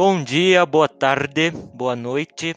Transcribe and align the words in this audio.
Bom 0.00 0.22
dia, 0.22 0.64
boa 0.64 0.88
tarde, 0.88 1.50
boa 1.50 1.96
noite. 1.96 2.54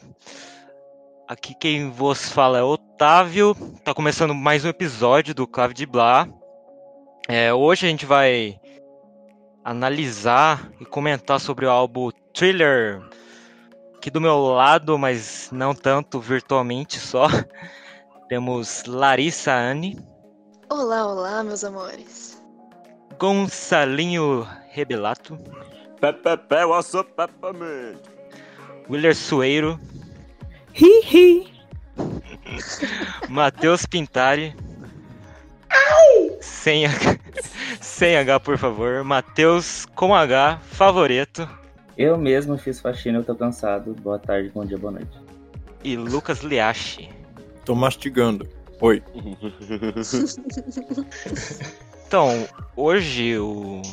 Aqui 1.28 1.56
quem 1.56 1.90
vos 1.90 2.30
fala 2.30 2.60
é 2.60 2.62
Otávio. 2.62 3.56
Tá 3.84 3.96
começando 3.96 4.36
mais 4.36 4.64
um 4.64 4.68
episódio 4.68 5.34
do 5.34 5.48
Clave 5.48 5.74
de 5.74 5.88
Blá. 5.88 6.30
É, 7.28 7.52
hoje 7.52 7.88
a 7.88 7.90
gente 7.90 8.06
vai 8.06 8.62
analisar 9.64 10.72
e 10.80 10.86
comentar 10.86 11.40
sobre 11.40 11.66
o 11.66 11.72
álbum 11.72 12.12
Thriller. 12.32 13.02
Aqui 13.96 14.12
do 14.12 14.22
meu 14.22 14.38
lado, 14.38 14.96
mas 15.00 15.50
não 15.52 15.74
tanto 15.74 16.20
virtualmente 16.20 17.00
só, 17.00 17.26
temos 18.30 18.84
Larissa 18.86 19.52
Anne. 19.52 19.98
Olá, 20.70 21.08
olá, 21.08 21.44
meus 21.44 21.64
amores. 21.64 22.40
Gonçalinho 23.18 24.48
Rebelato. 24.70 25.40
Pepepe, 26.02 26.66
what's 26.66 26.96
up, 26.96 27.12
peppermint? 27.16 28.02
Willer 28.90 29.14
Sueiro. 29.14 29.80
Hi, 30.74 31.02
hi. 31.06 31.54
Matheus 33.30 33.86
Pintari. 33.86 34.56
Sem 36.42 36.88
H, 36.88 37.20
sem 37.80 38.18
H, 38.18 38.40
por 38.40 38.58
favor. 38.58 39.04
Matheus 39.04 39.86
com 39.94 40.16
H, 40.16 40.60
favorito. 40.64 41.48
Eu 41.96 42.18
mesmo 42.18 42.58
fiz 42.58 42.80
faxina, 42.80 43.20
eu 43.20 43.24
tô 43.24 43.36
cansado. 43.36 43.94
Boa 44.02 44.18
tarde, 44.18 44.50
bom 44.50 44.66
dia, 44.66 44.80
boa 44.80 44.94
noite. 44.94 45.22
E 45.84 45.96
Lucas 45.96 46.40
Liache. 46.40 47.10
Tô 47.64 47.76
mastigando. 47.76 48.48
Oi. 48.80 49.04
Então, 52.08 52.48
hoje 52.76 53.38
o... 53.38 53.84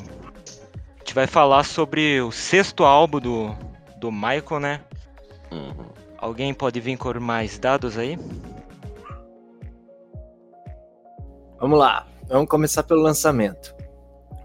a 1.08 1.10
gente 1.10 1.14
vai 1.14 1.26
falar 1.26 1.64
sobre 1.64 2.20
o 2.20 2.30
sexto 2.30 2.84
álbum 2.84 3.18
do, 3.18 3.56
do 3.96 4.12
Michael, 4.12 4.60
né? 4.60 4.80
Uhum. 5.50 5.86
Alguém 6.18 6.52
pode 6.52 6.78
vir 6.80 6.98
com 6.98 7.18
mais 7.18 7.58
dados 7.58 7.96
aí? 7.96 8.18
Vamos 11.58 11.78
lá. 11.78 12.06
Vamos 12.28 12.46
começar 12.46 12.82
pelo 12.82 13.00
lançamento. 13.00 13.74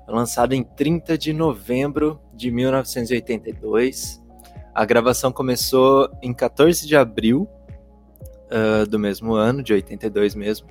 Lançado 0.08 0.54
em 0.54 0.64
30 0.64 1.18
de 1.18 1.34
novembro 1.34 2.18
de 2.34 2.50
1982. 2.50 4.24
A 4.74 4.86
gravação 4.86 5.34
começou 5.34 6.10
em 6.22 6.34
14 6.34 6.88
de 6.88 6.96
abril 6.96 7.46
uh, 8.50 8.88
do 8.88 8.98
mesmo 8.98 9.34
ano, 9.34 9.62
de 9.62 9.74
82 9.74 10.34
mesmo. 10.34 10.70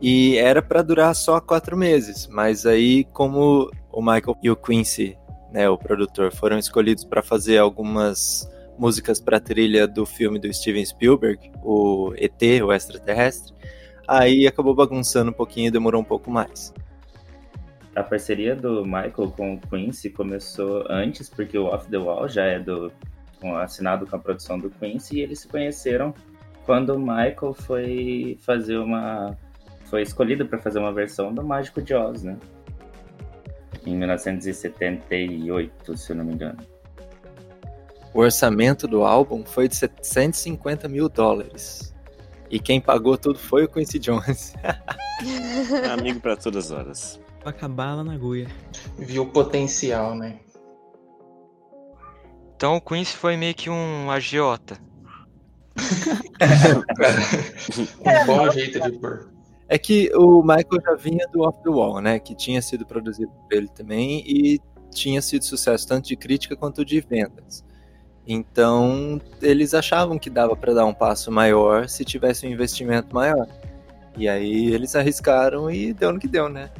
E 0.00 0.38
era 0.38 0.62
para 0.62 0.80
durar 0.80 1.14
só 1.14 1.42
quatro 1.42 1.76
meses. 1.76 2.26
Mas 2.26 2.64
aí, 2.64 3.04
como 3.12 3.70
o 3.92 4.00
Michael 4.00 4.34
e 4.42 4.50
o 4.50 4.56
Quincy, 4.56 5.18
né, 5.52 5.68
o 5.68 5.78
produtor, 5.78 6.32
foram 6.32 6.58
escolhidos 6.58 7.04
para 7.04 7.22
fazer 7.22 7.58
algumas 7.58 8.50
músicas 8.78 9.20
para 9.20 9.40
trilha 9.40 9.86
do 9.86 10.04
filme 10.04 10.38
do 10.38 10.52
Steven 10.52 10.84
Spielberg, 10.84 11.50
o 11.62 12.12
ET, 12.16 12.42
o 12.62 12.72
extraterrestre, 12.72 13.54
aí 14.06 14.46
acabou 14.46 14.74
bagunçando 14.74 15.30
um 15.30 15.34
pouquinho 15.34 15.68
e 15.68 15.70
demorou 15.70 16.00
um 16.00 16.04
pouco 16.04 16.30
mais. 16.30 16.72
A 17.94 18.02
parceria 18.02 18.54
do 18.54 18.84
Michael 18.84 19.32
com 19.34 19.54
o 19.54 19.60
Quincy 19.60 20.10
começou 20.10 20.84
antes, 20.90 21.30
porque 21.30 21.56
o 21.56 21.64
Off 21.64 21.88
the 21.88 21.96
Wall 21.96 22.28
já 22.28 22.44
é 22.44 22.58
do 22.58 22.92
assinado 23.58 24.06
com 24.06 24.16
a 24.16 24.18
produção 24.18 24.58
do 24.58 24.68
Quincy, 24.68 25.16
e 25.16 25.20
eles 25.22 25.40
se 25.40 25.48
conheceram 25.48 26.12
quando 26.66 26.90
o 26.90 26.98
Michael 26.98 27.54
foi 27.54 28.36
fazer 28.42 28.76
uma. 28.76 29.34
foi 29.84 30.02
escolhido 30.02 30.46
para 30.46 30.58
fazer 30.58 30.78
uma 30.78 30.92
versão 30.92 31.32
do 31.32 31.42
Mágico 31.42 31.80
de 31.80 31.94
Oz, 31.94 32.22
né? 32.22 32.36
Em 33.86 33.96
1978, 33.96 35.96
se 35.96 36.10
eu 36.10 36.16
não 36.16 36.24
me 36.24 36.34
engano. 36.34 36.58
O 38.12 38.20
orçamento 38.20 38.88
do 38.88 39.04
álbum 39.04 39.44
foi 39.44 39.68
de 39.68 39.76
750 39.76 40.88
mil 40.88 41.08
dólares. 41.08 41.94
E 42.50 42.58
quem 42.58 42.80
pagou 42.80 43.16
tudo 43.16 43.38
foi 43.38 43.64
o 43.64 43.68
Quincy 43.68 43.98
Jones. 43.98 44.54
Amigo 45.92 46.20
pra 46.20 46.36
todas 46.36 46.66
as 46.66 46.78
horas. 46.78 47.20
Pra 47.40 47.50
acabar 47.50 47.94
lá 47.94 48.02
na 48.02 48.14
agulha. 48.14 48.48
viu 48.98 49.22
o 49.22 49.30
potencial, 49.30 50.16
né? 50.16 50.40
Então 52.56 52.76
o 52.76 52.80
Quincy 52.80 53.16
foi 53.16 53.36
meio 53.36 53.54
que 53.54 53.70
um 53.70 54.10
agiota. 54.10 54.78
um 58.00 58.26
bom 58.26 58.50
jeito 58.50 58.80
de 58.80 58.98
pôr. 58.98 59.35
É 59.68 59.76
que 59.78 60.10
o 60.14 60.42
Michael 60.42 60.82
já 60.84 60.94
vinha 60.94 61.26
do 61.32 61.42
Off 61.42 61.60
the 61.62 61.70
Wall, 61.70 62.00
né? 62.00 62.18
Que 62.18 62.34
tinha 62.34 62.62
sido 62.62 62.86
produzido 62.86 63.30
por 63.30 63.56
ele 63.56 63.68
também 63.68 64.22
e 64.26 64.60
tinha 64.90 65.20
sido 65.20 65.44
sucesso 65.44 65.86
tanto 65.86 66.08
de 66.08 66.16
crítica 66.16 66.56
quanto 66.56 66.84
de 66.84 67.00
vendas. 67.00 67.64
Então 68.26 69.20
eles 69.40 69.74
achavam 69.74 70.18
que 70.18 70.28
dava 70.28 70.56
para 70.56 70.74
dar 70.74 70.84
um 70.84 70.94
passo 70.94 71.30
maior 71.30 71.88
se 71.88 72.04
tivesse 72.04 72.46
um 72.46 72.50
investimento 72.50 73.14
maior. 73.14 73.46
E 74.16 74.28
aí 74.28 74.72
eles 74.72 74.96
arriscaram 74.96 75.70
e 75.70 75.92
deu 75.92 76.12
no 76.12 76.18
que 76.18 76.26
deu, 76.26 76.48
né? 76.48 76.70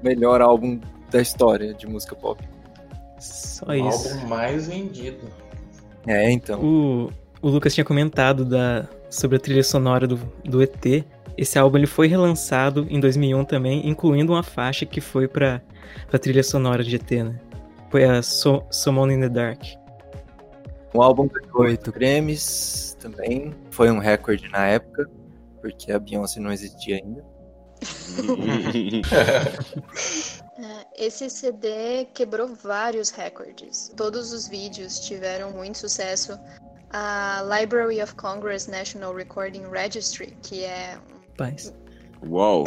O 0.00 0.04
melhor 0.04 0.40
álbum 0.40 0.80
da 1.10 1.20
história 1.20 1.72
de 1.72 1.86
música 1.86 2.14
pop. 2.14 2.42
Só 3.18 3.66
o 3.66 3.74
isso. 3.74 4.08
álbum 4.08 4.26
mais 4.26 4.66
vendido. 4.68 5.28
É, 6.06 6.30
então. 6.30 6.60
O, 6.62 7.10
o 7.40 7.48
Lucas 7.48 7.74
tinha 7.74 7.84
comentado 7.84 8.44
da, 8.44 8.88
sobre 9.10 9.36
a 9.36 9.40
trilha 9.40 9.62
sonora 9.62 10.06
do, 10.06 10.16
do 10.44 10.62
ET. 10.62 11.04
Esse 11.36 11.58
álbum 11.58 11.78
ele 11.78 11.86
foi 11.86 12.08
relançado 12.08 12.86
em 12.88 12.98
2001 12.98 13.44
também, 13.44 13.88
incluindo 13.88 14.32
uma 14.32 14.42
faixa 14.42 14.86
que 14.86 15.00
foi 15.00 15.28
pra, 15.28 15.60
pra 16.08 16.18
trilha 16.18 16.42
sonora 16.42 16.82
de 16.82 16.96
ET, 16.96 17.10
né? 17.10 17.38
Foi 17.90 18.04
a 18.04 18.22
so, 18.22 18.62
Someone 18.70 19.14
in 19.14 19.20
the 19.20 19.28
Dark. 19.28 19.62
O 20.94 21.02
álbum 21.02 21.28
ganhou 21.28 21.60
oito 21.60 21.92
Grammys 21.92 22.96
também. 22.98 23.54
Foi 23.70 23.90
um 23.90 23.98
recorde 23.98 24.48
na 24.48 24.66
época, 24.66 25.08
porque 25.60 25.92
a 25.92 25.98
Beyoncé 25.98 26.40
não 26.40 26.52
existia 26.52 26.96
ainda. 26.96 27.24
É, 30.58 31.06
Esse 31.06 31.28
CD 31.28 32.06
quebrou 32.14 32.48
vários 32.48 33.10
recordes. 33.10 33.92
Todos 33.94 34.32
os 34.32 34.48
vídeos 34.48 34.98
tiveram 35.00 35.50
muito 35.50 35.76
sucesso. 35.76 36.38
A 36.90 37.42
Library 37.42 38.02
of 38.02 38.14
Congress 38.14 38.70
National 38.70 39.14
Recording 39.14 39.68
Registry, 39.68 40.34
que 40.42 40.64
é 40.64 40.98
Paz. 41.36 41.72
Uou. 42.26 42.64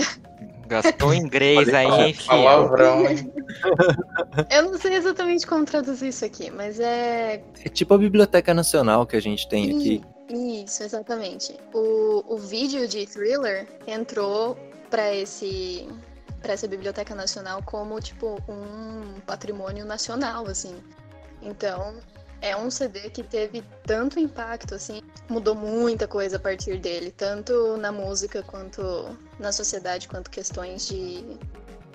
Gastou 0.68 1.14
inglês 1.14 1.68
aí, 1.74 1.88
hein, 1.88 2.14
filho? 2.14 2.28
Palavrão, 2.28 3.10
hein? 3.10 3.34
Eu 4.52 4.64
não 4.64 4.78
sei 4.78 4.94
exatamente 4.94 5.48
como 5.48 5.66
traduzir 5.66 6.10
isso 6.10 6.24
aqui, 6.24 6.52
mas 6.52 6.80
é. 6.80 7.42
É 7.66 7.70
tipo 7.70 7.94
a 7.96 7.98
Biblioteca 7.98 8.54
Nacional 8.54 9.08
que 9.08 9.16
a 9.16 9.22
gente 9.22 9.50
tem 9.50 9.76
aqui. 9.76 10.02
Isso, 10.30 10.84
exatamente. 10.84 11.58
O, 11.74 12.24
o 12.36 12.38
vídeo 12.38 12.88
de 12.88 13.08
Thriller 13.08 13.68
entrou 13.88 14.56
para 14.92 15.14
esse 15.16 15.88
para 16.42 16.54
essa 16.54 16.68
Biblioteca 16.68 17.16
Nacional 17.16 17.62
como 17.64 18.00
tipo 18.00 18.38
um 18.48 19.20
patrimônio 19.26 19.86
nacional, 19.86 20.46
assim. 20.48 20.76
Então, 21.42 21.96
é 22.42 22.56
um 22.56 22.70
CD 22.72 23.10
que 23.10 23.24
teve 23.24 23.64
tanto 23.86 24.20
impacto, 24.20 24.76
assim, 24.76 25.02
mudou 25.30 25.56
muita 25.56 26.08
coisa 26.08 26.38
a 26.38 26.40
partir 26.40 26.80
dele, 26.80 27.12
tanto 27.12 27.78
na 27.78 27.92
música 27.92 28.42
quanto 28.44 28.82
na 29.40 29.52
sociedade, 29.52 30.08
quanto 30.08 30.30
questões 30.30 30.88
de 30.88 31.38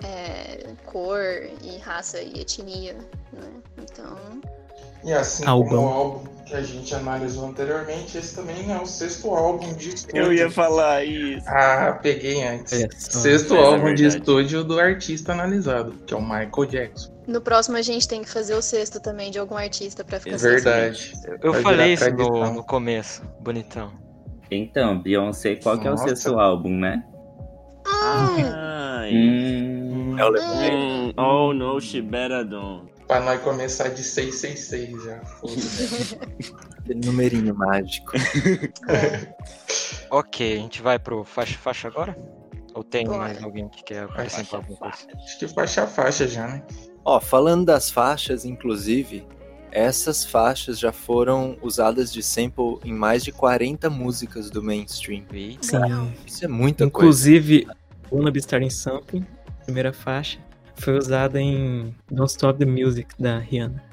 é, 0.03 0.73
cor 0.85 1.21
e 1.61 1.77
raça 1.77 2.21
e 2.21 2.41
etnia, 2.41 2.93
né? 3.33 3.61
Então, 3.77 4.17
E 5.05 5.13
assim 5.13 5.45
Album. 5.45 5.69
como 5.69 5.81
o 5.87 5.89
álbum 5.89 6.35
que 6.45 6.55
a 6.55 6.61
gente 6.61 6.93
analisou 6.93 7.47
anteriormente, 7.47 8.17
esse 8.17 8.35
também 8.35 8.71
é 8.71 8.79
o 8.79 8.85
sexto 8.85 9.29
álbum 9.31 9.73
de 9.73 9.89
estúdio. 9.95 10.21
Eu 10.23 10.33
ia 10.33 10.49
falar 10.51 11.03
isso. 11.03 11.43
Ah, 11.47 11.97
peguei 12.01 12.43
antes. 12.43 12.87
Só. 12.97 13.19
Sexto 13.19 13.55
é 13.55 13.63
álbum 13.65 13.93
de 13.95 14.05
estúdio 14.05 14.63
do 14.63 14.79
artista 14.79 15.31
analisado, 15.33 15.93
que 16.05 16.13
é 16.13 16.17
o 16.17 16.21
Michael 16.21 16.65
Jackson. 16.69 17.11
no 17.27 17.41
próximo 17.41 17.77
a 17.77 17.81
gente 17.81 18.07
tem 18.07 18.21
que 18.21 18.29
fazer 18.29 18.53
o 18.53 18.61
sexto 18.61 18.99
também 18.99 19.31
de 19.31 19.39
algum 19.39 19.55
artista 19.55 20.03
pra 20.03 20.19
ficar 20.19 20.37
Verdade. 20.37 21.13
Eu 21.41 21.53
Vai 21.53 21.61
falei 21.63 21.93
isso 21.93 22.11
no, 22.11 22.53
no 22.53 22.63
começo, 22.63 23.23
bonitão. 23.41 23.91
Então, 24.51 25.01
Beyoncé, 25.01 25.55
qual 25.55 25.79
que 25.79 25.87
é 25.87 25.91
o 25.91 25.97
sexto 25.97 26.39
álbum, 26.39 26.77
né? 26.77 27.03
Ai. 27.87 29.11
Hum, 29.13 30.15
É 30.19 30.25
o 30.25 30.29
Lemonade. 30.29 30.75
Hum, 30.75 31.13
oh 31.17 31.53
no, 31.53 31.79
she 31.81 32.01
better 32.01 32.45
don't. 32.45 32.91
Pra 33.07 33.19
nós 33.19 33.41
começar 33.41 33.89
de 33.89 34.03
666 34.03 35.03
já. 35.03 35.21
Numerinho 37.05 37.53
mágico. 37.55 38.13
Ok, 40.09 40.57
a 40.57 40.59
gente 40.59 40.81
vai 40.81 40.97
pro 40.97 41.23
faixa 41.23 41.57
faixa 41.57 41.87
agora? 41.87 42.17
Ou 42.73 42.83
tem 42.83 43.05
Bora. 43.05 43.19
mais 43.19 43.43
alguém 43.43 43.69
que 43.69 43.83
quer 43.83 44.03
acrescentar 44.03 44.59
alguma 44.59 44.77
coisa? 44.77 44.97
Acho 45.15 45.39
que 45.39 45.47
faixa 45.47 45.87
faixa 45.87 46.27
já, 46.27 46.47
né? 46.47 46.63
Ó, 47.03 47.19
falando 47.19 47.65
das 47.65 47.89
faixas, 47.89 48.43
inclusive, 48.43 49.25
essas 49.71 50.25
faixas 50.25 50.79
já 50.79 50.91
foram 50.91 51.57
usadas 51.61 52.11
de 52.11 52.23
sample 52.23 52.79
em 52.83 52.93
mais 52.93 53.23
de 53.23 53.31
40 53.31 53.89
músicas 53.89 54.49
do 54.49 54.63
mainstream. 54.63 55.23
Sim. 55.61 56.13
Isso 56.25 56.43
é 56.43 56.47
muita 56.47 56.89
coisa. 56.89 57.29
Inclusive, 57.29 57.67
Wanna 58.11 58.31
Be 58.31 58.39
Starting 58.39 58.69
Something, 58.69 59.25
primeira 59.63 59.93
faixa, 59.93 60.39
foi 60.77 60.97
usada 60.97 61.39
em 61.41 61.93
Don't 62.11 62.29
Stop 62.31 62.59
the 62.59 62.65
Music 62.65 63.07
da 63.19 63.39
Rihanna. 63.39 63.83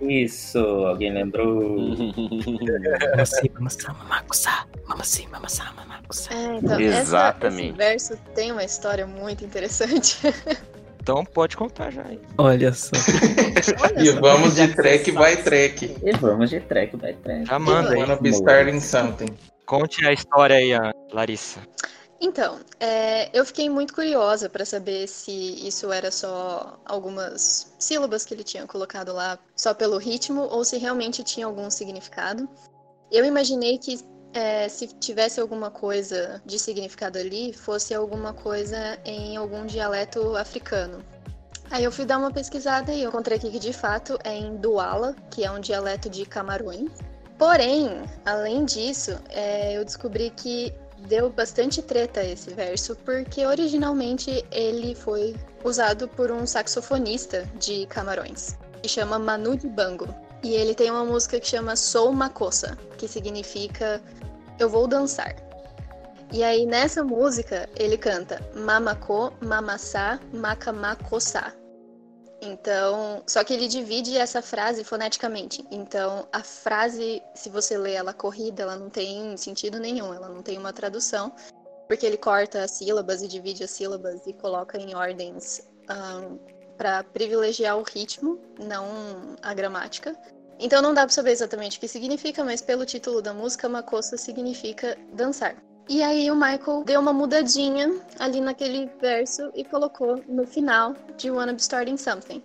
Isso, 0.00 0.58
alguém 0.58 1.12
lembrou? 1.12 1.88
É, 6.30 6.56
então, 6.56 6.80
essa- 6.80 7.00
Exatamente. 7.00 7.68
esse 7.68 7.76
verso 7.76 8.16
tem 8.34 8.52
uma 8.52 8.64
história 8.64 9.06
muito 9.06 9.44
interessante. 9.44 10.18
Então 11.06 11.24
pode 11.24 11.56
contar 11.56 11.92
já. 11.92 12.02
hein? 12.10 12.18
Olha 12.36 12.72
só. 12.72 12.90
Olha 13.80 14.02
E 14.02 14.06
só. 14.12 14.20
vamos 14.20 14.56
de 14.56 14.66
track 14.74 15.12
by 15.12 15.36
track. 15.44 15.96
E 16.02 16.10
vamos 16.16 16.50
de 16.50 16.58
track 16.58 16.96
by 16.96 17.12
track. 17.22 17.44
Já 17.46 17.60
manda 17.60 17.90
aí. 17.92 18.00
Wanna 18.00 18.16
be 18.16 18.30
starting 18.30 18.80
something. 18.80 19.28
Conte 19.66 20.04
a 20.04 20.12
história 20.12 20.56
aí, 20.56 20.72
Larissa. 21.12 21.60
Então, 22.26 22.58
é, 22.80 23.30
eu 23.32 23.46
fiquei 23.46 23.70
muito 23.70 23.94
curiosa 23.94 24.48
para 24.48 24.64
saber 24.64 25.06
se 25.06 25.30
isso 25.64 25.92
era 25.92 26.10
só 26.10 26.76
algumas 26.84 27.72
sílabas 27.78 28.24
que 28.24 28.34
ele 28.34 28.42
tinha 28.42 28.66
colocado 28.66 29.12
lá 29.12 29.38
só 29.54 29.72
pelo 29.72 29.96
ritmo 29.96 30.42
ou 30.42 30.64
se 30.64 30.76
realmente 30.76 31.22
tinha 31.22 31.46
algum 31.46 31.70
significado. 31.70 32.48
Eu 33.12 33.24
imaginei 33.24 33.78
que 33.78 34.00
é, 34.34 34.68
se 34.68 34.88
tivesse 34.88 35.40
alguma 35.40 35.70
coisa 35.70 36.42
de 36.44 36.58
significado 36.58 37.16
ali, 37.16 37.52
fosse 37.52 37.94
alguma 37.94 38.32
coisa 38.32 38.98
em 39.04 39.36
algum 39.36 39.64
dialeto 39.64 40.36
africano. 40.36 41.04
Aí 41.70 41.84
eu 41.84 41.92
fui 41.92 42.04
dar 42.04 42.18
uma 42.18 42.32
pesquisada 42.32 42.92
e 42.92 43.02
eu 43.02 43.10
encontrei 43.10 43.38
aqui 43.38 43.52
que 43.52 43.60
de 43.60 43.72
fato 43.72 44.18
é 44.24 44.34
em 44.34 44.56
Duala, 44.56 45.14
que 45.30 45.44
é 45.44 45.50
um 45.50 45.60
dialeto 45.60 46.10
de 46.10 46.26
Camarões. 46.26 46.90
Porém, 47.38 48.02
além 48.24 48.64
disso, 48.64 49.16
é, 49.28 49.78
eu 49.78 49.84
descobri 49.84 50.30
que 50.30 50.74
deu 51.08 51.30
bastante 51.30 51.80
treta 51.82 52.22
esse 52.22 52.50
verso, 52.52 52.96
porque 53.04 53.46
originalmente 53.46 54.44
ele 54.50 54.94
foi 54.94 55.34
usado 55.64 56.08
por 56.08 56.30
um 56.30 56.46
saxofonista 56.46 57.48
de 57.58 57.86
Camarões, 57.86 58.56
que 58.82 58.88
chama 58.88 59.18
Manu 59.18 59.56
Dibango. 59.56 60.08
E 60.42 60.54
ele 60.54 60.74
tem 60.74 60.90
uma 60.90 61.04
música 61.04 61.40
que 61.40 61.48
chama 61.48 61.74
Sou 61.76 62.12
Makossa, 62.12 62.76
que 62.98 63.08
significa 63.08 64.00
Eu 64.58 64.68
Vou 64.68 64.86
Dançar. 64.86 65.34
E 66.32 66.42
aí 66.42 66.66
nessa 66.66 67.02
música 67.02 67.68
ele 67.76 67.96
canta 67.96 68.40
Mamako, 68.54 69.32
Mamassá, 69.40 70.18
Makamakossá. 70.32 71.52
Então, 72.46 73.22
só 73.26 73.42
que 73.42 73.52
ele 73.52 73.66
divide 73.66 74.16
essa 74.16 74.40
frase 74.40 74.84
foneticamente. 74.84 75.64
Então, 75.70 76.28
a 76.32 76.42
frase, 76.42 77.20
se 77.34 77.48
você 77.48 77.76
lê 77.76 77.94
ela 77.94 78.14
corrida, 78.14 78.62
ela 78.62 78.76
não 78.76 78.88
tem 78.88 79.36
sentido 79.36 79.80
nenhum, 79.80 80.14
ela 80.14 80.28
não 80.28 80.42
tem 80.42 80.56
uma 80.56 80.72
tradução, 80.72 81.34
porque 81.88 82.06
ele 82.06 82.16
corta 82.16 82.62
as 82.62 82.70
sílabas 82.72 83.22
e 83.22 83.28
divide 83.28 83.64
as 83.64 83.70
sílabas 83.70 84.26
e 84.26 84.32
coloca 84.32 84.78
em 84.78 84.94
ordens 84.94 85.68
para 86.76 87.02
privilegiar 87.04 87.76
o 87.78 87.82
ritmo, 87.82 88.40
não 88.58 89.36
a 89.42 89.52
gramática. 89.52 90.16
Então 90.58 90.80
não 90.80 90.94
dá 90.94 91.02
pra 91.02 91.12
saber 91.12 91.32
exatamente 91.32 91.78
o 91.78 91.80
que 91.80 91.88
significa, 91.88 92.44
mas 92.44 92.60
pelo 92.62 92.86
título 92.86 93.20
da 93.20 93.34
música, 93.34 93.68
Makossa 93.68 94.16
significa 94.16 94.96
dançar. 95.12 95.56
E 95.88 96.02
aí 96.02 96.30
o 96.30 96.34
Michael 96.34 96.82
deu 96.84 97.00
uma 97.00 97.12
mudadinha 97.12 97.94
ali 98.18 98.40
naquele 98.40 98.90
verso 99.00 99.50
e 99.54 99.64
colocou 99.64 100.20
no 100.28 100.46
final 100.46 100.94
de 101.16 101.30
Wanna 101.30 101.52
Be 101.52 101.60
Starting 101.60 101.96
Something. 101.96 102.42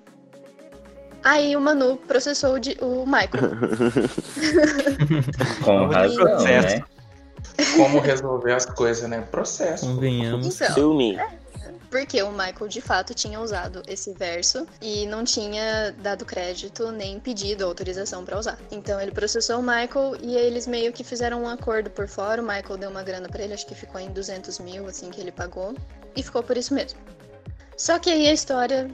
Aí 1.23 1.55
o 1.55 1.61
Manu 1.61 1.97
processou 1.97 2.55
o, 2.81 3.05
Michael. 3.05 3.31
Com 5.63 5.87
razão, 5.87 6.23
Processo. 6.23 6.77
né? 6.77 6.83
Como 7.77 7.99
resolver 7.99 8.53
as 8.53 8.65
coisas, 8.65 9.07
né? 9.09 9.21
Processo. 9.21 9.85
Convenhamos. 9.85 10.55
Então, 10.55 10.73
Sue 10.73 10.95
me. 10.95 11.19
Porque 11.91 12.23
o 12.23 12.31
Michael 12.31 12.69
de 12.69 12.79
fato 12.79 13.13
tinha 13.13 13.39
usado 13.39 13.83
esse 13.85 14.13
verso 14.13 14.65
e 14.81 15.05
não 15.07 15.25
tinha 15.25 15.93
dado 15.99 16.25
crédito 16.25 16.89
nem 16.89 17.19
pedido 17.19 17.65
autorização 17.65 18.23
pra 18.23 18.39
usar. 18.39 18.57
Então 18.71 18.99
ele 18.99 19.11
processou 19.11 19.59
o 19.59 19.61
Michael 19.61 20.15
e 20.21 20.37
eles 20.37 20.65
meio 20.65 20.93
que 20.93 21.03
fizeram 21.03 21.43
um 21.43 21.49
acordo 21.49 21.89
por 21.89 22.07
fora. 22.07 22.41
O 22.41 22.45
Michael 22.45 22.77
deu 22.77 22.89
uma 22.89 23.03
grana 23.03 23.27
pra 23.27 23.43
ele, 23.43 23.53
acho 23.53 23.67
que 23.67 23.75
ficou 23.75 23.99
em 23.99 24.09
200 24.09 24.57
mil, 24.59 24.87
assim, 24.87 25.11
que 25.11 25.19
ele 25.19 25.33
pagou. 25.33 25.75
E 26.15 26.23
ficou 26.23 26.41
por 26.41 26.55
isso 26.55 26.73
mesmo. 26.73 26.97
Só 27.75 27.99
que 27.99 28.09
aí 28.09 28.27
a 28.27 28.33
história 28.33 28.89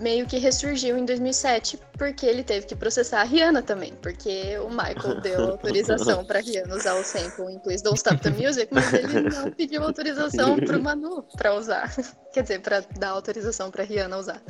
meio 0.00 0.26
que 0.26 0.38
ressurgiu 0.38 0.96
em 0.96 1.04
2007, 1.04 1.78
porque 1.98 2.26
ele 2.26 2.42
teve 2.42 2.66
que 2.66 2.74
processar 2.74 3.20
a 3.20 3.24
Rihanna 3.24 3.62
também, 3.62 3.94
porque 4.02 4.58
o 4.58 4.68
Michael 4.68 5.20
deu 5.20 5.40
autorização 5.52 6.24
pra 6.24 6.40
Rihanna 6.40 6.74
usar 6.74 6.94
o 6.94 7.04
sample 7.04 7.52
em 7.52 7.58
Please 7.58 7.82
Don't 7.82 7.96
Stop 7.96 8.20
the 8.20 8.30
Music, 8.30 8.68
mas 8.72 8.92
ele 8.92 9.22
não 9.30 9.50
pediu 9.50 9.82
autorização 9.82 10.56
pro 10.56 10.82
Manu 10.82 11.22
pra 11.36 11.54
usar. 11.54 11.94
Quer 12.32 12.42
dizer, 12.42 12.60
pra 12.60 12.80
dar 12.98 13.10
autorização 13.10 13.70
pra 13.70 13.84
Rihanna 13.84 14.18
usar. 14.18 14.42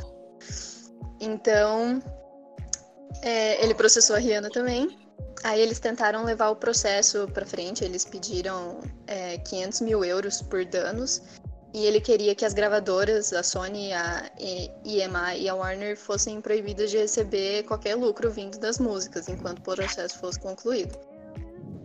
Então, 1.20 2.02
é, 3.22 3.62
ele 3.62 3.74
processou 3.74 4.16
a 4.16 4.18
Rihanna 4.18 4.50
também. 4.50 4.98
Aí 5.44 5.60
eles 5.60 5.80
tentaram 5.80 6.24
levar 6.24 6.50
o 6.50 6.56
processo 6.56 7.26
pra 7.32 7.44
frente, 7.44 7.84
eles 7.84 8.04
pediram 8.04 8.80
é, 9.06 9.38
500 9.38 9.80
mil 9.80 10.04
euros 10.04 10.40
por 10.40 10.64
danos. 10.64 11.22
E 11.74 11.86
ele 11.86 12.00
queria 12.00 12.34
que 12.34 12.44
as 12.44 12.52
gravadoras, 12.52 13.32
a 13.32 13.42
Sony, 13.42 13.92
a 13.92 14.30
EMI 14.84 15.40
e 15.40 15.48
a 15.48 15.54
Warner 15.54 15.96
fossem 15.96 16.40
proibidas 16.40 16.90
de 16.90 16.98
receber 16.98 17.62
qualquer 17.62 17.94
lucro 17.94 18.30
vindo 18.30 18.58
das 18.58 18.78
músicas 18.78 19.28
enquanto 19.28 19.60
o 19.60 19.62
processo 19.62 20.18
fosse 20.18 20.38
concluído. 20.38 20.98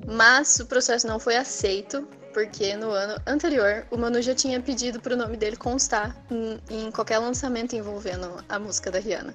Mas 0.05 0.59
o 0.59 0.65
processo 0.65 1.07
não 1.07 1.19
foi 1.19 1.37
aceito, 1.37 2.07
porque 2.33 2.75
no 2.75 2.91
ano 2.91 3.21
anterior 3.25 3.87
o 3.89 3.97
Manu 3.97 4.21
já 4.21 4.35
tinha 4.35 4.61
pedido 4.61 4.99
para 4.99 5.13
o 5.13 5.17
nome 5.17 5.37
dele 5.37 5.55
constar 5.55 6.15
em, 6.29 6.59
em 6.69 6.91
qualquer 6.91 7.19
lançamento 7.19 7.75
envolvendo 7.75 8.43
a 8.49 8.59
música 8.59 8.91
da 8.91 8.99
Rihanna. 8.99 9.33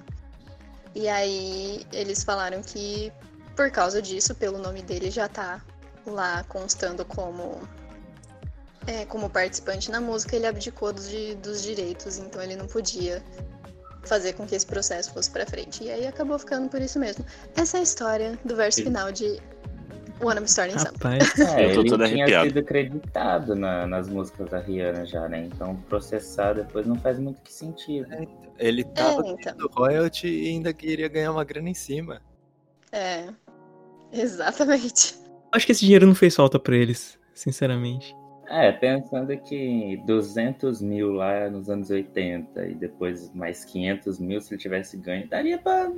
E 0.93 1.07
aí 1.07 1.85
eles 1.91 2.23
falaram 2.23 2.61
que 2.61 3.11
por 3.55 3.69
causa 3.71 4.01
disso, 4.01 4.33
pelo 4.35 4.57
nome 4.57 4.81
dele 4.81 5.11
já 5.11 5.27
tá 5.27 5.61
lá 6.05 6.43
constando 6.45 7.05
como 7.05 7.61
é, 8.87 9.05
como 9.05 9.29
participante 9.29 9.89
na 9.91 10.01
música, 10.01 10.35
ele 10.35 10.45
abdicou 10.47 10.91
dos, 10.93 11.07
dos 11.41 11.61
direitos, 11.63 12.17
então 12.17 12.41
ele 12.41 12.55
não 12.55 12.67
podia 12.67 13.23
fazer 14.03 14.33
com 14.33 14.45
que 14.45 14.53
esse 14.55 14.65
processo 14.65 15.13
fosse 15.13 15.31
pra 15.31 15.45
frente. 15.45 15.83
E 15.83 15.89
aí 15.91 16.05
acabou 16.05 16.37
ficando 16.37 16.67
por 16.69 16.81
isso 16.81 16.99
mesmo. 16.99 17.25
Essa 17.55 17.77
é 17.77 17.79
a 17.79 17.83
história 17.83 18.37
do 18.43 18.55
verso 18.55 18.79
Sim. 18.79 18.85
final 18.85 19.11
de 19.11 19.39
Wanna 20.21 20.41
Be 20.41 20.47
Starting 20.47 20.77
Something. 20.77 20.97
Rapaz, 21.03 21.39
É, 21.57 21.65
Eu 21.71 21.73
tô 21.75 21.79
ele 21.81 21.89
todo 21.89 22.03
tinha 22.05 22.23
arrepiado. 22.23 22.47
sido 22.49 22.59
acreditado 22.59 23.55
na- 23.55 23.87
nas 23.87 24.09
músicas 24.09 24.49
da 24.49 24.59
Rihanna 24.59 25.05
já, 25.05 25.27
né? 25.29 25.45
Então 25.45 25.75
processar 25.87 26.53
depois 26.53 26.85
não 26.85 26.95
faz 26.97 27.17
muito 27.17 27.41
que 27.41 27.51
sentido. 27.53 28.07
Ele 28.59 28.83
tava 28.83 29.25
É, 29.25 29.31
então. 29.31 29.37
tendo 29.37 29.67
royalty 29.73 30.27
e 30.27 30.49
ainda 30.49 30.73
queria 30.73 31.07
ganhar 31.07 31.31
uma 31.31 31.43
grana 31.45 31.69
em 31.69 31.73
cima. 31.73 32.21
É, 32.91 33.27
exatamente. 34.11 35.15
acho 35.51 35.65
que 35.65 35.71
esse 35.71 35.81
dinheiro 35.85 36.05
não 36.05 36.15
fez 36.15 36.35
falta 36.35 36.59
pra 36.59 36.75
eles, 36.75 37.17
sinceramente. 37.33 38.13
É, 38.49 38.71
pensando 38.71 39.35
que 39.37 40.01
200 40.05 40.81
mil 40.81 41.13
lá 41.13 41.49
nos 41.49 41.69
anos 41.69 41.89
80 41.89 42.67
e 42.67 42.75
depois 42.75 43.33
mais 43.33 43.63
500 43.65 44.19
mil 44.19 44.41
se 44.41 44.53
ele 44.53 44.61
tivesse 44.61 44.97
ganho, 44.97 45.27
daria 45.27 45.57
pra 45.57 45.91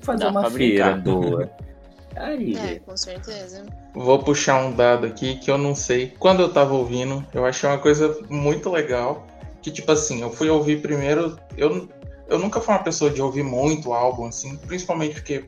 fazer 0.00 0.24
Dá 0.24 0.30
uma 0.30 0.40
pra 0.42 0.50
feira 0.50 0.92
brincar. 0.92 1.02
boa. 1.02 1.50
Daria. 2.14 2.60
É, 2.60 2.78
com 2.78 2.96
certeza. 2.96 3.66
Vou 3.92 4.20
puxar 4.20 4.64
um 4.64 4.72
dado 4.72 5.04
aqui 5.04 5.36
que 5.36 5.50
eu 5.50 5.58
não 5.58 5.74
sei. 5.74 6.14
Quando 6.18 6.42
eu 6.42 6.52
tava 6.52 6.72
ouvindo, 6.72 7.26
eu 7.34 7.44
achei 7.44 7.68
uma 7.68 7.78
coisa 7.78 8.16
muito 8.30 8.70
legal. 8.70 9.26
Que, 9.60 9.70
tipo 9.70 9.90
assim, 9.90 10.22
eu 10.22 10.30
fui 10.30 10.48
ouvir 10.48 10.80
primeiro. 10.80 11.36
Eu, 11.56 11.88
eu 12.28 12.38
nunca 12.38 12.60
fui 12.60 12.72
uma 12.72 12.84
pessoa 12.84 13.10
de 13.10 13.20
ouvir 13.20 13.42
muito 13.42 13.92
álbum, 13.92 14.26
assim. 14.26 14.56
Principalmente 14.58 15.14
porque 15.14 15.44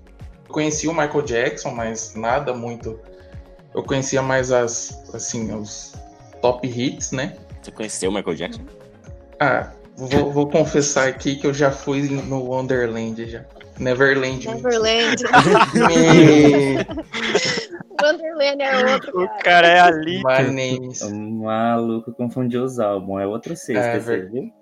eu 0.48 0.52
conhecia 0.52 0.90
o 0.90 0.94
Michael 0.94 1.22
Jackson, 1.22 1.70
mas 1.70 2.16
nada 2.16 2.52
muito. 2.52 2.98
Eu 3.72 3.84
conhecia 3.84 4.20
mais 4.20 4.50
as, 4.50 5.14
assim, 5.14 5.54
os 5.54 5.94
top 6.46 6.66
hits, 6.68 7.10
né? 7.12 7.34
Você 7.62 7.70
conheceu 7.70 8.10
o 8.10 8.14
Michael 8.14 8.36
Jackson? 8.36 8.62
Ah, 9.40 9.70
vou, 9.96 10.32
vou 10.32 10.48
confessar 10.48 11.08
aqui 11.08 11.36
que 11.36 11.46
eu 11.46 11.52
já 11.54 11.70
fui 11.72 12.02
no 12.02 12.44
Wonderland 12.44 13.28
já. 13.28 13.44
Neverland. 13.78 14.46
Neverland. 14.46 15.22
Wonderland 18.02 18.62
é 18.62 18.92
outro, 18.94 19.10
O 19.22 19.26
cara. 19.28 19.42
cara 19.42 19.68
é 19.68 19.80
ali. 19.80 20.16
My 20.18 20.50
name 20.50 20.88
is 20.92 21.02
O 21.02 21.14
maluco 21.14 22.12
confundiu 22.12 22.62
os 22.64 22.78
álbuns. 22.78 23.20
É 23.22 23.26
outro 23.26 23.56
sexto, 23.56 23.80
É, 23.82 23.98
você 24.00 24.16
ver- 24.16 24.30
viu? 24.30 24.52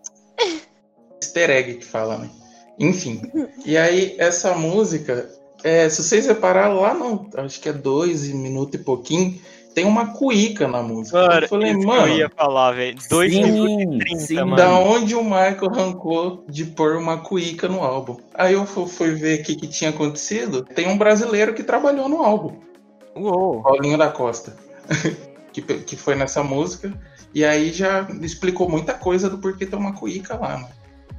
easter 1.22 1.50
egg 1.50 1.74
que 1.74 1.84
fala, 1.84 2.18
né? 2.18 2.30
Enfim. 2.78 3.20
E 3.64 3.76
aí, 3.76 4.14
essa 4.18 4.54
música, 4.54 5.28
é, 5.62 5.88
se 5.88 6.02
vocês 6.02 6.26
repararem 6.26 6.76
lá, 6.76 6.92
não, 6.94 7.28
acho 7.36 7.60
que 7.60 7.68
é 7.68 7.72
dois 7.72 8.26
minutos 8.28 8.80
e 8.80 8.84
pouquinho, 8.84 9.40
tem 9.74 9.84
uma 9.84 10.12
cuíca 10.12 10.68
na 10.68 10.82
música. 10.82 11.18
Mano, 11.20 11.40
eu 11.42 11.48
falei, 11.48 11.70
isso 11.72 11.80
que 11.80 11.86
mano, 11.86 12.06
eu 12.06 12.16
ia 12.18 12.30
falar, 12.30 12.72
velho. 12.72 12.98
2 13.10 13.32
Sim, 13.32 13.42
minutos 13.42 13.94
e 13.94 13.98
30, 13.98 14.20
sim. 14.20 14.34
mano. 14.36 14.56
da 14.56 14.70
onde 14.78 15.14
o 15.14 15.22
Michael 15.24 15.70
arrancou 15.70 16.44
de 16.48 16.64
pôr 16.64 16.96
uma 16.96 17.18
cuíca 17.18 17.68
no 17.68 17.82
álbum? 17.82 18.16
Aí 18.34 18.54
eu 18.54 18.64
fu- 18.64 18.86
fui 18.86 19.10
ver 19.14 19.40
o 19.40 19.42
que, 19.44 19.56
que 19.56 19.66
tinha 19.66 19.90
acontecido. 19.90 20.62
Tem 20.64 20.88
um 20.88 20.96
brasileiro 20.96 21.52
que 21.54 21.62
trabalhou 21.64 22.08
no 22.08 22.22
álbum. 22.22 22.56
Uou. 23.16 23.62
Paulinho 23.62 23.98
da 23.98 24.10
Costa, 24.10 24.56
que, 25.52 25.60
que 25.62 25.96
foi 25.96 26.14
nessa 26.14 26.42
música. 26.42 26.92
E 27.34 27.44
aí 27.44 27.72
já 27.72 28.06
explicou 28.22 28.68
muita 28.68 28.94
coisa 28.94 29.28
do 29.28 29.38
porquê 29.38 29.66
tem 29.66 29.78
uma 29.78 29.92
cuíca 29.94 30.36
lá, 30.36 30.58
né? 30.58 30.68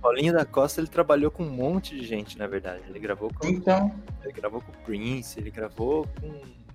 Paulinho 0.02 0.34
da 0.34 0.46
Costa 0.46 0.80
ele 0.80 0.88
trabalhou 0.88 1.30
com 1.32 1.44
um 1.44 1.50
monte 1.50 1.96
de 1.96 2.06
gente, 2.06 2.38
na 2.38 2.48
verdade. 2.48 2.82
Ele 2.88 3.00
gravou 3.00 3.30
com, 3.38 3.48
Então, 3.48 3.92
ele 4.24 4.32
gravou 4.34 4.62
com 4.62 4.72
o 4.72 4.76
Prince, 4.86 5.40
ele 5.40 5.50
gravou 5.52 6.06
com 6.22 6.32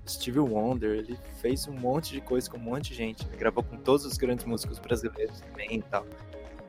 Stevie 0.09 0.40
Wonder, 0.40 0.99
ele 0.99 1.19
fez 1.40 1.66
um 1.69 1.73
monte 1.73 2.12
de 2.12 2.21
coisa 2.21 2.50
com 2.50 2.57
um 2.57 2.61
monte 2.61 2.90
de 2.90 2.95
gente. 2.95 3.26
Ele 3.26 3.37
gravou 3.37 3.62
com 3.62 3.76
todos 3.76 4.04
os 4.04 4.16
grandes 4.16 4.45
músicos 4.45 4.78
brasileiros 4.78 5.40
também 5.40 5.76
e 5.76 5.83
tal. 5.83 6.04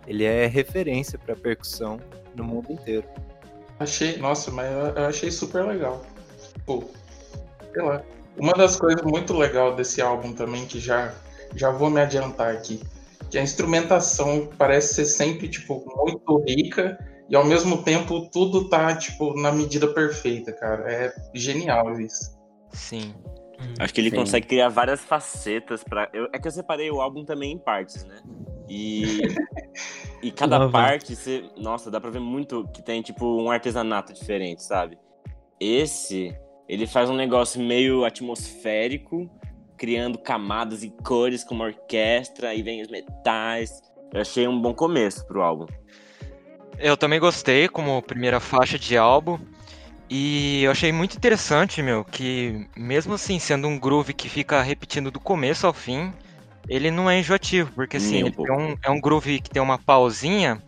Ele 0.07 0.23
é 0.23 0.47
referência 0.47 1.17
pra 1.17 1.35
percussão 1.35 1.99
no 2.35 2.43
mundo 2.43 2.71
inteiro. 2.71 3.07
achei. 3.79 4.17
Nossa, 4.17 4.51
mas 4.51 4.71
eu, 4.71 5.05
achei 5.05 5.31
super 5.31 5.65
legal. 5.65 6.05
Pô, 6.65 6.83
sei 7.73 7.83
lá. 7.83 8.03
Uma 8.37 8.53
das 8.53 8.77
coisas 8.77 9.01
muito 9.03 9.33
legais 9.37 9.75
desse 9.75 10.01
álbum 10.01 10.33
também, 10.33 10.65
que 10.65 10.79
já, 10.79 11.13
já 11.55 11.69
vou 11.69 11.89
me 11.89 11.99
adiantar 11.99 12.55
aqui, 12.55 12.81
que 13.29 13.37
a 13.37 13.43
instrumentação 13.43 14.49
parece 14.57 14.95
ser 14.95 15.05
sempre, 15.05 15.49
tipo, 15.49 15.83
muito 15.97 16.43
rica 16.47 16.97
e 17.29 17.35
ao 17.35 17.45
mesmo 17.45 17.83
tempo 17.83 18.29
tudo 18.29 18.69
tá, 18.69 18.95
tipo, 18.95 19.39
na 19.39 19.51
medida 19.51 19.87
perfeita, 19.87 20.51
cara. 20.51 20.91
É 20.91 21.13
genial 21.33 21.99
isso. 21.99 22.40
Sim. 22.71 23.13
Acho 23.79 23.93
que 23.93 24.01
ele 24.01 24.09
Sim. 24.09 24.15
consegue 24.15 24.47
criar 24.47 24.69
várias 24.69 25.01
facetas 25.01 25.83
para. 25.83 26.09
É 26.33 26.39
que 26.39 26.47
eu 26.47 26.51
separei 26.51 26.89
o 26.89 26.99
álbum 26.99 27.23
também 27.23 27.53
em 27.53 27.57
partes, 27.57 28.03
né? 28.03 28.21
E. 28.67 29.21
e 30.21 30.31
cada 30.31 30.69
parte, 30.69 31.15
você. 31.15 31.43
Nossa, 31.57 31.91
dá 31.91 31.99
pra 31.99 32.09
ver 32.09 32.19
muito 32.19 32.67
que 32.73 32.81
tem, 32.81 33.01
tipo, 33.01 33.25
um 33.25 33.51
artesanato 33.51 34.13
diferente, 34.13 34.63
sabe? 34.63 34.97
Esse, 35.59 36.35
ele 36.67 36.87
faz 36.87 37.09
um 37.09 37.15
negócio 37.15 37.61
meio 37.61 38.03
atmosférico, 38.03 39.29
criando 39.77 40.17
camadas 40.17 40.83
e 40.83 40.89
cores 41.03 41.43
como 41.43 41.63
orquestra, 41.63 42.49
aí 42.49 42.63
vem 42.63 42.81
os 42.81 42.87
metais. 42.87 43.81
Eu 44.13 44.21
achei 44.21 44.47
um 44.47 44.59
bom 44.59 44.73
começo 44.73 45.25
pro 45.27 45.41
álbum. 45.41 45.65
Eu 46.79 46.97
também 46.97 47.19
gostei 47.19 47.67
como 47.67 48.01
primeira 48.01 48.39
faixa 48.39 48.77
de 48.79 48.97
álbum. 48.97 49.37
E 50.13 50.63
eu 50.63 50.71
achei 50.71 50.91
muito 50.91 51.15
interessante, 51.15 51.81
meu, 51.81 52.03
que 52.03 52.67
mesmo 52.75 53.13
assim, 53.13 53.39
sendo 53.39 53.65
um 53.69 53.79
groove 53.79 54.13
que 54.13 54.27
fica 54.27 54.61
repetindo 54.61 55.09
do 55.09 55.21
começo 55.21 55.65
ao 55.65 55.71
fim, 55.71 56.11
ele 56.67 56.91
não 56.91 57.09
é 57.09 57.17
enjoativo, 57.17 57.71
porque 57.71 57.95
assim, 57.95 58.21
um 58.25 58.45
é, 58.45 58.51
um, 58.51 58.77
é 58.83 58.91
um 58.91 58.99
groove 58.99 59.39
que 59.39 59.49
tem 59.49 59.61
uma 59.61 59.77
pausinha, 59.77 60.61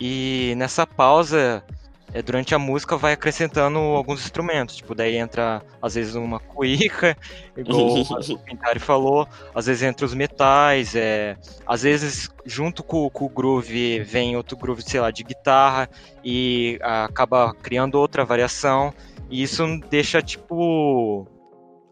e 0.00 0.54
nessa 0.56 0.84
pausa, 0.84 1.62
é, 2.12 2.22
durante 2.22 2.54
a 2.54 2.58
música, 2.58 2.96
vai 2.96 3.12
acrescentando 3.12 3.78
alguns 3.78 4.20
instrumentos. 4.20 4.76
Tipo, 4.76 4.94
daí 4.94 5.16
entra, 5.16 5.62
às 5.80 5.94
vezes, 5.94 6.14
uma 6.14 6.40
cuíca, 6.40 7.16
igual 7.56 8.00
o 8.00 8.38
Pintari 8.44 8.78
falou, 8.78 9.28
às 9.54 9.66
vezes 9.66 9.82
entra 9.82 10.04
os 10.04 10.14
metais, 10.14 10.94
é, 10.94 11.36
às 11.66 11.82
vezes 11.82 12.28
junto 12.44 12.82
com, 12.82 13.08
com 13.10 13.26
o 13.26 13.28
groove 13.28 14.00
vem 14.00 14.36
outro 14.36 14.56
groove, 14.56 14.82
sei 14.82 15.00
lá, 15.00 15.10
de 15.10 15.22
guitarra 15.22 15.88
e 16.24 16.78
ah, 16.82 17.04
acaba 17.04 17.54
criando 17.54 17.94
outra 17.96 18.24
variação 18.24 18.92
e 19.30 19.42
isso 19.42 19.64
deixa 19.88 20.20
tipo 20.20 21.26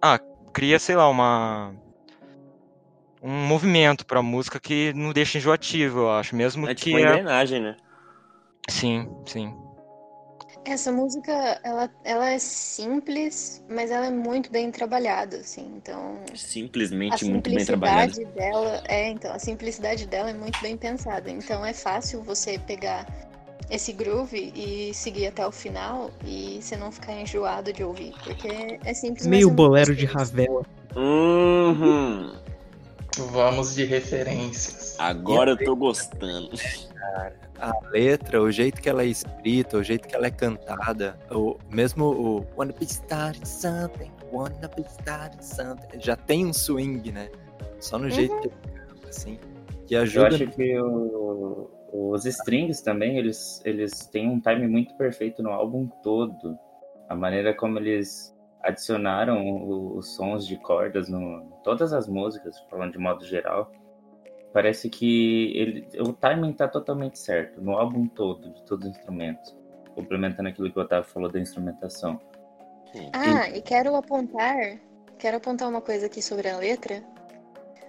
ah, 0.02 0.18
cria, 0.52 0.78
sei 0.78 0.96
lá, 0.96 1.08
uma 1.08 1.72
um 3.22 3.46
movimento 3.46 4.06
pra 4.06 4.22
música 4.22 4.60
que 4.60 4.92
não 4.94 5.12
deixa 5.12 5.38
enjoativo, 5.38 6.00
eu 6.00 6.10
acho, 6.10 6.36
mesmo 6.36 6.68
É 6.68 6.74
que 6.74 6.84
tipo 6.84 6.96
uma 6.96 7.00
é... 7.00 7.10
engrenagem, 7.10 7.60
né? 7.60 7.76
sim, 8.68 9.08
sim. 9.26 9.67
Essa 10.68 10.92
música, 10.92 11.32
ela, 11.62 11.90
ela 12.04 12.30
é 12.30 12.38
simples, 12.38 13.64
mas 13.70 13.90
ela 13.90 14.06
é 14.06 14.10
muito 14.10 14.50
bem 14.50 14.70
trabalhada, 14.70 15.38
assim. 15.38 15.66
Então, 15.76 16.18
Simplesmente 16.34 17.24
muito 17.24 17.48
bem 17.48 17.58
simplicidade 17.58 18.24
dela 18.26 18.82
é, 18.86 19.08
então, 19.08 19.32
a 19.32 19.38
simplicidade 19.38 20.06
dela 20.06 20.28
é 20.28 20.34
muito 20.34 20.60
bem 20.60 20.76
pensada. 20.76 21.30
Então 21.30 21.64
é 21.64 21.72
fácil 21.72 22.22
você 22.22 22.58
pegar 22.58 23.06
esse 23.70 23.92
groove 23.92 24.52
e 24.54 24.92
seguir 24.92 25.26
até 25.28 25.46
o 25.46 25.52
final 25.52 26.10
e 26.24 26.58
você 26.60 26.76
não 26.76 26.92
ficar 26.92 27.14
enjoado 27.14 27.72
de 27.72 27.82
ouvir, 27.82 28.14
porque 28.22 28.78
é 28.84 28.94
simples. 28.94 29.26
mas 29.26 29.30
Meio 29.30 29.48
é 29.48 29.52
bolero 29.52 29.96
de. 29.96 30.04
Ravel. 30.04 30.66
Uhum. 30.94 32.34
Vamos 33.30 33.74
de 33.74 33.84
referências. 33.84 34.96
Agora 34.98 35.52
eu 35.52 35.56
tô 35.56 35.74
gostando. 35.74 36.50
A 37.60 37.72
letra, 37.90 38.40
o 38.40 38.50
jeito 38.50 38.80
que 38.80 38.88
ela 38.88 39.02
é 39.02 39.06
escrita, 39.06 39.76
o 39.78 39.82
jeito 39.82 40.06
que 40.06 40.14
ela 40.14 40.26
é 40.26 40.30
cantada, 40.30 41.18
o, 41.30 41.56
mesmo 41.70 42.04
o 42.06 42.46
Wanna 42.56 42.72
be 42.72 42.84
starting 42.84 43.44
something, 43.44 44.10
wanna 44.32 44.68
be 44.76 44.82
starting 44.82 45.42
something, 45.42 46.00
já 46.00 46.14
tem 46.16 46.46
um 46.46 46.52
swing, 46.52 47.10
né? 47.10 47.28
Só 47.80 47.98
no 47.98 48.08
jeito 48.10 48.36
que 48.40 48.48
ele 48.48 48.54
canta, 48.86 49.08
assim, 49.08 49.38
que 49.86 49.94
Eu 49.94 50.02
ajuda. 50.02 50.28
acho 50.28 50.46
que 50.48 50.80
o- 50.80 51.70
os 51.92 52.24
strings 52.26 52.80
também, 52.82 53.18
eles, 53.18 53.60
eles 53.64 54.06
têm 54.06 54.28
um 54.28 54.40
time 54.40 54.66
muito 54.68 54.94
perfeito 54.96 55.42
no 55.42 55.50
álbum 55.50 55.88
todo. 56.02 56.58
A 57.08 57.14
maneira 57.16 57.54
como 57.54 57.78
eles 57.78 58.36
adicionaram 58.62 59.62
os 59.96 60.14
sons 60.14 60.46
de 60.46 60.56
cordas 60.58 61.08
no 61.08 61.18
em 61.42 61.50
todas 61.64 61.92
as 61.92 62.06
músicas, 62.08 62.58
falando 62.70 62.92
de 62.92 62.98
modo 62.98 63.24
geral. 63.24 63.70
Parece 64.52 64.88
que 64.88 65.56
ele, 65.56 65.88
o 66.00 66.12
timing 66.12 66.52
tá 66.52 66.66
totalmente 66.66 67.18
certo 67.18 67.60
no 67.60 67.72
álbum 67.72 68.06
todo, 68.06 68.50
de 68.52 68.62
todos 68.64 68.88
os 68.88 68.96
instrumentos. 68.96 69.56
Complementando 69.94 70.48
aquilo 70.48 70.70
que 70.72 70.78
o 70.78 70.82
Otávio 70.82 71.08
falou 71.08 71.30
da 71.30 71.38
instrumentação. 71.38 72.20
Ah, 73.12 73.48
e 73.50 73.60
quero 73.60 73.94
apontar, 73.94 74.78
quero 75.18 75.36
apontar 75.36 75.68
uma 75.68 75.80
coisa 75.80 76.06
aqui 76.06 76.22
sobre 76.22 76.48
a 76.48 76.56
letra. 76.56 77.02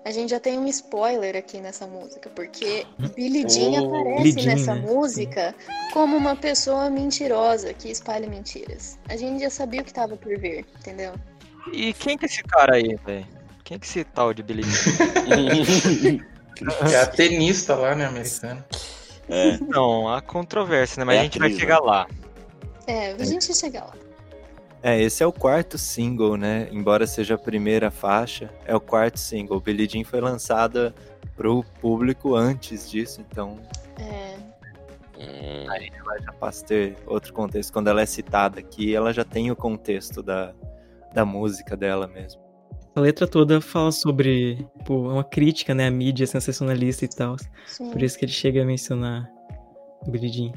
A 0.06 0.12
gente 0.12 0.30
já 0.30 0.40
tem 0.40 0.58
um 0.58 0.68
spoiler 0.68 1.36
aqui 1.36 1.60
nessa 1.60 1.86
música, 1.86 2.30
porque 2.30 2.86
Billy 3.16 3.48
Jean 3.48 3.82
Oh, 3.82 3.96
aparece 3.96 4.24
Billie 4.24 4.42
Jean, 4.42 4.56
nessa 4.56 4.76
né? 4.76 4.82
música 4.82 5.56
como 5.94 6.18
uma 6.18 6.36
pessoa 6.36 6.90
mentirosa 6.90 7.74
que 7.74 7.90
espalha 7.90 8.28
mentiras. 8.28 8.98
A 9.10 9.16
gente 9.16 9.42
já 9.42 9.50
sabia 9.50 9.82
o 9.82 9.84
que 9.84 9.94
tava 9.94 10.16
por 10.16 10.38
vir, 10.38 10.66
entendeu? 10.80 11.14
E 11.74 11.94
quem 11.94 12.18
que 12.18 12.26
é 12.26 12.28
esse 12.28 12.44
cara 12.44 12.76
aí, 12.76 12.96
velho? 13.06 13.28
Quem 13.64 13.78
que 13.78 13.86
é 13.86 13.90
esse 13.90 14.04
tal 14.04 14.34
de 14.34 14.42
Billy 14.42 14.64
Jean? 14.64 16.26
É 16.92 17.02
a 17.02 17.08
tenista 17.08 17.76
lá, 17.76 17.96
né, 17.96 18.06
americana. 18.06 18.66
é. 19.30 19.58
Não, 19.58 20.08
há 20.14 20.22
controvérsia, 20.22 21.00
né? 21.00 21.06
Mas 21.06 21.18
É 21.18 21.20
a 21.20 21.24
gente 21.24 21.40
vai 21.40 21.48
atriz, 21.48 21.60
chegar 21.60 21.80
lá. 21.80 22.08
É, 22.88 23.12
a 23.12 23.24
gente 23.24 23.54
chega 23.54 23.82
lá. 23.82 23.94
É, 24.82 25.00
esse 25.02 25.22
é 25.22 25.28
o 25.28 25.32
quarto 25.34 25.78
single, 25.78 26.38
né? 26.38 26.68
Embora 26.72 27.06
seja 27.06 27.36
a 27.36 27.38
primeira 27.38 27.92
faixa, 27.92 28.50
é 28.66 28.76
o 28.76 28.80
quarto 28.80 29.20
single. 29.20 29.60
Billie 29.60 29.88
Jean 29.88 30.04
foi 30.06 30.22
lançada 30.22 30.96
pro 31.36 31.64
público 31.82 32.36
antes 32.36 32.90
disso, 32.90 33.22
então 33.30 33.60
É, 33.98 34.38
Hum, 35.20 35.66
ela 35.68 36.22
já 36.22 36.32
passa 36.32 36.64
a 36.64 36.68
ter 36.68 36.96
outro 37.06 37.34
contexto. 37.34 37.74
Quando 37.74 37.90
ela 37.90 38.02
é 38.02 38.06
citada 38.06 38.60
aqui, 38.60 38.96
ela 38.96 39.12
já 39.12 39.26
tem 39.26 39.52
o 39.52 39.56
contexto 39.56 40.24
da, 40.24 40.54
da 41.14 41.26
música 41.26 41.76
dela 41.76 42.08
mesmo. 42.08 42.42
A 42.96 43.00
letra 43.00 43.28
toda 43.28 43.62
fala 43.62 43.92
sobre, 43.92 44.68
tipo, 44.78 45.10
uma 45.10 45.24
crítica, 45.24 45.74
né, 45.74 45.88
à 45.88 45.92
mídia 45.92 46.26
sensacionalista 46.26 47.06
e 47.06 47.08
tal. 47.08 47.38
sim. 47.68 47.90
Por 47.92 48.02
isso 48.02 48.18
que 48.18 48.26
ele 48.26 48.32
chega 48.32 48.62
a 48.62 48.66
mencionar 48.66 49.30
o 50.06 50.18
Jean. 50.18 50.52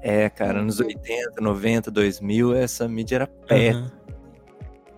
É, 0.00 0.30
cara, 0.30 0.62
nos 0.62 0.80
80, 0.80 1.40
90, 1.40 1.90
2000, 1.90 2.54
essa 2.54 2.88
mídia 2.88 3.16
era 3.16 3.26
pé. 3.26 3.70
Aham. 3.70 3.92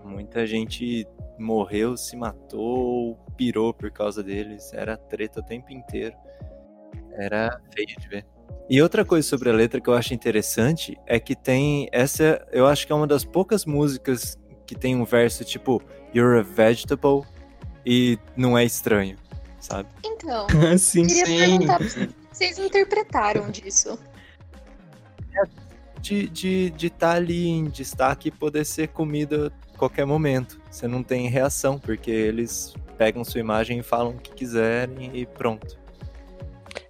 Muita 0.04 0.46
gente 0.46 1.06
morreu, 1.38 1.96
se 1.96 2.16
matou, 2.16 3.18
pirou 3.36 3.74
por 3.74 3.90
causa 3.90 4.22
deles. 4.22 4.72
Era 4.72 4.96
treta 4.96 5.40
o 5.40 5.42
tempo 5.42 5.72
inteiro. 5.72 6.16
Era 7.12 7.60
feio 7.74 7.88
de 7.98 8.08
ver. 8.08 8.26
E 8.68 8.80
outra 8.82 9.04
coisa 9.04 9.26
sobre 9.26 9.48
a 9.50 9.52
letra 9.52 9.80
que 9.80 9.88
eu 9.88 9.94
acho 9.94 10.14
interessante 10.14 10.98
é 11.06 11.20
que 11.20 11.34
tem. 11.34 11.88
Essa 11.92 12.46
eu 12.52 12.66
acho 12.66 12.86
que 12.86 12.92
é 12.92 12.94
uma 12.96 13.06
das 13.06 13.24
poucas 13.24 13.64
músicas 13.64 14.38
que 14.66 14.74
tem 14.74 14.96
um 14.96 15.04
verso 15.04 15.44
tipo 15.44 15.82
You're 16.14 16.40
a 16.40 16.42
vegetable 16.42 17.22
e 17.84 18.18
não 18.36 18.58
é 18.58 18.64
estranho, 18.64 19.16
sabe? 19.60 19.88
Então, 20.04 20.46
Sim. 20.78 21.06
queria 21.06 21.26
Sim. 21.26 21.38
perguntar 21.38 21.78
pra 21.78 21.88
vocês, 21.88 22.08
vocês 22.32 22.58
interpretaram 22.58 23.50
disso? 23.50 23.98
De 26.00 26.24
estar 26.24 26.32
de, 26.32 26.70
de 26.70 26.90
tá 26.90 27.12
ali 27.12 27.48
em 27.48 27.64
destaque 27.64 28.28
e 28.28 28.30
poder 28.30 28.64
ser 28.64 28.88
comida 28.88 29.52
a 29.74 29.78
qualquer 29.78 30.04
momento. 30.04 30.60
Você 30.70 30.86
não 30.86 31.02
tem 31.02 31.28
reação, 31.28 31.78
porque 31.78 32.10
eles 32.10 32.74
pegam 32.96 33.24
sua 33.24 33.40
imagem 33.40 33.78
e 33.78 33.82
falam 33.82 34.12
o 34.12 34.18
que 34.18 34.32
quiserem 34.32 35.10
e 35.14 35.26
pronto. 35.26 35.78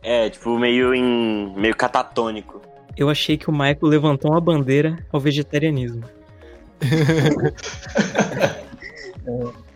É, 0.03 0.31
tipo, 0.31 0.59
meio 0.59 0.95
em. 0.95 1.55
meio 1.57 1.77
catatônico. 1.77 2.63
Eu 2.97 3.11
achei 3.11 3.37
que 3.37 3.51
o 3.51 3.53
Michael 3.53 3.79
levantou 3.83 4.31
uma 4.31 4.41
bandeira 4.41 5.05
ao 5.13 5.21
vegetarianismo. 5.21 6.03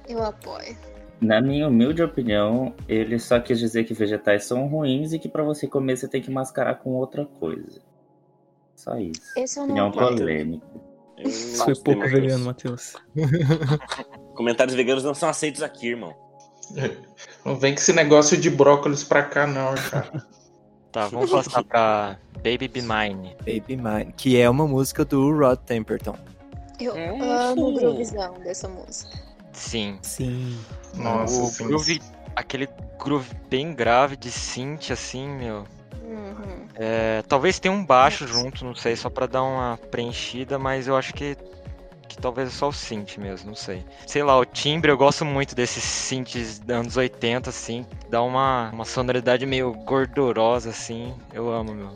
Eu 0.09 0.23
apoio. 0.23 0.76
Na 1.21 1.40
minha 1.40 1.69
humilde 1.69 2.02
opinião, 2.02 2.75
ele 2.88 3.19
só 3.19 3.38
quis 3.38 3.59
dizer 3.59 3.85
que 3.85 3.92
vegetais 3.92 4.45
são 4.45 4.66
ruins 4.66 5.12
e 5.12 5.19
que 5.19 5.28
pra 5.28 5.42
você 5.42 5.66
comer 5.66 5.97
você 5.97 6.09
tem 6.09 6.23
que 6.23 6.30
mascarar 6.30 6.76
com 6.76 6.90
outra 6.95 7.26
coisa. 7.26 7.80
Só 8.75 8.97
isso. 8.99 9.21
Esse 9.37 9.59
eu 9.59 9.66
não 9.66 9.75
Opinião 9.88 9.88
apoio. 9.88 10.16
polêmica. 10.16 10.66
Eu 11.19 11.28
Isso 11.28 11.64
foi 11.64 11.75
pouco 11.75 12.02
demais. 12.04 12.12
vegano, 12.12 12.45
Matheus. 12.47 12.95
Comentários 14.35 14.75
veganos 14.75 15.04
não 15.04 15.12
são 15.14 15.28
aceitos 15.28 15.62
aqui, 15.62 15.88
irmão. 15.88 16.14
Não 17.45 17.57
vem 17.57 17.75
com 17.75 17.80
esse 17.80 17.92
negócio 17.92 18.37
de 18.37 18.49
brócolis 18.49 19.02
pra 19.02 19.25
cá, 19.25 19.45
não, 19.45 19.75
cara. 19.75 20.25
Tá, 20.92 21.09
vamos 21.09 21.28
passar 21.28 21.64
pra 21.64 22.16
Baby 22.37 22.69
Be 22.69 22.80
Mine. 22.80 23.35
Baby 23.38 23.76
Mine, 23.76 24.12
que 24.16 24.40
é 24.40 24.49
uma 24.49 24.69
música 24.69 25.04
do 25.04 25.37
Rod 25.37 25.59
Temperton. 25.66 26.16
Eu 26.81 26.95
Hum. 26.95 27.23
amo 27.23 27.69
o 27.69 27.73
groovezão 27.73 28.35
dessa 28.41 28.69
música. 28.69 29.19
Sim. 29.53 29.99
Sim. 30.03 30.59
Nossa, 30.95 31.43
o 31.43 31.47
sim. 31.47 31.65
groove, 31.67 32.01
aquele 32.35 32.69
groove 32.99 33.35
bem 33.49 33.75
grave 33.75 34.17
de 34.17 34.31
synth, 34.31 34.91
assim, 34.91 35.29
meu. 35.29 35.65
Uhum. 36.03 36.67
É, 36.75 37.23
talvez 37.29 37.59
tenha 37.59 37.73
um 37.75 37.85
baixo 37.85 38.27
junto, 38.27 38.65
não 38.65 38.75
sei, 38.75 38.97
só 38.97 39.11
pra 39.11 39.27
dar 39.27 39.43
uma 39.43 39.79
preenchida, 39.91 40.59
mas 40.59 40.89
eu 40.89 40.97
acho 40.97 41.13
que, 41.15 41.37
que 42.09 42.17
talvez 42.17 42.49
é 42.49 42.51
só 42.53 42.69
o 42.69 42.73
synth 42.73 43.19
mesmo, 43.19 43.49
não 43.51 43.55
sei. 43.57 43.85
Sei 44.07 44.23
lá, 44.23 44.37
o 44.39 44.45
timbre, 44.45 44.91
eu 44.91 44.97
gosto 44.97 45.25
muito 45.25 45.55
desses 45.55 45.85
synths 45.85 46.59
dos 46.59 46.75
anos 46.75 46.97
80, 46.97 47.51
assim, 47.51 47.85
dá 48.09 48.23
uma, 48.23 48.71
uma 48.73 48.85
sonoridade 48.85 49.45
meio 49.47 49.73
gordurosa, 49.73 50.71
assim, 50.71 51.15
eu 51.33 51.51
amo, 51.53 51.75
meu. 51.75 51.91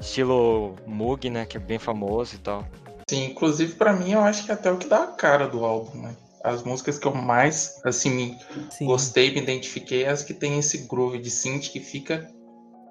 Estilo 0.00 0.76
Moog, 0.86 1.28
né, 1.30 1.44
que 1.46 1.56
é 1.56 1.60
bem 1.60 1.78
famoso 1.78 2.34
e 2.36 2.38
tal. 2.38 2.64
Sim, 3.08 3.24
inclusive 3.24 3.74
pra 3.74 3.92
mim 3.92 4.12
eu 4.12 4.20
acho 4.20 4.44
que 4.44 4.50
é 4.50 4.54
até 4.54 4.70
o 4.70 4.76
que 4.76 4.86
dá 4.86 5.04
a 5.04 5.06
cara 5.12 5.48
do 5.48 5.64
álbum, 5.64 6.02
né? 6.02 6.14
As 6.44 6.62
músicas 6.62 6.98
que 6.98 7.06
eu 7.06 7.14
mais, 7.14 7.80
assim, 7.84 8.38
Sim. 8.70 8.86
gostei, 8.86 9.32
me 9.32 9.40
identifiquei, 9.40 10.04
é 10.04 10.10
as 10.10 10.22
que 10.22 10.34
tem 10.34 10.58
esse 10.58 10.86
groove 10.86 11.18
de 11.18 11.30
synth 11.30 11.70
que 11.70 11.80
fica, 11.80 12.28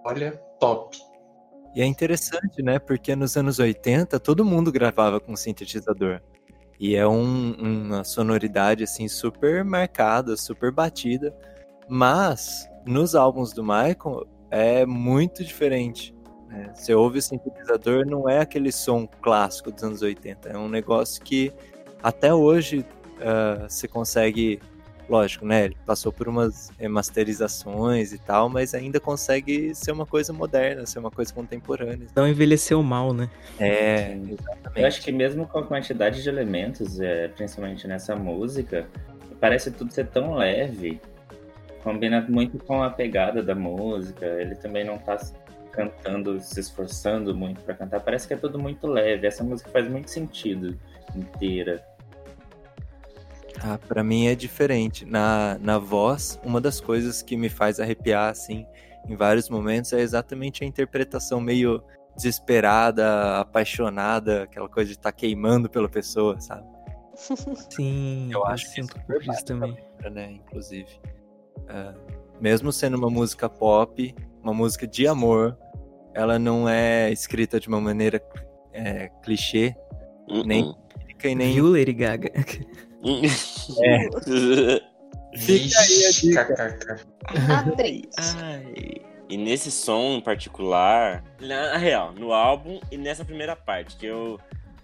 olha, 0.04 0.32
top. 0.60 0.98
E 1.74 1.82
é 1.82 1.86
interessante, 1.86 2.62
né? 2.64 2.80
Porque 2.80 3.16
nos 3.16 3.38
anos 3.38 3.60
80 3.60 4.20
todo 4.20 4.44
mundo 4.44 4.72
gravava 4.72 5.20
com 5.20 5.36
sintetizador. 5.36 6.20
E 6.80 6.96
é 6.96 7.08
um- 7.08 7.54
uma 7.54 8.04
sonoridade 8.04 8.84
assim 8.84 9.08
super 9.08 9.64
marcada, 9.64 10.36
super 10.36 10.72
batida. 10.72 11.36
Mas 11.88 12.68
nos 12.86 13.16
álbuns 13.16 13.54
do 13.54 13.64
Michael 13.64 14.28
é 14.50 14.86
muito 14.86 15.44
diferente. 15.44 16.14
Você 16.74 16.94
ouve 16.94 17.20
o 17.20 17.22
sintetizador, 17.22 18.06
não 18.06 18.30
é 18.30 18.40
aquele 18.40 18.72
som 18.72 19.08
clássico 19.22 19.72
dos 19.72 19.84
anos 19.84 20.02
80. 20.02 20.50
É 20.50 20.58
um 20.58 20.70
negócio 20.70 21.22
que 21.22 21.54
até 22.02 22.34
hoje 22.34 22.86
ah, 23.22 23.66
você 23.68 23.88
consegue. 23.88 24.60
Lógico, 25.10 25.46
né? 25.46 25.64
Ele 25.64 25.78
passou 25.86 26.12
por 26.12 26.28
umas 26.28 26.70
remasterizações 26.78 28.12
e 28.12 28.18
tal, 28.18 28.50
mas 28.50 28.74
ainda 28.74 29.00
consegue 29.00 29.74
ser 29.74 29.94
uma 29.94 30.06
coisa 30.06 30.34
moderna, 30.34 30.86
ser 30.86 31.00
uma 31.00 31.10
coisa 31.10 31.34
contemporânea. 31.34 32.08
Não 32.14 32.28
envelheceu 32.28 32.84
mal, 32.84 33.14
né? 33.14 33.30
É, 33.58 34.18
exatamente. 34.18 34.82
Eu 34.82 34.86
acho 34.86 35.02
que 35.02 35.10
mesmo 35.14 35.48
com 35.48 35.60
a 35.60 35.64
quantidade 35.64 36.22
de 36.22 36.28
elementos, 36.28 37.00
é, 37.00 37.30
principalmente 37.30 37.88
nessa 37.88 38.18
música, 38.18 38.86
parece 39.40 39.72
tudo 39.72 39.94
ser 39.94 40.08
tão 40.08 40.36
leve. 40.36 41.00
Combina 41.82 42.26
muito 42.28 42.60
com 42.60 42.84
a 42.84 42.90
pegada 42.90 43.42
da 43.42 43.56
música. 43.56 44.26
Ele 44.26 44.56
também 44.56 44.84
não 44.84 44.98
tá 44.98 45.18
cantando, 45.78 46.42
se 46.42 46.60
esforçando 46.60 47.36
muito 47.36 47.62
pra 47.62 47.76
cantar. 47.76 48.00
Parece 48.00 48.28
que 48.28 48.34
é 48.34 48.38
tudo 48.38 48.58
muito 48.58 48.88
leve. 48.88 49.28
Essa 49.28 49.44
música 49.44 49.70
faz 49.70 49.88
muito 49.88 50.10
sentido 50.10 50.78
inteira. 51.16 51.86
Ah, 53.64 53.78
para 53.78 54.04
mim 54.04 54.26
é 54.28 54.34
diferente. 54.34 55.06
Na, 55.06 55.58
na 55.62 55.78
voz, 55.78 56.40
uma 56.44 56.60
das 56.60 56.82
coisas 56.82 57.22
que 57.22 57.38
me 57.38 57.48
faz 57.48 57.80
arrepiar, 57.80 58.32
assim, 58.32 58.66
em 59.08 59.16
vários 59.16 59.50
momentos, 59.50 59.94
é 59.94 60.02
exatamente 60.02 60.64
a 60.64 60.68
interpretação 60.68 61.40
meio 61.40 61.84
desesperada, 62.16 63.40
apaixonada, 63.40 64.44
aquela 64.44 64.68
coisa 64.68 64.90
de 64.90 64.98
estar 64.98 65.12
queimando 65.12 65.70
pela 65.70 65.88
pessoa, 65.88 66.40
sabe? 66.42 66.66
Sim. 67.70 68.30
Eu 68.32 68.46
acho 68.46 68.66
que 68.66 68.72
sinto 68.72 68.98
isso 68.98 69.08
bate 69.08 69.28
com 69.28 69.32
a 69.34 69.42
também. 69.44 69.72
letra, 69.72 70.10
né, 70.10 70.32
inclusive. 70.32 71.00
Ah, 71.70 71.94
mesmo 72.42 72.72
sendo 72.72 72.98
uma 72.98 73.10
música 73.10 73.48
pop, 73.48 74.16
uma 74.42 74.54
música 74.54 74.88
de 74.88 75.08
amor, 75.08 75.58
ela 76.18 76.38
não 76.40 76.68
é 76.68 77.12
escrita 77.12 77.60
de 77.60 77.68
uma 77.68 77.80
maneira 77.80 78.22
é, 78.74 79.10
clichê, 79.24 79.76
Nem- 80.46 80.64
Uh-uh. 80.64 80.76
e 81.24 81.36
nem 81.36 81.54
Viu, 81.54 81.72
Lady 81.72 81.94
Gaga? 81.94 82.32
É. 83.84 84.08
Vixe, 85.36 85.78
aí 85.78 86.06
a 86.06 86.44
dica. 86.46 87.00
Ai. 88.18 89.02
E 89.30 89.38
nesse 89.38 89.70
som 89.70 90.14
em 90.18 90.22
particular, 90.22 91.24
na 91.40 91.78
real, 91.78 92.14
no 92.14 92.32
álbum 92.32 92.80
e 92.92 92.98
nessa 92.98 93.26
primeira 93.26 93.56
parte, 93.56 93.98
que 93.98 94.06
eu, 94.06 94.40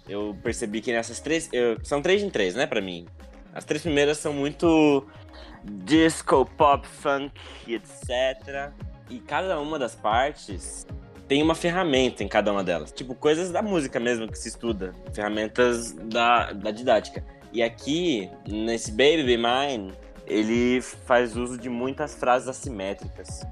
eu 0.08 0.38
percebi 0.44 0.82
que 0.82 0.92
nessas 0.92 1.20
três. 1.20 1.50
eu- 1.54 1.78
são 1.84 2.02
três 2.02 2.22
em 2.22 2.30
três, 2.30 2.54
né, 2.54 2.68
pra 2.68 2.82
mim. 2.82 3.08
As 3.54 3.64
três 3.64 3.82
primeiras 3.82 4.18
são 4.18 4.34
muito 4.34 5.08
disco, 5.64 6.46
pop, 6.58 6.86
funk, 6.88 7.32
etc. 7.68 8.72
E 9.10 9.20
cada 9.20 9.60
uma 9.60 9.80
das 9.80 9.96
partes 9.96 10.86
tem 11.34 11.42
uma 11.42 11.56
ferramenta 11.56 12.24
em 12.24 12.28
cada 12.28 12.52
uma 12.52 12.64
delas. 12.64 12.92
Tipo, 12.92 13.16
coisas 13.16 13.50
da 13.50 13.60
música 13.60 14.00
mesmo 14.00 14.28
que 14.28 14.38
se 14.38 14.50
estuda. 14.50 14.94
Ferramentas 15.16 15.92
da, 15.92 16.54
da 16.54 16.70
didática. 16.70 17.26
E 17.52 17.64
aqui, 17.64 18.30
nesse 18.48 18.92
Baby 18.92 19.24
Be 19.24 19.38
Mine, 19.38 19.94
ele 20.28 20.80
faz 20.80 21.36
uso 21.36 21.58
de 21.58 21.72
muitas 21.72 22.14
frases 22.14 22.48
assimétricas. 22.48 23.44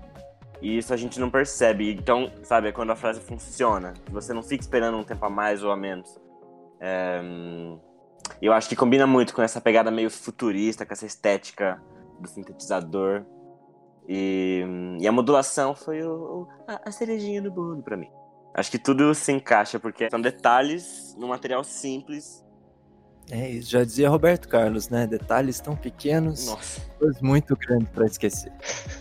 E 0.61 0.77
isso 0.77 0.93
a 0.93 0.97
gente 0.97 1.19
não 1.19 1.31
percebe. 1.31 1.91
Então, 1.91 2.31
sabe, 2.43 2.67
é 2.67 2.71
quando 2.71 2.91
a 2.91 2.95
frase 2.95 3.19
funciona. 3.19 3.95
Você 4.11 4.31
não 4.31 4.43
fica 4.43 4.61
esperando 4.61 4.99
um 4.99 5.03
tempo 5.03 5.25
a 5.25 5.29
mais 5.31 5.63
ou 5.63 5.71
a 5.71 5.75
menos. 5.75 6.15
É, 6.79 7.19
Eu 8.39 8.53
acho 8.53 8.69
que 8.69 8.75
combina 8.75 9.07
muito 9.07 9.33
com 9.33 9.41
essa 9.41 9.59
pegada 9.59 9.89
meio 9.89 10.11
futurista, 10.11 10.85
com 10.85 10.93
essa 10.93 11.07
estética 11.07 11.81
do 12.19 12.27
sintetizador. 12.27 13.23
E, 14.13 14.65
e 14.99 15.07
a 15.07 15.11
modulação 15.11 15.73
foi 15.73 16.01
o, 16.03 16.11
o- 16.11 16.47
a, 16.67 16.89
a 16.89 16.91
cerejinha 16.91 17.41
do 17.41 17.49
bolo 17.49 17.81
pra 17.81 17.95
mim. 17.95 18.09
Acho 18.53 18.69
que 18.71 18.77
tudo 18.77 19.15
se 19.15 19.31
encaixa, 19.31 19.79
porque 19.79 20.09
são 20.09 20.19
detalhes 20.19 21.15
num 21.17 21.29
material 21.29 21.63
simples. 21.63 22.43
É 23.29 23.49
isso, 23.49 23.71
já 23.71 23.83
dizia 23.85 24.09
Roberto 24.09 24.49
Carlos, 24.49 24.89
né? 24.89 25.07
Detalhes 25.07 25.61
tão 25.61 25.73
pequenos, 25.77 26.47
Nossa. 26.47 26.81
coisas 26.99 27.21
muito 27.21 27.55
grandes 27.55 27.87
pra 27.91 28.05
esquecer. 28.05 28.51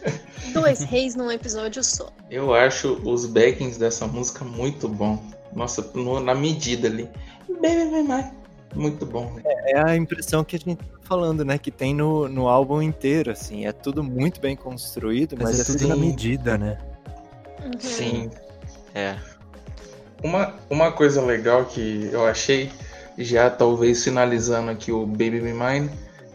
Dois 0.55 0.85
reis 0.85 1.17
num 1.17 1.31
episódio 1.33 1.83
só. 1.83 2.13
Eu 2.31 2.55
acho 2.55 2.93
os 3.05 3.27
backings 3.27 3.77
dessa 3.79 4.07
música 4.07 4.45
muito 4.45 4.89
bom. 4.89 5.21
Nossa, 5.53 5.83
no- 5.95 6.21
na 6.21 6.35
medida 6.37 6.87
ali. 6.87 7.11
Bem, 7.61 7.91
bem, 7.91 8.07
bem. 8.07 8.31
Muito 8.77 9.05
bom. 9.05 9.33
né? 9.33 9.43
É 9.45 9.81
a 9.85 9.97
impressão 9.97 10.45
que 10.45 10.55
a 10.55 10.59
gente 10.61 10.79
falando, 11.11 11.45
né? 11.45 11.59
Que 11.59 11.73
tem 11.73 11.93
no, 11.93 12.29
no 12.29 12.47
álbum 12.49 12.81
inteiro, 12.81 13.33
assim. 13.33 13.67
É 13.67 13.73
tudo 13.73 14.03
muito 14.05 14.41
bem 14.41 14.55
construído, 14.55 15.35
mas, 15.37 15.49
Mas 15.49 15.59
é 15.59 15.63
é 15.63 15.65
tudo 15.65 15.79
tudo- 15.79 15.89
na 15.89 15.97
medida, 15.97 16.57
né? 16.57 16.79
Uhum. 17.65 17.73
Sim. 17.81 18.31
É. 18.95 19.17
Uma, 20.23 20.55
uma 20.71 20.93
coisa 20.93 21.21
legal 21.21 21.65
que 21.65 22.09
eu 22.13 22.25
achei, 22.27 22.71
já 23.19 23.51
talvez 23.51 24.05
finalizando 24.05 24.71
aqui 24.71 24.93
o 24.93 25.05
Baby 25.05 25.41
Be 25.41 25.53
Mine, 25.53 25.91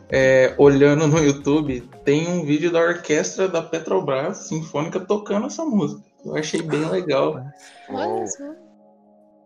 é, 0.09 0.53
olhando 0.57 1.07
no 1.07 1.19
YouTube, 1.19 1.81
tem 2.03 2.27
um 2.27 2.43
vídeo 2.45 2.69
da 2.71 2.79
orquestra 2.79 3.47
da 3.47 3.61
Petrobras 3.61 4.37
Sinfônica 4.49 4.99
tocando 4.99 5.47
essa 5.47 5.63
música. 5.63 6.01
Eu 6.25 6.35
achei 6.35 6.61
bem 6.61 6.83
legal. 6.89 7.41
Olha 7.89 8.27
só. 8.27 8.43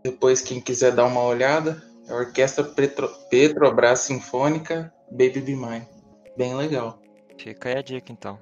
Depois, 0.03 0.41
quem 0.41 0.59
quiser 0.59 0.93
dar 0.93 1.05
uma 1.05 1.21
olhada, 1.21 1.81
é 2.07 2.13
a 2.13 2.15
Orquestra 2.15 2.63
Petro- 2.63 3.11
Petrobras 3.29 3.99
Sinfônica 3.99 4.91
Baby 5.11 5.41
Be 5.41 5.55
Mine. 5.55 5.87
Bem 6.37 6.55
legal. 6.55 6.99
Fica 7.37 7.69
aí 7.69 7.77
a 7.77 7.81
dica 7.81 8.11
então. 8.11 8.39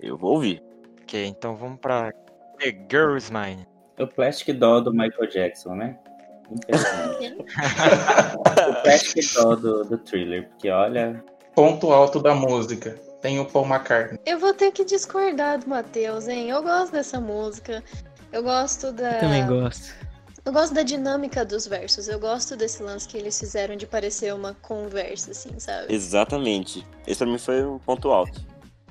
Eu 0.00 0.16
vou 0.16 0.34
ouvir. 0.34 0.62
Ok, 1.02 1.26
então 1.26 1.56
vamos 1.56 1.78
pra 1.80 2.12
The 2.58 2.76
Girl's 2.90 3.30
Mine. 3.30 3.66
O 3.98 4.06
Plastic 4.06 4.56
Doll 4.58 4.82
do 4.82 4.92
Michael 4.92 5.30
Jackson, 5.30 5.74
né? 5.74 5.98
O 8.38 8.82
Plastic 8.82 9.34
Doll 9.34 9.56
do, 9.56 9.84
do 9.84 9.98
Thriller, 9.98 10.48
porque 10.48 10.70
olha, 10.70 11.24
Ponto 11.56 11.90
alto 11.90 12.20
da 12.20 12.34
música. 12.34 13.00
Tem 13.22 13.40
o 13.40 13.46
Paul 13.46 13.64
McCartney. 13.64 14.20
Eu 14.26 14.38
vou 14.38 14.52
ter 14.52 14.70
que 14.72 14.84
discordar 14.84 15.58
do 15.58 15.66
Matheus, 15.66 16.28
hein? 16.28 16.50
Eu 16.50 16.62
gosto 16.62 16.92
dessa 16.92 17.18
música. 17.18 17.82
Eu 18.30 18.42
gosto 18.42 18.92
da. 18.92 19.14
Eu 19.14 19.20
também 19.20 19.46
gosto. 19.46 19.94
Eu 20.46 20.52
gosto 20.52 20.72
da 20.72 20.84
dinâmica 20.84 21.44
dos 21.44 21.66
versos. 21.66 22.06
Eu 22.06 22.20
gosto 22.20 22.56
desse 22.56 22.80
lance 22.80 23.08
que 23.08 23.18
eles 23.18 23.36
fizeram 23.36 23.74
de 23.74 23.84
parecer 23.84 24.32
uma 24.32 24.54
conversa, 24.54 25.32
assim, 25.32 25.50
sabe? 25.58 25.92
Exatamente. 25.92 26.86
Esse 27.04 27.18
pra 27.18 27.26
mim 27.26 27.36
foi 27.36 27.64
o 27.64 27.80
ponto 27.84 28.10
alto. 28.10 28.40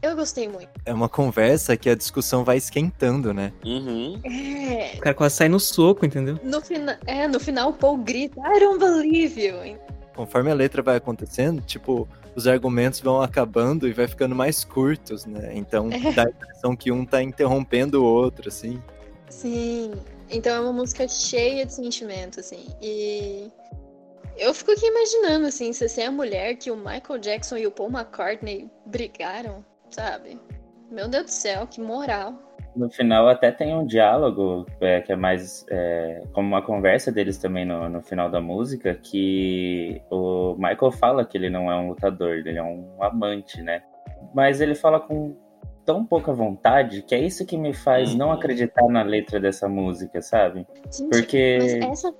Eu 0.01 0.17
gostei 0.17 0.49
muito. 0.49 0.67
É 0.85 0.93
uma 0.93 1.07
conversa 1.07 1.77
que 1.77 1.89
a 1.89 1.95
discussão 1.95 2.43
vai 2.43 2.57
esquentando, 2.57 3.33
né? 3.33 3.53
Uhum. 3.65 4.19
É. 4.25 4.97
O 4.97 4.99
cara 4.99 5.15
quase 5.15 5.35
sai 5.37 5.47
no 5.47 5.57
soco, 5.57 6.05
entendeu? 6.05 6.37
No, 6.43 6.59
fina... 6.59 6.99
é, 7.07 7.25
no 7.25 7.39
final 7.39 7.69
o 7.69 7.73
Paul 7.73 7.99
grita, 7.99 8.37
I 8.41 8.59
don't 8.59 8.77
believe 8.77 9.41
you. 9.41 9.79
Conforme 10.13 10.51
a 10.51 10.53
letra 10.53 10.83
vai 10.83 10.97
acontecendo, 10.97 11.61
tipo, 11.61 12.05
os 12.35 12.47
argumentos 12.47 12.99
vão 12.99 13.21
acabando 13.21 13.87
e 13.87 13.93
vai 13.93 14.09
ficando 14.09 14.35
mais 14.35 14.65
curtos, 14.65 15.25
né? 15.25 15.51
Então 15.53 15.87
dá 16.13 16.23
a 16.23 16.29
impressão 16.29 16.75
que 16.75 16.91
um 16.91 17.05
tá 17.05 17.23
interrompendo 17.23 18.03
o 18.03 18.05
outro, 18.05 18.49
assim. 18.49 18.83
Sim. 19.29 19.93
Então 20.29 20.55
é 20.55 20.59
uma 20.59 20.73
música 20.73 21.07
cheia 21.07 21.65
de 21.65 21.73
sentimento, 21.73 22.39
assim. 22.39 22.67
E 22.81 23.51
eu 24.37 24.53
fico 24.53 24.71
aqui 24.71 24.85
imaginando, 24.85 25.47
assim, 25.47 25.71
se 25.71 25.87
você 25.87 26.01
é 26.01 26.05
a 26.07 26.11
mulher 26.11 26.55
que 26.55 26.71
o 26.71 26.75
Michael 26.75 27.19
Jackson 27.19 27.57
e 27.57 27.67
o 27.67 27.71
Paul 27.71 27.89
McCartney 27.89 28.69
brigaram, 28.85 29.63
sabe? 29.89 30.39
Meu 30.91 31.07
Deus 31.07 31.25
do 31.25 31.31
céu, 31.31 31.67
que 31.67 31.79
moral. 31.79 32.33
no 32.75 32.89
final 32.89 33.27
até 33.29 33.51
tem 33.51 33.73
um 33.73 33.85
diálogo 33.85 34.65
é, 34.81 35.01
que 35.01 35.11
é 35.11 35.15
mais 35.15 35.65
é, 35.69 36.23
como 36.33 36.47
uma 36.47 36.61
conversa 36.61 37.11
deles 37.11 37.37
também 37.37 37.65
no, 37.65 37.87
no 37.87 38.01
final 38.01 38.29
da 38.29 38.41
música, 38.41 38.93
que 38.93 40.01
o 40.11 40.55
Michael 40.55 40.91
fala 40.91 41.25
que 41.25 41.37
ele 41.37 41.49
não 41.49 41.71
é 41.71 41.75
um 41.75 41.89
lutador, 41.89 42.35
ele 42.35 42.57
é 42.57 42.63
um 42.63 43.01
amante, 43.01 43.61
né? 43.61 43.81
Mas 44.33 44.59
ele 44.59 44.75
fala 44.75 44.99
com 44.99 45.35
tão 45.85 46.05
pouca 46.05 46.33
vontade 46.33 47.01
que 47.03 47.13
é 47.13 47.19
isso 47.19 47.45
que 47.45 47.57
me 47.57 47.73
faz 47.73 48.15
não 48.15 48.27
Uhum. 48.27 48.33
acreditar 48.33 48.87
na 48.87 49.03
letra 49.03 49.39
dessa 49.39 49.67
música, 49.69 50.21
sabe? 50.21 50.65
Gente, 50.91 51.09
Porque- 51.09 51.57
Mas 51.81 52.03
essa. 52.05 52.15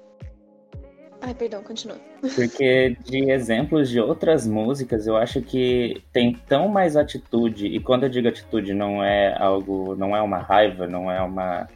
Ai, 1.21 1.34
perdão, 1.34 1.63
continua. 1.63 1.97
Porque 2.36 2.95
de 3.04 3.32
exemplos 3.32 3.89
de 3.89 3.99
outras 3.99 4.45
músicas, 4.45 5.08
eu 5.08 5.17
acho 5.17 5.41
que 5.41 6.04
tem 6.13 6.34
tão 6.47 6.67
mais 6.67 6.95
atitude, 6.95 7.65
e 7.67 7.80
quando 7.80 8.04
eu 8.04 8.10
digo 8.10 8.28
atitude, 8.28 8.73
não 8.73 9.04
é 9.04 9.36
algo, 9.41 9.95
não 9.95 10.15
é 10.15 10.21
uma 10.21 10.38
raiva, 10.38 10.86
não 10.88 11.10
é 11.12 11.21
uma 11.21 11.67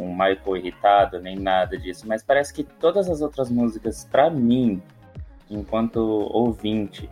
um 0.00 0.10
Michael 0.12 0.56
irritado, 0.56 1.20
nem 1.20 1.36
nada 1.36 1.76
disso, 1.76 2.06
mas 2.06 2.22
parece 2.22 2.54
que 2.54 2.62
todas 2.62 3.08
as 3.10 3.20
outras 3.20 3.50
músicas, 3.50 4.04
pra 4.04 4.30
mim, 4.30 4.80
enquanto 5.50 5.98
ouvinte, 6.32 7.10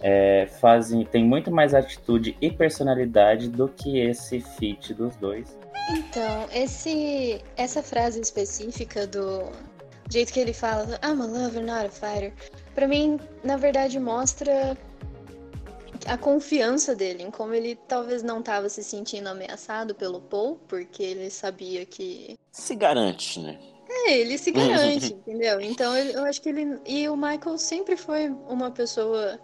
é, 0.00 0.46
fazem, 0.60 1.04
tem 1.04 1.24
muito 1.24 1.50
mais 1.50 1.74
atitude 1.74 2.36
e 2.40 2.50
personalidade 2.50 3.48
do 3.48 3.68
que 3.68 3.98
esse 3.98 4.40
feat 4.40 4.94
dos 4.94 5.16
dois. 5.16 5.58
Então, 5.90 6.48
esse, 6.52 7.40
essa 7.56 7.82
frase 7.82 8.20
específica 8.20 9.06
do 9.06 9.50
jeito 10.10 10.32
que 10.32 10.40
ele 10.40 10.52
fala, 10.52 10.98
I'm 11.02 11.20
a 11.20 11.26
lover, 11.26 11.62
not 11.62 11.86
a 11.86 11.90
fighter, 11.90 12.32
pra 12.74 12.88
mim, 12.88 13.18
na 13.44 13.56
verdade, 13.56 13.98
mostra 13.98 14.76
a 16.06 16.16
confiança 16.16 16.94
dele, 16.94 17.22
em 17.22 17.30
como 17.30 17.54
ele 17.54 17.76
talvez 17.88 18.22
não 18.22 18.40
estava 18.40 18.68
se 18.68 18.82
sentindo 18.82 19.28
ameaçado 19.28 19.94
pelo 19.94 20.20
Paul, 20.20 20.58
porque 20.68 21.02
ele 21.02 21.30
sabia 21.30 21.84
que. 21.84 22.38
Se 22.52 22.74
garante, 22.74 23.40
né? 23.40 23.58
É, 23.88 24.18
ele 24.18 24.38
se 24.38 24.50
garante, 24.50 25.14
entendeu? 25.26 25.60
Então 25.60 25.96
eu 25.96 26.24
acho 26.24 26.40
que 26.40 26.48
ele. 26.48 26.78
E 26.86 27.08
o 27.08 27.16
Michael 27.16 27.58
sempre 27.58 27.96
foi 27.96 28.28
uma 28.48 28.70
pessoa. 28.70 29.38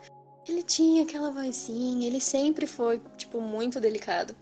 Ele 0.49 0.63
tinha 0.63 1.05
aquela 1.05 1.31
vozinha, 1.31 2.07
ele 2.07 2.21
sempre 2.21 2.67
foi, 2.67 3.01
tipo, 3.17 3.41
muito 3.41 3.81
delicado. 3.81 4.35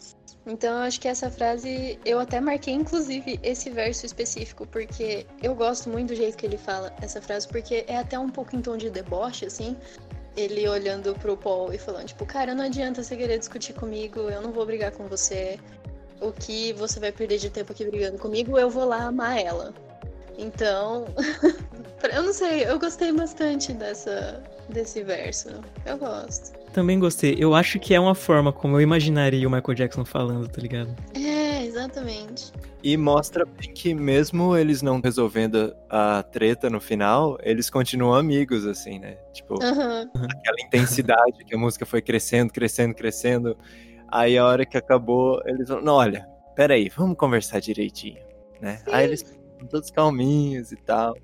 Então 0.46 0.78
eu 0.78 0.84
acho 0.84 1.00
que 1.00 1.06
essa 1.06 1.30
frase. 1.30 1.98
Eu 2.04 2.18
até 2.18 2.40
marquei, 2.40 2.74
inclusive, 2.74 3.38
esse 3.42 3.68
verso 3.68 4.06
específico, 4.06 4.66
porque 4.66 5.26
eu 5.42 5.54
gosto 5.54 5.90
muito 5.90 6.08
do 6.08 6.14
jeito 6.14 6.36
que 6.36 6.46
ele 6.46 6.56
fala 6.56 6.94
essa 7.02 7.20
frase, 7.20 7.46
porque 7.46 7.84
é 7.86 7.98
até 7.98 8.18
um 8.18 8.30
pouco 8.30 8.56
em 8.56 8.62
tom 8.62 8.76
de 8.76 8.88
deboche, 8.88 9.44
assim. 9.44 9.76
Ele 10.36 10.66
olhando 10.68 11.14
pro 11.14 11.36
Paul 11.36 11.72
e 11.72 11.78
falando, 11.78 12.06
tipo, 12.06 12.24
cara, 12.24 12.54
não 12.54 12.64
adianta 12.64 13.02
você 13.02 13.16
querer 13.16 13.38
discutir 13.38 13.74
comigo, 13.74 14.20
eu 14.20 14.40
não 14.40 14.52
vou 14.52 14.64
brigar 14.64 14.92
com 14.92 15.06
você. 15.06 15.58
O 16.20 16.32
que 16.32 16.72
você 16.74 17.00
vai 17.00 17.12
perder 17.12 17.38
de 17.38 17.50
tempo 17.50 17.72
aqui 17.72 17.84
brigando 17.84 18.18
comigo, 18.18 18.58
eu 18.58 18.70
vou 18.70 18.84
lá 18.84 19.04
amar 19.04 19.38
ela. 19.38 19.74
Então, 20.38 21.06
eu 22.14 22.22
não 22.22 22.32
sei, 22.32 22.64
eu 22.64 22.78
gostei 22.78 23.12
bastante 23.12 23.72
dessa, 23.72 24.42
desse 24.70 25.02
verso. 25.02 25.48
Eu 25.84 25.98
gosto. 25.98 26.58
Também 26.72 26.98
gostei. 26.98 27.36
Eu 27.38 27.54
acho 27.54 27.78
que 27.80 27.94
é 27.94 28.00
uma 28.00 28.14
forma 28.14 28.52
como 28.52 28.76
eu 28.76 28.80
imaginaria 28.80 29.46
o 29.46 29.50
Michael 29.50 29.74
Jackson 29.74 30.04
falando, 30.04 30.48
tá 30.48 30.62
ligado? 30.62 30.94
É, 31.14 31.64
exatamente. 31.64 32.52
E 32.82 32.96
mostra 32.96 33.44
bem 33.44 33.74
que 33.74 33.92
mesmo 33.92 34.56
eles 34.56 34.80
não 34.80 35.00
resolvendo 35.00 35.74
a 35.88 36.22
treta 36.22 36.70
no 36.70 36.80
final, 36.80 37.36
eles 37.42 37.68
continuam 37.68 38.14
amigos, 38.14 38.64
assim, 38.66 38.98
né? 38.98 39.18
Tipo, 39.32 39.54
aquela 39.54 40.60
intensidade 40.64 41.44
que 41.44 41.54
a 41.54 41.58
música 41.58 41.84
foi 41.84 42.00
crescendo, 42.00 42.52
crescendo, 42.52 42.94
crescendo. 42.94 43.58
Aí 44.08 44.38
a 44.38 44.46
hora 44.46 44.64
que 44.64 44.78
acabou, 44.78 45.42
eles 45.44 45.68
falam, 45.68 45.84
não, 45.84 45.94
olha, 45.94 46.26
peraí, 46.54 46.88
vamos 46.88 47.16
conversar 47.16 47.60
direitinho, 47.60 48.22
né? 48.60 48.80
Aí 48.90 49.04
eles 49.04 49.22
ficam 49.22 49.66
todos 49.68 49.90
calminhos 49.90 50.72
e 50.72 50.76
tal. 50.76 51.16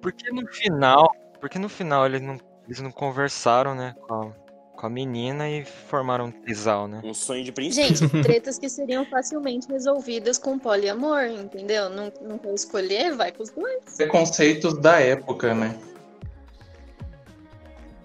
Porque 0.00 0.30
no 0.30 0.46
final, 0.46 1.10
porque 1.40 1.58
no 1.58 1.68
final 1.68 2.06
eles 2.06 2.22
não, 2.22 2.38
eles 2.66 2.80
não 2.80 2.90
conversaram, 2.90 3.74
né, 3.74 3.94
com 4.00 4.14
a, 4.14 4.30
com 4.76 4.86
a 4.86 4.90
menina 4.90 5.48
e 5.48 5.64
formaram 5.64 6.26
um 6.26 6.30
trisal, 6.30 6.88
né? 6.88 7.00
Um 7.04 7.14
sonho 7.14 7.44
de 7.44 7.52
príncipe. 7.52 7.86
Gente, 7.86 8.08
tretas 8.22 8.58
que 8.58 8.68
seriam 8.68 9.04
facilmente 9.04 9.68
resolvidas 9.68 10.38
com 10.38 10.58
poliamor, 10.58 11.24
entendeu? 11.24 11.88
Não, 11.90 12.12
não 12.22 12.38
quer 12.38 12.54
escolher, 12.54 13.14
vai 13.14 13.32
com 13.32 13.42
os 13.42 13.50
dois. 13.50 13.96
Preconceitos 13.96 14.78
da 14.78 14.98
época, 14.98 15.54
né? 15.54 15.78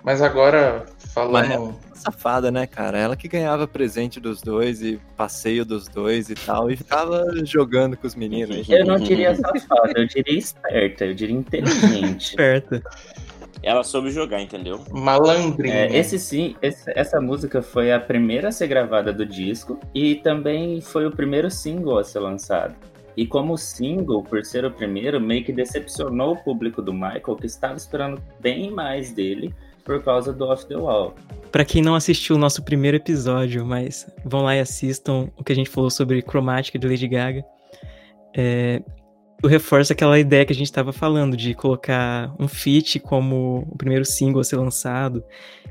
Mas 0.04 0.22
agora, 0.22 0.86
falando. 1.14 1.78
Safada, 1.94 2.50
né, 2.50 2.66
cara? 2.66 2.98
Ela 2.98 3.18
que 3.18 3.28
ganhava 3.28 3.68
presente 3.68 4.22
dos 4.22 4.42
dois 4.42 4.82
e 4.82 5.00
passeio 5.18 5.66
dos 5.66 5.90
dois 5.90 6.30
e 6.30 6.36
tal, 6.36 6.72
e 6.72 6.78
ficava 6.78 7.26
jogando 7.44 7.98
com 7.98 8.08
os 8.08 8.16
meninos. 8.16 8.70
Eu 8.70 8.86
não 8.86 8.98
diria 8.98 9.36
safada, 9.36 9.92
eu 9.98 10.08
diria 10.08 10.40
esperta, 10.40 11.06
eu 11.06 11.14
diria 11.14 11.36
inteligente. 11.36 12.30
Esperta. 12.32 12.82
Ela 13.62 13.84
soube 13.84 14.10
jogar, 14.12 14.42
entendeu? 14.42 14.80
Malandrinha. 14.92 15.74
É, 15.76 15.98
esse 15.98 16.18
sim, 16.18 16.56
esse- 16.62 16.92
essa 16.96 17.20
música 17.20 17.62
foi 17.62 17.92
a 17.92 18.00
primeira 18.00 18.48
a 18.48 18.52
ser 18.52 18.68
gravada 18.68 19.12
do 19.12 19.26
disco 19.26 19.80
e 19.94 20.16
também 20.16 20.80
foi 20.82 21.06
o 21.06 21.12
primeiro 21.12 21.52
single 21.52 21.98
a 21.98 22.04
ser 22.04 22.20
lançado. 22.20 22.74
E 23.18 23.28
como 23.28 23.58
single, 23.58 24.24
por 24.24 24.46
ser 24.46 24.64
o 24.64 24.72
primeiro, 24.72 25.20
meio 25.20 25.44
que 25.44 25.52
decepcionou 25.52 26.34
o 26.34 26.38
público 26.38 26.82
do 26.82 26.94
Michael, 26.94 27.36
que 27.38 27.48
estava 27.48 27.76
esperando 27.76 28.22
bem 28.40 28.72
mais 28.72 29.12
dele 29.12 29.54
por 29.84 30.02
causa 30.02 30.32
do 30.32 30.46
Off 30.46 30.66
the 30.68 30.78
Wall. 30.78 31.14
Pra 31.52 31.66
quem 31.66 31.82
não 31.82 31.96
assistiu 31.96 32.36
o 32.38 32.40
nosso 32.40 32.64
primeiro 32.64 32.96
episódio, 32.96 33.66
mas 33.66 34.08
vão 34.24 34.44
lá 34.44 34.56
e 34.56 34.60
assistam 34.62 35.28
o 35.36 35.44
que 35.44 35.52
a 35.52 35.56
gente 35.56 35.70
falou 35.70 35.90
sobre 35.90 36.22
cromática 36.22 36.80
de 36.80 36.88
Lady 36.88 37.08
Gaga. 37.10 37.44
É, 38.38 38.82
eu 39.42 39.50
reforço 39.50 39.94
aquela 39.94 40.20
ideia 40.20 40.46
que 40.46 40.52
a 40.54 40.56
gente 40.56 40.68
estava 40.68 40.92
falando 40.92 41.36
de 41.38 41.54
colocar 41.54 42.34
um 42.40 42.48
feat 42.48 43.00
como 43.00 43.66
o 43.72 43.78
primeiro 43.78 44.04
single 44.06 44.42
a 44.42 44.44
ser 44.44 44.58
lançado 44.58 45.24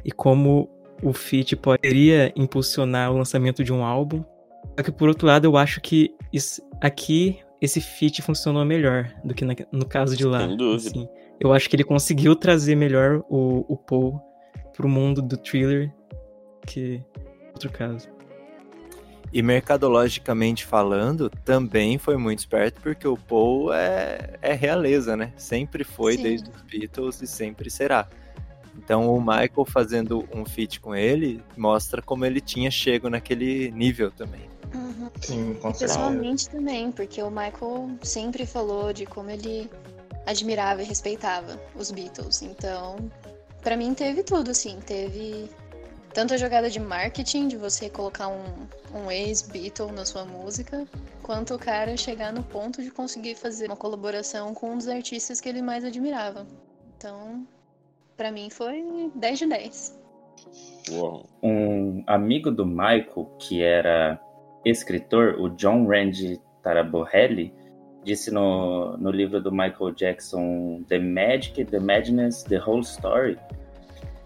e 0.04 0.10
como 0.10 0.68
o 1.02 1.12
feat 1.12 1.54
poderia 1.56 2.32
impulsionar 2.34 3.12
o 3.12 3.16
lançamento 3.18 3.62
de 3.62 3.72
um 3.72 3.84
álbum. 3.84 4.24
Só 4.76 4.82
que 4.82 4.90
por 4.92 5.08
outro 5.08 5.26
lado, 5.26 5.44
eu 5.44 5.56
acho 5.56 5.80
que 5.80 6.14
isso- 6.32 6.62
aqui 6.80 7.38
esse 7.60 7.80
feat 7.80 8.22
funcionou 8.22 8.64
melhor 8.64 9.12
do 9.24 9.34
que 9.34 9.44
na- 9.44 9.54
no 9.72 9.84
caso 9.84 10.16
de 10.16 10.24
lá. 10.24 10.46
Sem 10.46 10.56
dúvida. 10.56 10.88
assim. 10.90 11.08
eu 11.40 11.52
acho 11.52 11.68
que 11.70 11.76
ele 11.76 11.84
conseguiu 11.84 12.34
trazer 12.34 12.74
melhor 12.74 13.22
o, 13.28 13.64
o 13.72 13.76
Paul 13.76 14.20
pro 14.76 14.88
mundo 14.88 15.22
do 15.22 15.36
thriller 15.36 15.92
que 16.66 17.00
outro 17.52 17.70
caso. 17.70 18.08
E 19.32 19.42
mercadologicamente 19.42 20.64
falando, 20.64 21.28
também 21.44 21.98
foi 21.98 22.16
muito 22.16 22.38
esperto, 22.38 22.80
porque 22.80 23.06
o 23.06 23.16
Paul 23.16 23.72
é, 23.72 24.38
é 24.40 24.54
realeza, 24.54 25.16
né? 25.16 25.32
Sempre 25.36 25.84
foi 25.84 26.16
Sim. 26.16 26.22
desde 26.22 26.50
os 26.50 26.62
Beatles 26.62 27.20
e 27.20 27.26
sempre 27.26 27.70
será. 27.70 28.08
Então 28.76 29.12
o 29.12 29.20
Michael 29.20 29.66
fazendo 29.66 30.26
um 30.34 30.46
feat 30.46 30.80
com 30.80 30.94
ele 30.94 31.42
mostra 31.56 32.00
como 32.00 32.24
ele 32.24 32.40
tinha 32.40 32.70
chego 32.70 33.10
naquele 33.10 33.70
nível 33.72 34.10
também. 34.10 34.48
Uhum. 34.74 35.10
Sim, 35.20 35.54
com 35.54 35.74
certeza. 35.74 35.98
Pessoalmente 35.98 36.48
também, 36.48 36.92
porque 36.92 37.22
o 37.22 37.30
Michael 37.30 37.90
sempre 38.02 38.46
falou 38.46 38.92
de 38.92 39.04
como 39.04 39.30
ele 39.30 39.68
admirava 40.26 40.82
e 40.82 40.84
respeitava 40.84 41.60
os 41.74 41.90
Beatles. 41.90 42.42
Então, 42.42 42.96
pra 43.62 43.76
mim 43.76 43.94
teve 43.94 44.22
tudo, 44.22 44.50
assim. 44.50 44.78
Teve 44.86 45.50
tanto 46.18 46.34
a 46.34 46.36
jogada 46.36 46.68
de 46.68 46.80
marketing, 46.80 47.46
de 47.46 47.56
você 47.56 47.88
colocar 47.88 48.26
um, 48.26 48.42
um 48.92 49.08
ex-Beatle 49.08 49.92
na 49.92 50.04
sua 50.04 50.24
música, 50.24 50.84
quanto 51.22 51.54
o 51.54 51.58
cara 51.60 51.96
chegar 51.96 52.32
no 52.32 52.42
ponto 52.42 52.82
de 52.82 52.90
conseguir 52.90 53.36
fazer 53.36 53.66
uma 53.66 53.76
colaboração 53.76 54.52
com 54.52 54.72
um 54.72 54.78
dos 54.78 54.88
artistas 54.88 55.40
que 55.40 55.48
ele 55.48 55.62
mais 55.62 55.84
admirava. 55.84 56.44
Então, 56.96 57.46
pra 58.16 58.32
mim 58.32 58.50
foi 58.50 59.12
10 59.14 59.38
de 59.38 59.46
10. 59.46 60.00
Uou. 60.90 61.24
Um 61.40 62.02
amigo 62.04 62.50
do 62.50 62.66
Michael, 62.66 63.30
que 63.38 63.62
era 63.62 64.20
escritor, 64.64 65.36
o 65.38 65.50
John 65.50 65.86
Randy 65.86 66.40
Taraborelli, 66.64 67.54
disse 68.02 68.32
no, 68.32 68.96
no 68.96 69.12
livro 69.12 69.40
do 69.40 69.52
Michael 69.52 69.92
Jackson 69.94 70.82
The 70.88 70.98
Magic, 70.98 71.64
The 71.64 71.78
Madness, 71.78 72.42
The 72.42 72.58
Whole 72.58 72.82
Story, 72.82 73.38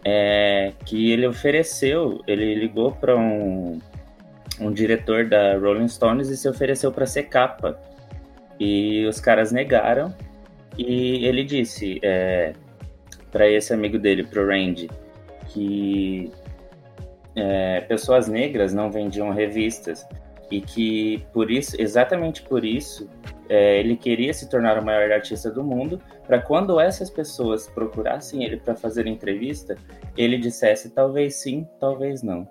é, 0.05 0.73
que 0.85 1.13
ele 1.13 1.27
ofereceu, 1.27 2.21
ele 2.27 2.55
ligou 2.55 2.93
para 2.93 3.17
um, 3.17 3.79
um 4.61 4.73
diretor 4.73 5.29
da 5.29 5.57
Rolling 5.57 5.89
Stones 5.89 6.29
e 6.29 6.37
se 6.37 6.49
ofereceu 6.49 6.91
para 6.93 7.07
ser 7.07 7.25
capa. 7.25 7.79
E 8.59 9.05
os 9.07 9.21
caras 9.21 9.53
negaram. 9.53 10.15
E 10.79 11.27
ele 11.27 11.45
disse 11.45 12.01
é, 12.03 12.53
para 13.31 13.49
esse 13.49 13.73
amigo 13.73 13.99
dele, 13.99 14.25
pro 14.25 14.47
Randy, 14.47 14.91
que 15.49 16.31
é, 17.35 17.81
pessoas 17.83 18.29
negras 18.29 18.73
não 18.73 18.91
vendiam 18.91 19.31
revistas 19.31 20.07
e 20.51 20.61
que 20.61 21.25
por 21.33 21.51
isso, 21.51 21.75
exatamente 21.81 22.43
por 22.43 22.65
isso, 22.65 23.09
é, 23.49 23.81
ele 23.81 23.97
queria 23.97 24.35
se 24.35 24.49
tornar 24.49 24.79
o 24.79 24.85
maior 24.85 25.11
artista 25.11 25.51
do 25.51 25.65
mundo, 25.65 26.01
para 26.33 26.41
quando 26.41 26.81
essas 26.81 27.11
pessoas 27.11 27.69
procurassem 27.69 28.43
ele 28.43 28.57
para 28.57 28.75
fazer 28.75 29.07
entrevista, 29.07 29.77
ele 30.17 30.39
dissesse 30.39 30.89
talvez 30.89 31.35
sim, 31.35 31.69
talvez 31.79 32.23
não. 32.23 32.49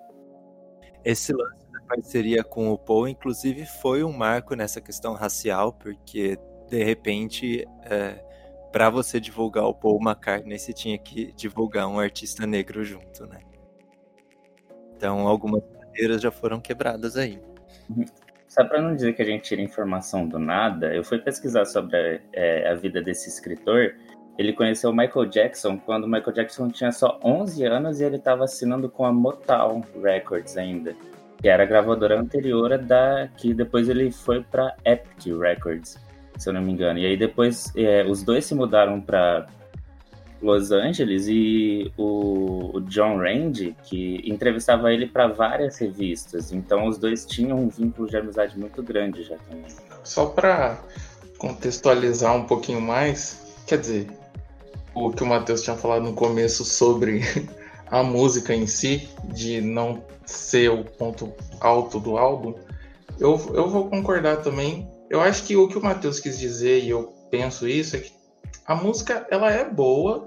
Esse 1.04 1.32
lance 1.32 1.66
da 1.72 1.80
parceria 1.88 2.44
com 2.44 2.70
o 2.70 2.78
Paul, 2.78 3.08
inclusive, 3.08 3.66
foi 3.66 4.04
um 4.04 4.12
marco 4.12 4.54
nessa 4.54 4.80
questão 4.80 5.14
racial, 5.14 5.72
porque 5.72 6.38
de 6.68 6.84
repente, 6.84 7.66
é, 7.82 8.24
para 8.70 8.88
você 8.88 9.18
divulgar 9.18 9.64
o 9.64 9.74
Paul 9.74 10.00
McCartney, 10.00 10.60
você 10.60 10.72
tinha 10.72 10.96
que 10.96 11.32
divulgar 11.32 11.88
um 11.88 11.98
artista 11.98 12.46
negro 12.46 12.84
junto, 12.84 13.26
né? 13.26 13.40
Então, 14.94 15.26
algumas 15.26 15.60
barreiras 15.60 16.22
já 16.22 16.30
foram 16.30 16.60
quebradas 16.60 17.16
aí. 17.16 17.42
Só 18.52 18.62
para 18.64 18.82
não 18.82 18.94
dizer 18.94 19.14
que 19.14 19.22
a 19.22 19.24
gente 19.24 19.44
tira 19.44 19.62
informação 19.62 20.28
do 20.28 20.38
nada, 20.38 20.94
eu 20.94 21.02
fui 21.02 21.18
pesquisar 21.18 21.64
sobre 21.64 22.20
é, 22.34 22.68
a 22.68 22.74
vida 22.74 23.00
desse 23.00 23.30
escritor. 23.30 23.94
Ele 24.36 24.52
conheceu 24.52 24.90
o 24.90 24.94
Michael 24.94 25.24
Jackson 25.24 25.78
quando 25.78 26.04
o 26.04 26.06
Michael 26.06 26.34
Jackson 26.34 26.68
tinha 26.68 26.92
só 26.92 27.18
11 27.24 27.64
anos 27.64 27.98
e 27.98 28.04
ele 28.04 28.16
estava 28.16 28.44
assinando 28.44 28.90
com 28.90 29.06
a 29.06 29.12
Motown 29.12 29.82
Records 30.02 30.58
ainda, 30.58 30.94
que 31.40 31.48
era 31.48 31.62
a 31.62 31.66
gravadora 31.66 32.20
anterior 32.20 32.76
da 32.76 33.26
que 33.38 33.54
depois 33.54 33.88
ele 33.88 34.10
foi 34.10 34.42
para 34.42 34.76
Epic 34.84 35.34
Records, 35.34 35.98
se 36.36 36.46
eu 36.46 36.52
não 36.52 36.60
me 36.60 36.72
engano. 36.72 36.98
E 36.98 37.06
aí 37.06 37.16
depois 37.16 37.72
é, 37.74 38.04
os 38.04 38.22
dois 38.22 38.44
se 38.44 38.54
mudaram 38.54 39.00
para 39.00 39.46
Los 40.42 40.72
Angeles 40.72 41.26
e 41.28 41.92
o, 41.96 42.76
o 42.76 42.80
John 42.82 43.18
Rand, 43.18 43.74
que 43.84 44.20
entrevistava 44.24 44.92
ele 44.92 45.06
para 45.06 45.28
várias 45.28 45.78
revistas. 45.78 46.52
Então 46.52 46.86
os 46.86 46.98
dois 46.98 47.24
tinham 47.24 47.58
um 47.58 47.68
vínculo 47.68 48.08
de 48.08 48.16
amizade 48.16 48.58
muito 48.58 48.82
grande 48.82 49.22
já 49.22 49.36
também. 49.48 49.70
Só 50.02 50.26
para 50.26 50.78
contextualizar 51.38 52.36
um 52.36 52.44
pouquinho 52.44 52.80
mais, 52.80 53.54
quer 53.66 53.78
dizer, 53.78 54.08
o 54.94 55.10
que 55.10 55.22
o 55.22 55.26
Matheus 55.26 55.62
tinha 55.62 55.76
falado 55.76 56.02
no 56.02 56.12
começo 56.12 56.64
sobre 56.64 57.20
a 57.90 58.02
música 58.02 58.54
em 58.54 58.66
si, 58.66 59.08
de 59.24 59.60
não 59.60 60.02
ser 60.26 60.70
o 60.70 60.84
ponto 60.84 61.32
alto 61.60 62.00
do 62.00 62.16
álbum, 62.16 62.54
eu, 63.18 63.40
eu 63.54 63.68
vou 63.68 63.88
concordar 63.88 64.38
também. 64.38 64.88
Eu 65.08 65.20
acho 65.20 65.44
que 65.44 65.56
o 65.56 65.68
que 65.68 65.78
o 65.78 65.82
Matheus 65.82 66.18
quis 66.18 66.38
dizer, 66.38 66.82
e 66.82 66.90
eu 66.90 67.12
penso 67.30 67.68
isso, 67.68 67.96
é 67.96 68.00
que 68.00 68.12
a 68.66 68.74
música 68.74 69.26
ela 69.30 69.50
é 69.50 69.68
boa, 69.68 70.24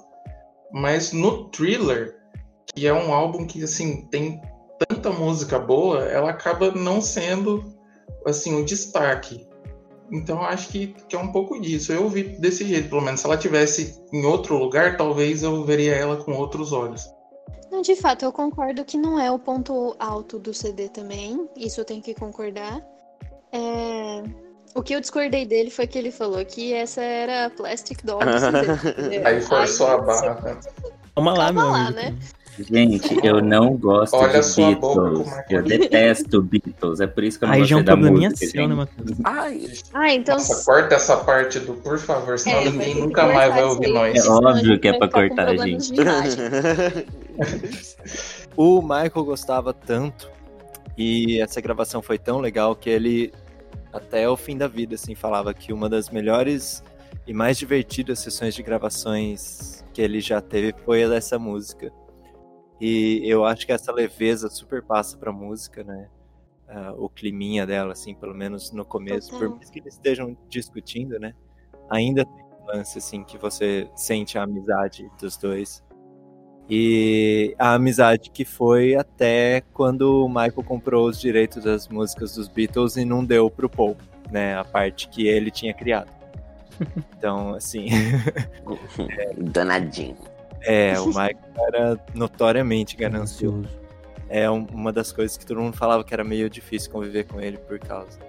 mas 0.72 1.12
no 1.12 1.50
Thriller, 1.50 2.16
que 2.74 2.88
é 2.88 2.94
um 2.94 3.14
álbum 3.14 3.46
que 3.46 3.64
assim 3.64 4.08
tem 4.08 4.42
tanta 4.88 5.10
música 5.10 5.58
boa, 5.58 6.04
ela 6.06 6.30
acaba 6.30 6.72
não 6.72 7.02
sendo 7.02 7.64
assim 8.26 8.56
um 8.56 8.66
destaque. 8.66 9.48
Então 10.12 10.42
acho 10.42 10.70
que, 10.70 10.88
que 11.08 11.16
é 11.16 11.20
um 11.20 11.32
pouco 11.32 11.60
disso. 11.60 11.92
Eu 11.92 12.10
vi 12.10 12.24
desse 12.24 12.66
jeito, 12.66 12.90
pelo 12.90 13.02
menos. 13.02 13.20
Se 13.20 13.26
ela 13.26 13.38
tivesse 13.38 14.04
em 14.14 14.26
outro 14.26 14.58
lugar, 14.58 14.98
talvez 14.98 15.42
eu 15.44 15.64
veria 15.64 15.96
ela 15.96 16.18
com 16.18 16.34
outros 16.34 16.72
olhos. 16.72 17.10
Não, 17.72 17.82
de 17.82 17.96
fato, 17.96 18.24
eu 18.24 18.32
concordo 18.32 18.86
que 18.86 18.98
não 18.98 19.20
é 19.20 19.32
o 19.32 19.40
ponto 19.40 19.96
alto 20.00 20.38
do 20.38 20.54
CD 20.54 20.90
também. 20.90 21.50
Isso 21.58 21.82
eu 21.82 21.86
tenho 21.86 22.02
que 22.02 22.14
concordar. 22.14 22.86
É... 23.52 24.24
O 24.76 24.84
que 24.84 24.94
eu 24.94 25.00
discordei 25.00 25.46
dele 25.46 25.70
foi 25.72 25.88
que 25.88 25.98
ele 25.98 26.12
falou 26.12 26.44
que 26.46 26.74
essa 26.74 27.02
era 27.02 27.50
Plastic 27.50 28.04
Doll 28.04 28.20
do 28.26 28.40
CD. 28.40 29.26
Aí 29.26 29.42
forçou 29.42 29.88
a 29.88 29.98
barra. 30.00 30.60
Calma 31.16 31.32
lá, 31.34 31.46
Calma 31.46 31.62
meu 31.64 31.72
lá, 31.72 31.80
amigo. 31.88 31.96
né? 31.96 32.16
Gente, 32.58 33.26
eu 33.26 33.42
não 33.42 33.76
gosto 33.76 34.16
Olha 34.16 34.40
de 34.40 34.76
boca 34.76 35.02
Beatles. 35.02 35.28
é 35.34 35.46
Eu 35.56 35.64
detesto 35.64 36.42
Beatles. 36.42 37.00
É 37.02 37.08
por 37.08 37.24
isso 37.24 37.38
que 37.40 37.44
eu 37.46 37.48
não 37.50 37.56
Aí 37.56 37.66
já 37.66 37.76
é 37.76 37.80
um 37.80 37.84
da 37.84 37.92
probleminha 37.94 38.30
música, 38.30 38.48
seu, 38.52 38.68
né? 38.68 38.88
Ai, 39.26 39.68
Ah, 39.94 40.14
então. 40.14 40.36
Nossa, 40.36 40.64
corta 40.66 40.96
essa 40.96 41.18
parte 41.18 41.60
do 41.60 41.74
por 41.74 41.98
favor, 42.00 42.38
senão 42.40 42.60
É, 42.60 42.70
ninguém 42.70 42.96
nunca 42.96 43.28
mais 43.28 43.54
vai 43.54 43.64
ouvir 43.64 43.88
nós. 43.90 44.26
É 44.26 44.30
óbvio 44.30 44.80
que 44.80 44.88
é 44.88 44.98
pra 44.98 45.08
cortar, 45.10 45.56
gente. 45.58 45.92
O 48.56 48.82
Michael 48.82 49.26
gostava 49.26 49.74
tanto 49.74 50.30
e 50.98 51.42
essa 51.42 51.60
gravação 51.60 52.02
foi 52.02 52.18
tão 52.18 52.40
legal 52.40 52.74
que 52.74 52.90
ele 52.90 53.34
até 53.96 54.30
o 54.30 54.36
fim 54.36 54.58
da 54.58 54.68
vida 54.68 54.96
assim 54.96 55.16
falava 55.16 55.54
que 55.54 55.72
uma 55.72 55.88
das 55.88 56.10
melhores 56.10 56.84
e 57.26 57.34
mais 57.34 57.58
divertidas 57.58 58.20
sessões 58.20 58.54
de 58.54 58.62
gravações 58.62 59.84
que 59.94 60.02
ele 60.02 60.20
já 60.20 60.42
teve 60.42 60.74
foi 60.84 61.04
a 61.04 61.08
dessa 61.08 61.40
música. 61.40 61.92
E 62.80 63.22
eu 63.24 63.46
acho 63.46 63.66
que 63.66 63.72
essa 63.72 63.92
leveza 63.92 64.50
super 64.50 64.84
passa 64.84 65.18
pra 65.18 65.32
música, 65.32 65.84
né? 65.84 66.10
Ah, 66.68 66.94
o 66.98 67.08
climinha 67.08 67.66
dela, 67.66 67.94
assim, 67.94 68.14
pelo 68.14 68.34
menos 68.34 68.72
no 68.72 68.84
começo, 68.84 69.32
Total. 69.32 69.50
por 69.50 69.58
mais 69.58 69.70
que 69.70 69.80
eles 69.80 69.94
estejam 69.94 70.36
discutindo, 70.50 71.18
né? 71.18 71.34
Ainda 71.90 72.26
tem 72.26 72.44
um 72.44 72.66
lance, 72.66 72.98
assim, 72.98 73.24
que 73.24 73.38
você 73.38 73.90
sente 73.96 74.38
a 74.38 74.44
amizade 74.44 75.10
dos 75.20 75.38
dois. 75.38 75.82
E 76.70 77.54
a 77.60 77.74
amizade 77.76 78.30
que 78.32 78.44
foi 78.44 78.96
até 78.96 79.62
quando 79.74 80.26
o 80.26 80.28
Michael 80.28 80.64
comprou 80.66 81.08
os 81.08 81.20
direitos 81.20 81.64
das 81.64 81.88
músicas 81.88 82.34
dos 82.36 82.48
Beatles 82.48 82.98
e 82.98 83.06
não 83.06 83.24
deu 83.24 83.50
pro 83.52 83.70
Paul, 83.70 83.96
né? 84.32 84.58
A 84.58 84.64
parte 84.64 85.08
que 85.10 85.28
ele 85.28 85.52
tinha 85.52 85.74
criado. 85.74 86.10
Então, 87.18 87.54
assim, 87.56 87.88
Danadinho. 89.38 90.18
é, 90.62 91.00
o 91.00 91.08
Michael 91.08 91.38
era 91.74 92.00
notoriamente 92.14 92.96
ganancioso. 92.96 93.68
É 94.30 94.50
um- 94.50 94.66
uma 94.72 94.92
das 94.92 95.12
coisas 95.12 95.38
que 95.38 95.46
todo 95.46 95.62
mundo 95.62 95.76
falava 95.78 96.04
que 96.04 96.14
era 96.14 96.24
meio 96.24 96.50
difícil 96.50 96.92
conviver 96.92 97.26
com 97.26 97.40
ele 97.40 97.58
por 97.58 97.80
causa. 97.80 98.20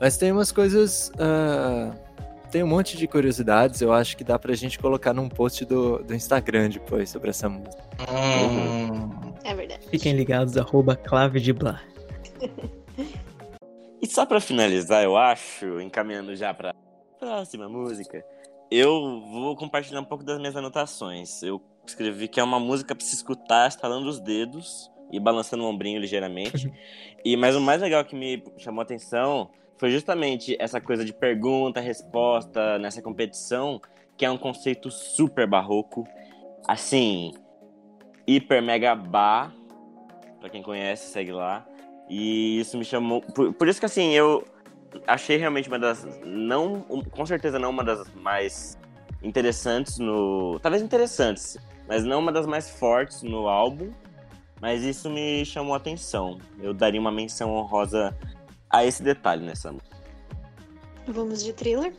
Mas 0.00 0.16
tem 0.16 0.30
umas 0.32 0.52
coisas. 0.52 1.10
ah, 1.18 1.92
tem 2.54 2.62
um 2.62 2.68
monte 2.68 2.96
de 2.96 3.08
curiosidades, 3.08 3.80
eu 3.80 3.92
acho 3.92 4.16
que 4.16 4.22
dá 4.22 4.38
pra 4.38 4.54
gente 4.54 4.78
colocar 4.78 5.12
num 5.12 5.28
post 5.28 5.64
do, 5.64 5.98
do 6.04 6.14
Instagram 6.14 6.68
depois 6.68 7.10
sobre 7.10 7.30
essa 7.30 7.48
música. 7.48 7.82
Hum, 8.08 9.34
É 9.42 9.52
verdade. 9.52 9.84
Fiquem 9.88 10.12
ligados, 10.12 10.56
arroba 10.56 10.94
clave 10.94 11.40
de 11.40 11.52
Blá. 11.52 11.82
E 14.00 14.06
só 14.06 14.26
pra 14.26 14.38
finalizar, 14.38 15.02
eu 15.02 15.16
acho, 15.16 15.80
encaminhando 15.80 16.36
já 16.36 16.52
pra 16.52 16.74
próxima 17.18 17.70
música, 17.70 18.22
eu 18.70 18.90
vou 19.32 19.56
compartilhar 19.56 20.00
um 20.00 20.04
pouco 20.04 20.22
das 20.22 20.38
minhas 20.38 20.54
anotações. 20.54 21.42
Eu 21.42 21.60
escrevi 21.86 22.28
que 22.28 22.38
é 22.38 22.44
uma 22.44 22.60
música 22.60 22.94
pra 22.94 23.04
se 23.04 23.14
escutar 23.14 23.66
estalando 23.66 24.06
os 24.06 24.20
dedos 24.20 24.90
e 25.10 25.18
balançando 25.18 25.64
o 25.64 25.66
ombrinho 25.66 25.98
ligeiramente. 25.98 26.70
e 27.24 27.34
mas 27.34 27.56
o 27.56 27.60
mais 27.62 27.80
legal 27.80 28.04
que 28.04 28.14
me 28.14 28.44
chamou 28.58 28.80
a 28.80 28.84
atenção 28.84 29.50
foi 29.76 29.90
justamente 29.90 30.56
essa 30.60 30.80
coisa 30.80 31.04
de 31.04 31.12
pergunta, 31.12 31.80
resposta 31.80 32.78
nessa 32.78 33.02
competição, 33.02 33.80
que 34.16 34.24
é 34.24 34.30
um 34.30 34.38
conceito 34.38 34.90
super 34.90 35.46
barroco, 35.46 36.06
assim, 36.66 37.32
hiper 38.26 38.62
mega 38.62 38.94
bar, 38.94 39.52
pra 40.40 40.48
quem 40.48 40.62
conhece, 40.62 41.10
segue 41.10 41.32
lá. 41.32 41.66
E 42.08 42.58
isso 42.60 42.76
me 42.76 42.84
chamou. 42.84 43.22
Por, 43.22 43.52
por 43.54 43.68
isso 43.68 43.80
que 43.80 43.86
assim, 43.86 44.12
eu 44.12 44.44
achei 45.06 45.36
realmente 45.36 45.68
uma 45.68 45.78
das. 45.78 46.06
Não. 46.24 46.82
com 47.10 47.26
certeza 47.26 47.58
não 47.58 47.70
uma 47.70 47.82
das 47.82 48.12
mais 48.14 48.78
interessantes 49.22 49.98
no. 49.98 50.58
Talvez 50.60 50.82
interessantes, 50.82 51.56
mas 51.88 52.04
não 52.04 52.20
uma 52.20 52.30
das 52.30 52.46
mais 52.46 52.70
fortes 52.70 53.22
no 53.22 53.48
álbum. 53.48 53.90
Mas 54.60 54.82
isso 54.82 55.10
me 55.10 55.44
chamou 55.44 55.74
a 55.74 55.76
atenção. 55.76 56.38
Eu 56.62 56.72
daria 56.72 57.00
uma 57.00 57.12
menção 57.12 57.54
honrosa 57.54 58.16
a 58.76 58.84
esse 58.84 59.02
detalhe 59.02 59.44
nessa 59.44 59.72
música. 59.72 59.96
Vamos 61.06 61.44
de 61.44 61.52
thriller? 61.52 61.92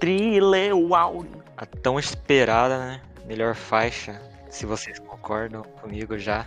Thriller, 0.00 0.76
uau! 0.76 1.24
A 1.56 1.66
tão 1.66 1.98
esperada, 1.98 2.78
né? 2.78 3.00
Melhor 3.26 3.54
faixa. 3.54 4.20
Se 4.48 4.64
vocês 4.64 4.98
concordam 4.98 5.62
comigo 5.62 6.18
já. 6.18 6.46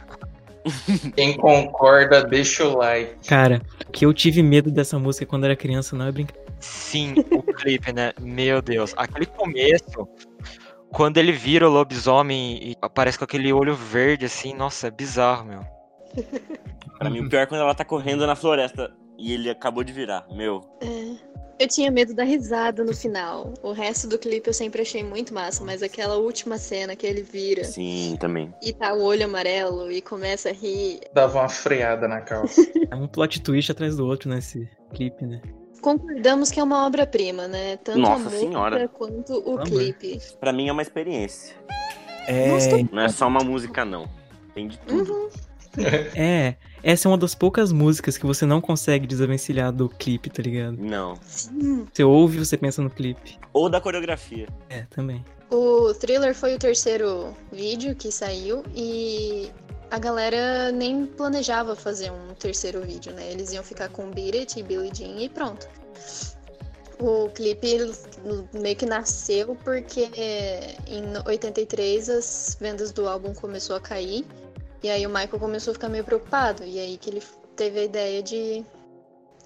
quem 1.15 1.37
concorda, 1.37 2.23
deixa 2.23 2.65
o 2.65 2.77
like. 2.77 3.27
Cara, 3.27 3.61
que 3.91 4.05
eu 4.05 4.13
tive 4.13 4.41
medo 4.41 4.71
dessa 4.71 4.97
música 4.97 5.25
quando 5.25 5.45
era 5.45 5.55
criança, 5.55 5.95
não 5.95 6.05
é 6.05 6.11
brincadeira. 6.11 6.51
Sim, 6.59 7.15
o 7.31 7.41
clipe, 7.53 7.91
né? 7.91 8.13
Meu 8.19 8.61
Deus. 8.61 8.93
Aquele 8.97 9.25
começo, 9.25 10.07
quando 10.91 11.17
ele 11.17 11.31
vira 11.31 11.67
o 11.67 11.71
lobisomem 11.71 12.57
e 12.61 12.75
aparece 12.81 13.17
com 13.17 13.25
aquele 13.25 13.51
olho 13.51 13.75
verde, 13.75 14.25
assim, 14.25 14.53
nossa, 14.53 14.87
é 14.87 14.91
bizarro, 14.91 15.45
meu. 15.45 15.80
Pra 16.97 17.09
mim, 17.09 17.21
o 17.21 17.29
pior 17.29 17.41
é 17.41 17.45
quando 17.45 17.61
ela 17.61 17.73
tá 17.73 17.83
correndo 17.83 18.27
na 18.27 18.35
floresta 18.35 18.93
e 19.17 19.33
ele 19.33 19.49
acabou 19.49 19.83
de 19.83 19.91
virar. 19.91 20.25
Meu. 20.31 20.61
É. 20.81 21.31
Eu 21.59 21.67
tinha 21.67 21.91
medo 21.91 22.13
da 22.15 22.23
risada 22.23 22.83
no 22.83 22.95
final. 22.95 23.53
O 23.61 23.71
resto 23.71 24.07
do 24.07 24.17
clipe 24.17 24.47
eu 24.47 24.53
sempre 24.53 24.81
achei 24.81 25.03
muito 25.03 25.31
massa, 25.33 25.63
mas 25.63 25.83
aquela 25.83 26.17
última 26.17 26.57
cena 26.57 26.95
que 26.95 27.05
ele 27.05 27.21
vira 27.21 27.63
Sim, 27.63 28.17
também. 28.19 28.51
e 28.63 28.73
tá 28.73 28.93
o 28.95 29.01
olho 29.03 29.25
amarelo 29.25 29.91
e 29.91 30.01
começa 30.01 30.49
a 30.49 30.53
rir. 30.53 31.01
Dava 31.13 31.39
uma 31.39 31.49
freada 31.49 32.07
na 32.07 32.21
calça. 32.21 32.61
É 32.91 32.95
um 32.95 33.07
plot 33.07 33.41
twist 33.41 33.71
atrás 33.71 33.95
do 33.95 34.05
outro 34.05 34.27
nesse 34.29 34.67
clipe, 34.93 35.25
né? 35.25 35.39
Concordamos 35.81 36.51
que 36.51 36.59
é 36.59 36.63
uma 36.63 36.85
obra-prima, 36.85 37.47
né? 37.47 37.77
Tanto 37.77 37.97
a 37.99 38.01
Nossa 38.01 38.23
música 38.25 38.39
senhora. 38.39 38.87
quanto 38.87 39.33
o 39.33 39.53
Amor. 39.53 39.63
clipe. 39.63 40.19
Pra 40.39 40.51
mim 40.51 40.67
é 40.67 40.71
uma 40.71 40.81
experiência. 40.81 41.55
É, 42.27 42.49
Não 42.91 43.01
é 43.01 43.09
só 43.09 43.27
uma 43.27 43.43
música, 43.43 43.85
não. 43.85 44.09
Tem 44.53 44.67
de 44.67 44.77
tudo. 44.79 45.13
Uhum. 45.13 45.29
É, 46.15 46.55
essa 46.83 47.07
é 47.07 47.09
uma 47.09 47.17
das 47.17 47.35
poucas 47.35 47.71
músicas 47.71 48.17
que 48.17 48.25
você 48.25 48.45
não 48.45 48.59
consegue 48.59 49.07
desavencilhar 49.07 49.71
do 49.71 49.87
clipe, 49.87 50.29
tá 50.29 50.41
ligado? 50.41 50.77
Não. 50.77 51.15
Sim. 51.21 51.87
Você 51.91 52.03
ouve 52.03 52.37
e 52.37 52.45
você 52.45 52.57
pensa 52.57 52.81
no 52.81 52.89
clipe. 52.89 53.39
Ou 53.53 53.69
da 53.69 53.79
coreografia. 53.79 54.47
É, 54.69 54.85
também. 54.89 55.23
O 55.49 55.93
Thriller 55.93 56.33
foi 56.33 56.55
o 56.55 56.59
terceiro 56.59 57.35
vídeo 57.51 57.95
que 57.95 58.11
saiu 58.11 58.63
e 58.73 59.51
a 59.91 59.99
galera 59.99 60.71
nem 60.71 61.05
planejava 61.05 61.75
fazer 61.75 62.11
um 62.11 62.33
terceiro 62.33 62.81
vídeo, 62.81 63.13
né? 63.13 63.31
Eles 63.31 63.51
iam 63.51 63.63
ficar 63.63 63.89
com 63.89 64.09
Beat 64.09 64.35
It 64.35 64.59
e 64.59 64.63
Billie 64.63 64.91
Jean 64.93 65.19
e 65.19 65.29
pronto. 65.29 65.67
O 66.99 67.29
clipe 67.29 67.91
meio 68.53 68.75
que 68.75 68.85
nasceu 68.85 69.57
porque 69.63 70.09
em 70.87 71.03
83 71.25 72.09
as 72.09 72.57
vendas 72.59 72.91
do 72.91 73.07
álbum 73.07 73.33
começou 73.33 73.75
a 73.75 73.79
cair 73.81 74.25
e 74.83 74.89
aí 74.89 75.05
o 75.05 75.09
Michael 75.09 75.39
começou 75.39 75.71
a 75.71 75.73
ficar 75.73 75.89
meio 75.89 76.03
preocupado 76.03 76.63
e 76.63 76.79
aí 76.79 76.97
que 76.97 77.09
ele 77.09 77.23
teve 77.55 77.79
a 77.79 77.83
ideia 77.83 78.23
de 78.23 78.65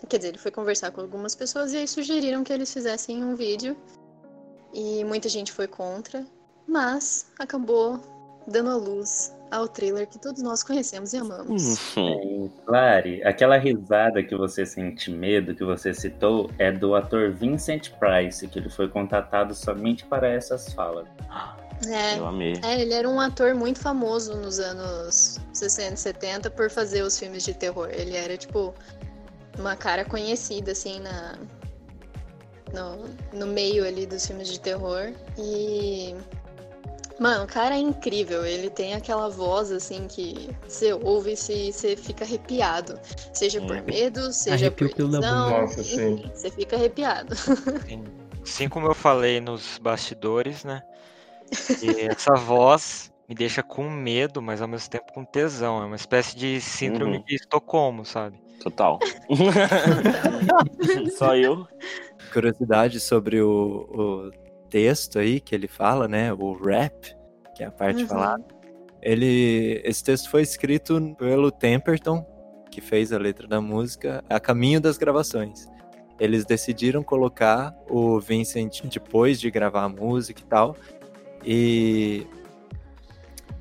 quer 0.08 0.18
dizer, 0.18 0.30
ele 0.30 0.38
foi 0.38 0.52
conversar 0.52 0.92
com 0.92 1.02
algumas 1.02 1.36
pessoas 1.36 1.74
e 1.74 1.78
aí 1.78 1.88
sugeriram 1.88 2.44
que 2.44 2.54
eles 2.54 2.72
fizessem 2.72 3.24
um 3.24 3.36
vídeo 3.36 3.76
e 4.74 5.04
muita 5.06 5.30
gente 5.30 5.52
foi 5.52 5.68
contra, 5.68 6.26
mas 6.68 7.32
acabou 7.40 8.00
dando 8.48 8.70
a 8.70 8.76
luz 8.76 9.36
ao 9.52 9.68
trailer 9.68 10.08
que 10.08 10.20
todos 10.20 10.42
nós 10.42 10.64
conhecemos 10.64 11.14
e 11.14 11.18
amamos. 11.18 11.96
Uhum. 11.96 12.50
Clary, 12.66 13.24
aquela 13.24 13.58
risada 13.58 14.22
que 14.22 14.36
você 14.36 14.66
sente 14.66 15.10
medo, 15.10 15.56
que 15.56 15.64
você 15.64 15.94
citou, 15.94 16.52
é 16.58 16.72
do 16.72 16.96
ator 16.96 17.32
Vincent 17.32 17.92
Price, 17.92 18.48
que 18.48 18.60
ele 18.60 18.70
foi 18.70 18.88
contatado 18.88 19.56
somente 19.56 20.06
para 20.06 20.28
essas 20.28 20.74
falas. 20.74 21.08
É, 21.88 22.18
Eu 22.18 22.26
amei. 22.26 22.54
é, 22.64 22.82
ele 22.82 22.94
era 22.94 23.08
um 23.08 23.20
ator 23.20 23.54
muito 23.54 23.80
famoso 23.80 24.36
nos 24.36 24.60
anos 24.60 25.40
60 25.54 25.94
e 25.94 25.98
70 25.98 26.50
por 26.52 26.70
fazer 26.70 27.02
os 27.04 27.18
filmes 27.20 27.44
de 27.44 27.54
terror. 27.54 27.90
Ele 27.92 28.16
era, 28.16 28.38
tipo, 28.38 28.74
uma 29.60 29.76
cara 29.76 30.06
conhecida, 30.06 30.72
assim, 30.72 31.00
na, 31.02 31.36
no, 32.74 33.10
no 33.40 33.48
meio 33.48 33.86
ali 33.86 34.06
dos 34.06 34.26
filmes 34.26 34.48
de 34.48 34.60
terror. 34.60 35.12
E 35.38 36.16
Mano, 37.20 37.46
o 37.46 37.48
cara 37.48 37.76
é 37.76 37.80
incrível. 37.80 38.46
Ele 38.46 38.70
tem 38.70 38.94
aquela 38.94 39.30
voz 39.30 39.72
assim 39.72 40.06
que 40.08 40.50
você 40.68 40.92
ouve 40.92 41.32
e 41.34 41.72
você 41.72 41.96
fica 41.96 42.26
arrepiado. 42.26 43.00
Seja 43.34 43.62
por 43.62 43.78
Uhum. 43.78 43.84
medo, 43.86 44.34
seja 44.34 44.66
Arrepio 44.68 44.90
por 44.90 45.06
bunda. 45.06 45.22
Nossa, 45.22 45.82
sim. 45.84 46.30
você 46.34 46.52
fica 46.52 46.76
arrepiado. 46.76 47.34
Assim, 47.86 48.04
assim 48.44 48.70
como 48.70 48.88
eu 48.88 48.94
falei 48.94 49.40
nos 49.40 49.78
bastidores, 49.78 50.66
né? 50.66 50.84
Que 51.80 52.02
essa 52.02 52.34
voz 52.36 53.12
me 53.28 53.34
deixa 53.36 53.64
com 53.64 53.90
medo, 53.90 54.42
mas 54.42 54.62
ao 54.62 54.68
mesmo 54.68 54.90
tempo 54.90 55.12
com 55.14 55.24
tesão. 55.26 55.82
É 55.82 55.86
uma 55.86 55.96
espécie 55.96 56.36
de 56.36 56.60
síndrome 56.62 57.18
Uhum. 57.18 57.24
de 57.26 57.36
Estocolmo, 57.36 58.06
sabe? 58.06 58.38
Total. 58.62 59.00
Só 61.18 61.36
eu. 61.36 61.68
Curiosidade 62.34 63.00
sobre 63.00 63.42
o, 63.42 63.52
o 63.92 64.32
texto 64.70 65.20
aí 65.20 65.40
que 65.40 65.54
ele 65.56 65.68
fala, 65.68 66.08
né? 66.08 66.34
O 66.34 66.54
rap, 66.54 67.16
que 67.56 67.64
é 67.64 67.68
a 67.68 67.72
parte 67.72 68.02
Uhum. 68.04 68.08
falada. 68.08 68.44
Ele, 69.02 69.82
esse 69.84 70.04
texto 70.04 70.30
foi 70.30 70.42
escrito 70.42 71.16
pelo 71.18 71.52
Temperton, 71.52 72.26
que 72.72 72.82
fez 72.82 73.14
a 73.14 73.18
letra 73.18 73.48
da 73.48 73.62
música, 73.62 74.24
a 74.30 74.40
caminho 74.40 74.82
das 74.82 74.98
gravações. 74.98 75.68
Eles 76.20 76.46
decidiram 76.46 77.04
colocar 77.04 77.76
o 77.90 78.20
Vincent 78.20 78.82
depois 78.86 79.40
de 79.40 79.52
gravar 79.52 79.84
a 79.84 79.90
música 79.90 80.42
e 80.42 80.46
tal. 80.46 80.76
E 81.46 82.26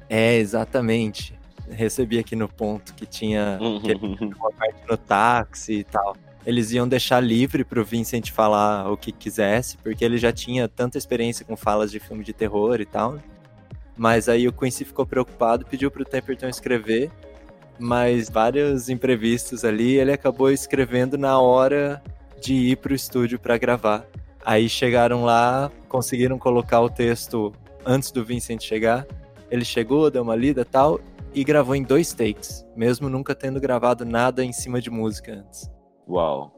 é 0.08 0.36
exatamente. 0.36 1.38
Recebi 1.68 2.18
aqui 2.18 2.36
no 2.36 2.48
ponto 2.48 2.94
que 2.94 3.06
tinha 3.06 3.58
que 3.82 3.94
uma 4.36 4.50
parte 4.52 4.80
no 4.88 4.96
táxi 4.96 5.74
e 5.80 5.84
tal. 5.84 6.16
Eles 6.46 6.72
iam 6.72 6.86
deixar 6.86 7.20
livre 7.20 7.64
pro 7.64 7.84
Vincent 7.84 8.30
falar 8.30 8.90
o 8.90 8.96
que 8.96 9.10
quisesse, 9.10 9.78
porque 9.78 10.04
ele 10.04 10.18
já 10.18 10.30
tinha 10.30 10.68
tanta 10.68 10.98
experiência 10.98 11.44
com 11.44 11.56
falas 11.56 11.90
de 11.90 11.98
filme 11.98 12.22
de 12.22 12.32
terror 12.34 12.80
e 12.80 12.86
tal. 12.86 13.18
Mas 13.96 14.28
aí 14.28 14.46
o 14.46 14.52
Quincy 14.52 14.84
ficou 14.84 15.06
preocupado, 15.06 15.64
pediu 15.64 15.90
pro 15.90 16.04
Temperton 16.04 16.48
escrever, 16.48 17.10
mas 17.78 18.28
vários 18.28 18.88
imprevistos 18.88 19.64
ali, 19.64 19.96
ele 19.96 20.12
acabou 20.12 20.50
escrevendo 20.50 21.16
na 21.16 21.38
hora 21.38 22.02
de 22.40 22.54
ir 22.54 22.76
pro 22.76 22.94
estúdio 22.94 23.38
para 23.38 23.56
gravar. 23.56 24.04
Aí 24.44 24.68
chegaram 24.68 25.24
lá, 25.24 25.70
conseguiram 25.88 26.38
colocar 26.38 26.80
o 26.80 26.90
texto 26.90 27.52
antes 27.84 28.10
do 28.10 28.24
Vincent 28.24 28.62
chegar. 28.62 29.06
Ele 29.50 29.64
chegou, 29.64 30.10
deu 30.10 30.22
uma 30.22 30.34
lida 30.34 30.62
e 30.62 30.64
tal, 30.64 31.00
e 31.34 31.44
gravou 31.44 31.74
em 31.74 31.82
dois 31.82 32.12
takes, 32.12 32.66
mesmo 32.74 33.08
nunca 33.08 33.34
tendo 33.34 33.60
gravado 33.60 34.04
nada 34.04 34.44
em 34.44 34.52
cima 34.52 34.80
de 34.80 34.90
música 34.90 35.32
antes. 35.32 35.70
Uau. 36.08 36.52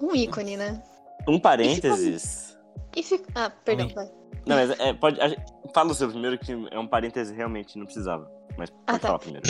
Um 0.00 0.14
ícone, 0.14 0.56
né? 0.56 0.82
Um 1.28 1.38
parênteses. 1.38 2.56
E 2.96 3.02
fica... 3.02 3.30
Ah, 3.34 3.50
perdão, 3.64 3.86
Oi. 3.86 3.92
vai. 3.94 4.10
Não, 4.46 4.56
mas 4.56 4.70
é, 4.80 4.92
pode. 4.94 5.20
a 5.20 5.30
Fala 5.72 5.92
o 5.92 5.94
seu 5.94 6.08
primeiro, 6.08 6.38
que 6.38 6.52
é 6.70 6.78
um 6.78 6.86
parêntese 6.86 7.32
realmente 7.34 7.78
não 7.78 7.84
precisava. 7.84 8.28
Mas 8.56 8.70
pode 8.70 8.82
Ah, 8.86 8.98
tá. 8.98 9.06
falar 9.08 9.18
primeiro. 9.18 9.46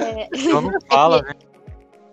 É... 0.00 0.28
Então 0.32 0.60
não 0.60 0.72
fala, 0.88 1.22
né? 1.22 1.32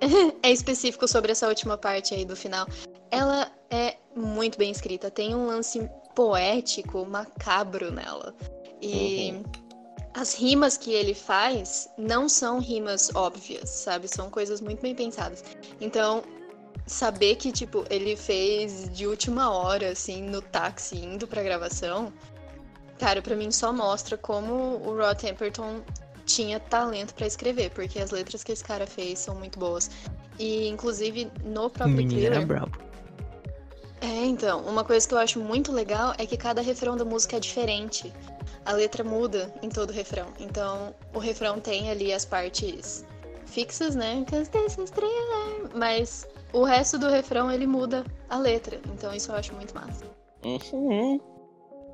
é 0.42 0.52
específico 0.52 1.08
sobre 1.08 1.32
essa 1.32 1.48
última 1.48 1.78
parte 1.78 2.14
aí 2.14 2.26
do 2.26 2.36
final. 2.36 2.66
Ela 3.12 3.52
é 3.70 3.98
muito 4.16 4.58
bem 4.58 4.72
escrita, 4.72 5.12
tem 5.12 5.36
um 5.36 5.46
lance 5.46 5.88
poético, 6.16 7.06
macabro 7.06 7.92
nela. 7.92 8.34
E 8.82 9.32
Uhum. 9.32 9.44
as 10.14 10.34
rimas 10.34 10.78
que 10.78 10.92
ele 10.92 11.14
faz 11.14 11.90
não 11.98 12.28
são 12.28 12.60
rimas 12.60 13.12
óbvias, 13.14 13.70
sabe? 13.70 14.08
São 14.08 14.30
coisas 14.30 14.60
muito 14.60 14.82
bem 14.82 14.96
pensadas. 14.96 15.44
Então, 15.80 16.24
saber 16.88 17.36
que, 17.36 17.52
tipo, 17.52 17.86
ele 17.90 18.16
fez 18.16 18.90
de 18.92 19.08
última 19.08 19.52
hora, 19.52 19.92
assim, 19.92 20.24
no 20.24 20.42
táxi, 20.42 20.98
indo 20.98 21.28
pra 21.28 21.44
gravação, 21.44 22.12
cara, 23.00 23.22
pra 23.22 23.36
mim 23.36 23.52
só 23.52 23.72
mostra 23.72 24.18
como 24.18 24.54
o 24.54 24.98
Rod 24.98 25.18
Temperton 25.18 25.82
tinha 26.26 26.60
talento 26.60 27.14
pra 27.14 27.28
escrever, 27.28 27.72
porque 27.72 28.00
as 28.00 28.12
letras 28.12 28.44
que 28.44 28.52
esse 28.52 28.64
cara 28.64 28.88
fez 28.88 29.20
são 29.20 29.36
muito 29.36 29.60
boas. 29.60 29.90
E, 30.40 30.68
inclusive, 30.68 31.32
no 31.44 31.70
próprio 31.70 31.96
menino 31.98 32.22
era 32.22 32.36
thriller, 32.42 32.48
brabo. 32.48 32.78
É, 34.02 34.26
então, 34.26 34.62
uma 34.62 34.84
coisa 34.84 35.08
que 35.08 35.14
eu 35.14 35.20
acho 35.20 35.40
muito 35.40 35.72
legal 35.72 36.14
é 36.18 36.26
que 36.26 36.36
cada 36.36 36.60
refrão 36.60 36.98
da 36.98 37.06
música 37.06 37.38
é 37.38 37.40
diferente. 37.40 38.12
A 38.66 38.74
letra 38.74 39.04
muda 39.04 39.54
em 39.62 39.70
todo 39.70 39.92
o 39.92 39.94
refrão. 39.94 40.28
Então, 40.40 40.96
o 41.14 41.20
refrão 41.20 41.60
tem 41.60 41.92
ali 41.92 42.12
as 42.12 42.26
partes 42.26 43.06
fixas, 43.46 43.96
né? 43.96 44.26
Mas 45.76 46.28
o 46.52 46.64
resto 46.64 46.98
do 46.98 47.10
refrão 47.10 47.52
ele 47.52 47.68
muda 47.68 48.04
a 48.28 48.40
letra. 48.40 48.82
Então, 48.92 49.14
isso 49.14 49.32
eu 49.32 49.36
acho 49.36 49.54
muito 49.54 49.76
massa. 49.76 50.04
Uhum. 50.44 51.20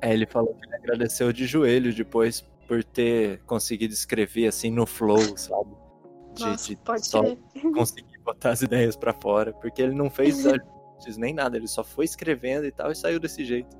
É, 0.00 0.14
ele 0.14 0.24
falou 0.24 0.54
que 0.54 0.66
ele 0.66 0.76
agradeceu 0.76 1.30
de 1.30 1.46
joelho 1.46 1.94
depois 1.94 2.40
por 2.66 2.82
ter 2.82 3.42
conseguido 3.44 3.92
escrever 3.92 4.46
assim 4.46 4.70
no 4.70 4.86
flow, 4.86 5.36
sabe? 5.36 5.76
De, 6.34 6.44
Nossa, 6.44 6.68
de 6.68 6.76
pode 6.76 7.06
só 7.06 7.22
crer. 7.22 7.38
conseguir 7.74 8.18
botar 8.24 8.50
as 8.50 8.62
ideias 8.62 8.96
pra 8.96 9.12
fora, 9.12 9.52
porque 9.52 9.82
ele 9.82 9.94
não 9.94 10.08
fez 10.08 10.44
nem 11.16 11.34
nada, 11.34 11.56
ele 11.56 11.68
só 11.68 11.84
foi 11.84 12.04
escrevendo 12.04 12.66
e 12.66 12.70
tal 12.70 12.90
e 12.90 12.94
saiu 12.94 13.20
desse 13.20 13.44
jeito. 13.44 13.76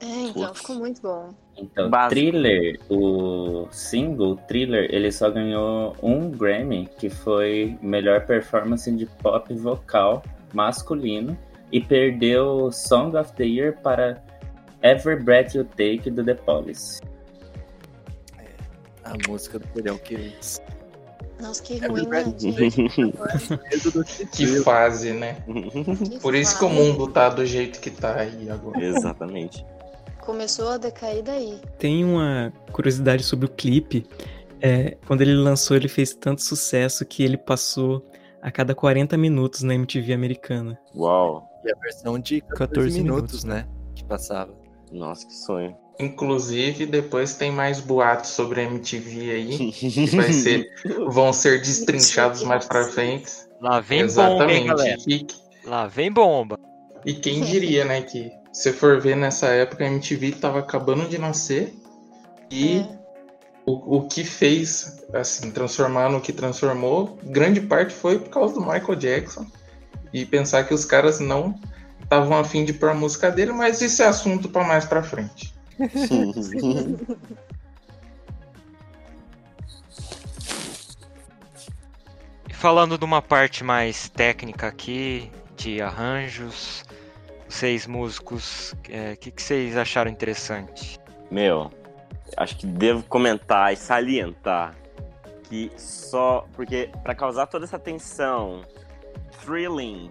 É, 0.00 0.06
então, 0.06 0.48
Putz. 0.48 0.60
ficou 0.60 0.76
muito 0.76 1.02
bom. 1.02 1.34
Então, 1.56 1.90
Básico. 1.90 2.14
Thriller, 2.14 2.80
o 2.88 3.68
single 3.70 4.36
Thriller, 4.48 4.88
ele 4.90 5.12
só 5.12 5.30
ganhou 5.30 5.94
um 6.02 6.30
Grammy, 6.30 6.88
que 6.98 7.10
foi 7.10 7.78
melhor 7.82 8.24
performance 8.24 8.90
de 8.90 9.06
pop 9.06 9.52
vocal 9.54 10.22
masculino, 10.54 11.36
e 11.70 11.80
perdeu 11.80 12.72
Song 12.72 13.16
of 13.16 13.32
the 13.34 13.44
Year 13.44 13.78
para 13.82 14.22
Every 14.82 15.22
Breath 15.22 15.54
You 15.54 15.64
Take 15.64 16.10
do 16.10 16.24
The 16.24 16.34
Police. 16.34 17.00
A 19.04 19.14
música 19.28 19.58
do 19.58 19.66
Serial 19.74 19.98
Killers. 19.98 20.60
Nossa, 21.40 21.62
que 21.62 21.82
É 21.82 21.86
ruim, 21.86 22.06
né, 22.08 22.24
Que 24.32 24.46
fase, 24.62 25.12
né? 25.12 25.36
Por 26.20 26.34
isso 26.34 26.58
que 26.58 26.64
o 26.64 26.68
mundo 26.68 27.08
tá 27.08 27.28
do 27.28 27.44
jeito 27.46 27.80
que 27.80 27.90
tá 27.90 28.16
aí 28.16 28.50
agora. 28.50 28.82
Exatamente. 28.82 29.64
Começou 30.20 30.68
a 30.68 30.76
decair 30.76 31.22
daí. 31.22 31.60
Tem 31.78 32.04
uma 32.04 32.52
curiosidade 32.72 33.22
sobre 33.22 33.46
o 33.46 33.48
clipe. 33.48 34.06
É, 34.60 34.96
quando 35.06 35.22
ele 35.22 35.34
lançou, 35.34 35.76
ele 35.76 35.88
fez 35.88 36.14
tanto 36.14 36.42
sucesso 36.42 37.04
que 37.06 37.22
ele 37.22 37.38
passou 37.38 38.04
a 38.42 38.50
cada 38.50 38.74
40 38.74 39.16
minutos 39.16 39.62
na 39.62 39.74
MTV 39.74 40.12
americana. 40.12 40.78
Uau. 40.94 41.48
E 41.64 41.72
a 41.72 41.78
versão 41.78 42.18
de 42.18 42.40
14, 42.42 42.58
14 42.58 43.02
minutos, 43.02 43.44
minutos, 43.44 43.44
né? 43.44 43.66
Que 43.94 44.04
passava. 44.04 44.54
Nossa, 44.92 45.26
que 45.26 45.34
sonho. 45.34 45.76
Inclusive, 46.00 46.86
depois 46.86 47.34
tem 47.34 47.52
mais 47.52 47.80
boatos 47.80 48.30
sobre 48.30 48.60
a 48.60 48.64
MTV 48.64 49.30
aí, 49.30 49.70
que 49.72 50.16
vai 50.16 50.32
ser, 50.32 50.66
vão 51.08 51.32
ser 51.32 51.60
destrinchados 51.60 52.42
mais 52.42 52.64
pra 52.66 52.84
frente. 52.84 53.30
Lá 53.60 53.80
vem 53.80 54.06
bomba, 54.06 54.50
hein, 54.52 54.64
Exatamente. 54.64 54.66
galera? 54.68 54.98
E, 55.06 55.26
Lá 55.64 55.86
vem 55.86 56.10
bomba. 56.10 56.58
e 57.04 57.12
quem 57.14 57.42
diria, 57.42 57.84
né, 57.84 58.00
que 58.02 58.30
se 58.52 58.72
for 58.72 59.00
ver 59.00 59.16
nessa 59.16 59.46
época, 59.48 59.84
a 59.84 59.86
MTV 59.88 60.32
tava 60.32 60.58
acabando 60.60 61.06
de 61.08 61.18
nascer 61.18 61.74
e 62.50 62.78
É. 62.78 62.98
o, 63.66 63.98
o 63.98 64.08
que 64.08 64.24
fez, 64.24 65.02
assim, 65.12 65.50
transformar 65.50 66.08
no 66.10 66.20
que 66.20 66.32
transformou, 66.32 67.18
grande 67.22 67.60
parte 67.60 67.92
foi 67.92 68.18
por 68.18 68.30
causa 68.30 68.54
do 68.54 68.60
Michael 68.60 68.96
Jackson. 68.96 69.46
E 70.12 70.24
pensar 70.24 70.64
que 70.64 70.74
os 70.74 70.84
caras 70.84 71.20
não 71.20 71.54
estavam 72.02 72.36
afim 72.38 72.64
de 72.64 72.72
pôr 72.72 72.88
a 72.88 72.94
música 72.94 73.30
dele, 73.30 73.52
mas 73.52 73.80
isso 73.80 74.02
é 74.02 74.06
assunto 74.06 74.48
pra 74.48 74.64
mais 74.64 74.84
pra 74.84 75.02
frente. 75.02 75.54
Falando 82.50 82.98
de 82.98 83.04
uma 83.04 83.22
parte 83.22 83.64
mais 83.64 84.08
técnica 84.08 84.66
aqui, 84.66 85.30
de 85.56 85.80
arranjos, 85.80 86.84
vocês 87.48 87.86
músicos, 87.86 88.72
o 88.72 88.76
é, 88.90 89.16
que, 89.16 89.30
que 89.30 89.42
vocês 89.42 89.76
acharam 89.76 90.10
interessante? 90.10 91.00
Meu, 91.30 91.70
acho 92.36 92.56
que 92.56 92.66
devo 92.66 93.02
comentar 93.04 93.72
e 93.72 93.76
salientar 93.76 94.74
que 95.50 95.70
só. 95.76 96.46
Porque 96.54 96.88
para 97.02 97.14
causar 97.14 97.46
toda 97.46 97.64
essa 97.64 97.78
tensão, 97.78 98.62
thrilling, 99.42 100.10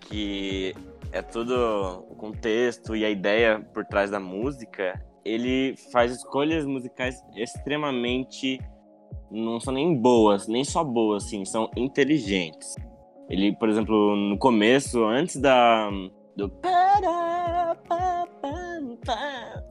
que 0.00 0.74
é 1.10 1.22
todo 1.22 2.04
o 2.05 2.05
contexto 2.16 2.96
e 2.96 3.04
a 3.04 3.10
ideia 3.10 3.60
por 3.72 3.84
trás 3.84 4.10
da 4.10 4.18
música, 4.18 5.00
ele 5.24 5.74
faz 5.92 6.12
escolhas 6.12 6.64
musicais 6.64 7.22
extremamente. 7.36 8.58
Não 9.30 9.58
são 9.58 9.74
nem 9.74 9.94
boas, 9.94 10.46
nem 10.46 10.64
só 10.64 10.84
boas, 10.84 11.24
assim, 11.24 11.44
são 11.44 11.68
inteligentes. 11.76 12.76
Ele, 13.28 13.52
por 13.56 13.68
exemplo, 13.68 14.14
no 14.14 14.38
começo, 14.38 15.04
antes 15.04 15.36
da. 15.36 15.90
Do. 16.36 16.52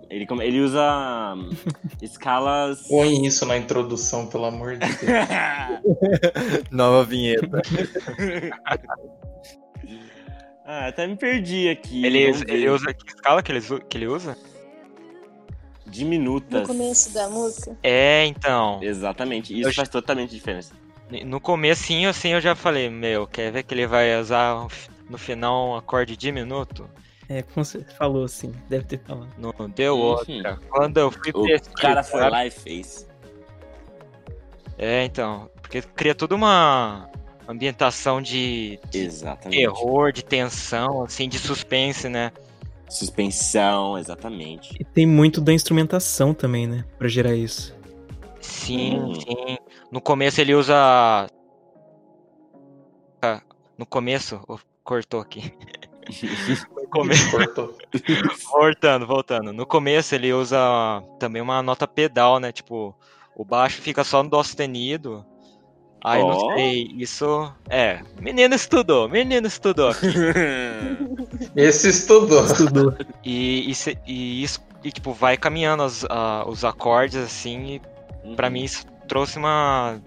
Ele, 0.10 0.28
ele 0.41 0.62
usa 0.62 1.36
escalas. 2.02 2.86
Põe 2.88 3.26
isso 3.26 3.46
na 3.46 3.58
introdução, 3.58 4.28
pelo 4.28 4.46
amor 4.46 4.74
de 4.74 4.80
Deus. 4.80 5.00
Nova 6.70 7.06
vinheta. 7.06 7.62
ah, 10.66 10.88
até 10.88 11.05
me 11.05 11.16
perdi 11.16 11.70
aqui. 11.70 12.03
Ele, 12.03 12.24
ele 12.47 12.70
usa 12.70 12.91
que 12.91 13.07
escala 13.07 13.43
que 13.43 13.51
ele, 13.51 13.61
que 13.61 13.97
ele 13.97 14.07
usa? 14.07 14.36
Diminutas. 15.86 16.61
No 16.61 16.68
começo 16.68 17.13
da 17.13 17.30
música? 17.30 17.78
É, 17.84 18.26
então. 18.26 18.80
Exatamente. 18.82 19.57
Isso 19.57 19.70
eu 19.70 19.74
faz 19.74 19.88
totalmente 19.88 20.32
diferença. 20.32 20.74
No 21.24 21.39
comecinho, 21.39 22.09
assim, 22.09 22.30
eu 22.30 22.41
já 22.41 22.55
falei, 22.55 22.89
meu, 22.89 23.28
quer 23.28 23.51
ver 23.51 23.61
que 23.61 23.76
ele 23.76 23.86
vai 23.86 24.20
usar 24.20 24.66
no 25.07 25.18
final 25.20 25.70
um 25.70 25.76
acorde 25.76 26.18
diminuto? 26.18 26.89
É, 27.30 27.43
como 27.43 27.63
você 27.63 27.84
falou 27.84 28.24
assim, 28.24 28.51
deve 28.68 28.86
ter 28.86 28.99
falado. 28.99 29.30
Não 29.38 29.53
deu 29.70 29.97
outra. 29.97 30.59
Quando 30.70 30.97
eu 30.97 31.11
fui 31.11 31.32
O 31.32 31.74
cara 31.74 32.01
foi 32.01 32.28
lá 32.28 32.43
e 32.43 32.49
fez. 32.49 33.07
É, 34.80 35.03
então. 35.03 35.47
Porque 35.61 35.84
cria 35.84 36.16
toda 36.16 36.36
uma 36.36 37.07
ambientação 37.48 38.22
de, 38.22 38.80
de 38.89 39.10
terror, 39.50 40.12
de 40.12 40.24
tensão, 40.24 41.04
assim, 41.04 41.30
de 41.30 41.39
suspense, 41.39 42.10
né? 42.10 42.32
Suspensão, 42.89 43.98
exatamente. 43.98 44.76
E 44.80 44.84
tem 44.84 45.06
muito 45.06 45.41
da 45.41 45.52
instrumentação 45.52 46.34
também, 46.34 46.68
né? 46.68 46.86
Pra 46.98 47.08
gerar 47.08 47.36
isso. 47.36 47.76
Sim, 48.39 49.00
hum. 49.00 49.16
sim. 49.16 49.58
No 49.91 50.00
começo 50.00 50.39
ele 50.39 50.54
usa. 50.54 51.28
No 53.78 53.86
começo. 53.86 54.39
Oh, 54.48 54.60
cortou 54.84 55.20
aqui. 55.20 55.52
no 56.76 56.88
começo. 56.88 57.32
Cortou. 57.32 57.76
voltando, 58.52 59.08
voltando. 59.08 59.52
No 59.52 59.66
começo 59.66 60.14
ele 60.14 60.32
usa 60.32 60.58
também 61.20 61.41
uma 61.41 61.62
nota 61.64 61.88
pedal, 61.88 62.39
né? 62.39 62.52
Tipo, 62.52 62.96
o 63.36 63.43
baixo 63.43 63.82
fica 63.82 64.04
só 64.04 64.22
no 64.22 64.30
dó 64.30 64.43
sustenido. 64.43 65.26
Aí 66.06 66.22
oh. 66.22 66.28
não 66.28 66.56
sei, 66.56 66.91
isso. 66.99 67.51
É, 67.68 67.99
menino 68.22 68.53
estudou, 68.53 69.10
menino 69.10 69.47
estudou 69.47 69.89
aqui. 69.89 70.06
Esse 71.58 71.89
estudou. 71.89 72.45
estudou. 72.45 72.93
E, 73.24 73.72
e, 73.72 73.97
e, 74.06 74.43
isso, 74.43 74.62
e, 74.84 74.91
tipo, 74.91 75.14
vai 75.14 75.36
caminhando 75.36 75.84
os, 75.84 76.03
uh, 76.03 76.47
os 76.47 76.64
acordes 76.64 77.18
assim, 77.18 77.66
e 77.66 77.82
uhum. 78.24 78.36
pra 78.36 78.51
mim 78.51 78.64
isso 78.64 78.86
trouxe 79.08 79.39
uma, 79.39 79.99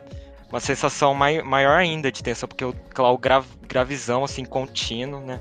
uma 0.48 0.60
sensação 0.60 1.14
mai, 1.14 1.42
maior 1.42 1.76
ainda 1.76 2.12
de 2.12 2.22
tensão, 2.22 2.48
porque 2.48 2.64
o, 2.64 2.72
o 2.96 3.18
grav, 3.18 3.44
gravizão, 3.66 4.22
assim, 4.22 4.44
contínuo, 4.44 5.20
né? 5.20 5.40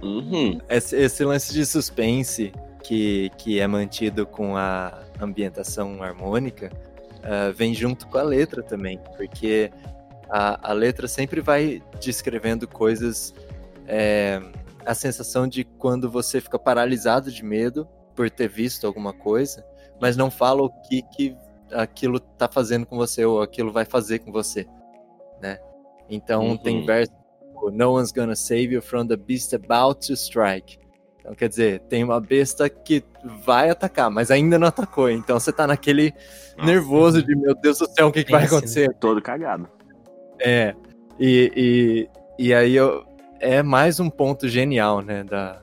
Uhum. 0.00 0.60
Esse, 0.68 0.96
esse, 0.96 1.24
lance 1.24 1.52
de 1.52 1.66
suspense 1.66 2.52
que, 2.84 3.28
que 3.38 3.58
é 3.58 3.66
mantido 3.66 4.24
com 4.24 4.56
a 4.56 5.00
ambientação 5.20 6.00
harmônica 6.00 6.70
uh, 7.24 7.52
vem 7.52 7.74
junto 7.74 8.06
com 8.06 8.18
a 8.18 8.22
letra 8.22 8.62
também, 8.62 9.00
porque 9.16 9.72
a, 10.28 10.70
a 10.70 10.72
letra 10.72 11.08
sempre 11.08 11.40
vai 11.40 11.82
descrevendo 12.00 12.66
coisas. 12.66 13.34
É, 13.86 14.40
a 14.84 14.94
sensação 14.94 15.48
de 15.48 15.64
quando 15.64 16.10
você 16.10 16.40
fica 16.40 16.58
paralisado 16.58 17.30
de 17.30 17.44
medo 17.44 17.88
por 18.14 18.30
ter 18.30 18.48
visto 18.48 18.86
alguma 18.86 19.12
coisa, 19.12 19.64
mas 20.00 20.16
não 20.16 20.30
fala 20.30 20.62
o 20.62 20.70
que, 20.70 21.02
que 21.02 21.36
aquilo 21.72 22.20
tá 22.20 22.48
fazendo 22.48 22.86
com 22.86 22.96
você 22.96 23.24
ou 23.24 23.42
aquilo 23.42 23.72
vai 23.72 23.84
fazer 23.84 24.20
com 24.20 24.30
você, 24.30 24.66
né? 25.40 25.58
Então 26.08 26.50
uhum. 26.50 26.56
tem 26.56 26.86
verso 26.86 27.12
No 27.72 27.94
one's 27.94 28.12
gonna 28.12 28.36
save 28.36 28.72
you 28.72 28.80
from 28.80 29.06
the 29.06 29.16
beast 29.16 29.52
about 29.54 30.06
to 30.06 30.12
strike. 30.12 30.78
Então 31.18 31.34
quer 31.34 31.48
dizer, 31.48 31.80
tem 31.88 32.04
uma 32.04 32.20
besta 32.20 32.68
que 32.68 33.02
vai 33.44 33.68
atacar, 33.68 34.08
mas 34.08 34.30
ainda 34.30 34.58
não 34.58 34.68
atacou. 34.68 35.10
Então 35.10 35.40
você 35.40 35.52
tá 35.52 35.66
naquele 35.66 36.14
Nossa. 36.56 36.70
nervoso 36.70 37.22
de 37.22 37.34
meu 37.34 37.54
Deus 37.54 37.78
do 37.78 37.90
céu, 37.90 38.06
o 38.06 38.12
que, 38.12 38.22
que 38.22 38.30
vai 38.30 38.44
acontecer? 38.44 38.94
Todo 39.00 39.20
cagado. 39.20 39.68
É. 40.40 40.74
E, 41.18 41.52
e, 42.38 42.46
e 42.46 42.54
aí 42.54 42.74
eu, 42.74 43.04
é 43.40 43.62
mais 43.62 44.00
um 44.00 44.10
ponto 44.10 44.48
genial, 44.48 45.00
né, 45.00 45.24
da, 45.24 45.62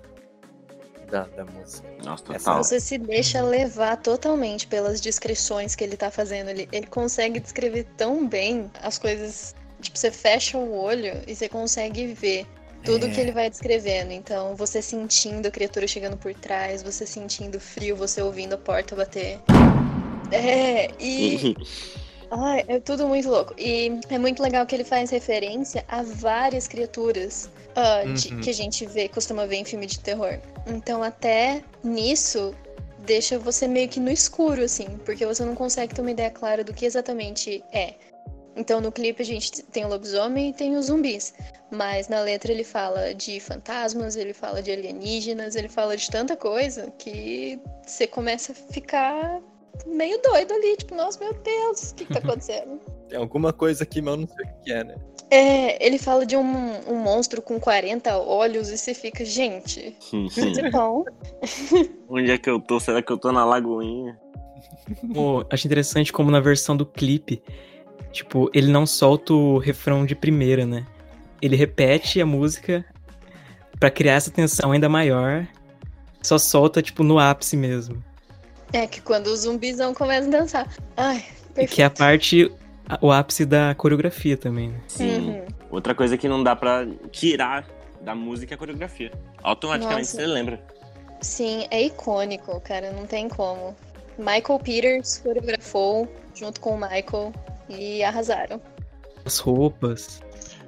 da, 1.09 1.24
da 1.24 1.45
música. 1.45 1.88
Nossa, 2.03 2.24
total. 2.24 2.63
Você 2.63 2.80
se 2.80 2.97
deixa 2.97 3.41
levar 3.41 3.97
totalmente 3.97 4.67
pelas 4.67 4.99
descrições 4.99 5.76
que 5.76 5.84
ele 5.84 5.95
tá 5.95 6.11
fazendo. 6.11 6.49
Ele, 6.49 6.67
ele 6.71 6.88
consegue 6.88 7.39
descrever 7.39 7.86
tão 7.95 8.28
bem 8.28 8.69
as 8.82 8.97
coisas. 8.97 9.55
Tipo, 9.80 9.97
você 9.97 10.11
fecha 10.11 10.57
o 10.57 10.76
olho 10.76 11.21
e 11.28 11.36
você 11.36 11.47
consegue 11.47 12.07
ver 12.07 12.45
tudo 12.84 13.05
é. 13.05 13.09
que 13.09 13.21
ele 13.21 13.32
vai 13.32 13.49
descrevendo. 13.49 14.11
Então, 14.11 14.55
você 14.55 14.82
sentindo 14.82 15.47
a 15.47 15.51
criatura 15.51 15.88
chegando 15.88 16.17
por 16.17 16.34
trás, 16.34 16.84
você 16.84 17.05
sentindo 17.05 17.59
frio, 17.59 17.95
você 17.95 18.21
ouvindo 18.21 18.53
a 18.53 18.57
porta 18.57 18.95
bater. 18.95 19.39
É, 20.32 20.89
e. 20.99 21.55
Ai, 22.36 22.66
é 22.68 22.80
tudo 22.80 23.08
muito 23.08 23.30
louco. 23.30 23.54
E 23.60 24.00
é 24.10 24.18
muito 24.18 24.42
legal 24.42 24.66
que 24.66 24.76
ele 24.76 24.84
faz 24.84 25.12
referência 25.12 25.86
a 25.88 26.02
várias 26.02 26.68
criaturas 26.68 27.48
uh, 27.78 28.08
uhum. 28.08 28.14
de, 28.16 28.36
que 28.38 28.50
a 28.50 28.54
gente 28.54 28.86
vê, 28.88 29.08
costuma 29.08 29.46
ver 29.46 29.58
em 29.58 29.66
filme 29.66 29.86
de 29.86 30.00
terror. 30.00 30.40
Então, 30.66 31.04
até 31.04 31.64
nisso, 31.84 32.56
deixa 33.06 33.38
você 33.38 33.68
meio 33.68 33.88
que 33.88 34.00
no 34.00 34.10
escuro, 34.10 34.64
assim, 34.64 34.98
porque 35.06 35.26
você 35.28 35.46
não 35.46 35.54
consegue 35.54 35.94
ter 35.94 36.02
uma 36.02 36.10
ideia 36.10 36.32
clara 36.32 36.64
do 36.64 36.74
que 36.74 36.86
exatamente 36.86 37.64
é. 37.72 37.94
Então, 38.56 38.82
no 38.82 38.92
clipe 38.92 39.22
a 39.22 39.26
gente 39.26 39.64
tem 39.64 39.86
o 39.86 39.88
lobisomem 39.88 40.50
e 40.50 40.54
tem 40.54 40.76
os 40.76 40.88
zumbis. 40.88 41.36
Mas 41.70 42.08
na 42.08 42.22
letra 42.22 42.52
ele 42.52 42.64
fala 42.64 43.14
de 43.14 43.40
fantasmas, 43.40 44.16
ele 44.16 44.34
fala 44.34 44.62
de 44.62 44.72
alienígenas, 44.72 45.56
ele 45.56 45.70
fala 45.70 45.96
de 45.98 46.10
tanta 46.10 46.36
coisa 46.36 46.92
que 46.98 47.60
você 47.86 48.06
começa 48.08 48.52
a 48.52 48.56
ficar 48.56 49.42
meio 49.86 50.21
doido 50.21 50.53
ali, 50.53 50.78
tipo, 50.78 50.95
nossa, 50.95 51.19
meu 51.19 51.34
Deus, 51.34 51.91
o 51.91 51.95
que, 51.95 52.05
que 52.05 52.13
tá 52.13 52.19
acontecendo? 52.24 52.80
Tem 53.09 53.17
alguma 53.17 53.53
coisa 53.53 53.84
aqui, 53.84 54.01
mas 54.01 54.13
eu 54.13 54.19
não 54.21 54.28
sei 54.28 54.45
o 54.45 54.63
que 54.63 54.71
é, 54.71 54.84
né? 54.84 54.95
É, 55.30 55.84
ele 55.84 55.97
fala 55.97 56.26
de 56.26 56.38
um, 56.38 56.91
um 56.91 56.95
monstro 56.99 57.41
com 57.41 57.59
40 57.59 58.17
olhos 58.17 58.69
e 58.69 58.78
você 58.78 58.93
fica, 58.93 59.26
gente, 59.26 59.95
que 59.99 60.69
bom. 60.69 61.03
Onde 62.07 62.32
é 62.32 62.38
que 62.38 62.49
eu 62.49 62.59
tô? 62.59 62.80
Será 62.80 63.01
que 63.01 63.11
eu 63.11 63.17
tô 63.17 63.32
na 63.32 63.43
lagoinha? 63.43 64.19
Pô, 65.13 65.45
acho 65.49 65.65
interessante 65.65 66.13
como 66.13 66.30
na 66.30 66.39
versão 66.39 66.78
do 66.78 66.86
clipe, 66.86 67.41
tipo, 68.11 68.49
ele 68.53 68.71
não 68.71 68.86
solta 68.86 69.34
o 69.34 69.57
refrão 69.57 70.05
de 70.05 70.15
primeira, 70.15 70.65
né? 70.65 70.86
Ele 71.41 71.55
repete 71.55 72.21
a 72.21 72.26
música 72.26 72.86
para 73.80 73.89
criar 73.89 74.13
essa 74.13 74.32
tensão 74.32 74.71
ainda 74.71 74.88
maior, 74.88 75.47
só 76.21 76.38
solta, 76.38 76.82
tipo, 76.82 77.03
no 77.03 77.19
ápice 77.19 77.57
mesmo. 77.57 78.03
É 78.74 78.88
que 78.88 78.99
quando 78.99 79.28
os 79.28 79.41
zumbizão 79.41 79.93
começam 79.93 80.28
a 80.30 80.39
dançar. 80.39 80.67
Ai, 80.97 81.24
perfeito. 81.53 81.76
Que 81.76 81.82
é 81.84 81.86
a 81.86 81.89
parte, 81.89 82.51
o 82.99 83.11
ápice 83.11 83.45
da 83.45 83.76
coreografia 83.76 84.36
também, 84.36 84.69
né? 84.69 84.82
Sim. 84.88 85.30
Uhum. 85.30 85.45
Outra 85.69 85.95
coisa 85.95 86.17
que 86.17 86.28
não 86.28 86.43
dá 86.43 86.55
pra 86.55 86.86
tirar 87.11 87.65
da 88.01 88.13
música 88.13 88.53
é 88.53 88.55
a 88.55 88.57
coreografia. 88.57 89.11
Automaticamente 89.41 90.01
Nossa. 90.01 90.17
você 90.17 90.26
lembra. 90.26 90.61
Sim, 91.21 91.67
é 91.71 91.84
icônico, 91.84 92.59
cara, 92.61 92.91
não 92.91 93.05
tem 93.05 93.30
como. 93.30 93.76
Michael 94.17 94.59
Peters 94.59 95.19
coreografou 95.19 96.07
junto 96.36 96.59
com 96.59 96.71
o 96.76 96.80
Michael 96.80 97.32
e 97.69 98.03
arrasaram. 98.03 98.61
As 99.26 99.39
roupas. 99.39 100.21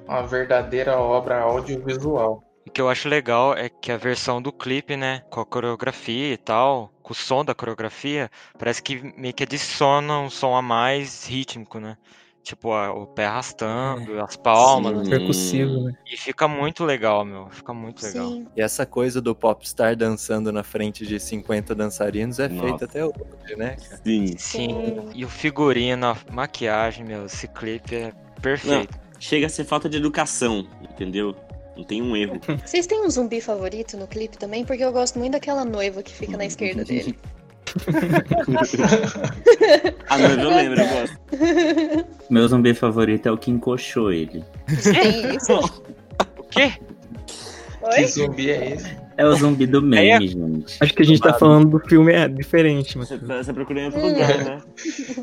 Uma 0.08 0.22
verdadeira 0.22 0.98
obra 0.98 1.40
audiovisual. 1.40 2.42
O 2.66 2.70
que 2.70 2.80
eu 2.80 2.88
acho 2.88 3.08
legal 3.08 3.56
é 3.56 3.68
que 3.68 3.92
a 3.92 3.96
versão 3.96 4.40
do 4.40 4.52
clipe, 4.52 4.96
né, 4.96 5.22
com 5.30 5.40
a 5.40 5.46
coreografia 5.46 6.32
e 6.32 6.36
tal, 6.36 6.92
com 7.06 7.12
o 7.12 7.14
som 7.14 7.44
da 7.44 7.54
coreografia, 7.54 8.28
parece 8.58 8.82
que 8.82 9.14
meio 9.16 9.32
que 9.32 9.44
adiciona 9.44 10.18
um 10.18 10.28
som 10.28 10.56
a 10.56 10.60
mais 10.60 11.24
rítmico, 11.24 11.78
né? 11.78 11.96
Tipo, 12.42 12.72
a, 12.72 12.92
o 12.92 13.06
pé 13.06 13.26
arrastando, 13.26 14.18
é. 14.18 14.20
as 14.20 14.34
palmas. 14.34 15.04
Sim. 15.04 15.10
Percussivo, 15.10 15.84
né? 15.84 15.92
E 16.04 16.16
fica 16.16 16.48
muito 16.48 16.84
legal, 16.84 17.24
meu. 17.24 17.48
Fica 17.48 17.72
muito 17.72 18.04
legal. 18.04 18.28
Sim. 18.28 18.48
E 18.56 18.60
essa 18.60 18.84
coisa 18.84 19.20
do 19.20 19.36
popstar 19.36 19.94
dançando 19.94 20.50
na 20.50 20.64
frente 20.64 21.06
de 21.06 21.20
50 21.20 21.76
dançarinos 21.76 22.40
é 22.40 22.48
feita 22.48 22.86
até 22.86 23.04
hoje, 23.04 23.56
né? 23.56 23.76
Sim. 24.04 24.36
Sim. 24.36 25.08
E 25.14 25.24
o 25.24 25.28
figurino, 25.28 26.06
a 26.06 26.16
maquiagem, 26.32 27.04
meu, 27.04 27.26
esse 27.26 27.46
clipe 27.46 27.94
é 27.94 28.12
perfeito. 28.42 28.92
Não. 28.92 29.20
chega 29.20 29.46
a 29.46 29.48
ser 29.48 29.64
falta 29.64 29.88
de 29.88 29.96
educação, 29.96 30.66
entendeu? 30.82 31.36
Não 31.76 31.84
tem 31.84 32.00
um 32.02 32.16
erro. 32.16 32.40
Vocês 32.64 32.86
têm 32.86 33.04
um 33.04 33.10
zumbi 33.10 33.40
favorito 33.40 33.96
no 33.96 34.06
clipe 34.06 34.38
também? 34.38 34.64
Porque 34.64 34.82
eu 34.84 34.92
gosto 34.92 35.18
muito 35.18 35.32
daquela 35.32 35.64
noiva 35.64 36.02
que 36.02 36.12
fica 36.12 36.36
na 36.36 36.46
esquerda 36.46 36.84
dele. 36.84 37.16
Ah, 40.08 40.16
não, 40.18 40.30
eu 40.30 40.50
lembro, 40.50 40.80
eu 40.80 40.88
gosto. 40.88 41.18
Meu 42.30 42.46
zumbi 42.48 42.72
favorito 42.74 43.26
é 43.26 43.32
o 43.32 43.36
que 43.36 43.50
encoxou 43.50 44.10
ele. 44.12 44.42
É 44.96 45.34
isso? 45.36 45.52
O 46.38 46.42
quê? 46.44 46.70
Que 46.70 48.00
Oi? 48.00 48.06
zumbi 48.06 48.50
é 48.50 48.72
esse? 48.72 48.96
É 49.18 49.26
o 49.26 49.34
zumbi 49.34 49.66
do 49.66 49.82
meme, 49.82 50.28
gente. 50.28 50.76
Acho 50.80 50.94
que 50.94 51.02
a 51.02 51.04
gente 51.04 51.20
tá 51.20 51.34
falando 51.34 51.68
do 51.70 51.78
filme 51.86 52.12
é 52.12 52.28
diferente, 52.28 52.96
mas. 52.96 53.08
Você, 53.08 53.18
tá- 53.18 53.42
você 53.42 53.52
procura 53.52 53.80
em 53.80 53.84
outro 53.86 54.00
lugar, 54.00 54.44
né? 54.44 54.62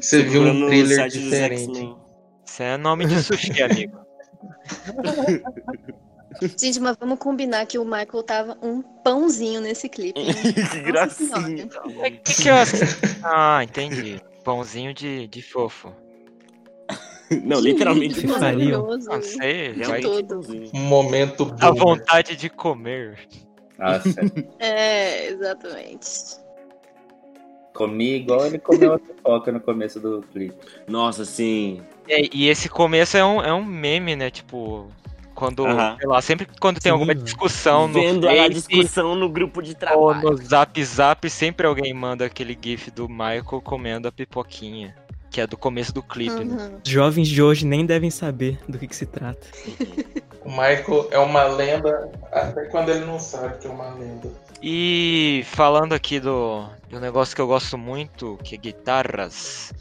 Você 0.01 0.22
viu 0.24 0.41
um 0.43 0.54
no 0.54 0.68
thriller 0.68 1.08
diferente. 1.08 1.95
Isso 2.45 2.62
é 2.64 2.78
nome 2.78 3.06
de 3.06 3.22
sushi, 3.24 3.64
amigo. 3.64 3.97
Gente, 6.57 6.79
mas 6.79 6.95
vamos 6.99 7.19
combinar 7.19 7.65
que 7.65 7.77
o 7.77 7.84
Michael 7.86 8.23
tava 8.23 8.57
um 8.61 8.81
pãozinho 8.81 9.61
nesse 9.61 9.88
clipe. 9.89 10.19
que 10.71 10.79
gracinha. 10.81 11.67
O 11.86 12.01
que, 12.23 12.43
que 12.43 12.47
eu? 12.49 12.55
Ah, 13.23 13.63
entendi. 13.63 14.21
Pãozinho 14.43 14.93
de, 14.93 15.27
de 15.27 15.41
fofo. 15.41 15.93
Não, 17.43 17.59
literalmente. 17.59 18.15
Que 18.21 18.27
faria? 18.27 18.39
Maravilhoso. 18.77 19.11
Ah, 19.11 19.21
sei, 19.21 19.73
De 19.73 19.84
vai. 19.84 20.01
tudo. 20.01 20.41
Um 20.73 20.79
momento 20.81 21.43
A 21.59 21.71
boomer. 21.71 21.97
vontade 21.97 22.36
de 22.36 22.49
comer. 22.49 23.17
Nossa, 23.79 24.13
É, 24.59 25.27
exatamente. 25.29 26.07
comi 27.73 28.17
igual 28.17 28.45
ele 28.45 28.59
comeu 28.59 28.93
a 28.93 28.99
pipoca 28.99 29.51
no 29.51 29.59
começo 29.59 29.99
do 29.99 30.21
clipe. 30.31 30.55
Nossa, 30.88 31.25
sim. 31.25 31.81
É, 32.07 32.21
e 32.31 32.47
esse 32.49 32.69
começo 32.69 33.17
é 33.17 33.25
um, 33.25 33.41
é 33.41 33.51
um 33.53 33.63
meme, 33.65 34.15
né? 34.15 34.29
Tipo, 34.29 34.91
quando, 35.34 35.63
sei 35.99 36.07
lá, 36.07 36.21
sempre 36.21 36.47
quando 36.59 36.75
tem 36.79 36.89
Sim, 36.89 36.93
alguma 36.93 37.13
mano. 37.13 37.23
discussão 37.23 37.88
no 37.88 37.93
Vendo 37.93 38.27
a 38.29 38.47
discussão 38.47 39.15
no 39.15 39.29
grupo 39.29 39.61
de 39.61 39.71
ou 39.71 39.75
trabalho. 39.77 40.29
no 40.31 40.38
Zap 40.38 40.84
Zap, 40.86 41.29
sempre 41.29 41.65
alguém 41.67 41.93
manda 41.93 42.25
aquele 42.25 42.57
gif 42.61 42.89
do 42.91 43.07
Michael 43.09 43.61
comendo 43.63 44.07
a 44.07 44.11
pipoquinha. 44.11 44.95
Que 45.31 45.41
é 45.41 45.47
do 45.47 45.57
começo 45.57 45.91
do 45.91 46.03
clipe, 46.03 46.43
né? 46.43 46.55
Uhum. 46.55 46.79
Os 46.86 46.91
jovens 46.91 47.27
de 47.27 47.41
hoje 47.41 47.65
nem 47.65 47.86
devem 47.88 48.11
saber 48.11 48.59
do 48.69 48.77
que, 48.77 48.88
que 48.88 48.95
se 48.95 49.07
trata. 49.07 49.47
O 50.45 50.49
Michael 50.51 51.07
é 51.09 51.17
uma 51.17 51.45
lenda, 51.45 52.11
até 52.31 52.65
quando 52.65 52.89
ele 52.89 53.03
não 53.05 53.17
sabe 53.19 53.57
que 53.57 53.65
é 53.65 53.69
uma 53.71 53.89
lenda. 53.95 54.31
E 54.61 55.43
falando 55.47 55.93
aqui 55.93 56.19
do, 56.19 56.65
do 56.88 56.99
negócio 56.99 57.36
que 57.36 57.41
eu 57.41 57.47
gosto 57.47 57.77
muito, 57.79 58.38
que 58.43 58.53
é 58.53 58.57
guitarras. 58.59 59.73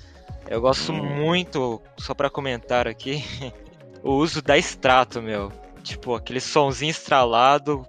Eu 0.48 0.60
gosto 0.60 0.90
Hum. 0.92 1.02
muito, 1.04 1.80
só 1.98 2.14
pra 2.14 2.30
comentar 2.30 2.88
aqui, 2.88 3.22
o 4.02 4.12
uso 4.12 4.42
da 4.42 4.56
extrato, 4.58 5.22
meu. 5.22 5.52
Tipo, 5.82 6.14
aquele 6.14 6.40
sonzinho 6.40 6.90
estralado 6.90 7.84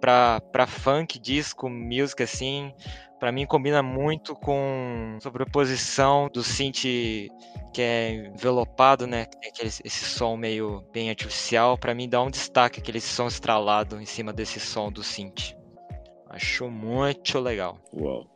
pra, 0.00 0.40
pra 0.52 0.66
funk, 0.66 1.18
disco, 1.18 1.68
música 1.68 2.24
assim. 2.24 2.72
Pra 3.18 3.30
mim 3.30 3.44
combina 3.44 3.82
muito 3.82 4.34
com 4.34 5.18
sobreposição 5.20 6.28
do 6.32 6.42
synth 6.42 6.84
que 7.72 7.82
é 7.82 8.30
envelopado, 8.34 9.06
né? 9.06 9.26
que 9.26 9.38
tem 9.38 9.50
Aquele, 9.50 9.68
esse 9.68 10.04
som 10.04 10.36
meio 10.36 10.82
bem 10.92 11.10
artificial. 11.10 11.76
Pra 11.76 11.94
mim 11.94 12.08
dá 12.08 12.22
um 12.22 12.30
destaque 12.30 12.80
aquele 12.80 13.00
som 13.00 13.26
estralado 13.26 14.00
em 14.00 14.06
cima 14.06 14.32
desse 14.32 14.58
som 14.58 14.90
do 14.90 15.02
synth. 15.02 15.54
Acho 16.30 16.70
muito 16.70 17.38
legal. 17.38 17.78
Uau. 17.92 18.26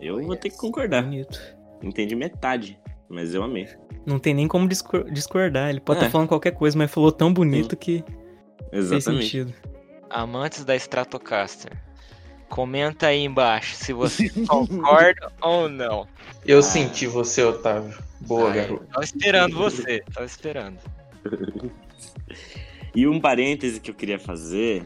Eu 0.00 0.22
vou 0.22 0.36
ter 0.36 0.50
que 0.50 0.56
concordar. 0.56 1.02
Bonito. 1.02 1.38
Entendi 1.82 2.14
metade, 2.14 2.79
mas 3.10 3.34
eu 3.34 3.42
amei. 3.42 3.68
Não 4.06 4.18
tem 4.18 4.32
nem 4.32 4.46
como 4.48 4.66
discor- 4.68 5.10
discordar. 5.10 5.68
Ele 5.70 5.80
pode 5.80 5.98
É. 5.98 6.02
estar 6.02 6.10
falando 6.12 6.28
qualquer 6.28 6.52
coisa, 6.52 6.78
mas 6.78 6.90
falou 6.90 7.10
tão 7.12 7.32
bonito 7.32 7.76
que 7.76 8.02
fez 8.70 8.90
Exatamente. 8.92 9.24
sentido. 9.24 9.54
Amantes 10.08 10.64
da 10.64 10.74
Stratocaster, 10.76 11.72
comenta 12.48 13.08
aí 13.08 13.22
embaixo 13.24 13.74
se 13.76 13.92
você 13.92 14.28
concorda 14.48 15.30
ou 15.42 15.68
não. 15.68 16.06
Eu 16.46 16.62
senti 16.62 17.06
você, 17.06 17.42
Otávio. 17.44 17.96
Boa, 18.20 18.50
Ai, 18.50 18.56
garoto. 18.56 18.84
Tava 18.86 19.04
esperando 19.04 19.56
você, 19.56 20.02
tava 20.14 20.26
esperando. 20.26 20.78
E 22.94 23.06
um 23.06 23.20
parêntese 23.20 23.78
que 23.80 23.88
eu 23.90 23.94
queria 23.94 24.18
fazer 24.18 24.82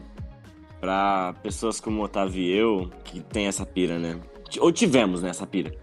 pra 0.79 1.33
pessoas 1.41 1.79
como 1.79 2.01
o 2.01 2.03
Otávio 2.03 2.39
e 2.41 2.51
eu, 2.55 2.91
que 3.03 3.19
tem 3.19 3.47
essa 3.47 3.65
pira, 3.65 3.97
né? 3.97 4.19
Ou 4.59 4.71
tivemos, 4.71 5.23
né, 5.23 5.29
essa 5.29 5.47
pira. 5.47 5.73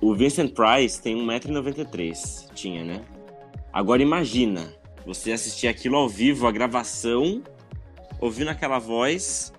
O 0.00 0.14
Vincent 0.14 0.52
Price 0.52 1.00
tem 1.00 1.16
1,93m, 1.16 2.52
tinha, 2.54 2.84
né? 2.84 3.04
Agora 3.72 4.02
imagina, 4.02 4.72
você 5.04 5.32
assistir 5.32 5.68
aquilo 5.68 5.96
ao 5.96 6.08
vivo, 6.08 6.46
a 6.46 6.52
gravação, 6.52 7.42
ouvindo 8.20 8.48
aquela 8.48 8.78
voz 8.78 9.52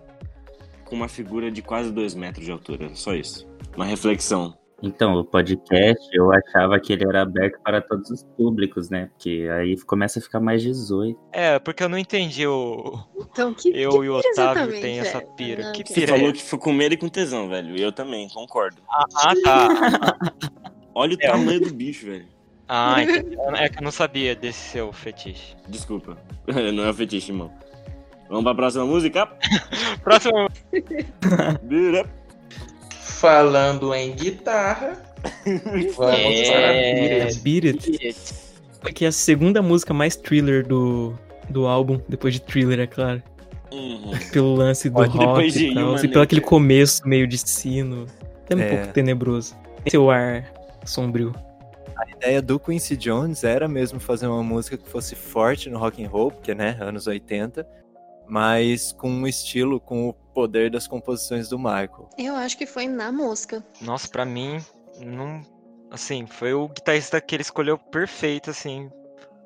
com 0.85 0.95
uma 0.95 1.07
figura 1.07 1.51
de 1.51 1.61
quase 1.61 1.91
2 1.91 2.15
metros 2.15 2.45
de 2.45 2.51
altura, 2.51 2.89
só 2.95 3.13
isso. 3.13 3.47
Uma 3.75 3.85
reflexão. 3.85 4.56
Então, 4.81 5.15
o 5.15 5.25
podcast, 5.25 6.07
eu 6.13 6.31
achava 6.31 6.79
que 6.79 6.93
ele 6.93 7.03
era 7.07 7.23
aberto 7.23 7.59
para 7.63 7.81
todos 7.81 8.11
os 8.11 8.21
públicos, 8.23 8.91
né? 8.91 9.09
Porque 9.13 9.47
aí 9.51 9.75
começa 9.81 10.19
a 10.19 10.21
ficar 10.21 10.39
mais 10.39 10.61
18. 10.61 11.19
É, 11.31 11.57
porque 11.57 11.83
eu 11.83 11.89
não 11.89 11.97
entendi 11.97 12.45
o. 12.45 12.99
Então, 13.19 13.55
que, 13.55 13.69
Eu 13.69 13.89
que 13.99 14.05
e 14.05 14.09
o 14.09 14.21
pira 14.21 14.31
Otávio 14.51 14.79
tem 14.79 14.99
essa 14.99 15.17
é? 15.17 15.21
pira. 15.21 15.69
Ah, 15.69 15.71
Que 15.71 15.81
ok. 15.81 15.85
Você 15.95 16.01
pira 16.01 16.15
é 16.15 16.17
falou 16.19 16.31
que 16.33 16.43
foi 16.43 16.59
com 16.59 16.71
medo 16.73 16.93
e 16.93 16.97
com 16.97 17.09
tesão, 17.09 17.49
velho. 17.49 17.75
Eu 17.75 17.91
também, 17.91 18.29
concordo. 18.29 18.77
Ah, 18.89 19.33
tá. 19.43 20.17
Olha 20.93 21.15
o 21.15 21.17
É. 21.21 21.27
tamanho 21.27 21.59
do 21.61 21.73
bicho, 21.73 22.05
velho. 22.05 22.27
Ah, 22.67 23.01
entendi. 23.01 23.35
É 23.55 23.69
que 23.69 23.79
eu 23.79 23.83
não 23.83 23.91
sabia 23.91 24.35
desse 24.35 24.59
seu 24.73 24.93
fetiche. 24.93 25.55
Desculpa. 25.67 26.17
Não 26.73 26.83
é 26.83 26.89
o 26.89 26.93
fetiche, 26.93 27.31
irmão. 27.31 27.51
Vamos 28.29 28.43
pra 28.43 28.53
próxima 28.53 28.85
música? 28.85 29.25
Próximo. 30.03 30.49
Falando 33.19 33.93
em 33.95 34.13
guitarra, 34.13 34.93
vamos 35.65 35.95
para 35.95 36.15
É. 36.15 37.19
É, 37.21 37.33
Beat 37.33 37.65
It. 37.65 37.91
Beat 37.91 38.01
It. 38.05 38.33
Que 38.93 39.05
é 39.05 39.07
a 39.07 39.11
segunda 39.11 39.61
música 39.61 39.93
mais 39.93 40.15
thriller 40.15 40.65
do, 40.65 41.13
do 41.49 41.65
álbum, 41.67 41.99
depois 42.07 42.33
de 42.33 42.41
thriller, 42.41 42.79
é 42.79 42.87
claro. 42.87 43.21
Uhum. 43.71 44.11
Pelo 44.31 44.55
lance 44.55 44.89
do 44.89 44.99
Olha, 44.99 45.09
rock 45.09 45.51
de 45.51 45.67
e 45.67 45.73
tal. 45.73 45.97
E 45.97 46.07
pelo 46.07 46.21
aquele 46.21 46.41
começo 46.41 47.07
meio 47.07 47.27
de 47.27 47.37
sino. 47.37 48.05
Até 48.45 48.55
um 48.55 48.59
É. 48.59 48.69
pouco 48.69 48.93
tenebroso. 48.93 49.55
Seu 49.89 50.09
ar 50.09 50.49
sombrio. 50.85 51.33
A 51.97 52.09
ideia 52.11 52.41
do 52.41 52.59
Quincy 52.59 52.95
Jones 52.95 53.43
era 53.43 53.67
mesmo 53.67 53.99
fazer 53.99 54.27
uma 54.27 54.43
música 54.43 54.77
que 54.77 54.87
fosse 54.87 55.15
forte 55.15 55.69
no 55.69 55.79
rock 55.79 56.03
and 56.03 56.07
roll, 56.07 56.31
porque 56.31 56.53
né, 56.53 56.77
anos 56.79 57.07
80, 57.07 57.67
mas 58.27 58.91
com 58.93 59.09
um 59.09 59.27
estilo, 59.27 59.79
com 59.79 60.09
o 60.09 60.13
poder 60.13 60.69
das 60.69 60.87
composições 60.87 61.49
do 61.49 61.57
Michael. 61.57 62.09
Eu 62.17 62.35
acho 62.35 62.57
que 62.57 62.65
foi 62.65 62.87
na 62.87 63.11
música. 63.11 63.65
Nossa, 63.81 64.07
pra 64.07 64.25
mim, 64.25 64.59
não. 65.03 65.41
Assim, 65.89 66.25
foi 66.27 66.53
o 66.53 66.67
guitarrista 66.67 67.19
que 67.21 67.35
ele 67.35 67.41
escolheu 67.43 67.77
perfeito, 67.77 68.49
assim. 68.49 68.89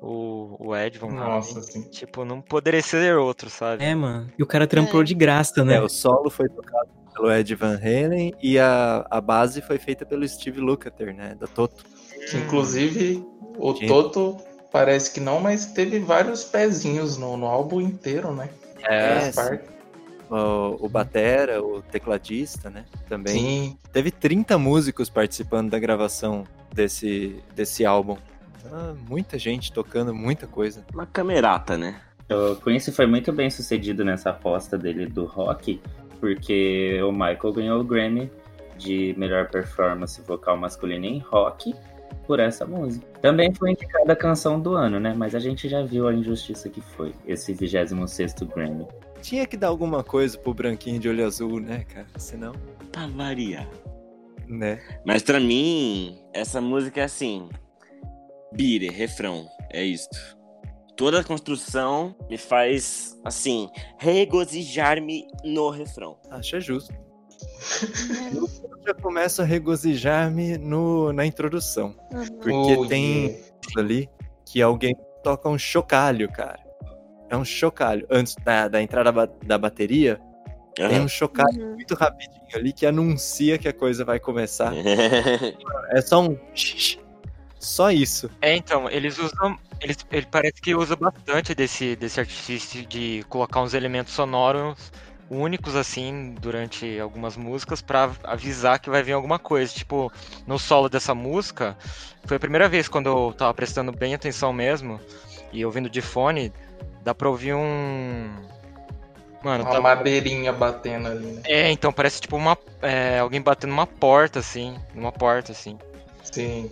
O, 0.00 0.56
o 0.58 0.76
Ed 0.76 0.98
Van 0.98 1.06
Halen. 1.08 1.20
Nossa, 1.20 1.60
assim. 1.60 1.82
Tipo, 1.88 2.24
não 2.24 2.40
poderia 2.40 2.82
ser 2.82 3.16
outro, 3.16 3.48
sabe? 3.48 3.84
É, 3.84 3.94
mano. 3.94 4.28
E 4.36 4.42
o 4.42 4.46
cara 4.46 4.66
trampou 4.66 5.00
É. 5.02 5.04
de 5.04 5.14
graça, 5.14 5.64
né? 5.64 5.76
É, 5.76 5.80
o 5.80 5.88
solo 5.88 6.28
foi 6.28 6.48
tocado 6.48 6.90
pelo 7.14 7.30
Ed 7.32 7.54
Van 7.54 7.76
Halen 7.76 8.34
e 8.42 8.58
a, 8.58 9.06
a 9.08 9.20
base 9.20 9.62
foi 9.62 9.78
feita 9.78 10.04
pelo 10.04 10.26
Steve 10.28 10.60
Lukather, 10.60 11.14
né, 11.14 11.36
da 11.38 11.46
Toto. 11.46 11.84
Que, 12.28 12.36
inclusive, 12.36 13.24
o 13.56 13.74
Sim. 13.76 13.86
Toto 13.86 14.36
parece 14.72 15.12
que 15.12 15.20
não, 15.20 15.38
mas 15.38 15.66
teve 15.66 16.00
vários 16.00 16.42
pezinhos 16.42 17.16
no, 17.16 17.36
no 17.36 17.46
álbum 17.46 17.80
inteiro, 17.80 18.32
né? 18.34 18.48
É, 18.84 19.30
partes. 19.32 19.70
O, 20.30 20.86
o 20.86 20.88
batera, 20.88 21.62
o 21.62 21.82
tecladista, 21.82 22.70
né, 22.70 22.84
também. 23.08 23.34
Sim. 23.34 23.78
Teve 23.92 24.10
30 24.10 24.56
músicos 24.56 25.10
participando 25.10 25.70
da 25.70 25.78
gravação 25.78 26.44
desse, 26.72 27.36
desse 27.54 27.84
álbum. 27.84 28.16
Ah, 28.72 28.94
muita 29.08 29.38
gente 29.38 29.72
tocando 29.72 30.14
muita 30.14 30.46
coisa. 30.46 30.84
Uma 30.92 31.06
camerata, 31.06 31.76
né? 31.76 32.00
O 32.30 32.56
Quincy 32.56 32.92
foi 32.92 33.06
muito 33.06 33.32
bem 33.32 33.50
sucedido 33.50 34.04
nessa 34.04 34.30
aposta 34.30 34.78
dele 34.78 35.06
do 35.06 35.26
rock, 35.26 35.80
porque 36.18 36.98
o 37.02 37.12
Michael 37.12 37.52
ganhou 37.52 37.80
o 37.80 37.84
Grammy 37.84 38.30
de 38.78 39.14
melhor 39.18 39.48
performance 39.50 40.20
vocal 40.22 40.56
masculina 40.56 41.06
em 41.06 41.18
rock 41.18 41.74
por 42.32 42.40
essa 42.40 42.64
música. 42.64 43.06
Também 43.20 43.52
foi 43.52 43.72
indicada 43.72 44.14
a 44.14 44.16
canção 44.16 44.58
do 44.58 44.72
ano, 44.72 44.98
né? 44.98 45.12
Mas 45.14 45.34
a 45.34 45.38
gente 45.38 45.68
já 45.68 45.82
viu 45.82 46.08
a 46.08 46.14
injustiça 46.14 46.70
que 46.70 46.80
foi 46.80 47.12
esse 47.26 47.52
26º 47.52 48.46
Grammy. 48.54 48.86
Tinha 49.20 49.46
que 49.46 49.54
dar 49.54 49.66
alguma 49.68 50.02
coisa 50.02 50.38
pro 50.38 50.54
branquinho 50.54 50.98
de 50.98 51.10
olho 51.10 51.26
azul, 51.26 51.60
né, 51.60 51.84
cara? 51.92 52.06
Senão, 52.16 52.52
Pra 52.90 53.06
variar. 53.06 53.68
né? 54.48 54.80
Mas 55.04 55.22
pra 55.22 55.38
mim, 55.38 56.18
essa 56.32 56.58
música 56.58 57.02
é 57.02 57.04
assim. 57.04 57.50
Bire, 58.50 58.88
refrão. 58.88 59.46
É 59.70 59.84
isto. 59.84 60.16
Toda 60.96 61.20
a 61.20 61.24
construção 61.24 62.16
me 62.30 62.38
faz, 62.38 63.14
assim, 63.26 63.68
regozijar-me 63.98 65.26
no 65.44 65.68
refrão. 65.68 66.16
Acho 66.30 66.58
justo. 66.62 66.94
Eu 68.84 68.88
já 68.88 68.94
começo 68.94 69.40
a 69.42 69.44
regozijar-me 69.44 70.58
no, 70.58 71.12
na 71.12 71.24
introdução. 71.24 71.94
Uhum. 72.12 72.26
Porque 72.40 72.76
Oh, 72.76 72.86
tem 72.86 73.26
yeah. 73.26 73.40
ali 73.76 74.08
que 74.44 74.60
alguém 74.60 74.96
toca 75.22 75.48
um 75.48 75.56
chocalho, 75.58 76.30
cara. 76.30 76.58
É 77.30 77.36
um 77.36 77.44
chocalho. 77.44 78.06
Antes 78.10 78.34
da, 78.44 78.66
da 78.68 78.82
entrada 78.82 79.12
da 79.44 79.56
bateria, 79.56 80.20
tem 80.74 80.84
Aham. 80.86 81.04
um 81.04 81.08
chocalho 81.08 81.62
Uhum. 81.62 81.74
muito 81.74 81.94
rapidinho 81.94 82.42
ali 82.54 82.72
que 82.72 82.84
anuncia 82.84 83.56
que 83.56 83.68
a 83.68 83.72
coisa 83.72 84.04
vai 84.04 84.18
começar. 84.18 84.72
É 85.92 86.00
só 86.00 86.22
um. 86.22 86.38
Só 87.58 87.90
isso. 87.92 88.28
É, 88.40 88.56
então, 88.56 88.88
eles 88.90 89.18
usam. 89.18 89.56
Eles, 89.80 89.96
ele 90.10 90.26
parece 90.30 90.60
que 90.60 90.74
usa 90.74 90.96
bastante 90.96 91.54
desse, 91.54 91.94
desse 91.96 92.18
artifício 92.18 92.84
de 92.86 93.24
colocar 93.28 93.60
uns 93.62 93.74
elementos 93.74 94.12
sonoros 94.14 94.90
únicos, 95.30 95.74
assim, 95.76 96.34
durante 96.40 96.98
algumas 96.98 97.36
músicas, 97.36 97.80
pra 97.80 98.10
avisar 98.24 98.78
que 98.78 98.90
vai 98.90 99.02
vir 99.02 99.12
alguma 99.12 99.38
coisa. 99.38 99.72
Tipo, 99.72 100.12
no 100.46 100.58
solo 100.58 100.88
dessa 100.88 101.14
música, 101.14 101.76
foi 102.24 102.36
a 102.36 102.40
primeira 102.40 102.68
vez 102.68 102.88
quando 102.88 103.06
eu 103.08 103.34
tava 103.36 103.52
prestando 103.54 103.92
bem 103.92 104.14
atenção 104.14 104.52
mesmo, 104.52 105.00
e 105.52 105.64
ouvindo 105.64 105.88
de 105.90 106.00
fone, 106.00 106.52
dá 107.02 107.14
pra 107.14 107.28
ouvir 107.28 107.54
um. 107.54 108.30
Mano, 109.42 109.64
Uma 109.64 109.72
tá- 109.72 109.80
madeirinha 109.80 110.52
batendo 110.52 111.08
ali, 111.08 111.26
né? 111.26 111.42
É, 111.44 111.70
então 111.72 111.92
parece 111.92 112.20
tipo 112.20 112.36
uma. 112.36 112.56
é, 112.80 113.18
alguém 113.18 113.40
batendo 113.40 113.70
numa 113.70 113.86
porta, 113.86 114.38
assim. 114.38 114.76
Numa 114.94 115.10
porta, 115.10 115.50
assim. 115.52 115.78
Sim. 116.32 116.70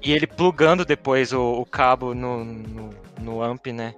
E 0.00 0.12
ele 0.12 0.26
plugando 0.26 0.84
depois 0.84 1.32
o, 1.32 1.40
o 1.60 1.66
cabo 1.66 2.14
no, 2.14 2.44
no, 2.44 2.90
no 3.20 3.42
amp, 3.42 3.66
né? 3.68 3.94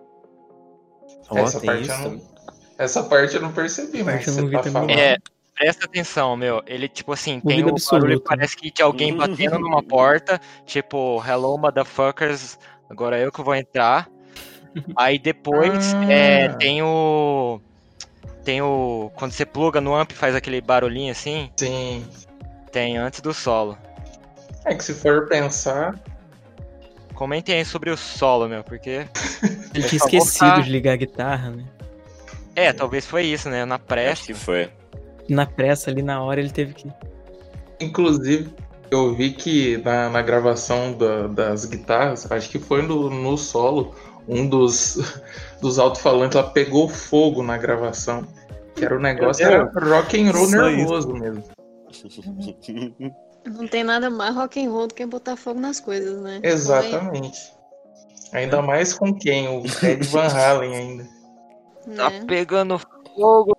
Essa, 1.35 1.61
parte 1.61 1.83
isso. 1.83 1.93
eu 1.93 2.11
não, 2.11 2.21
essa 2.85 3.03
parte 3.03 3.35
eu 3.35 3.43
não 3.43 3.53
percebi, 3.53 3.99
Essa 4.01 4.05
mas 4.05 4.24
você 4.24 4.41
não 4.41 4.49
vi 4.49 4.57
tá 4.57 4.62
falando. 4.64 4.91
É, 4.91 5.16
presta 5.55 5.87
atenção, 5.87 6.37
meu. 6.37 6.62
Ele, 6.66 6.89
tipo 6.89 7.12
assim, 7.12 7.41
tem 7.41 7.59
o 7.61 7.66
barulho, 7.66 7.72
absoluto. 7.74 8.20
parece 8.22 8.57
que 8.57 8.70
de 8.70 8.82
alguém 8.82 9.14
batendo 9.16 9.59
numa 9.59 9.82
porta, 9.82 10.41
tipo, 10.66 11.22
hello, 11.26 11.57
motherfuckers, 11.59 12.59
agora 12.91 13.18
eu 13.18 13.30
que 13.32 13.43
vou 13.43 13.55
entrar. 13.55 14.09
Aí 14.97 15.18
depois 15.18 15.95
Ah. 15.95 16.12
é, 16.12 16.49
tem 16.49 16.82
o. 16.82 17.61
Tem 18.45 18.61
o. 18.61 19.11
Quando 19.14 19.32
você 19.32 19.47
pluga 19.47 19.80
no 19.80 19.95
amp 19.95 20.11
faz 20.12 20.35
aquele 20.35 20.61
barulhinho 20.61 21.12
assim, 21.12 21.51
Sim. 21.57 22.05
tem 22.72 22.97
antes 22.99 23.20
do 23.20 23.32
solo. 23.32 23.78
É 24.64 24.74
que 24.74 24.82
se 24.85 24.95
for 24.95 25.28
pensar, 25.28 25.95
Comentem 27.14 27.55
aí 27.55 27.64
sobre 27.64 27.91
o 27.91 27.97
solo, 27.97 28.49
meu, 28.49 28.64
porque. 28.64 29.07
Ele 29.72 29.85
tinha 29.87 29.97
esquecido 30.03 30.32
ficar- 30.32 30.62
de 30.62 30.70
ligar 30.70 30.93
a 30.95 30.97
guitarra, 30.97 31.51
né? 31.51 31.64
É, 32.57 32.73
talvez 32.73 33.05
foi 33.07 33.25
isso, 33.27 33.49
né? 33.49 33.65
Na 33.65 33.75
Acho 33.77 33.85
pressa. 33.85 34.27
que 34.27 34.35
foi. 34.35 34.71
Na 35.29 35.47
pressa 35.47 35.91
ali 35.91 36.03
na 36.03 36.23
hora 36.23 36.41
ele 36.41 36.51
teve 36.51 36.75
que. 36.75 36.89
inclusive, 37.81 38.53
eu 38.91 39.15
vi 39.15 39.33
que 39.33 39.79
na, 39.79 40.09
na 40.11 40.23
gravação 40.23 40.93
da- 40.93 41.27
das 41.27 41.65
guitarras, 41.65 42.31
acho 42.31 42.49
que 42.51 42.59
foi 42.59 42.83
no, 42.83 43.09
no 43.11 43.37
solo, 43.39 43.95
um 44.29 44.47
dos, 44.47 44.99
dos 45.61 45.79
alto-falantes 45.79 46.37
lá 46.37 46.43
pegou 46.45 46.89
fogo 46.89 47.43
na 47.43 47.57
gravação. 47.57 48.27
Que 48.77 48.85
era 48.85 48.97
o 48.97 49.01
negócio, 49.01 49.47
Meu 49.47 49.55
era 49.55 49.71
rock 49.97 50.21
and 50.21 50.31
roll 50.33 50.51
nervoso 50.51 51.13
mesmo. 51.15 51.45
Não 53.47 53.69
tem 53.69 53.85
nada 53.85 54.09
mais 54.11 54.35
rock 54.35 54.65
and 54.65 54.71
roll 54.71 54.87
do 54.87 54.95
que 54.95 55.05
botar 55.07 55.37
fogo 55.37 55.61
nas 55.61 55.79
coisas, 55.79 56.21
né? 56.23 56.41
Exatamente. 56.43 57.39
Ainda 58.33 58.61
mais 58.63 58.95
com 58.95 59.15
quem? 59.15 59.47
O 59.49 59.63
Ed 59.83 60.05
Van 60.09 60.27
Halen 60.27 60.75
ainda. 60.75 61.14
Tá 61.97 62.11
né? 62.11 62.24
pegando 62.26 62.78
fogo. 62.78 63.57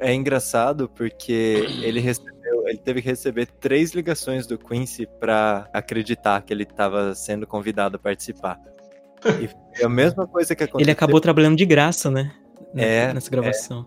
É 0.00 0.14
engraçado 0.14 0.88
porque 0.88 1.66
ele 1.82 2.00
recebeu, 2.00 2.68
ele 2.68 2.78
teve 2.78 3.02
que 3.02 3.08
receber 3.08 3.46
três 3.46 3.92
ligações 3.92 4.46
do 4.46 4.56
Quincy 4.56 5.06
pra 5.18 5.68
acreditar 5.72 6.40
que 6.42 6.52
ele 6.52 6.62
estava 6.62 7.14
sendo 7.14 7.46
convidado 7.46 7.96
a 7.96 7.98
participar. 7.98 8.60
E 9.40 9.48
foi 9.48 9.84
a 9.84 9.88
mesma 9.88 10.26
coisa 10.26 10.54
que 10.54 10.62
aconteceu. 10.62 10.84
Ele 10.84 10.92
acabou 10.92 11.20
trabalhando 11.20 11.56
de 11.56 11.66
graça, 11.66 12.10
né? 12.10 12.32
É, 12.76 13.12
Nessa 13.12 13.30
gravação. 13.30 13.86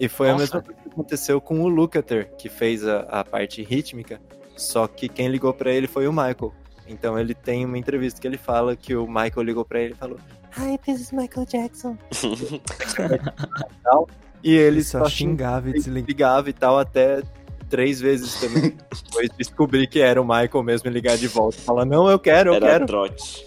E 0.00 0.08
foi 0.08 0.28
a 0.28 0.32
Nossa. 0.32 0.42
mesma 0.42 0.62
coisa 0.62 0.80
que 0.82 0.88
aconteceu 0.88 1.40
com 1.40 1.60
o 1.60 1.68
Lukather, 1.68 2.34
que 2.36 2.48
fez 2.48 2.86
a, 2.86 3.00
a 3.02 3.24
parte 3.24 3.62
rítmica, 3.62 4.20
só 4.56 4.86
que 4.86 5.08
quem 5.08 5.28
ligou 5.28 5.52
pra 5.54 5.70
ele 5.70 5.86
foi 5.86 6.06
o 6.06 6.12
Michael. 6.12 6.52
Então 6.88 7.18
ele 7.18 7.34
tem 7.34 7.64
uma 7.64 7.78
entrevista 7.78 8.20
que 8.20 8.26
ele 8.26 8.38
fala 8.38 8.76
que 8.76 8.94
o 8.94 9.06
Michael 9.06 9.42
ligou 9.42 9.64
pra 9.64 9.80
ele 9.80 9.92
e 9.92 9.96
falou: 9.96 10.18
Hi, 10.58 10.78
this 10.78 11.00
is 11.00 11.12
Michael 11.12 11.46
Jackson. 11.46 11.96
E 14.44 14.54
ele 14.54 14.84
só 14.84 15.08
xingava 15.08 15.70
e 15.70 15.72
desligava. 15.72 16.06
ligava 16.06 16.50
e 16.50 16.52
tal 16.52 16.78
até 16.78 17.20
três 17.68 18.00
vezes 18.00 18.38
também. 18.38 18.76
Depois 19.06 19.28
descobri 19.36 19.86
que 19.88 19.98
era 20.00 20.22
o 20.22 20.24
Michael 20.24 20.62
mesmo 20.62 20.88
e 20.88 20.92
ligar 20.92 21.16
de 21.16 21.26
volta. 21.26 21.58
Fala, 21.58 21.84
não, 21.84 22.08
eu 22.08 22.18
quero, 22.18 22.50
eu 22.50 22.54
Era 22.54 22.66
quero. 22.66 22.86
trote. 22.86 23.44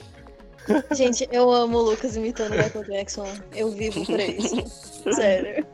Gente, 0.91 1.27
eu 1.31 1.49
amo 1.51 1.77
o 1.77 1.81
Lucas 1.81 2.15
imitando 2.17 2.53
o 2.53 2.57
Michael 2.57 2.83
Jackson. 2.85 3.27
Eu 3.55 3.71
vivo 3.71 4.05
pra 4.05 4.23
isso. 4.25 4.55
Sério. 5.15 5.65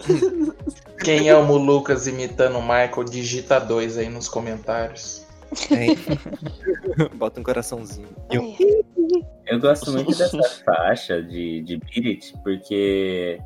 Quem 1.02 1.28
ama 1.30 1.52
o 1.52 1.58
Lucas 1.58 2.06
imitando 2.06 2.58
o 2.58 2.62
Michael, 2.62 3.04
digita 3.04 3.58
dois 3.60 3.98
aí 3.98 4.08
nos 4.08 4.28
comentários. 4.28 5.26
Bota 7.14 7.40
um 7.40 7.42
coraçãozinho. 7.42 8.08
E 8.30 8.36
Ai, 8.36 8.56
Eu 9.46 9.60
gosto 9.60 9.92
muito 9.92 10.10
dessa 10.16 10.42
faixa 10.64 11.22
de, 11.22 11.62
de 11.62 11.76
Beat 11.76 12.06
It, 12.06 12.34
porque 12.42 13.40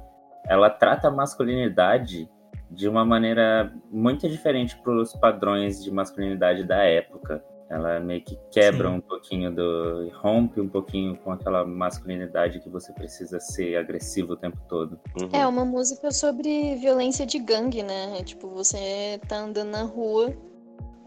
ela 0.46 0.70
trata 0.70 1.08
a 1.08 1.10
masculinidade 1.10 2.28
de 2.70 2.88
uma 2.88 3.04
maneira 3.04 3.72
muito 3.90 4.28
diferente 4.28 4.76
para 4.76 4.94
os 4.94 5.12
padrões 5.12 5.82
de 5.82 5.90
masculinidade 5.90 6.64
da 6.64 6.82
época. 6.84 7.42
Ela 7.70 8.00
meio 8.00 8.22
que 8.22 8.38
quebra 8.50 8.88
Sim. 8.88 8.94
um 8.94 9.00
pouquinho 9.00 9.54
do. 9.54 10.10
rompe 10.14 10.58
um 10.58 10.68
pouquinho 10.68 11.16
com 11.18 11.32
aquela 11.32 11.66
masculinidade 11.66 12.60
que 12.60 12.68
você 12.70 12.92
precisa 12.94 13.38
ser 13.38 13.76
agressivo 13.76 14.32
o 14.32 14.36
tempo 14.36 14.58
todo. 14.68 14.98
Uhum. 15.20 15.28
É 15.32 15.46
uma 15.46 15.66
música 15.66 16.10
sobre 16.10 16.76
violência 16.76 17.26
de 17.26 17.38
gangue, 17.38 17.82
né? 17.82 18.22
Tipo, 18.24 18.48
você 18.48 19.20
tá 19.28 19.36
andando 19.36 19.70
na 19.70 19.82
rua, 19.82 20.34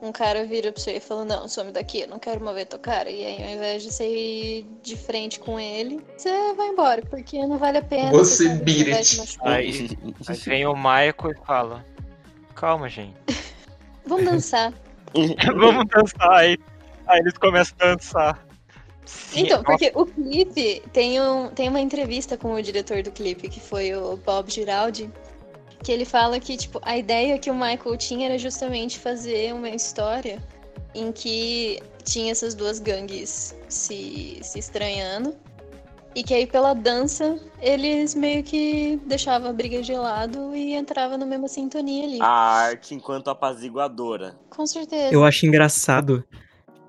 um 0.01 0.11
cara 0.11 0.45
vira 0.45 0.71
pra 0.71 0.81
você 0.81 0.97
e 0.97 0.99
fala, 0.99 1.23
não, 1.23 1.47
some 1.47 1.71
daqui, 1.71 2.01
eu 2.01 2.07
não 2.07 2.17
quero 2.17 2.43
mover 2.43 2.65
tua 2.65 2.79
cara. 2.79 3.09
E 3.09 3.23
aí, 3.23 3.43
ao 3.43 3.49
invés 3.51 3.83
de 3.83 3.91
você 3.91 4.07
ir 4.07 4.67
de 4.81 4.95
frente 4.95 5.39
com 5.39 5.59
ele, 5.59 5.99
você 6.17 6.53
vai 6.53 6.67
embora, 6.67 7.01
porque 7.03 7.39
não 7.45 7.57
vale 7.57 7.77
a 7.77 7.83
pena. 7.83 8.11
Você 8.11 8.49
beat 8.55 8.89
vai 8.89 8.99
it. 8.99 9.37
Aí, 9.41 9.89
aí 10.27 10.37
vem 10.37 10.65
o 10.65 10.75
Michael 10.75 11.31
e 11.31 11.45
fala: 11.45 11.85
Calma, 12.55 12.89
gente. 12.89 13.15
Vamos 14.05 14.25
dançar. 14.25 14.73
Vamos 15.55 15.85
dançar 15.87 16.31
aí. 16.31 16.57
Aí 17.07 17.19
eles 17.19 17.33
começam 17.37 17.75
a 17.79 17.95
dançar. 17.95 18.45
Sim, 19.05 19.41
Então, 19.41 19.57
nossa, 19.57 19.69
porque 19.69 19.91
o 19.93 20.05
clipe 20.05 20.81
tem, 20.93 21.21
um, 21.21 21.49
tem 21.49 21.67
uma 21.67 21.79
entrevista 21.79 22.37
com 22.37 22.53
o 22.53 22.61
diretor 22.61 23.03
do 23.03 23.11
clipe, 23.11 23.49
que 23.49 23.59
foi 23.59 23.93
o 23.93 24.15
Bob 24.17 24.49
Giraldi, 24.49 25.11
que 25.83 25.91
ele 25.91 26.05
fala 26.05 26.39
que, 26.39 26.55
tipo, 26.55 26.79
a 26.83 26.97
ideia 26.97 27.37
que 27.37 27.49
o 27.49 27.55
Michael 27.55 27.97
tinha 27.97 28.27
era 28.27 28.37
justamente 28.37 28.99
fazer 28.99 29.53
uma 29.53 29.69
história 29.69 30.41
em 30.93 31.11
que 31.11 31.81
tinha 32.03 32.31
essas 32.31 32.53
duas 32.53 32.79
gangues 32.79 33.55
se, 33.67 34.39
se 34.41 34.59
estranhando. 34.59 35.35
E 36.13 36.23
que 36.23 36.33
aí, 36.33 36.45
pela 36.45 36.73
dança, 36.73 37.37
eles 37.61 38.13
meio 38.15 38.43
que 38.43 38.99
deixavam 39.05 39.49
a 39.49 39.53
briga 39.53 39.81
de 39.81 39.93
lado 39.93 40.53
e 40.53 40.73
entrava 40.73 41.17
na 41.17 41.25
mesma 41.25 41.47
sintonia 41.47 42.03
ali. 42.03 42.17
A 42.21 42.27
arte 42.27 42.93
enquanto 42.93 43.29
apaziguadora. 43.29 44.35
Com 44.49 44.67
certeza. 44.67 45.13
Eu 45.13 45.23
acho 45.23 45.45
engraçado 45.45 46.23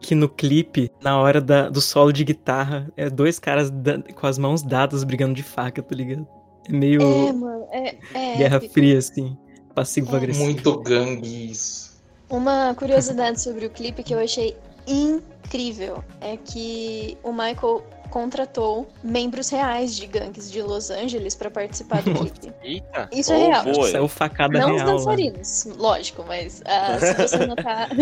que 0.00 0.16
no 0.16 0.28
clipe, 0.28 0.90
na 1.00 1.20
hora 1.20 1.40
da- 1.40 1.68
do 1.68 1.80
solo 1.80 2.12
de 2.12 2.24
guitarra, 2.24 2.90
é 2.96 3.08
dois 3.08 3.38
caras 3.38 3.70
da- 3.70 4.02
com 4.02 4.26
as 4.26 4.36
mãos 4.38 4.60
dadas 4.62 5.04
brigando 5.04 5.34
de 5.34 5.44
faca, 5.44 5.80
tá 5.80 5.94
ligado? 5.94 6.26
É 6.68 6.72
meio 6.72 7.00
É, 7.00 7.32
mano, 7.32 7.66
é, 7.70 7.96
é 8.14 8.36
Guerra 8.38 8.56
épico. 8.56 8.74
Fria, 8.74 8.98
assim. 8.98 9.36
Passivo-agressivo. 9.72 10.44
Muito 10.44 10.76
gangue 10.80 11.50
isso. 11.52 11.92
Uma 12.28 12.74
curiosidade 12.74 13.40
sobre 13.40 13.66
o 13.66 13.70
clipe 13.70 14.02
que 14.02 14.12
eu 14.14 14.18
achei 14.18 14.56
incrível 14.86 16.02
é 16.20 16.36
que 16.36 17.16
o 17.22 17.32
Michael 17.32 17.84
contratou 18.12 18.86
membros 19.02 19.48
reais 19.48 19.96
de 19.96 20.06
gangues 20.06 20.50
de 20.52 20.60
Los 20.60 20.90
Angeles 20.90 21.34
pra 21.34 21.50
participar 21.50 22.02
do 22.02 22.12
clipe. 22.14 22.52
Eita. 22.62 23.08
Isso 23.10 23.32
é 23.32 23.36
Oh, 23.36 23.46
real. 23.48 23.64
boa. 23.64 23.90
Saiu 23.90 24.06
facada 24.08 24.58
Não 24.58 24.68
os 24.70 24.76
real. 24.76 24.86
lá. 24.86 24.92
dançarinos, 24.92 25.64
lógico, 25.78 26.22
mas 26.28 26.62
ah, 26.66 26.98
se 27.00 27.14
você 27.14 27.38
notar. 27.46 27.88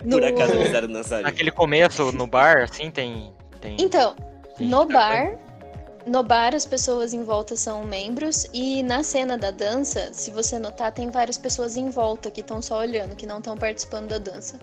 Por 0.00 0.06
No- 0.06 0.24
acaso 0.26 0.52
eles 0.54 0.72
eram 0.74 0.88
dançarinos. 0.88 1.30
Naquele 1.30 1.50
começo, 1.50 2.10
no 2.12 2.26
bar, 2.26 2.62
assim, 2.62 2.90
tem. 2.90 3.32
tem... 3.60 3.76
Então, 3.78 4.16
tem- 4.56 4.66
no 4.66 4.86
bar, 4.86 5.36
no 6.06 6.22
bar 6.22 6.54
as 6.54 6.64
pessoas 6.64 7.12
em 7.12 7.22
volta 7.22 7.54
são 7.54 7.84
membros 7.84 8.46
e 8.52 8.82
na 8.82 9.02
cena 9.02 9.36
da 9.36 9.50
dança, 9.50 10.08
se 10.12 10.30
você 10.30 10.58
notar, 10.58 10.90
tem 10.90 11.10
várias 11.10 11.36
pessoas 11.36 11.76
em 11.76 11.90
volta 11.90 12.30
que 12.30 12.40
estão 12.40 12.62
só 12.62 12.78
olhando, 12.78 13.14
que 13.14 13.26
não 13.26 13.38
estão 13.38 13.56
participando 13.58 14.08
da 14.08 14.18
dança. 14.18 14.58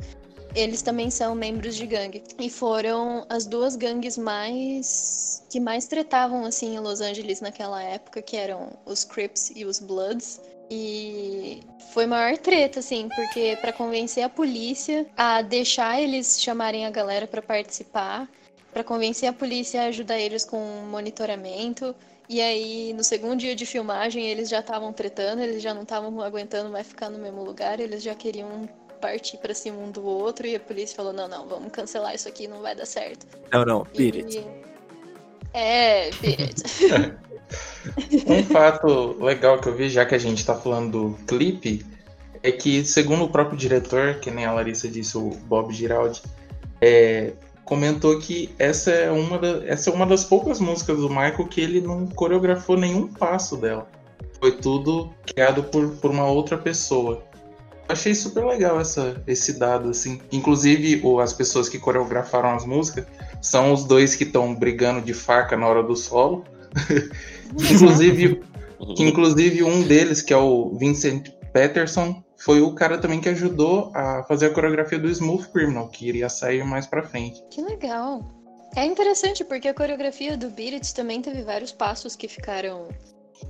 Eles 0.55 0.81
também 0.81 1.11
são 1.11 1.35
membros 1.35 1.75
de 1.75 1.85
gangue 1.85 2.23
e 2.39 2.49
foram 2.49 3.25
as 3.29 3.45
duas 3.45 3.75
gangues 3.75 4.17
mais 4.17 5.43
que 5.49 5.59
mais 5.59 5.87
tretavam 5.87 6.45
assim 6.45 6.75
em 6.75 6.79
Los 6.79 7.01
Angeles 7.01 7.41
naquela 7.41 7.81
época, 7.81 8.21
que 8.21 8.35
eram 8.35 8.69
os 8.85 9.03
Crips 9.03 9.51
e 9.55 9.65
os 9.65 9.79
Bloods. 9.79 10.41
E 10.71 11.61
foi 11.93 12.05
maior 12.05 12.37
treta, 12.37 12.79
assim, 12.79 13.09
porque 13.09 13.57
pra 13.59 13.73
convencer 13.73 14.23
a 14.23 14.29
polícia 14.29 15.07
a 15.17 15.41
deixar 15.41 15.99
eles 15.99 16.39
chamarem 16.39 16.85
a 16.85 16.91
galera 16.91 17.25
pra 17.25 17.41
participar, 17.41 18.29
para 18.71 18.83
convencer 18.83 19.27
a 19.27 19.33
polícia 19.33 19.81
a 19.81 19.85
ajudar 19.85 20.19
eles 20.19 20.45
com 20.45 20.59
monitoramento. 20.89 21.95
E 22.27 22.39
aí, 22.39 22.93
no 22.93 23.03
segundo 23.03 23.39
dia 23.39 23.55
de 23.55 23.65
filmagem, 23.65 24.27
eles 24.27 24.49
já 24.49 24.59
estavam 24.59 24.93
tretando, 24.93 25.41
eles 25.41 25.63
já 25.63 25.73
não 25.73 25.81
estavam 25.81 26.21
aguentando 26.21 26.69
mais 26.69 26.85
ficar 26.85 27.09
no 27.09 27.17
mesmo 27.17 27.43
lugar, 27.43 27.79
eles 27.79 28.03
já 28.03 28.13
queriam 28.13 28.69
partir 28.99 29.37
para 29.37 29.53
cima 29.53 29.77
um 29.77 29.91
do 29.91 30.05
outro 30.05 30.45
e 30.47 30.55
a 30.55 30.59
polícia 30.59 30.95
falou: 30.95 31.13
"Não, 31.13 31.27
não, 31.27 31.47
vamos 31.47 31.71
cancelar 31.71 32.13
isso 32.15 32.27
aqui, 32.27 32.47
não 32.47 32.61
vai 32.61 32.75
dar 32.75 32.85
certo". 32.85 33.25
Não, 33.51 33.65
não, 33.65 33.87
beat 33.95 34.15
E- 34.15 34.19
it. 34.19 34.47
É, 35.53 36.11
beat 36.21 36.39
it. 36.41 37.17
Um 38.27 38.43
fato 38.43 39.15
legal 39.23 39.59
que 39.59 39.67
eu 39.67 39.75
vi, 39.75 39.89
já 39.89 40.05
que 40.05 40.13
a 40.13 40.19
gente 40.19 40.45
tá 40.45 40.53
falando 40.53 40.91
do 41.15 41.17
clipe, 41.25 41.83
é 42.43 42.51
que, 42.51 42.85
segundo 42.85 43.23
o 43.23 43.29
próprio 43.29 43.57
diretor, 43.57 44.19
que 44.19 44.29
nem 44.29 44.45
a 44.45 44.51
Larissa 44.53 44.87
disse, 44.87 45.17
o 45.17 45.31
Bob 45.45 45.73
Giraldi, 45.73 46.21
é, 46.79 47.33
comentou 47.65 48.19
que 48.19 48.53
essa 48.59 48.91
é, 48.91 49.09
uma 49.11 49.39
da- 49.39 49.65
essa 49.65 49.89
é 49.89 49.93
uma 49.93 50.05
das 50.05 50.23
poucas 50.23 50.59
músicas 50.59 50.97
do 50.99 51.09
Michael 51.09 51.47
que 51.47 51.59
ele 51.59 51.81
não 51.81 52.05
coreografou 52.05 52.77
nenhum 52.77 53.07
passo 53.07 53.57
dela. 53.57 53.87
Foi 54.39 54.51
tudo 54.51 55.11
criado 55.25 55.63
por, 55.63 55.89
por 55.97 56.11
uma 56.11 56.27
outra 56.27 56.57
pessoa. 56.57 57.23
Achei 57.89 58.13
super 58.13 58.45
legal 58.45 58.79
essa, 58.79 59.21
esse 59.25 59.53
dado, 59.57 59.89
assim. 59.89 60.21
Inclusive, 60.31 61.01
o- 61.03 61.19
as 61.19 61.33
pessoas 61.33 61.67
que 61.67 61.79
coreografaram 61.79 62.51
as 62.51 62.63
músicas 62.63 63.05
são 63.41 63.73
os 63.73 63.83
dois 63.83 64.15
que 64.15 64.23
estão 64.23 64.53
brigando 64.53 65.01
de 65.01 65.13
faca 65.13 65.57
na 65.57 65.67
hora 65.67 65.81
do 65.81 65.95
solo. 65.95 66.43
inclusive, 67.57 68.43
que 68.95 69.03
inclusive 69.03 69.63
um 69.63 69.81
deles, 69.81 70.21
que 70.21 70.31
é 70.31 70.37
o 70.37 70.75
Vincent 70.77 71.29
Peterson, 71.51 72.23
foi 72.37 72.61
o 72.61 72.73
cara 72.73 72.97
também 72.99 73.19
que 73.19 73.27
ajudou 73.29 73.91
a 73.95 74.23
fazer 74.23 74.45
a 74.45 74.53
coreografia 74.53 74.99
do 74.99 75.09
Smooth 75.09 75.49
Criminal, 75.49 75.89
que 75.89 76.07
iria 76.07 76.29
sair 76.29 76.63
mais 76.63 76.85
pra 76.85 77.01
frente. 77.03 77.43
Que 77.49 77.61
legal. 77.61 78.23
É 78.75 78.85
interessante 78.85 79.43
porque 79.43 79.67
a 79.67 79.73
coreografia 79.73 80.37
do 80.37 80.49
Beat 80.51 80.73
It 80.75 80.93
também 80.93 81.21
teve 81.21 81.41
vários 81.41 81.71
passos 81.71 82.15
que 82.15 82.27
ficaram 82.27 82.87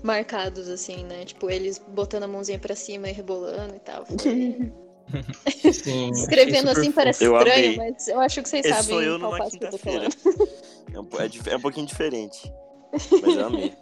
marcados, 0.03 0.69
assim, 0.69 1.03
né? 1.03 1.25
Tipo, 1.25 1.49
eles 1.49 1.79
botando 1.79 2.23
a 2.23 2.27
mãozinha 2.27 2.59
pra 2.59 2.75
cima 2.75 3.09
e 3.09 3.11
rebolando 3.13 3.75
e 3.75 3.79
tal. 3.79 4.05
Sim. 5.73 6.11
Escrevendo 6.11 6.69
assim 6.69 6.91
parece 6.91 7.23
Eu 7.23 7.35
estranho, 7.37 7.73
amei. 7.73 7.77
mas 7.77 8.07
eu 8.07 8.19
acho 8.19 8.41
que 8.41 8.49
vocês 8.49 8.65
Esse 8.65 8.73
sabem 8.75 8.89
sou 8.89 9.01
eu 9.01 9.19
qual 9.19 9.37
passo 9.37 9.57
que 9.57 9.65
eu 9.65 9.69
tô 9.71 9.77
falando. 9.77 10.15
É 10.91 10.99
um, 10.99 11.07
é 11.19 11.51
é 11.53 11.55
um 11.55 11.61
pouquinho 11.61 11.85
diferente. 11.85 12.51
Mas 12.91 13.35
eu 13.35 13.45
amei. 13.45 13.73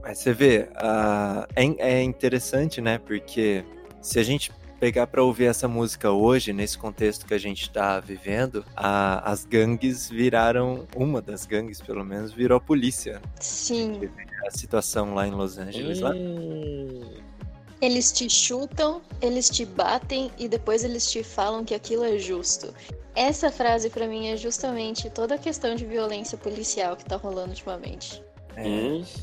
Mas 0.00 0.18
você 0.18 0.32
vê, 0.32 0.68
ah, 0.76 1.44
é, 1.56 1.64
é 1.96 2.02
interessante, 2.04 2.80
né? 2.80 2.98
Porque 2.98 3.64
se 4.00 4.16
a 4.20 4.22
gente 4.22 4.52
pegar 4.80 5.06
pra 5.06 5.22
ouvir 5.22 5.44
essa 5.44 5.68
música 5.68 6.10
hoje, 6.10 6.52
nesse 6.54 6.78
contexto 6.78 7.26
que 7.26 7.34
a 7.34 7.38
gente 7.38 7.70
tá 7.70 8.00
vivendo, 8.00 8.64
a- 8.74 9.30
as 9.30 9.44
gangues 9.44 10.08
viraram, 10.08 10.86
uma 10.96 11.20
das 11.20 11.44
gangues 11.44 11.80
pelo 11.82 12.02
menos, 12.04 12.32
virou 12.32 12.56
a 12.56 12.60
polícia. 12.60 13.20
Sim. 13.38 14.00
A 14.46 14.50
situação 14.50 15.14
lá 15.14 15.28
em 15.28 15.32
Los 15.32 15.58
Angeles. 15.58 16.00
lá. 16.00 16.12
Eles 17.80 18.10
te 18.12 18.28
chutam, 18.28 19.00
eles 19.22 19.48
te 19.48 19.64
batem 19.64 20.30
e 20.38 20.48
depois 20.48 20.84
eles 20.84 21.10
te 21.10 21.22
falam 21.22 21.64
que 21.64 21.74
aquilo 21.74 22.04
é 22.04 22.18
justo. 22.18 22.74
Essa 23.14 23.50
frase 23.50 23.88
pra 23.90 24.06
mim 24.06 24.28
é 24.28 24.36
justamente 24.36 25.08
toda 25.10 25.34
a 25.34 25.38
questão 25.38 25.74
de 25.74 25.84
violência 25.86 26.36
policial 26.36 26.94
que 26.96 27.04
tá 27.04 27.16
rolando 27.16 27.50
ultimamente. 27.50 28.22
É, 28.56 28.66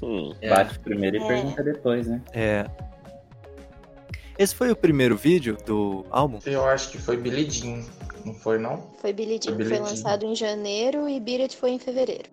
Uhum. 0.02 0.34
Bate 0.50 0.80
primeiro 0.80 1.18
e 1.18 1.20
É. 1.22 1.28
pergunta 1.28 1.64
depois, 1.64 2.08
né? 2.08 2.22
é. 2.34 2.66
Esse 4.38 4.54
foi 4.54 4.72
o 4.72 4.76
primeiro 4.76 5.18
vídeo 5.18 5.58
do 5.66 6.06
álbum? 6.12 6.40
Eu 6.46 6.64
acho 6.66 6.90
que 6.92 6.98
foi 7.00 7.18
Billie 7.18 7.50
Jean, 7.50 7.82
não 8.24 8.34
foi 8.36 8.60
não? 8.60 8.84
Foi 9.02 9.12
Billie 9.12 9.40
Jean, 9.44 9.56
Foi 9.56 9.66
foi, 9.66 9.74
Billie 9.74 9.76
Jean. 9.78 9.84
lançado 9.90 10.26
em 10.26 10.36
janeiro 10.36 11.10
e 11.10 11.16
It 11.42 11.58
foi 11.58 11.72
em 11.72 11.80
fevereiro. 11.80 12.30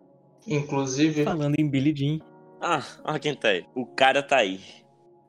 Inclusive, 0.46 1.24
Falando 1.24 1.58
em 1.58 1.66
Billie 1.68 1.96
Jean. 1.96 2.18
Ah, 2.60 2.82
olha 3.04 3.18
quem 3.18 3.34
tá 3.34 3.48
aí. 3.48 3.64
O 3.74 3.86
cara 3.86 4.22
tá 4.22 4.36
aí. 4.36 4.60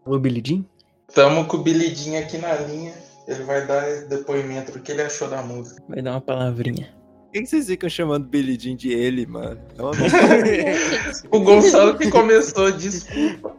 Alô, 0.05 0.19
Billie 0.19 0.43
Jean? 0.45 0.65
tamo 1.13 1.45
com 1.45 1.57
o 1.57 1.63
Billie 1.63 1.95
Jean 1.95 2.19
aqui 2.19 2.37
na 2.37 2.53
linha. 2.55 2.93
Ele 3.27 3.43
vai 3.43 3.65
dar 3.65 4.05
depoimento 4.07 4.73
do 4.73 4.79
que 4.81 4.91
ele 4.91 5.01
achou 5.01 5.29
da 5.29 5.41
música. 5.41 5.81
Vai 5.87 6.01
dar 6.01 6.11
uma 6.11 6.21
palavrinha. 6.21 6.93
Por 7.25 7.41
que 7.41 7.45
vocês 7.47 7.67
ficam 7.67 7.89
chamando 7.89 8.27
Billie 8.27 8.59
Jean 8.59 8.75
de 8.75 8.91
ele, 8.91 9.25
mano? 9.25 9.59
Não, 9.77 9.91
não. 11.31 11.31
O 11.31 11.39
Gonçalo 11.43 11.97
que 11.97 12.09
começou, 12.11 12.69
desculpa. 12.71 13.55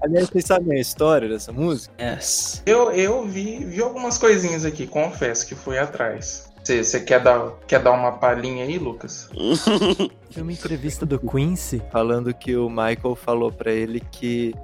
Aliás, 0.00 0.28
vocês 0.28 0.44
sabem 0.44 0.78
a 0.78 0.80
história 0.80 1.28
dessa 1.28 1.52
música? 1.52 1.92
Yes. 2.00 2.62
Eu, 2.64 2.92
eu 2.92 3.26
vi, 3.26 3.64
vi 3.64 3.82
algumas 3.82 4.16
coisinhas 4.16 4.64
aqui, 4.64 4.86
confesso 4.86 5.46
que 5.46 5.54
fui 5.54 5.78
atrás. 5.78 6.48
Você 6.64 7.00
quer 7.00 7.22
dar, 7.22 7.52
quer 7.66 7.82
dar 7.82 7.92
uma 7.92 8.12
palhinha 8.12 8.64
aí, 8.64 8.78
Lucas? 8.78 9.30
Tem 10.34 10.42
uma 10.42 10.52
entrevista 10.52 11.06
do 11.06 11.18
Quincy. 11.18 11.82
Falando 11.90 12.34
que 12.34 12.54
o 12.56 12.68
Michael 12.68 13.16
falou 13.16 13.50
pra 13.50 13.72
ele 13.72 14.00
que 14.00 14.54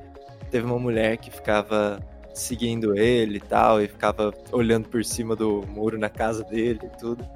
teve 0.50 0.66
uma 0.66 0.78
mulher 0.78 1.16
que 1.16 1.30
ficava 1.30 1.98
seguindo 2.34 2.98
ele 2.98 3.38
e 3.38 3.40
tal, 3.40 3.80
e 3.80 3.88
ficava 3.88 4.34
olhando 4.52 4.88
por 4.88 5.02
cima 5.04 5.34
do 5.34 5.64
muro 5.66 5.96
na 5.98 6.10
casa 6.10 6.44
dele 6.44 6.80
e 6.82 6.98
tudo. 6.98 7.26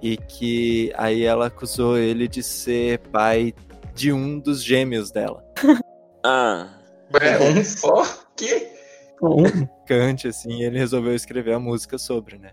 E 0.00 0.16
que 0.16 0.92
aí 0.96 1.24
ela 1.24 1.46
acusou 1.46 1.98
ele 1.98 2.28
de 2.28 2.42
ser 2.42 3.00
pai 3.10 3.52
de 3.98 4.12
um 4.12 4.38
dos 4.38 4.62
gêmeos 4.62 5.10
dela. 5.10 5.44
ah, 6.24 6.68
É 7.20 7.38
um 7.40 7.64
só? 7.64 8.04
Que? 8.36 8.68
Um. 9.20 9.66
Kant, 9.84 10.28
assim, 10.28 10.62
ele 10.62 10.78
resolveu 10.78 11.14
escrever 11.14 11.54
a 11.54 11.58
música 11.58 11.98
sobre, 11.98 12.38
né? 12.38 12.50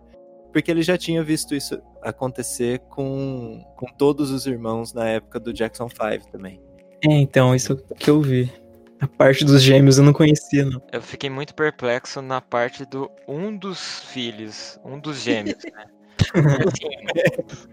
Porque 0.52 0.72
ele 0.72 0.82
já 0.82 0.98
tinha 0.98 1.24
visto 1.24 1.54
isso 1.54 1.80
acontecer 2.02 2.80
com, 2.90 3.64
com 3.78 3.86
todos 3.98 4.32
os 4.32 4.48
irmãos 4.48 4.94
na 4.94 5.08
época 5.08 5.40
do 5.40 5.54
Jackson 5.54 5.88
5 5.90 6.32
também. 6.32 6.60
É, 7.08 7.12
então, 7.14 7.54
isso 7.54 7.76
que 7.76 8.10
eu 8.10 8.22
vi. 8.22 8.52
A 9.00 9.08
parte 9.08 9.44
dos 9.46 9.62
gêmeos 9.62 9.98
eu 9.98 10.04
não 10.04 10.14
conhecia, 10.14 10.66
não. 10.66 10.82
Eu 10.92 11.02
fiquei 11.02 11.30
muito 11.30 11.54
perplexo 11.54 12.22
na 12.22 12.42
parte 12.42 12.86
do 12.86 13.12
um 13.28 13.56
dos 13.56 14.00
filhos, 14.06 14.80
um 14.84 14.98
dos 14.98 15.22
gêmeos, 15.22 15.62
né? 15.66 15.86
Assim, 16.66 17.68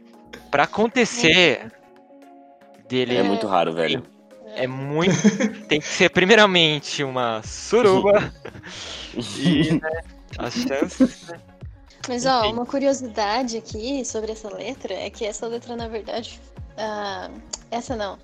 pra 0.50 0.64
acontecer 0.64 1.70
dele 2.92 3.16
é 3.16 3.22
muito 3.22 3.46
raro, 3.46 3.72
velho. 3.72 4.02
é 4.54 4.66
muito. 4.66 5.14
Tem 5.66 5.80
que 5.80 5.86
ser 5.86 6.10
primeiramente 6.10 7.02
uma 7.02 7.42
suruba 7.42 8.32
e 9.16 9.72
né, 9.72 10.02
as 10.38 10.52
chances. 10.54 11.26
né? 11.28 11.40
Mas 12.08 12.26
ó, 12.26 12.40
Enfim. 12.40 12.52
uma 12.52 12.66
curiosidade 12.66 13.56
aqui 13.56 14.04
sobre 14.04 14.32
essa 14.32 14.52
letra 14.52 14.92
é 14.92 15.08
que 15.08 15.24
essa 15.24 15.46
letra, 15.46 15.76
na 15.76 15.86
verdade. 15.88 16.40
ah, 16.76 17.30
essa 17.70 17.96
não. 17.96 18.18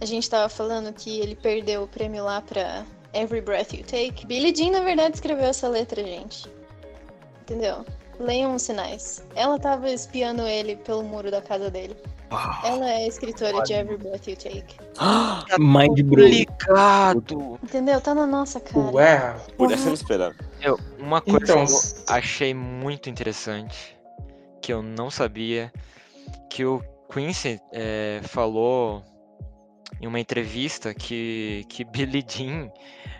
A 0.00 0.06
gente 0.06 0.28
tava 0.30 0.48
falando 0.48 0.92
que 0.92 1.20
ele 1.20 1.36
perdeu 1.36 1.82
o 1.82 1.88
prêmio 1.88 2.24
lá 2.24 2.40
pra 2.40 2.84
Every 3.12 3.42
Breath 3.42 3.74
You 3.74 3.84
Take. 3.84 4.26
Billie 4.26 4.54
Jean, 4.54 4.70
na 4.70 4.80
verdade, 4.80 5.16
escreveu 5.16 5.44
essa 5.44 5.68
letra, 5.68 6.02
gente. 6.02 6.48
Entendeu? 7.42 7.84
Leiam 8.18 8.54
os 8.54 8.62
sinais. 8.62 9.24
Ela 9.34 9.58
tava 9.58 9.90
espiando 9.90 10.42
ele 10.42 10.76
pelo 10.76 11.02
muro 11.02 11.30
da 11.30 11.40
casa 11.40 11.70
dele. 11.70 11.96
Ela 12.64 12.90
é 12.90 12.96
a 12.96 13.06
escritora 13.06 13.62
de 13.62 13.72
Every 13.72 13.96
Breath 13.96 14.26
You 14.26 14.36
Take. 14.36 14.76
Mind 15.58 16.02
blow. 16.02 16.26
Ligado! 16.26 17.58
Entendeu? 17.62 18.00
Tá 18.00 18.14
na 18.14 18.26
nossa 18.26 18.60
cara. 18.60 18.90
Ué, 18.92 19.36
Por 19.56 19.72
essa 19.72 19.82
eu 19.82 19.86
não 19.86 19.94
esperava. 19.94 20.34
Eu, 20.60 20.78
uma 20.98 21.20
coisa 21.20 21.38
então. 21.42 21.64
que 21.64 21.72
eu 21.72 21.78
achei 22.08 22.52
muito 22.52 23.08
interessante, 23.08 23.96
que 24.60 24.72
eu 24.72 24.82
não 24.82 25.10
sabia, 25.10 25.72
que 26.50 26.64
o 26.64 26.82
Quincy 27.10 27.60
é, 27.72 28.20
falou 28.24 29.02
em 30.00 30.06
uma 30.06 30.20
entrevista 30.20 30.92
que, 30.92 31.64
que 31.68 31.84
Billie 31.84 32.24
Jean 32.28 32.70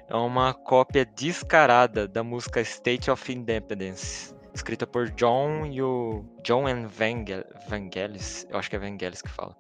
é 0.09 0.16
uma 0.16 0.53
cópia 0.53 1.07
descarada 1.07 2.07
da 2.07 2.22
música 2.22 2.61
State 2.61 3.11
of 3.11 3.32
Independence, 3.32 4.34
escrita 4.59 4.87
por 4.87 5.09
John 5.11 5.67
e 5.67 5.81
o 5.83 6.25
John 6.45 6.67
and 6.67 6.87
Vangel, 6.89 7.45
Vangelis, 7.69 8.47
eu 8.51 8.59
acho 8.59 8.69
que 8.69 8.77
é 8.77 8.79
Vangelis 8.79 9.23
que 9.23 9.29
fala, 9.29 9.57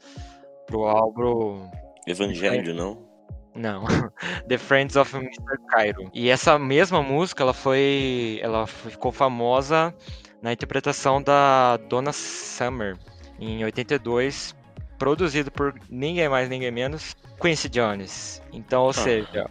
pro 0.66 0.84
álbum 0.84 1.70
Evangelho, 2.06 2.74
não? 2.74 3.06
não, 3.54 3.84
The 4.48 4.58
Friends 4.58 4.96
of 4.96 5.16
Mr. 5.16 5.58
Cairo. 5.68 6.10
E 6.12 6.28
essa 6.28 6.58
mesma 6.58 7.02
música, 7.02 7.42
ela 7.42 7.54
foi, 7.54 8.38
ela 8.42 8.66
ficou 8.66 9.10
famosa 9.12 9.94
na 10.42 10.52
interpretação 10.52 11.22
da 11.22 11.76
Donna 11.88 12.12
Summer 12.12 12.96
em 13.38 13.64
82, 13.64 14.54
produzido 14.98 15.50
por 15.50 15.74
ninguém 15.88 16.28
mais, 16.28 16.48
ninguém 16.48 16.70
menos, 16.70 17.14
Quincy 17.40 17.68
Jones. 17.68 18.42
Então, 18.52 18.82
ou 18.82 18.90
Ah. 18.90 18.92
seja, 18.94 19.50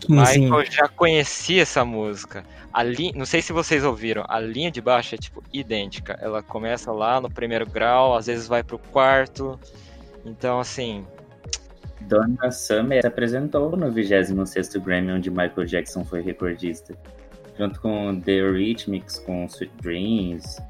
Quinzinho. 0.00 0.50
Michael 0.50 0.70
já 0.70 0.88
conhecia 0.88 1.62
essa 1.62 1.84
música. 1.84 2.44
A 2.72 2.82
li... 2.82 3.12
Não 3.14 3.24
sei 3.24 3.40
se 3.42 3.52
vocês 3.52 3.84
ouviram, 3.84 4.24
a 4.28 4.38
linha 4.38 4.70
de 4.70 4.80
baixo 4.80 5.14
é 5.14 5.18
tipo 5.18 5.42
idêntica. 5.52 6.18
Ela 6.20 6.42
começa 6.42 6.92
lá 6.92 7.20
no 7.20 7.30
primeiro 7.30 7.66
grau, 7.66 8.14
às 8.14 8.26
vezes 8.26 8.46
vai 8.46 8.62
pro 8.62 8.78
quarto. 8.78 9.58
Então, 10.24 10.60
assim, 10.60 11.06
Donna 12.02 12.50
Summer 12.50 13.00
se 13.00 13.06
apresentou 13.06 13.76
no 13.76 13.92
26º 13.92 14.80
Grammy, 14.80 15.12
onde 15.12 15.30
Michael 15.30 15.66
Jackson 15.66 16.04
foi 16.04 16.20
recordista. 16.20 16.94
Junto 17.58 17.80
com 17.80 18.20
The 18.20 18.32
Eurythmics, 18.32 19.18
com 19.18 19.46
Sweet 19.46 19.72
Dreams, 19.80 20.60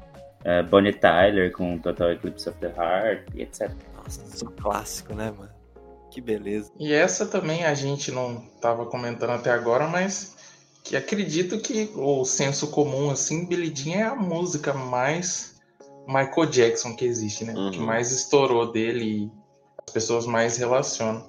é, 0.43 0.63
Bonnie 0.63 0.93
Tyler 0.93 1.51
com 1.51 1.77
Total 1.77 2.13
Eclipse 2.13 2.47
of 2.49 2.57
the 2.59 2.67
Heart 2.67 3.23
e 3.35 3.41
etc. 3.41 3.71
Nossa, 3.95 4.45
um 4.45 4.51
clássico, 4.51 5.13
né, 5.13 5.31
mano? 5.37 5.56
Que 6.17 6.21
beleza. 6.21 6.71
E 6.79 6.91
essa 6.91 7.27
também 7.27 7.63
a 7.63 7.75
gente 7.75 8.11
não 8.11 8.41
tava 8.59 8.87
comentando 8.87 9.29
até 9.29 9.51
agora, 9.51 9.87
mas 9.87 10.35
que 10.83 10.95
acredito 10.95 11.59
que 11.59 11.91
o 11.95 12.25
senso 12.25 12.69
comum, 12.71 13.11
assim, 13.11 13.45
Billie 13.45 13.71
Jean 13.71 13.97
é 13.97 14.03
a 14.03 14.15
música 14.15 14.73
mais 14.73 15.57
Michael 16.07 16.47
Jackson 16.49 16.95
que 16.95 17.05
existe, 17.05 17.45
né? 17.45 17.53
Uhum. 17.53 17.69
Que 17.69 17.77
mais 17.79 18.11
estourou 18.11 18.71
dele 18.71 19.03
e 19.05 19.31
as 19.87 19.93
pessoas 19.93 20.25
mais 20.25 20.57
relacionam. 20.57 21.23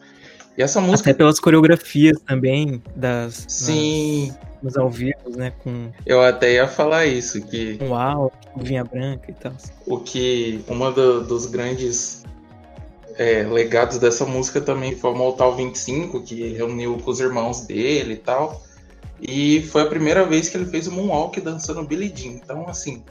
E 0.57 0.63
essa 0.63 0.81
música, 0.81 1.11
Até 1.11 1.19
pelas 1.19 1.39
coreografias 1.39 2.19
também, 2.23 2.83
das. 2.97 3.45
sim, 3.47 4.33
Nos 4.63 4.75
ao 4.79 4.89
vivo, 4.89 5.29
né? 5.37 5.53
Com 5.63 5.93
eu 6.07 6.23
até 6.23 6.55
ia 6.55 6.67
falar 6.67 7.05
isso, 7.05 7.43
que 7.43 7.79
um 7.83 7.91
uau, 7.91 8.33
com 8.55 8.61
vinha 8.63 8.85
branca 8.85 9.31
e 9.31 9.35
tal. 9.35 9.53
o 9.87 10.01
que 10.01 10.65
uma 10.67 10.91
do- 10.91 11.23
dos 11.25 11.45
grandes 11.45 12.25
é, 13.19 13.43
legados 13.43 13.99
dessa 13.99 14.25
música 14.25 14.61
também 14.61 14.95
foi 14.95 15.11
o 15.11 15.17
Motal 15.17 15.57
25, 15.57 16.23
que 16.23 16.53
reuniu 16.53 16.97
com 16.99 17.11
os 17.11 17.19
irmãos 17.19 17.67
dele 17.67 18.15
e 18.15 18.17
tal. 18.17 18.63
E 19.21 19.63
foi 19.63 19.83
a 19.83 19.87
primeira 19.87 20.25
vez 20.25 20.49
que 20.49 20.57
ele 20.57 20.67
fez 20.67 20.87
o 20.87 20.93
Moonwalk 20.93 21.41
dançando 21.41 21.83
Billie 21.83 22.13
Jean. 22.15 22.35
Então, 22.35 22.69
assim, 22.69 23.03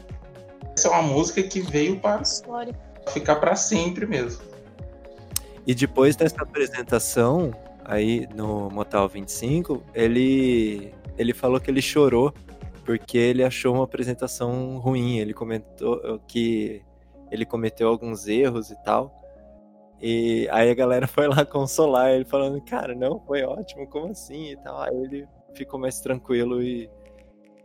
essa 0.74 0.88
é 0.88 0.92
uma 0.92 1.02
música 1.02 1.44
que 1.44 1.60
veio 1.60 2.00
para 2.00 2.22
ficar 3.10 3.36
para 3.36 3.54
sempre 3.58 4.06
mesmo. 4.06 4.42
E 5.66 5.76
depois 5.76 6.16
dessa 6.16 6.42
apresentação, 6.42 7.52
aí 7.84 8.26
no 8.34 8.70
Motel 8.70 9.10
25, 9.10 9.84
ele, 9.94 10.94
ele 11.18 11.34
falou 11.34 11.60
que 11.60 11.70
ele 11.70 11.82
chorou 11.82 12.34
porque 12.86 13.18
ele 13.18 13.44
achou 13.44 13.76
uma 13.76 13.84
apresentação 13.84 14.78
ruim. 14.78 15.18
Ele 15.18 15.34
comentou 15.34 16.22
que 16.26 16.82
ele 17.30 17.46
cometeu 17.46 17.90
alguns 17.90 18.26
erros 18.26 18.72
e 18.72 18.76
tal. 18.86 19.17
E 20.02 20.48
aí 20.52 20.70
a 20.70 20.76
galera 20.76 21.08
foi 21.08 21.28
lá 21.28 21.46
consolar 21.46 22.12
ele, 22.12 22.26
falando, 22.26 22.62
cara, 22.62 22.94
não, 22.94 23.20
foi 23.22 23.44
ótimo, 23.44 23.88
como 23.88 24.12
assim 24.12 24.52
e 24.52 24.58
tal. 24.58 24.82
Aí 24.82 24.96
ele 24.96 25.28
ficou 25.54 25.80
mais 25.80 26.00
tranquilo 26.00 26.62
e, 26.62 26.90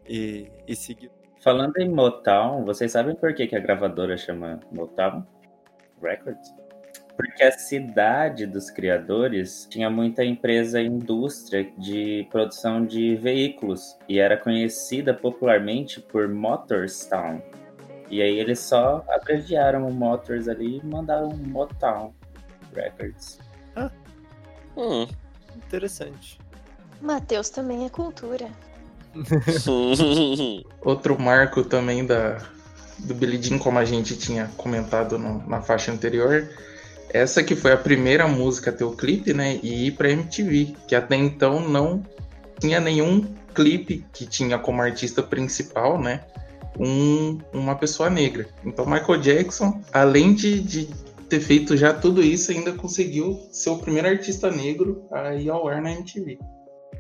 e, 0.09 0.51
e 0.67 0.75
seguiu. 0.75 1.11
Falando 1.41 1.77
em 1.79 1.89
Motown, 1.89 2.65
vocês 2.65 2.93
sabem 2.93 3.17
por 3.17 3.35
que, 3.35 3.47
que 3.49 3.57
a 3.57 3.61
gravadora 3.61 4.17
chama 4.17 4.61
Motown 4.71 5.27
Records? 6.01 6.55
Porque 7.17 7.43
a 7.43 7.53
cidade 7.53 8.47
dos 8.47 8.71
criadores 8.71 9.67
tinha 9.69 9.91
muita 9.91 10.25
empresa 10.25 10.81
indústria 10.81 11.71
de 11.77 12.27
produção 12.31 12.87
de 12.87 13.17
veículos 13.17 13.99
e 14.09 14.19
era 14.19 14.37
conhecida 14.37 15.13
popularmente 15.13 16.01
por 16.01 16.29
Motorstown. 16.29 17.43
E 18.09 18.23
aí 18.23 18.39
eles 18.39 18.61
só 18.61 19.05
abreviaram 19.09 19.87
o 19.87 19.93
Motors 19.93 20.49
ali 20.49 20.79
e 20.79 20.87
mandaram 20.87 21.31
Motown 21.31 22.15
Records. 22.75 23.39
Hum. 24.77 25.07
Interessante. 25.57 26.39
Matheus 27.01 27.51
também 27.51 27.85
é 27.85 27.89
cultura. 27.91 28.49
Outro 30.83 31.21
marco 31.21 31.63
também 31.63 32.05
da, 32.07 32.39
do 32.99 33.15
Billie 33.15 33.43
Jean, 33.43 33.59
como 33.59 33.79
a 33.79 33.85
gente 33.85 34.17
tinha 34.17 34.51
comentado 34.57 35.19
no- 35.19 35.47
na 35.47 35.61
faixa 35.61 35.93
anterior, 35.93 36.49
essa 37.11 37.43
que 37.43 37.55
foi 37.55 37.73
a 37.73 37.77
primeira 37.77 38.27
música 38.27 38.71
a 38.71 38.73
ter 38.73 38.85
o 38.85 38.93
clipe, 38.97 39.35
né? 39.35 39.59
E 39.63 39.89
ir 39.89 39.93
pra 39.93 40.11
MTV, 40.11 40.75
que 40.89 40.95
até 40.95 41.17
então 41.17 41.61
não 41.69 42.03
tinha 42.59 42.81
nenhum 42.81 43.23
clipe 43.55 44.05
que 44.13 44.25
tinha 44.25 44.59
como 44.59 44.81
artista 44.81 45.23
principal, 45.23 46.01
né? 46.01 46.25
Um, 46.79 47.39
uma 47.53 47.75
pessoa 47.75 48.09
negra. 48.09 48.49
Então 48.65 48.87
Michael 48.87 49.21
Jackson, 49.21 49.83
além 49.93 50.33
de, 50.35 50.59
de 50.61 50.89
ter 51.33 51.41
feito 51.41 51.79
já 51.79 51.95
tudo 51.95 52.23
isso, 52.23 52.53
ainda 52.53 52.75
conseguiu 52.75 53.49
ser 53.51 53.71
o 53.71 53.79
primeiro 53.79 54.07
artista 54.07 54.51
negro 54.51 55.09
a 55.11 55.35
ir 55.35 55.49
ao 55.49 55.67
ar 55.67 55.81
na 55.81 55.91
MTV. 55.91 56.39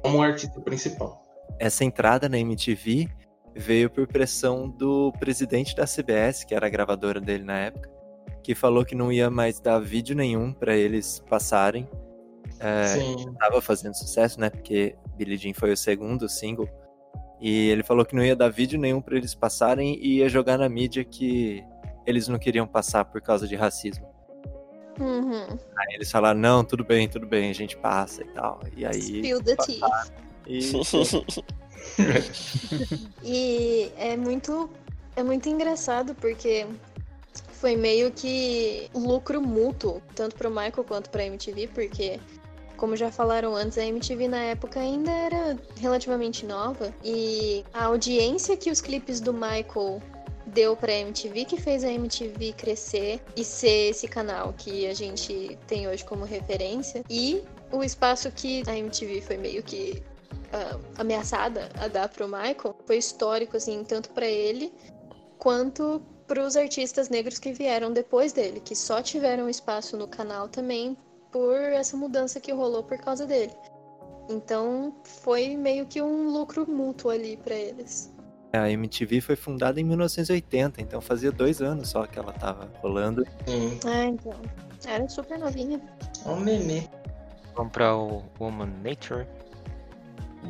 Como 0.01 0.23
artista 0.23 0.59
principal. 0.63 1.23
essa 1.59 1.85
entrada 1.85 2.31
na 2.31 2.39
MTV 2.39 3.09
veio 3.55 3.91
por 3.91 4.07
pressão 4.07 4.71
do 4.71 5.13
presidente 5.21 5.77
da 5.77 5.85
CBS, 5.85 6.45
que 6.45 6.55
era 6.55 6.67
a 6.67 6.71
gravadora 6.71 7.21
dele 7.21 7.45
na 7.45 7.59
época, 7.59 7.91
que 8.43 8.55
falou 8.55 8.87
que 8.87 8.95
não 8.95 9.13
ia 9.13 9.29
mais 9.29 9.61
dar 9.61 9.79
vídeo 9.79 10.17
nenhum 10.17 10.51
pra 10.51 10.75
eles 10.75 11.23
passarem. 11.29 11.87
É, 12.59 12.87
Sim. 12.87 13.35
tava 13.39 13.61
fazendo 13.61 13.95
sucesso, 13.95 14.41
né? 14.41 14.49
Porque 14.49 14.97
Billie 15.15 15.37
Jean 15.37 15.53
foi 15.53 15.73
o 15.73 15.77
segundo 15.77 16.27
single. 16.27 16.69
E 17.39 17.69
ele 17.69 17.83
falou 17.83 18.07
que 18.07 18.17
não 18.17 18.25
ia 18.25 18.35
dar 18.35 18.49
vídeo 18.49 18.81
nenhum 18.81 19.03
pra 19.03 19.15
eles 19.15 19.35
passarem 19.35 19.99
e 20.01 20.21
ia 20.21 20.29
jogar 20.31 20.57
na 20.57 20.71
mídia 20.71 21.05
que 21.05 21.63
eles 22.07 22.29
não 22.29 22.39
queriam 22.39 22.67
passar 22.67 23.05
por 23.05 23.21
causa 23.21 23.47
de 23.47 23.57
racismo. 23.57 24.12
Uhum. 25.03 25.59
Aí 25.77 25.97
eles 25.97 26.11
falaram, 26.11 26.39
não, 26.39 26.65
tudo 26.65 26.85
bem, 26.85 27.09
tudo 27.09 27.27
bem, 27.27 27.51
a 27.51 27.55
gente 27.55 27.77
passa 27.77 28.23
e 28.23 28.29
tal. 28.29 28.61
E 28.77 28.87
aí. 28.87 29.03
Spill 29.03 29.43
the 29.43 29.57
tea. 29.57 29.81
E, 30.47 30.61
E 33.23 33.93
é 33.97 34.17
muito, 34.17 34.71
é 35.17 35.23
muito 35.23 35.49
engraçado 35.49 36.15
porque 36.15 36.67
foi 37.63 37.77
meio 37.77 38.11
que 38.13 38.91
lucro 38.95 39.41
mútuo, 39.41 40.03
tanto 40.15 40.37
pro 40.37 40.51
Michael 40.51 40.85
quanto 40.85 41.11
pra 41.11 41.25
MTV, 41.25 41.69
porque, 41.69 42.21
como 42.77 42.97
já 42.97 43.11
falaram 43.11 43.55
antes, 43.55 43.79
a 43.79 43.85
MTV 43.85 44.29
na 44.29 44.43
época 44.43 44.81
ainda 44.81 45.11
era 45.11 45.59
relativamente 45.81 46.45
nova 46.47 46.93
e 47.05 47.65
a 47.73 47.85
audiência 47.85 48.57
que 48.57 48.71
os 48.71 48.81
clipes 48.81 49.21
do 49.21 49.33
Michael 49.33 50.03
deu 50.53 50.77
pra 50.77 50.93
MTV 50.93 51.45
que 51.45 51.61
fez 51.61 51.83
a 51.85 51.91
MTV 51.91 52.53
crescer 52.53 53.21
e 53.37 53.45
ser 53.45 53.91
esse 53.91 54.07
canal 54.07 54.53
que 54.53 54.87
a 54.87 54.95
gente 54.95 55.59
tem 55.67 55.89
hoje 55.89 56.05
como 56.05 56.25
referência 56.25 57.03
e 57.09 57.43
o 57.71 57.83
espaço 57.83 58.31
que 58.31 58.63
a 58.67 58.77
MTV 58.77 59.23
foi 59.23 59.37
meio 59.37 59.63
que 59.63 60.03
ah, 60.53 60.79
ameaçada 60.99 61.71
a 61.81 61.89
dar 61.89 62.09
pro 62.11 62.29
Michael 62.29 62.77
foi 62.87 62.99
histórico, 62.99 63.57
assim, 63.57 63.83
tanto 63.85 64.11
pra 64.11 64.27
ele 64.27 64.73
quanto 65.39 66.03
pros 66.27 66.57
artistas 66.57 67.09
negros 67.09 67.39
que 67.39 67.53
vieram 67.53 67.91
depois 67.91 68.33
dele, 68.33 68.61
que 68.61 68.77
só 68.77 69.03
tiveram 69.03 69.49
espaço 69.49 69.97
no 69.97 70.07
canal 70.07 70.49
também 70.49 70.97
por 71.31 71.57
essa 71.57 71.97
mudança 71.97 72.39
que 72.39 72.53
rolou 72.53 72.83
por 72.83 72.99
causa 72.99 73.27
dele. 73.27 73.53
Então 74.29 74.95
foi 75.05 75.57
meio 75.57 75.87
que 75.87 76.03
um 76.03 76.29
lucro 76.29 76.71
mútuo 76.71 77.11
ali 77.11 77.37
pra 77.39 77.55
eles. 77.55 78.12
A 78.59 78.71
MTV 78.71 79.21
foi 79.21 79.37
fundada 79.37 79.81
em 79.81 79.85
1980, 79.85 80.81
então 80.83 81.01
fazia 81.01 81.33
dois 81.33 81.63
anos 81.63 81.89
só 81.89 82.07
que 82.07 82.19
ela 82.19 82.33
tava 82.33 82.71
rolando. 82.83 83.27
Ah, 83.87 84.05
então. 84.05 84.35
Era 84.87 85.09
super 85.09 85.39
novinha. 85.39 85.81
É 86.25 86.29
um 86.29 86.41
nenê. 86.41 86.83
Vamos 87.55 87.73
pra 87.73 87.97
o 87.97 88.25
Woman 88.41 88.73
Nature. 88.83 89.27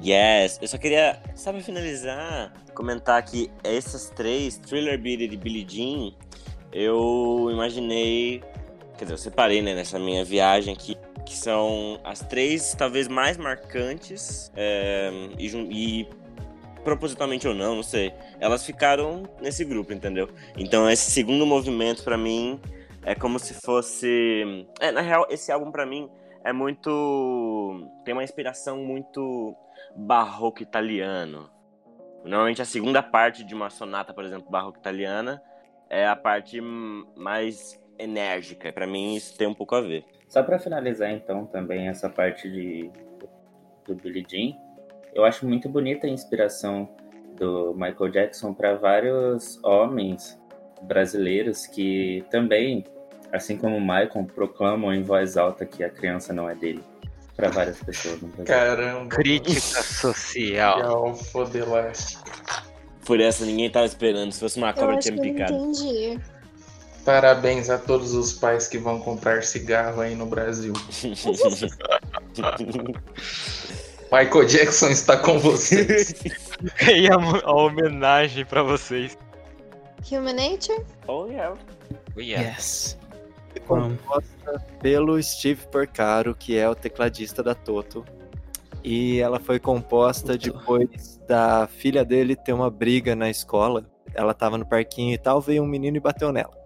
Yes, 0.02 0.58
eu 0.62 0.68
só 0.68 0.78
queria, 0.78 1.20
só 1.34 1.52
pra 1.52 1.60
finalizar, 1.60 2.52
comentar 2.74 3.22
que 3.22 3.50
essas 3.62 4.08
três, 4.10 4.56
Thriller 4.56 4.98
Beat 4.98 5.20
e 5.20 5.36
Billie 5.36 5.66
Jean, 5.68 6.12
eu 6.72 7.50
imaginei, 7.52 8.42
quer 8.96 9.04
dizer, 9.04 9.14
eu 9.14 9.18
separei 9.18 9.60
né, 9.60 9.74
nessa 9.74 9.98
minha 9.98 10.24
viagem 10.24 10.72
aqui, 10.72 10.96
que 11.26 11.36
são 11.36 12.00
as 12.02 12.20
três 12.20 12.74
talvez 12.76 13.06
mais 13.06 13.36
marcantes 13.36 14.50
é, 14.56 15.10
e, 15.38 15.46
e 15.46 16.08
propositalmente 16.84 17.46
ou 17.46 17.54
não, 17.54 17.76
não 17.76 17.82
sei, 17.82 18.12
elas 18.40 18.64
ficaram 18.64 19.22
nesse 19.40 19.64
grupo, 19.64 19.92
entendeu? 19.92 20.28
Então 20.56 20.90
esse 20.90 21.10
segundo 21.10 21.46
movimento 21.46 22.02
pra 22.02 22.16
mim 22.16 22.60
é 23.04 23.14
como 23.14 23.38
se 23.38 23.54
fosse, 23.54 24.66
é, 24.80 24.90
na 24.90 25.00
real 25.00 25.26
esse 25.30 25.50
álbum 25.50 25.70
pra 25.70 25.86
mim 25.86 26.08
é 26.44 26.52
muito 26.52 27.88
tem 28.04 28.14
uma 28.14 28.24
inspiração 28.24 28.78
muito 28.78 29.54
barroco 29.94 30.62
italiano. 30.62 31.50
Normalmente 32.24 32.62
a 32.62 32.64
segunda 32.64 33.02
parte 33.02 33.44
de 33.44 33.54
uma 33.54 33.68
sonata, 33.70 34.14
por 34.14 34.24
exemplo, 34.24 34.50
barroco 34.50 34.78
italiana, 34.78 35.42
é 35.90 36.06
a 36.06 36.14
parte 36.14 36.60
mais 36.60 37.80
enérgica. 37.98 38.72
Pra 38.72 38.86
mim 38.86 39.14
isso 39.14 39.36
tem 39.36 39.46
um 39.46 39.54
pouco 39.54 39.74
a 39.74 39.80
ver. 39.80 40.04
Só 40.28 40.42
pra 40.42 40.58
finalizar 40.58 41.10
então 41.10 41.46
também 41.46 41.88
essa 41.88 42.08
parte 42.08 42.50
de 42.50 42.90
do 43.84 43.96
Billie 43.96 44.24
Jean, 44.28 44.56
eu 45.14 45.24
acho 45.24 45.46
muito 45.46 45.68
bonita 45.68 46.06
a 46.06 46.10
inspiração 46.10 46.88
do 47.36 47.74
Michael 47.74 48.10
Jackson 48.10 48.54
para 48.54 48.74
vários 48.74 49.58
homens 49.62 50.38
brasileiros 50.82 51.66
que 51.66 52.24
também, 52.30 52.84
assim 53.32 53.56
como 53.56 53.76
o 53.76 53.80
Michael, 53.80 54.26
proclamam 54.34 54.92
em 54.92 55.02
voz 55.02 55.36
alta 55.36 55.64
que 55.64 55.82
a 55.84 55.90
criança 55.90 56.32
não 56.32 56.48
é 56.48 56.54
dele 56.54 56.82
para 57.36 57.48
várias 57.48 57.82
pessoas 57.82 58.20
no 58.20 58.28
Brasil. 58.28 58.44
Caramba. 58.46 59.08
Crítica 59.08 59.60
social. 59.60 60.76
Legal, 60.76 61.14
fodelástico. 61.14 62.22
Por 63.04 63.20
essa 63.20 63.44
ninguém 63.44 63.70
tava 63.70 63.86
esperando. 63.86 64.32
Se 64.32 64.40
fosse 64.40 64.58
uma 64.58 64.70
Eu 64.70 64.74
cobra 64.74 64.96
acho 64.96 65.08
tinha 65.08 65.14
que 65.16 65.20
me 65.20 65.28
eu 65.28 65.34
picado. 65.34 65.54
entendi. 65.54 66.20
Parabéns 67.04 67.68
a 67.68 67.78
todos 67.78 68.14
os 68.14 68.32
pais 68.32 68.68
que 68.68 68.78
vão 68.78 69.00
comprar 69.00 69.42
cigarro 69.42 70.00
aí 70.00 70.14
no 70.14 70.26
Brasil. 70.26 70.72
Michael 74.12 74.44
Jackson 74.44 74.90
está 74.90 75.16
com 75.16 75.38
vocês. 75.38 76.14
E 76.86 77.08
a, 77.08 77.16
a 77.16 77.52
homenagem 77.52 78.44
pra 78.44 78.62
vocês. 78.62 79.18
Human 80.08 80.34
Nature? 80.34 80.84
Oh, 81.08 81.26
yeah. 81.26 81.58
Oh, 82.14 82.20
yeah. 82.20 82.50
Yes. 82.50 82.96
Foi 83.50 83.60
composta 83.62 84.64
pelo 84.80 85.20
Steve 85.20 85.66
Porcaro, 85.66 86.36
que 86.36 86.56
é 86.56 86.68
o 86.68 86.74
tecladista 86.76 87.42
da 87.42 87.52
Toto. 87.52 88.04
E 88.84 89.18
ela 89.18 89.40
foi 89.40 89.58
composta 89.58 90.38
Toto. 90.38 90.52
depois 90.52 91.20
da 91.26 91.66
filha 91.66 92.04
dele 92.04 92.36
ter 92.36 92.52
uma 92.52 92.70
briga 92.70 93.16
na 93.16 93.28
escola. 93.28 93.84
Ela 94.14 94.32
tava 94.32 94.56
no 94.56 94.64
parquinho 94.64 95.14
e 95.14 95.18
tal, 95.18 95.40
veio 95.40 95.64
um 95.64 95.66
menino 95.66 95.96
e 95.96 96.00
bateu 96.00 96.30
nela. 96.30 96.56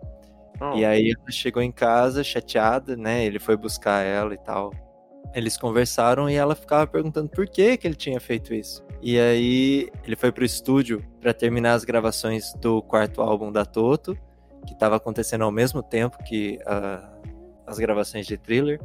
Oh. 0.61 0.76
E 0.76 0.84
aí 0.84 1.14
ela 1.18 1.30
chegou 1.30 1.62
em 1.62 1.72
casa 1.72 2.22
chateada, 2.22 2.97
né? 2.97 3.24
Ele 3.24 3.38
foi 3.38 3.57
buscar 3.57 4.03
ela 4.03 4.34
e 4.34 4.38
tal. 4.38 4.72
Eles 5.35 5.57
conversaram 5.57 6.31
e 6.31 6.35
ela 6.35 6.55
ficava 6.55 6.87
perguntando 6.87 7.29
por 7.29 7.47
que 7.47 7.77
que 7.77 7.87
ele 7.87 7.95
tinha 7.95 8.18
feito 8.20 8.55
isso. 8.55 8.85
E 9.03 9.18
aí 9.18 9.91
ele 10.05 10.16
foi 10.16 10.33
pro 10.33 10.45
estúdio 10.45 11.05
para 11.20 11.35
terminar 11.35 11.74
as 11.74 11.85
gravações 11.85 12.53
do 12.55 12.83
quarto 12.83 13.20
álbum 13.20 13.53
da 13.53 13.64
Toto, 13.64 14.16
que 14.66 14.72
estava 14.72 14.97
acontecendo 14.97 15.45
ao 15.45 15.53
mesmo 15.53 15.83
tempo 15.83 16.18
que 16.24 16.59
ah, 16.66 17.09
as 17.66 17.79
gravações 17.79 18.27
de 18.27 18.37
Thriller. 18.37 18.81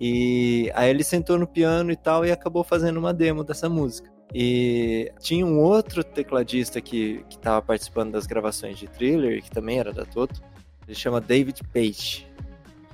E 0.00 0.70
aí 0.74 0.90
ele 0.90 1.04
sentou 1.04 1.38
no 1.38 1.46
piano 1.46 1.90
e 1.90 1.96
tal 1.96 2.26
e 2.26 2.32
acabou 2.32 2.64
fazendo 2.64 2.98
uma 2.98 3.14
demo 3.14 3.42
dessa 3.44 3.68
música. 3.68 4.12
E 4.32 5.12
tinha 5.20 5.46
um 5.46 5.60
outro 5.60 6.02
tecladista 6.02 6.80
que 6.80 7.24
estava 7.30 7.62
participando 7.62 8.12
das 8.12 8.26
gravações 8.26 8.78
de 8.78 8.88
Thriller, 8.88 9.42
que 9.42 9.50
também 9.50 9.78
era 9.78 9.92
da 9.92 10.04
Toto. 10.04 10.42
Ele 10.86 10.94
chama 10.94 11.20
David 11.20 11.62
Page. 11.72 12.26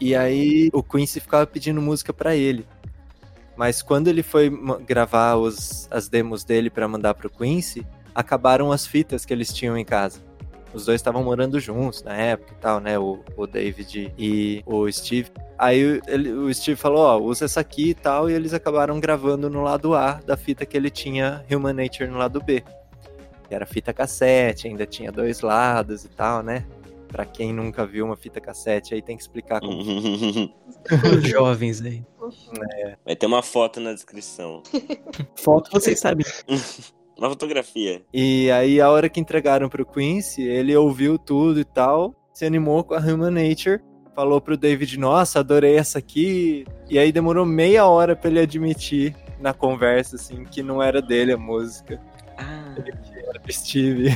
E 0.01 0.17
aí 0.17 0.71
o 0.73 0.83
Quincy 0.83 1.21
ficava 1.21 1.47
pedindo 1.47 1.81
música 1.81 2.13
pra 2.13 2.35
ele. 2.35 2.67
Mas 3.57 3.83
quando 3.83 4.09
ele 4.09 4.23
foi 4.23 4.51
gravar 4.87 5.37
os, 5.37 5.87
as 5.91 6.09
demos 6.09 6.43
dele 6.45 6.71
pra 6.71 6.89
mandar 6.89 7.13
pro 7.15 7.29
Quincy, 7.29 7.87
acabaram 8.15 8.73
as 8.73 8.87
fitas 8.87 9.27
que 9.27 9.33
eles 9.35 9.53
tinham 9.53 9.77
em 9.77 9.85
casa. 9.85 10.19
Os 10.73 10.87
dois 10.87 11.01
estavam 11.01 11.23
morando 11.23 11.59
juntos 11.61 12.03
na 12.03 12.15
época 12.15 12.53
e 12.53 12.61
tal, 12.61 12.81
né? 12.81 12.99
O, 12.99 13.23
o 13.37 13.47
David 13.47 14.15
e 14.17 14.63
o 14.65 14.91
Steve. 14.91 15.31
Aí 15.59 16.01
ele- 16.07 16.33
o 16.33 16.55
Steve 16.55 16.77
falou, 16.77 17.01
ó, 17.01 17.19
usa 17.19 17.45
essa 17.45 17.61
aqui 17.61 17.91
e 17.91 17.95
tal, 17.95 18.31
e 18.31 18.33
eles 18.33 18.55
acabaram 18.55 18.99
gravando 18.99 19.51
no 19.51 19.63
lado 19.63 19.95
A 19.95 20.13
da 20.25 20.37
fita 20.37 20.65
que 20.65 20.77
ele 20.77 20.89
tinha 20.89 21.45
Human 21.51 21.73
Nature 21.75 22.09
no 22.09 22.17
lado 22.17 22.41
B. 22.41 22.63
Que 23.49 23.55
era 23.55 23.67
fita 23.67 23.93
cassete, 23.93 24.69
ainda 24.69 24.87
tinha 24.87 25.11
dois 25.13 25.41
lados 25.41 26.05
e 26.05 26.09
tal, 26.09 26.41
né? 26.43 26.65
Pra 27.11 27.25
quem 27.25 27.53
nunca 27.53 27.85
viu 27.85 28.05
uma 28.07 28.17
fita 28.17 28.41
cassete, 28.41 28.95
aí 28.95 29.03
tem 29.03 29.17
que 29.17 29.23
explicar 29.23 29.61
como 29.61 29.81
Os 29.81 31.29
jovens 31.29 31.83
aí. 31.83 32.05
Vai 33.05 33.17
ter 33.17 33.27
uma 33.27 33.43
foto 33.43 33.81
na 33.81 33.93
descrição. 33.93 34.63
Foto, 35.37 35.71
vocês 35.73 35.99
sabem. 35.99 36.25
Uma 37.19 37.29
fotografia. 37.29 38.01
E 38.15 38.51
aí, 38.51 38.81
a 38.81 38.89
hora 38.89 39.07
que 39.07 39.21
entregaram 39.21 39.69
pro 39.69 39.85
Quincy, 39.85 40.41
ele 40.43 40.75
ouviu 40.75 41.19
tudo 41.19 41.61
e 41.61 41.65
tal, 41.67 42.15
se 42.33 42.47
animou 42.47 42.83
com 42.83 42.95
a 42.95 42.99
Human 42.99 43.31
Nature, 43.31 43.83
falou 44.15 44.41
pro 44.41 44.57
David, 44.57 44.99
nossa, 44.99 45.41
adorei 45.41 45.77
essa 45.77 45.99
aqui. 45.99 46.65
E 46.89 46.99
aí 46.99 47.13
demorou 47.13 47.45
meia 47.45 47.85
hora 47.85 48.17
pra 48.17 48.31
ele 48.31 48.41
admitir 48.41 49.15
na 49.39 49.53
conversa, 49.53 50.17
assim, 50.17 50.45
que 50.45 50.63
não 50.63 50.83
era 50.83 51.03
dele 51.03 51.33
a 51.35 51.37
música, 51.37 52.01
Ah. 52.39 52.75
era 52.79 53.39
do 53.39 53.53
Steve. 53.53 54.09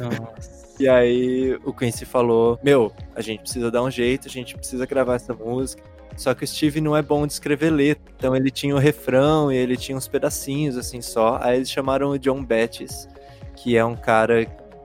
Nossa. 0.00 0.65
E 0.78 0.88
aí 0.88 1.58
o 1.64 1.72
Quincy 1.72 2.04
falou, 2.04 2.58
meu, 2.62 2.92
a 3.14 3.20
gente 3.20 3.40
precisa 3.40 3.70
dar 3.70 3.82
um 3.82 3.90
jeito, 3.90 4.28
a 4.28 4.30
gente 4.30 4.54
precisa 4.54 4.84
gravar 4.84 5.14
essa 5.14 5.32
música. 5.32 5.82
Só 6.16 6.34
que 6.34 6.44
o 6.44 6.46
Steve 6.46 6.80
não 6.80 6.96
é 6.96 7.02
bom 7.02 7.26
de 7.26 7.34
escrever 7.34 7.70
letra. 7.70 8.12
Então 8.16 8.34
ele 8.34 8.50
tinha 8.50 8.74
o 8.74 8.78
refrão 8.78 9.52
e 9.52 9.56
ele 9.56 9.76
tinha 9.76 9.96
uns 9.96 10.08
pedacinhos 10.08 10.76
assim 10.76 11.00
só. 11.00 11.38
Aí 11.42 11.56
eles 11.56 11.70
chamaram 11.70 12.10
o 12.10 12.18
John 12.18 12.42
Bettis, 12.44 13.08
que 13.54 13.76
é 13.76 13.84
um 13.84 13.96
cara 13.96 14.44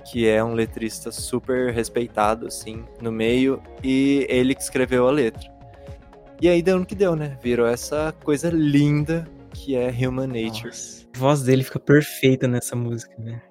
que 0.10 0.28
é 0.28 0.44
um 0.44 0.54
letrista 0.54 1.12
super 1.12 1.72
respeitado 1.72 2.48
assim 2.48 2.84
no 3.02 3.12
meio 3.12 3.62
e 3.84 4.26
ele 4.30 4.56
que 4.56 4.62
escreveu 4.62 5.08
a 5.08 5.12
letra. 5.12 5.50
E 6.42 6.50
aí 6.50 6.62
deu 6.62 6.80
no 6.80 6.86
que 6.86 6.96
deu, 6.96 7.16
né? 7.16 7.38
Virou 7.42 7.68
essa 7.68 8.14
coisa 8.24 8.50
linda 8.50 9.28
que 9.54 9.76
é 9.76 9.90
Human 9.90 10.28
Nature. 10.28 10.68
Nossa. 10.68 11.06
A 11.16 11.20
voz 11.20 11.44
dele 11.44 11.64
fica 11.64 11.80
perfeita 11.80 12.48
nessa 12.48 12.76
música, 12.76 13.14
né? 13.20 13.42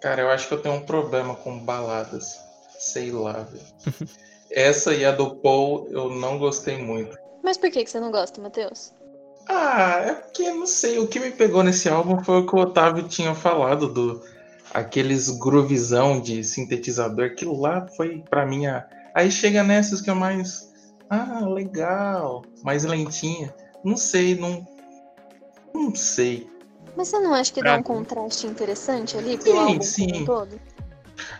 Cara, 0.00 0.22
eu 0.22 0.30
acho 0.30 0.48
que 0.48 0.54
eu 0.54 0.62
tenho 0.62 0.76
um 0.76 0.82
problema 0.82 1.34
com 1.34 1.58
baladas. 1.58 2.38
Sei 2.78 3.10
lá, 3.10 3.32
velho. 3.32 3.64
Essa 4.50 4.94
e 4.94 5.04
a 5.04 5.12
do 5.12 5.36
Paul 5.36 5.86
eu 5.90 6.10
não 6.10 6.38
gostei 6.38 6.78
muito. 6.78 7.16
Mas 7.42 7.56
por 7.56 7.70
que, 7.70 7.84
que 7.84 7.90
você 7.90 8.00
não 8.00 8.10
gosta, 8.10 8.40
Matheus? 8.40 8.92
Ah, 9.48 10.00
é 10.04 10.14
porque, 10.14 10.50
não 10.50 10.66
sei, 10.66 10.98
o 10.98 11.06
que 11.06 11.20
me 11.20 11.30
pegou 11.30 11.62
nesse 11.62 11.88
álbum 11.88 12.22
foi 12.22 12.38
o 12.38 12.46
que 12.46 12.54
o 12.54 12.58
Otávio 12.58 13.08
tinha 13.08 13.34
falado 13.34 13.88
do 13.88 14.22
aqueles 14.72 15.28
groovezão 15.30 16.20
de 16.20 16.44
sintetizador, 16.44 17.26
aquilo 17.26 17.60
lá 17.60 17.86
foi 17.96 18.22
pra 18.28 18.46
mim 18.46 18.66
a... 18.66 18.86
Aí 19.14 19.30
chega 19.30 19.64
nessas 19.64 20.00
que 20.00 20.10
é 20.10 20.14
mais 20.14 20.70
ah, 21.08 21.44
legal, 21.46 22.44
mais 22.62 22.84
lentinha. 22.84 23.52
Não 23.84 23.96
sei, 23.96 24.36
não 24.36 24.66
não 25.74 25.94
sei. 25.94 26.48
Mas 26.96 27.08
você 27.08 27.18
não 27.18 27.32
acha 27.34 27.52
que 27.52 27.60
Pra 27.60 27.70
dá 27.70 27.74
um 27.76 27.78
mim- 27.78 27.82
contraste 27.84 28.46
interessante 28.46 29.16
ali 29.16 29.36
pro 29.36 29.52
Sim, 29.52 29.58
álbum 29.58 29.82
sim. 29.82 30.22
um 30.22 30.24
todo? 30.24 30.60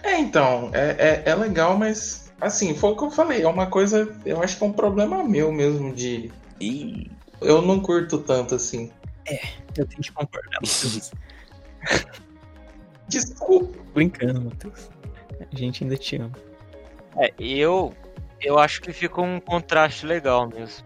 É, 0.02 0.18
então, 0.18 0.70
é, 0.72 1.22
é, 1.24 1.30
é 1.30 1.34
legal, 1.34 1.76
mas 1.76 2.30
assim, 2.40 2.74
foi 2.74 2.90
o 2.92 2.96
que 2.96 3.04
eu 3.04 3.10
falei, 3.10 3.42
é 3.42 3.48
uma 3.48 3.66
coisa, 3.66 4.14
eu 4.24 4.42
acho 4.42 4.56
que 4.56 4.64
é 4.64 4.66
um 4.66 4.72
problema 4.72 5.22
meu 5.24 5.50
mesmo 5.52 5.94
de 5.94 6.30
Ih. 6.60 7.10
eu 7.40 7.60
não 7.62 7.80
curto 7.80 8.18
tanto 8.18 8.54
assim. 8.54 8.90
Eu 9.76 9.86
tenho 9.86 10.02
que 10.02 10.12
concordar. 10.12 10.58
Desculpa. 13.08 13.78
Brincando, 13.94 14.40
Matheus. 14.42 14.88
A 15.52 15.56
gente 15.56 15.82
ainda 15.84 15.96
te 15.96 16.16
ama. 16.16 16.32
É, 17.16 17.32
eu, 17.38 17.92
eu 18.40 18.58
acho 18.58 18.80
que 18.80 18.92
fica 18.92 19.20
um 19.20 19.40
contraste 19.40 20.06
legal 20.06 20.48
mesmo. 20.48 20.84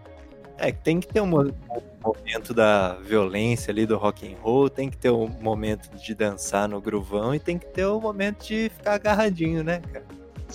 É, 0.57 0.71
que 0.71 0.79
tem 0.79 0.99
que 0.99 1.07
ter 1.07 1.21
um 1.21 1.27
mo- 1.27 1.53
momento 2.01 2.53
da 2.53 2.93
violência 2.95 3.71
ali 3.71 3.85
do 3.85 3.97
rock 3.97 4.31
and 4.31 4.37
roll, 4.41 4.69
tem 4.69 4.89
que 4.89 4.97
ter 4.97 5.09
um 5.11 5.27
momento 5.27 5.89
de 5.97 6.15
dançar 6.15 6.67
no 6.69 6.79
gruvão 6.79 7.35
e 7.35 7.39
tem 7.39 7.57
que 7.57 7.65
ter 7.67 7.85
um 7.87 7.99
momento 7.99 8.45
de 8.45 8.69
ficar 8.69 8.93
agarradinho, 8.93 9.63
né, 9.63 9.81
cara? 9.91 10.05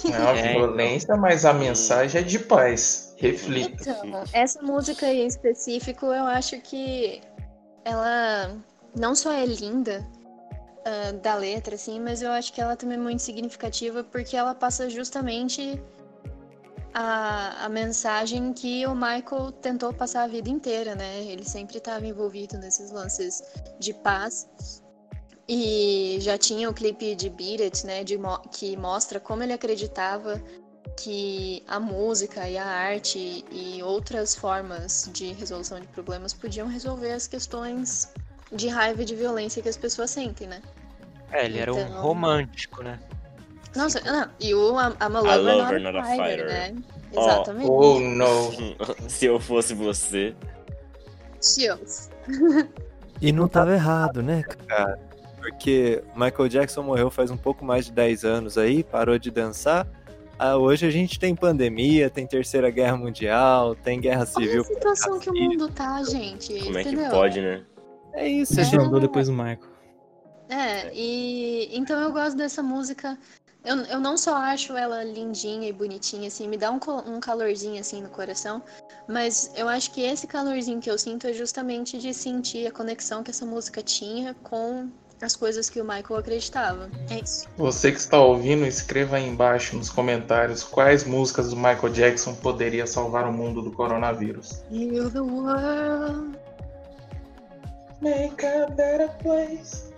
É 0.05 0.19
uma 0.19 0.31
É, 0.39 0.53
violência, 0.55 1.17
mas 1.17 1.45
a 1.45 1.53
mensagem 1.53 2.21
é 2.21 2.25
de 2.25 2.39
paz. 2.39 3.15
Reflita. 3.19 3.83
Então, 3.83 4.25
essa 4.33 4.63
música 4.63 5.07
em 5.13 5.27
específico, 5.27 6.07
eu 6.07 6.25
acho 6.25 6.59
que 6.63 7.21
ela 7.85 8.57
não 8.99 9.15
só 9.15 9.31
é 9.33 9.45
linda 9.45 10.07
ah, 10.87 11.13
da 11.13 11.35
letra, 11.35 11.75
assim, 11.75 12.01
mas 12.01 12.23
eu 12.23 12.31
acho 12.31 12.53
que 12.53 12.61
ela 12.61 12.77
também 12.77 12.97
é 12.97 13.01
muito 13.01 13.21
significativa 13.21 14.03
porque 14.03 14.35
ela 14.37 14.55
passa 14.55 14.89
justamente 14.89 15.79
a, 16.95 17.65
a 17.65 17.69
mensagem 17.69 18.53
que 18.53 18.87
o 18.87 18.95
Michael 18.95 19.53
tentou 19.61 19.93
passar 19.93 20.25
a 20.25 20.27
vida 20.27 20.49
inteira, 20.51 20.95
né? 20.95 21.23
Ele 21.25 21.45
sempre 21.45 21.79
estava 21.79 22.07
envolvido 22.07 22.59
nesses 22.59 22.91
lances 22.91 23.43
de 23.79 23.93
paz. 23.95 24.49
E 25.49 26.19
já 26.21 26.39
tinha 26.39 26.71
o 26.71 26.75
clipe 26.75 27.15
de 27.15 27.29
Beat 27.29 27.61
It, 27.61 27.87
né? 27.87 28.05
De, 28.05 28.19
que 28.53 28.77
mostra 28.77 29.19
como 29.19 29.43
ele 29.43 29.53
acreditava 29.53 30.41
que 30.97 31.63
a 31.67 31.79
música 31.81 32.49
e 32.49 32.57
a 32.59 32.65
arte 32.67 33.45
e 33.51 33.83
outras 33.83 34.35
formas 34.35 35.09
de 35.13 35.33
resolução 35.33 35.81
de 35.81 35.87
problemas 35.89 36.33
podiam 36.33 36.67
resolver 36.69 37.13
as 37.13 37.27
questões 37.27 38.13
de 38.53 38.69
raiva 38.69 39.03
e 39.03 39.05
de 39.05 39.15
violência 39.15 39.63
que 39.63 39.69
as 39.69 39.77
pessoas 39.77 40.11
sentem, 40.11 40.47
né? 40.47 40.61
É, 41.33 41.45
ele 41.45 41.59
era 41.59 41.73
um 41.73 41.79
Então- 41.81 42.03
romântico, 42.03 42.83
né? 42.83 42.99
Nossa, 43.77 44.01
não, 44.01 44.29
e 44.41 44.55
o 44.55 44.73
I'm 44.73 44.95
a 44.99 45.07
A 45.07 45.09
lover, 45.09 45.41
lover, 45.43 45.81
not, 45.81 45.83
not 45.83 45.97
a 45.99 46.01
a 46.01 46.05
fighter, 46.05 46.29
fighter. 46.29 46.47
né? 46.47 46.75
Ó, 47.15 47.21
Exatamente. 47.29 47.71
Oh, 47.71 48.01
no. 48.01 48.53
Se 49.09 49.27
eu 49.27 49.39
fosse 49.41 49.75
você. 49.75 50.35
Chills. 51.43 52.11
E 53.21 53.33
não 53.33 53.49
tava 53.49 53.73
errado, 53.75 54.23
né? 54.23 54.43
Cara, 54.67 54.99
porque 55.37 56.03
Michael 56.15 56.49
Jackson 56.49 56.83
morreu 56.83 57.11
faz 57.11 57.31
um 57.31 57.37
pouco 57.37 57.65
mais 57.65 57.87
de 57.87 57.93
10 57.93 58.25
anos 58.25 58.59
aí, 58.59 58.83
parou 58.85 59.19
de 59.19 59.31
dançar. 59.31 59.87
Ah, 60.39 60.57
hoje 60.57 60.87
a 60.87 60.91
gente 60.91 61.19
tem 61.19 61.35
pandemia, 61.35 62.09
tem 62.09 62.27
terceira 62.27 62.71
guerra 62.71 62.97
mundial, 62.97 63.75
tem 63.75 64.01
guerra 64.01 64.21
Olha 64.21 64.47
civil. 64.47 64.63
a 64.63 64.65
situação 64.65 65.19
que 65.19 65.29
o 65.31 65.35
mundo 65.35 65.69
tá, 65.69 66.03
gente. 66.03 66.59
Como 66.65 66.79
é 66.79 66.83
que 66.83 66.89
entendeu? 66.91 67.11
pode, 67.11 67.41
né? 67.41 67.63
É 68.15 68.27
isso, 68.27 68.55
Você 68.55 68.61
a 68.61 68.65
já 68.65 68.71
gente 68.71 68.87
andou 68.87 69.01
depois 69.01 69.27
do 69.29 69.33
Michael. 69.35 69.59
É, 70.49 70.91
e 70.95 71.69
então 71.77 72.01
eu 72.01 72.11
gosto 72.13 72.37
dessa 72.37 72.63
música. 72.63 73.17
Eu, 73.65 73.77
eu 73.85 74.01
não 74.01 74.17
só 74.17 74.37
acho 74.37 74.75
ela 74.75 75.05
lindinha 75.05 75.69
e 75.69 75.73
bonitinha, 75.73 76.29
assim, 76.29 76.49
me 76.49 76.57
dá 76.57 76.71
um, 76.71 76.81
um 77.07 77.21
calorzinho 77.21 77.79
assim 77.79 78.03
no 78.03 78.09
coração, 78.09 78.63
mas 79.07 79.53
eu 79.55 79.69
acho 79.69 79.91
que 79.93 80.01
esse 80.01 80.27
calorzinho 80.27 80.81
que 80.81 80.91
eu 80.91 80.99
sinto 80.99 81.27
é 81.27 81.33
justamente 81.33 81.99
de 81.99 82.15
sentir 82.15 82.67
a 82.67 82.73
conexão 82.73 83.23
que 83.23 83.31
essa 83.31 83.45
música 83.45 83.83
tinha 83.83 84.35
com 84.43 84.89
as 85.21 85.37
coisas 85.37 85.69
que 85.69 85.81
o 85.81 85.85
Michael 85.85 86.21
acreditava. 86.21 86.91
É 87.11 87.21
isso. 87.23 87.47
Você 87.59 87.93
que 87.93 87.99
está 87.99 88.19
ouvindo, 88.19 88.65
escreva 88.65 89.17
aí 89.17 89.29
embaixo 89.29 89.77
nos 89.77 89.91
comentários 89.91 90.65
quais 90.65 91.05
músicas 91.05 91.51
do 91.51 91.57
Michael 91.57 91.91
Jackson 91.91 92.35
poderia 92.35 92.87
salvar 92.87 93.29
o 93.29 93.33
mundo 93.33 93.61
do 93.61 93.71
coronavírus. 93.71 94.65
Heal 94.73 95.11
the 95.11 95.21
world. 95.21 96.39
Make 98.01 98.47
a 98.47 98.67
better 98.69 99.11
place. 99.19 99.90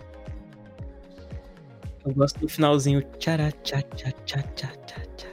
Eu 2.05 2.15
gosto 2.15 2.41
do 2.41 2.49
finalzinho. 2.49 3.03
Tchara, 3.19 3.53
tchá, 3.63 3.81
tchá, 3.95 4.11
tchá, 4.25 4.43
tchá, 4.55 4.69
tchá, 4.87 5.01
tchá. 5.17 5.29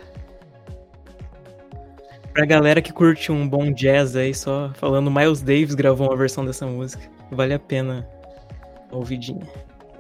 Pra 2.34 2.46
galera 2.46 2.82
que 2.82 2.94
curte 2.94 3.32
um 3.32 3.48
bom 3.50 3.72
jazz 3.72 4.16
aí, 4.16 4.34
só 4.34 4.72
falando, 4.76 5.10
Miles 5.10 5.42
Davis 5.42 5.74
gravou 5.74 6.08
uma 6.08 6.16
versão 6.16 6.46
dessa 6.46 6.66
música. 6.68 7.04
Vale 7.32 7.54
a 7.56 7.60
pena 7.60 8.08
ouvidinha. 8.92 9.48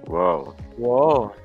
Uau. 0.07 0.55
Uou! 0.77 1.35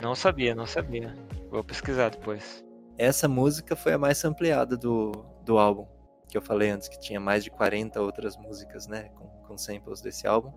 Não 0.00 0.14
sabia, 0.14 0.54
não 0.54 0.66
sabia. 0.66 1.14
Vou 1.50 1.62
pesquisar 1.62 2.10
depois. 2.10 2.64
Essa 2.96 3.28
música 3.28 3.76
foi 3.76 3.92
a 3.92 3.98
mais 3.98 4.24
ampliada 4.24 4.76
do, 4.76 5.12
do 5.44 5.58
álbum. 5.58 5.86
Que 6.28 6.38
eu 6.38 6.42
falei 6.42 6.70
antes 6.70 6.88
que 6.88 6.98
tinha 6.98 7.20
mais 7.20 7.44
de 7.44 7.50
40 7.50 8.00
outras 8.00 8.36
músicas, 8.36 8.86
né? 8.86 9.10
Com, 9.16 9.26
com 9.46 9.58
samples 9.58 10.00
desse 10.00 10.26
álbum. 10.26 10.52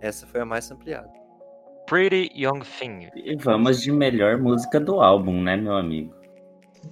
Essa 0.00 0.26
foi 0.26 0.40
a 0.40 0.44
mais 0.44 0.70
ampliada. 0.70 1.21
Pretty 1.86 2.30
Young 2.34 2.60
Thing. 2.60 3.08
E 3.14 3.36
vamos 3.36 3.82
de 3.82 3.92
melhor 3.92 4.38
música 4.38 4.80
do 4.80 5.00
álbum, 5.00 5.42
né, 5.42 5.56
meu 5.56 5.76
amigo? 5.76 6.14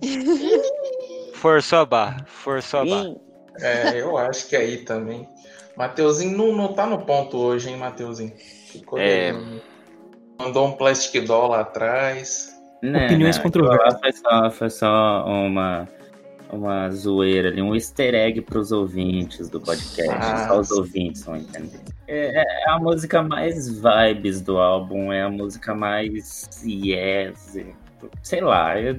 Forçou 1.34 1.80
a 1.80 1.86
barra. 1.86 2.24
Forçou 2.26 2.80
a 2.80 2.84
barra. 2.84 3.16
É, 3.61 4.01
eu 4.01 4.16
acho 4.16 4.49
que 4.49 4.57
aí 4.57 4.78
também. 4.78 5.28
Mateuzinho 5.76 6.36
não, 6.36 6.53
não 6.55 6.72
tá 6.72 6.86
no 6.86 6.99
ponto 6.99 7.38
hoje, 7.38 7.70
hein, 7.70 7.76
Mateuzinho? 7.76 8.32
Ficou 8.36 8.99
É. 8.99 9.32
Mandou 10.38 10.66
um 10.66 10.72
plastic 10.72 11.24
doll 11.26 11.49
lá 11.49 11.61
atrás. 11.61 12.55
Né, 12.82 13.07
Opiniões 13.07 13.36
né, 13.36 13.43
controversas. 13.43 14.01
Foi 14.01 14.12
só, 14.12 14.51
foi 14.51 14.70
só 14.70 15.24
uma, 15.26 15.88
uma 16.53 16.91
zoeira 16.91 17.49
ali, 17.49 17.63
um 17.63 17.75
easter 17.75 18.15
egg 18.15 18.41
pros 18.43 18.73
ouvintes 18.73 19.49
do 19.49 19.61
podcast. 19.61 20.11
Ah, 20.11 20.49
só 20.49 20.61
os 20.61 20.71
ouvintes 20.71 21.25
vão 21.25 21.37
entender. 21.37 21.81
É, 22.09 22.43
é 22.43 22.71
a 22.71 22.79
música 22.79 23.23
mais 23.23 23.69
vibes 23.81 24.41
do 24.41 24.59
álbum, 24.59 25.13
é 25.13 25.23
a 25.23 25.31
música 25.31 25.75
mais 25.75 26.49
yes. 26.65 27.57
Sei 28.23 28.41
lá, 28.41 28.79
é- 28.79 28.97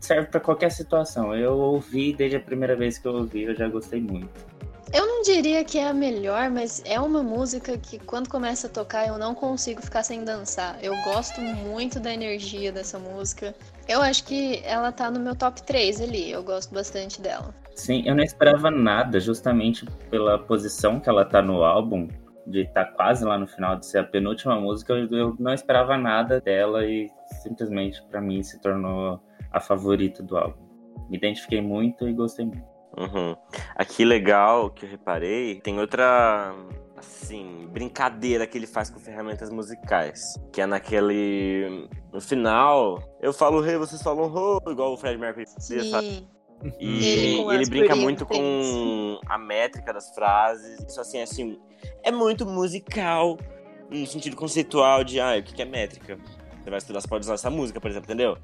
serve 0.00 0.28
pra 0.28 0.40
qualquer 0.40 0.70
situação. 0.70 1.34
Eu 1.34 1.56
ouvi 1.56 2.12
desde 2.14 2.36
a 2.36 2.40
primeira 2.40 2.74
vez 2.74 2.98
que 2.98 3.06
eu 3.06 3.12
ouvi, 3.14 3.44
eu 3.44 3.54
já 3.54 3.68
gostei 3.68 4.00
muito. 4.00 4.57
Eu 4.92 5.06
não 5.06 5.22
diria 5.22 5.62
que 5.64 5.78
é 5.78 5.88
a 5.88 5.92
melhor, 5.92 6.50
mas 6.50 6.82
é 6.86 6.98
uma 6.98 7.22
música 7.22 7.76
que 7.76 7.98
quando 7.98 8.28
começa 8.28 8.68
a 8.68 8.70
tocar 8.70 9.06
eu 9.06 9.18
não 9.18 9.34
consigo 9.34 9.82
ficar 9.82 10.02
sem 10.02 10.24
dançar. 10.24 10.78
Eu 10.82 10.94
gosto 11.04 11.40
muito 11.42 12.00
da 12.00 12.12
energia 12.12 12.72
dessa 12.72 12.98
música. 12.98 13.54
Eu 13.86 14.00
acho 14.00 14.24
que 14.24 14.62
ela 14.64 14.90
tá 14.90 15.10
no 15.10 15.20
meu 15.20 15.36
top 15.36 15.62
3 15.62 16.00
ali. 16.00 16.30
Eu 16.30 16.42
gosto 16.42 16.72
bastante 16.72 17.20
dela. 17.20 17.54
Sim, 17.74 18.02
eu 18.06 18.14
não 18.14 18.24
esperava 18.24 18.70
nada, 18.70 19.20
justamente 19.20 19.84
pela 20.10 20.38
posição 20.38 20.98
que 20.98 21.08
ela 21.08 21.24
tá 21.24 21.42
no 21.42 21.62
álbum, 21.62 22.08
de 22.46 22.62
estar 22.62 22.86
quase 22.86 23.24
lá 23.24 23.38
no 23.38 23.46
final, 23.46 23.76
de 23.76 23.86
ser 23.86 23.98
a 23.98 24.04
penúltima 24.04 24.58
música, 24.58 24.94
eu, 24.94 25.36
não 25.38 25.52
esperava 25.52 25.98
nada 25.98 26.40
dela 26.40 26.84
e 26.86 27.08
simplesmente 27.42 28.02
pra 28.10 28.20
mim 28.20 28.42
se 28.42 28.58
tornou 28.60 29.20
a 29.52 29.60
favorita 29.60 30.22
do 30.22 30.36
álbum. 30.36 30.66
Me 31.10 31.18
identifiquei 31.18 31.60
muito 31.60 32.08
e 32.08 32.12
gostei 32.12 32.46
muito. 32.46 32.77
Uhum. 32.98 33.36
Aqui 33.76 34.04
legal 34.04 34.70
que 34.70 34.84
eu 34.84 34.90
reparei, 34.90 35.60
tem 35.60 35.78
outra 35.78 36.52
assim, 36.96 37.68
brincadeira 37.70 38.46
que 38.46 38.58
ele 38.58 38.66
faz 38.66 38.90
com 38.90 38.98
ferramentas 38.98 39.50
musicais, 39.50 40.34
que 40.52 40.60
é 40.60 40.66
naquele 40.66 41.88
no 42.12 42.20
final, 42.20 43.00
eu 43.20 43.32
falo 43.32 43.60
rei, 43.60 43.76
vocês 43.76 44.02
falam 44.02 44.26
ro, 44.26 44.60
igual 44.68 44.92
o 44.92 44.96
Fred 44.96 45.16
Mercury 45.16 45.46
fazia, 45.46 45.84
sabe? 45.84 46.26
E 46.80 47.06
Ele 47.06 47.54
ele 47.54 47.66
brinca 47.66 47.94
muito 47.94 48.26
com 48.26 49.20
a 49.26 49.38
métrica 49.38 49.92
das 49.92 50.12
frases. 50.12 50.80
Isso 50.88 51.00
assim, 51.00 51.20
assim, 51.20 51.58
é 52.02 52.10
muito 52.10 52.44
musical 52.44 53.38
no 53.88 54.04
sentido 54.06 54.34
conceitual 54.34 55.04
de 55.04 55.20
ah, 55.20 55.38
o 55.38 55.42
que 55.42 55.54
que 55.54 55.62
é 55.62 55.64
métrica. 55.64 56.18
Você 56.60 56.70
vai 56.70 56.78
estudar, 56.78 57.00
você 57.00 57.08
pode 57.08 57.24
usar 57.24 57.34
essa 57.34 57.48
música, 57.48 57.80
por 57.80 57.90
exemplo, 57.90 58.06
entendeu? 58.06 58.36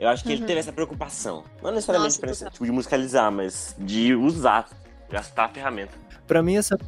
Eu 0.00 0.08
acho 0.08 0.24
que 0.24 0.32
ele 0.32 0.40
Uhum. 0.40 0.46
teve 0.46 0.60
essa 0.60 0.72
preocupação. 0.72 1.44
Não 1.62 1.70
necessariamente 1.70 2.12
Nossa, 2.14 2.20
pra 2.20 2.30
esse 2.30 2.44
tipo 2.50 2.64
de 2.64 2.72
musicalizar, 2.72 3.30
mas 3.30 3.76
de 3.78 4.14
usar, 4.14 4.66
gastar 5.10 5.44
a 5.44 5.48
ferramenta. 5.48 5.92
Pra 6.26 6.42
mim, 6.42 6.56
essa 6.56 6.78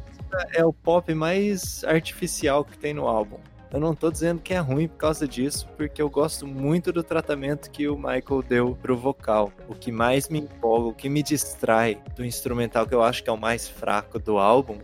é 0.51 0.65
o 0.65 0.73
pop 0.73 1.13
mais 1.13 1.83
artificial 1.83 2.65
que 2.65 2.75
tem 2.75 2.91
no 2.91 3.07
álbum. 3.07 3.37
Eu 3.71 3.79
não 3.79 3.93
tô 3.93 4.11
dizendo 4.11 4.41
que 4.41 4.53
é 4.53 4.57
ruim 4.59 4.87
por 4.87 4.97
causa 4.97 5.27
disso, 5.27 5.67
porque 5.77 6.01
eu 6.01 6.09
gosto 6.09 6.47
muito 6.47 6.91
do 6.91 7.03
tratamento 7.03 7.69
que 7.69 7.87
o 7.87 7.95
Michael 7.95 8.43
deu 8.47 8.77
pro 8.81 8.97
vocal. 8.97 9.51
O 9.67 9.75
que 9.75 9.91
mais 9.91 10.27
me 10.29 10.39
empolga, 10.39 10.89
o 10.89 10.93
que 10.93 11.07
me 11.07 11.21
distrai 11.21 12.01
do 12.15 12.25
instrumental, 12.25 12.87
que 12.87 12.95
eu 12.95 13.03
acho 13.03 13.23
que 13.23 13.29
é 13.29 13.33
o 13.33 13.37
mais 13.37 13.67
fraco 13.67 14.17
do 14.17 14.39
álbum, 14.39 14.79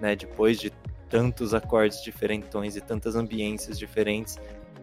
né? 0.00 0.14
Depois 0.14 0.60
de 0.60 0.70
tantos 1.08 1.54
acordes 1.54 2.02
diferentões 2.02 2.76
e 2.76 2.80
tantas 2.80 3.14
ambiências 3.16 3.78
diferentes. 3.78 4.36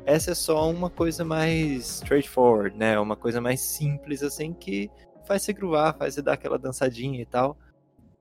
Essa 0.05 0.31
é 0.31 0.35
só 0.35 0.69
uma 0.69 0.89
coisa 0.89 1.23
mais 1.23 2.01
straightforward, 2.01 2.77
né? 2.77 2.99
Uma 2.99 3.15
coisa 3.15 3.39
mais 3.39 3.61
simples, 3.61 4.23
assim, 4.23 4.53
que 4.53 4.89
faz 5.25 5.43
você 5.43 5.53
groovar, 5.53 5.95
faz 5.97 6.15
você 6.15 6.21
dar 6.21 6.33
aquela 6.33 6.57
dançadinha 6.57 7.21
e 7.21 7.25
tal. 7.25 7.57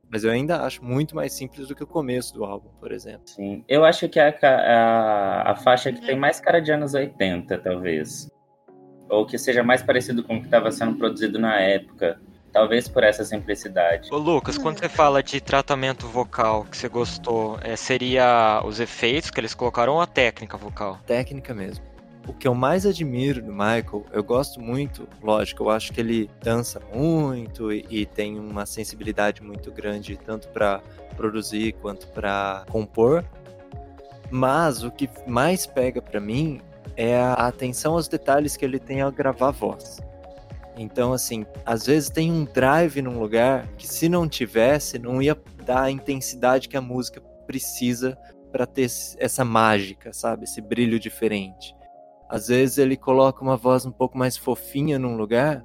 Mas 0.09 0.25
eu 0.25 0.31
ainda 0.31 0.63
acho 0.63 0.85
muito 0.85 1.15
mais 1.15 1.33
simples 1.33 1.69
do 1.69 1.75
que 1.75 1.85
o 1.85 1.87
começo 1.87 2.35
do 2.35 2.45
álbum, 2.45 2.69
por 2.81 2.91
exemplo. 2.91 3.23
Sim. 3.27 3.65
Eu 3.69 3.85
acho 3.85 4.09
que 4.09 4.19
é 4.19 4.37
a, 4.43 4.49
a, 4.49 5.53
a 5.53 5.57
faixa 5.57 5.93
que 5.93 6.05
tem 6.05 6.17
mais 6.17 6.41
cara 6.41 6.61
de 6.61 6.73
anos 6.73 6.95
80, 6.95 7.59
talvez. 7.59 8.29
Ou 9.09 9.25
que 9.25 9.39
seja 9.39 9.63
mais 9.63 9.83
parecido 9.83 10.25
com 10.25 10.37
o 10.37 10.41
que 10.41 10.47
estava 10.47 10.71
sendo 10.73 10.97
produzido 10.97 11.39
na 11.39 11.61
época. 11.61 12.21
Talvez 12.53 12.89
por 12.89 13.05
essa 13.05 13.25
simplicidade. 13.25 14.09
Ô 14.13 14.19
Lucas, 14.19 14.59
quando 14.59 14.79
você 14.79 14.89
fala 14.89 15.23
de 15.23 15.41
tratamento 15.41 16.07
vocal 16.09 16.65
que 16.65 16.77
você 16.77 16.89
gostou, 16.89 17.59
é, 17.63 17.77
seria 17.77 18.61
os 18.65 18.81
efeitos 18.81 19.31
que 19.31 19.39
eles 19.39 19.55
colocaram 19.55 19.95
ou 19.95 20.01
a 20.01 20.07
técnica 20.07 20.57
vocal? 20.57 20.99
Técnica 21.07 21.55
mesmo. 21.55 21.85
O 22.27 22.33
que 22.33 22.47
eu 22.47 22.55
mais 22.55 22.85
admiro 22.85 23.41
do 23.43 23.53
Michael, 23.53 24.05
eu 24.13 24.23
gosto 24.23 24.61
muito, 24.61 25.09
lógico, 25.23 25.65
eu 25.65 25.71
acho 25.71 25.93
que 25.93 26.01
ele 26.01 26.31
dança 26.43 26.81
muito 26.93 27.73
e, 27.73 27.87
e 27.89 28.07
tem 28.07 28.39
uma 28.39 28.67
sensibilidade 28.67 29.43
muito 29.43 29.71
grande, 29.73 30.17
tanto 30.17 30.49
para 30.49 30.81
produzir 31.17 31.73
quanto 31.81 32.07
para 32.09 32.65
compor. 32.71 33.25
Mas 34.31 34.85
o 34.85 34.91
que 34.91 35.09
mais 35.27 35.67
pega 35.67 36.03
para 36.03 36.21
mim 36.21 36.61
é 36.97 37.17
a 37.17 37.49
atenção 37.49 37.95
aos 37.95 38.07
detalhes 38.07 38.57
que 38.57 38.65
ele 38.65 38.79
tem 38.79 39.01
ao 39.01 39.11
gravar 39.11 39.49
a 39.49 39.53
voz. 39.53 40.01
Então, 40.77 41.13
assim, 41.13 41.45
às 41.65 41.87
vezes 41.87 42.11
tem 42.11 42.31
um 42.31 42.45
drive 42.45 43.03
num 43.03 43.19
lugar 43.19 43.67
que 43.77 43.87
se 43.87 44.09
não 44.09 44.29
tivesse, 44.29 44.99
não 44.99 45.21
ia 45.21 45.37
dar 45.65 45.83
a 45.83 45.91
intensidade 45.91 46.69
que 46.69 46.77
a 46.77 46.81
música 46.81 47.21
precisa 47.47 48.17
para 48.51 48.67
ter 48.67 48.89
essa 49.19 49.45
mágica, 49.45 50.13
sabe? 50.13 50.45
Esse 50.45 50.61
brilho 50.61 50.99
diferente. 50.99 51.75
Às 52.29 52.49
vezes 52.49 52.79
ele 52.79 52.97
coloca 52.97 53.43
uma 53.43 53.57
voz 53.57 53.85
um 53.85 53.91
pouco 53.91 54.17
mais 54.17 54.37
fofinha 54.37 54.99
num 54.99 55.17
lugar 55.17 55.65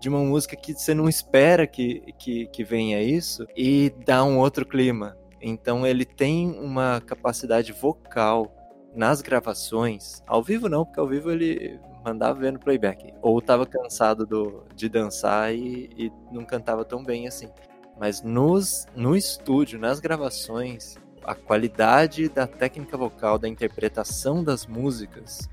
de 0.00 0.08
uma 0.08 0.18
música 0.18 0.56
que 0.56 0.74
você 0.74 0.94
não 0.94 1.08
espera 1.08 1.64
que, 1.64 2.12
que, 2.18 2.46
que 2.48 2.64
venha 2.64 3.00
isso 3.00 3.46
e 3.56 3.92
dá 4.04 4.24
um 4.24 4.38
outro 4.38 4.66
clima. 4.66 5.16
Então 5.40 5.86
ele 5.86 6.04
tem 6.04 6.50
uma 6.58 7.00
capacidade 7.00 7.72
vocal 7.72 8.52
nas 8.94 9.22
gravações, 9.22 10.22
ao 10.26 10.42
vivo 10.42 10.68
não, 10.68 10.84
porque 10.84 11.00
ao 11.00 11.08
vivo 11.08 11.30
ele 11.30 11.80
mandava 12.04 12.40
ver 12.40 12.52
no 12.52 12.58
playback. 12.58 13.12
Ou 13.22 13.40
tava 13.40 13.66
cansado 13.66 14.26
do, 14.26 14.64
de 14.74 14.88
dançar 14.88 15.54
e, 15.54 15.90
e 15.96 16.12
não 16.30 16.44
cantava 16.44 16.84
tão 16.84 17.02
bem 17.04 17.26
assim. 17.26 17.48
Mas 17.98 18.22
nos, 18.22 18.86
no 18.96 19.14
estúdio, 19.16 19.78
nas 19.78 20.00
gravações, 20.00 20.96
a 21.24 21.34
qualidade 21.34 22.28
da 22.28 22.46
técnica 22.46 22.96
vocal, 22.96 23.38
da 23.38 23.48
interpretação 23.48 24.42
das 24.42 24.66
músicas, 24.66 25.48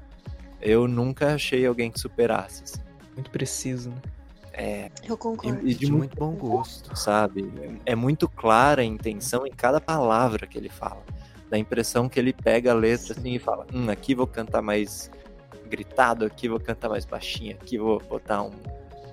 eu 0.61 0.87
nunca 0.87 1.33
achei 1.35 1.65
alguém 1.65 1.91
que 1.91 1.99
superasse. 1.99 2.63
assim. 2.63 2.81
Muito 3.13 3.29
preciso, 3.31 3.89
né? 3.89 3.97
É, 4.53 4.91
Eu 5.07 5.17
concordo. 5.17 5.65
e, 5.65 5.71
e 5.71 5.73
de 5.73 5.85
De 5.85 5.91
muito 5.91 6.17
muito 6.17 6.17
bom 6.17 6.33
gosto. 6.33 6.93
sabe? 6.97 7.51
É 7.85 7.95
muito 7.95 8.27
clara 8.27 8.81
a 8.81 8.85
intenção 8.85 9.45
em 9.47 9.51
cada 9.51 9.79
palavra 9.79 10.45
que 10.47 10.57
ele 10.57 10.69
fala. 10.69 11.01
Dá 11.49 11.55
a 11.55 11.59
impressão 11.59 12.09
que 12.09 12.19
ele 12.19 12.33
pega 12.33 12.71
a 12.71 12.75
letra 12.75 13.13
assim 13.17 13.35
e 13.35 13.39
fala: 13.39 13.65
Hum, 13.73 13.89
aqui 13.89 14.13
vou 14.13 14.27
cantar 14.27 14.61
mais 14.61 15.09
gritado, 15.69 16.25
aqui 16.25 16.49
vou 16.49 16.59
cantar 16.59 16.89
mais 16.89 17.05
baixinho, 17.05 17.55
aqui 17.61 17.77
vou 17.77 17.99
botar 17.99 18.43
um- 18.43 18.51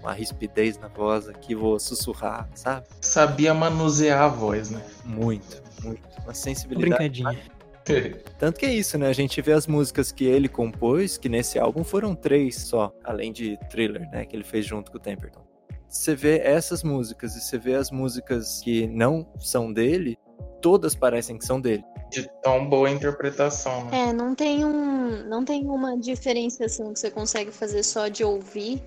uma 0.00 0.12
rispidez 0.12 0.78
na 0.78 0.88
voz, 0.88 1.28
aqui 1.28 1.54
vou 1.54 1.78
sussurrar, 1.78 2.48
sabe? 2.54 2.86
Sabia 3.00 3.52
manusear 3.52 4.22
a 4.22 4.28
voz, 4.28 4.70
né? 4.70 4.80
Muito, 5.04 5.62
muito. 5.82 6.00
Uma 6.18 6.24
Uma 6.26 6.34
sensibilidade. 6.34 7.22
brincadinha. 7.22 7.56
Tanto 8.38 8.58
que 8.58 8.66
é 8.66 8.74
isso, 8.74 8.98
né? 8.98 9.06
A 9.08 9.12
gente 9.12 9.40
vê 9.40 9.52
as 9.52 9.66
músicas 9.66 10.10
que 10.10 10.24
ele 10.24 10.48
compôs, 10.48 11.16
que 11.16 11.28
nesse 11.28 11.56
álbum 11.58 11.84
foram 11.84 12.14
três 12.16 12.56
só, 12.56 12.92
além 13.04 13.32
de 13.32 13.56
Thriller, 13.70 14.08
né? 14.10 14.24
Que 14.24 14.34
ele 14.34 14.42
fez 14.42 14.66
junto 14.66 14.90
com 14.90 14.96
o 14.98 15.00
Temperton. 15.00 15.40
Você 15.88 16.14
vê 16.16 16.38
essas 16.40 16.82
músicas 16.82 17.36
e 17.36 17.40
você 17.40 17.56
vê 17.58 17.74
as 17.76 17.92
músicas 17.92 18.60
que 18.60 18.88
não 18.88 19.24
são 19.38 19.72
dele, 19.72 20.18
todas 20.60 20.96
parecem 20.96 21.38
que 21.38 21.44
são 21.44 21.60
dele. 21.60 21.84
De 22.22 22.30
tão 22.42 22.68
boa 22.68 22.90
interpretação, 22.90 23.84
né? 23.86 24.08
É, 24.08 24.12
não 24.12 24.34
tem 24.34 24.64
um, 24.64 25.28
não 25.28 25.44
tem 25.44 25.66
uma 25.66 25.98
diferenciação 25.98 26.92
que 26.92 27.00
você 27.00 27.10
consegue 27.10 27.50
fazer 27.50 27.82
só 27.82 28.08
de 28.08 28.24
ouvir, 28.24 28.82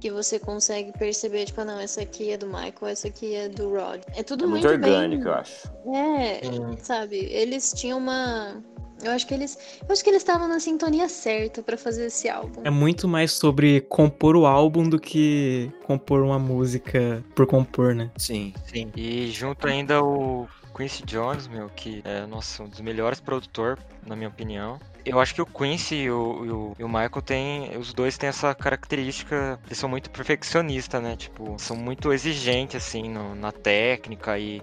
que 0.00 0.10
você 0.10 0.38
consegue 0.38 0.92
perceber, 0.98 1.44
tipo, 1.44 1.62
não, 1.64 1.78
essa 1.78 2.00
aqui 2.00 2.30
é 2.30 2.36
do 2.38 2.46
Michael, 2.46 2.86
essa 2.86 3.08
aqui 3.08 3.34
é 3.34 3.48
do 3.48 3.68
Rod. 3.70 4.00
É 4.16 4.22
tudo 4.22 4.44
É 4.44 4.46
muito 4.46 4.66
muito, 4.66 4.82
orgânico, 4.84 5.24
bem. 5.24 5.32
eu 5.32 5.38
acho. 5.38 5.68
É, 5.94 6.40
Hum. 6.48 6.76
sabe? 6.82 7.16
Eles 7.30 7.72
tinham 7.74 7.98
uma 7.98 8.62
Eu 9.02 9.12
acho 9.12 9.26
que 9.26 9.32
eles, 9.32 9.56
eu 9.80 9.90
acho 9.92 10.04
que 10.04 10.10
eles 10.10 10.20
estavam 10.20 10.46
na 10.46 10.60
sintonia 10.60 11.08
certa 11.08 11.62
pra 11.62 11.78
fazer 11.78 12.04
esse 12.08 12.28
álbum. 12.28 12.60
É 12.64 12.68
muito 12.70 13.08
mais 13.08 13.32
sobre 13.32 13.80
compor 13.80 14.36
o 14.36 14.44
álbum 14.44 14.86
do 14.86 15.00
que 15.00 15.72
compor 15.86 16.20
uma 16.22 16.38
música 16.38 17.24
por 17.34 17.46
compor, 17.46 17.94
né? 17.94 18.10
Sim. 18.18 18.52
Sim. 18.70 18.92
E 18.94 19.28
junto 19.30 19.66
ainda 19.66 20.04
o 20.04 20.46
Quincy 20.80 21.04
Jones, 21.04 21.46
meu, 21.46 21.68
que 21.68 22.00
é, 22.06 22.24
nossa, 22.26 22.62
um 22.62 22.68
dos 22.68 22.80
melhores 22.80 23.20
produtor, 23.20 23.78
na 24.06 24.16
minha 24.16 24.28
opinião. 24.30 24.80
Eu 25.04 25.20
acho 25.20 25.34
que 25.34 25.42
o 25.42 25.46
Quincy 25.46 25.94
e 25.96 26.10
o, 26.10 26.74
e 26.78 26.82
o, 26.82 26.88
Michael 26.88 27.22
tem. 27.22 27.76
Os 27.76 27.92
dois 27.92 28.16
têm 28.16 28.30
essa 28.30 28.54
característica. 28.54 29.58
Eles 29.66 29.76
são 29.76 29.90
muito 29.90 30.08
perfeccionistas, 30.08 31.02
né? 31.02 31.16
Tipo, 31.16 31.54
são 31.58 31.76
muito 31.76 32.12
exigentes, 32.14 32.76
assim, 32.76 33.10
no- 33.10 33.34
na 33.34 33.52
técnica 33.52 34.38
e. 34.38 34.62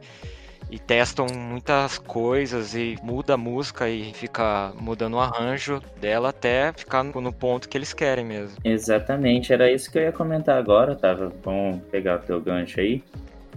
E 0.69 0.77
testam 0.77 1.27
muitas 1.27 1.97
coisas 1.97 2.75
e 2.75 2.97
muda 3.01 3.35
a 3.35 3.37
música 3.37 3.89
e 3.89 4.11
fica 4.13 4.73
mudando 4.77 5.13
o 5.13 5.19
arranjo 5.19 5.81
dela 5.97 6.27
até 6.27 6.73
ficar 6.73 7.03
no 7.05 7.31
ponto 7.31 7.69
que 7.69 7.77
eles 7.77 7.93
querem 7.93 8.25
mesmo. 8.25 8.57
Exatamente, 8.65 9.53
era 9.53 9.71
isso 9.71 9.89
que 9.89 9.97
eu 9.97 10.01
ia 10.01 10.11
comentar 10.11 10.57
agora, 10.57 10.93
tava 10.93 11.31
bom 11.41 11.79
pegar 11.89 12.17
o 12.17 12.19
teu 12.19 12.41
gancho 12.41 12.81
aí, 12.81 13.01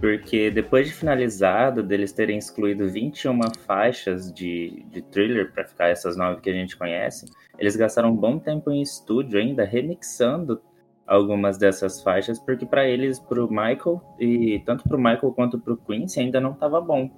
porque 0.01 0.49
depois 0.49 0.87
de 0.87 0.93
finalizado, 0.93 1.83
deles 1.83 2.11
terem 2.11 2.39
excluído 2.39 2.89
21 2.89 3.39
faixas 3.67 4.33
de, 4.33 4.83
de 4.89 5.03
thriller 5.03 5.53
para 5.53 5.63
ficar 5.63 5.89
essas 5.89 6.17
nove 6.17 6.41
que 6.41 6.49
a 6.49 6.53
gente 6.53 6.75
conhece, 6.75 7.27
eles 7.59 7.75
gastaram 7.75 8.09
um 8.09 8.15
bom 8.15 8.39
tempo 8.39 8.71
em 8.71 8.81
estúdio 8.81 9.39
ainda 9.39 9.63
remixando 9.63 10.59
algumas 11.05 11.57
dessas 11.59 12.01
faixas, 12.01 12.39
porque 12.39 12.65
para 12.65 12.87
eles, 12.87 13.19
pro 13.19 13.47
Michael, 13.47 14.01
e 14.19 14.59
tanto 14.65 14.83
pro 14.83 14.97
Michael 14.97 15.33
quanto 15.33 15.59
pro 15.59 15.77
Quincy, 15.77 16.19
ainda 16.19 16.41
não 16.41 16.53
tava 16.53 16.81
bom. 16.81 17.11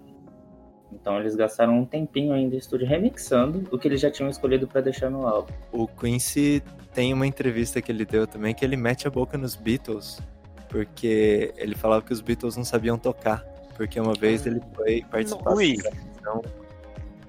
Então 0.92 1.20
eles 1.20 1.36
gastaram 1.36 1.80
um 1.80 1.86
tempinho 1.86 2.34
ainda 2.34 2.56
em 2.56 2.58
estúdio 2.58 2.86
remixando 2.86 3.64
o 3.72 3.80
que 3.80 3.88
eles 3.88 4.02
já 4.02 4.12
tinham 4.12 4.30
escolhido 4.30 4.68
para 4.68 4.82
deixar 4.82 5.10
no 5.10 5.26
álbum. 5.26 5.54
O 5.72 5.88
Quincy 5.88 6.62
tem 6.94 7.14
uma 7.14 7.26
entrevista 7.26 7.82
que 7.82 7.92
ele 7.92 8.04
deu 8.04 8.28
também 8.28 8.54
que 8.54 8.66
ele 8.66 8.76
mete 8.76 9.08
a 9.08 9.12
boca 9.12 9.38
nos 9.38 9.56
Beatles, 9.56 10.20
porque 10.74 11.54
ele 11.56 11.76
falava 11.76 12.02
que 12.02 12.12
os 12.12 12.20
Beatles 12.20 12.58
não 12.58 12.66
sabiam 12.66 12.98
tocar. 12.98 13.45
Porque 13.78 14.00
uma 14.00 14.14
vez 14.14 14.44
ele 14.48 14.60
foi 14.76 15.04
participar 15.04 15.54
Ui. 15.54 15.78
da 15.78 15.91
gravação 15.91 16.41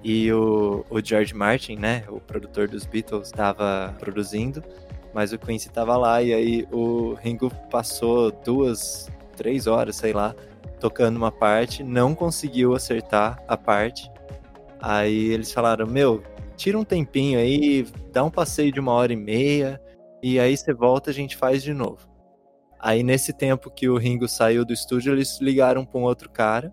e 0.03 0.31
o, 0.31 0.85
o 0.87 1.03
George 1.03 1.33
Martin, 1.33 1.77
né, 1.77 2.03
o 2.07 2.19
produtor 2.19 2.67
dos 2.67 2.85
Beatles, 2.85 3.27
estava 3.27 3.95
produzindo, 3.99 4.63
mas 5.11 5.33
o 5.33 5.39
Quincy 5.39 5.67
estava 5.67 5.97
lá 5.97 6.21
e 6.21 6.31
aí 6.31 6.67
o 6.71 7.15
Ringo 7.15 7.51
passou 7.71 8.31
duas, 8.31 9.09
três 9.35 9.65
horas, 9.65 9.95
sei 9.95 10.13
lá, 10.13 10.35
tocando 10.79 11.17
uma 11.17 11.31
parte, 11.31 11.83
não 11.83 12.13
conseguiu 12.13 12.75
acertar 12.75 13.43
a 13.47 13.57
parte. 13.57 14.11
Aí 14.79 15.31
eles 15.31 15.51
falaram: 15.51 15.87
Meu, 15.87 16.21
tira 16.55 16.77
um 16.77 16.83
tempinho 16.83 17.39
aí, 17.39 17.87
dá 18.11 18.23
um 18.23 18.29
passeio 18.29 18.71
de 18.71 18.79
uma 18.79 18.91
hora 18.91 19.11
e 19.11 19.15
meia, 19.15 19.81
e 20.21 20.39
aí 20.39 20.55
você 20.55 20.71
volta 20.71 21.09
a 21.09 21.13
gente 21.13 21.35
faz 21.35 21.63
de 21.63 21.73
novo. 21.73 22.14
Aí 22.85 23.01
nesse 23.01 23.33
tempo 23.33 23.71
que 23.71 23.89
o 23.89 23.97
Ringo 23.97 24.27
saiu 24.27 24.63
do 24.63 24.71
estúdio, 24.71 25.11
eles 25.11 25.41
ligaram 25.41 25.83
para 25.83 25.99
um 25.99 26.03
outro 26.03 26.29
cara. 26.29 26.71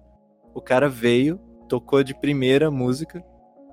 O 0.54 0.60
cara 0.60 0.86
veio, 0.86 1.40
tocou 1.66 2.04
de 2.04 2.14
primeira 2.14 2.70
música, 2.70 3.24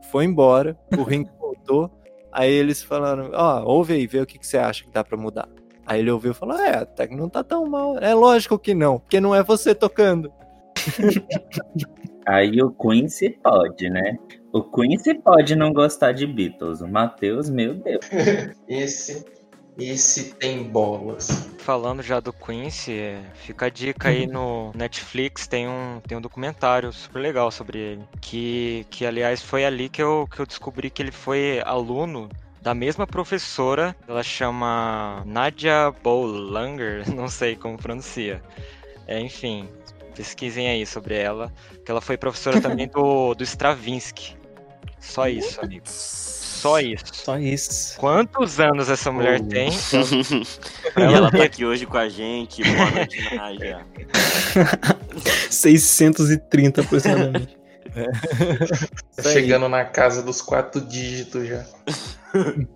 foi 0.10 0.24
embora, 0.24 0.80
o 0.98 1.04
Ringo 1.04 1.30
voltou. 1.38 1.92
Aí 2.32 2.50
eles 2.50 2.82
falaram: 2.82 3.30
Ó, 3.34 3.64
ouve 3.66 3.92
aí, 3.92 4.08
vê 4.08 4.22
o 4.22 4.26
que, 4.26 4.40
que 4.40 4.48
você 4.48 4.58
acha 4.58 4.86
que 4.86 4.90
dá 4.90 5.04
para 5.04 5.18
mudar. 5.18 5.50
Aí 5.86 6.00
ele 6.00 6.12
ouviu 6.12 6.32
e 6.32 6.34
falou: 6.34 6.58
É, 6.58 6.78
até 6.78 7.10
que 7.10 7.14
não 7.14 7.28
tá 7.28 7.44
tão 7.44 7.66
mal. 7.66 7.98
É 7.98 8.14
lógico 8.14 8.58
que 8.58 8.74
não, 8.74 9.00
porque 9.00 9.20
não 9.20 9.36
é 9.36 9.44
você 9.44 9.76
tocando. 9.76 10.32
Aí 12.26 12.62
o 12.62 12.72
Quincy 12.72 13.38
pode, 13.44 13.90
né? 13.90 14.18
O 14.54 14.64
Quincy 14.64 15.16
pode 15.16 15.58
não 15.58 15.74
gostar 15.74 16.14
de 16.14 16.26
Beatles. 16.26 16.80
O 16.80 16.88
Matheus, 16.88 17.50
meu 17.50 17.74
Deus. 17.74 18.06
Esse, 18.66 19.26
esse 19.78 20.34
tem 20.36 20.64
bolas. 20.64 21.50
Falando 21.60 22.02
já 22.02 22.20
do 22.20 22.34
Quincy, 22.34 23.18
fica 23.36 23.68
a 23.68 23.70
dica 23.70 24.10
aí 24.10 24.26
no 24.26 24.72
Netflix, 24.76 25.48
tem 25.48 25.68
um, 25.68 26.02
tem 26.08 26.18
um 26.18 26.22
documentário 26.22 26.92
super 26.92 27.20
legal 27.20 27.52
sobre 27.52 27.78
ele. 27.78 28.04
Que, 28.20 28.86
que 28.90 29.06
aliás, 29.06 29.42
foi 29.42 29.66
ali 29.66 29.90
que 29.90 30.02
eu, 30.02 30.28
que 30.32 30.40
eu 30.40 30.46
descobri 30.46 30.90
que 30.90 31.02
ele 31.02 31.12
foi 31.12 31.62
aluno 31.66 32.30
da 32.62 32.74
mesma 32.74 33.06
professora. 33.06 33.96
Ela 34.08 34.24
chama 34.24 35.24
Nadia 35.26 35.94
Boulanger, 36.04 37.10
não 37.14 37.28
sei 37.28 37.56
como 37.56 37.78
pronuncia. 37.78 38.42
É, 39.08 39.20
enfim, 39.20 39.68
pesquisem 40.16 40.70
aí 40.70 40.86
sobre 40.86 41.16
ela. 41.16 41.52
Que 41.86 41.92
ela 41.92 42.02
foi 42.02 42.18
professora 42.18 42.62
também 42.62 42.88
do, 42.94 43.34
do 43.34 43.44
Stravinsky. 43.44 44.38
Só 45.00 45.28
isso, 45.28 45.62
amigo. 45.62 45.86
Só 46.60 46.80
isso. 46.80 47.06
Só 47.14 47.38
isso. 47.40 47.98
Quantos 47.98 48.60
anos 48.60 48.90
essa 48.90 49.12
mulher 49.12 49.40
Oh. 49.42 49.48
tem? 49.48 49.70
e 49.72 51.02
ela 51.02 51.32
tá 51.32 51.44
aqui 51.44 51.64
hoje 51.66 51.86
com 51.86 51.98
a 51.98 52.10
gente. 52.10 52.62
Boa 52.64 52.92
noite, 52.92 53.36
Nádia. 53.36 53.86
630 55.50 56.82
aproximadamente. 56.82 57.58
Tá 59.16 59.24
chegando 59.24 59.68
na 59.70 59.86
casa 59.86 60.22
dos 60.22 60.42
quatro 60.42 60.82
dígitos 60.82 61.48
já. 61.48 61.66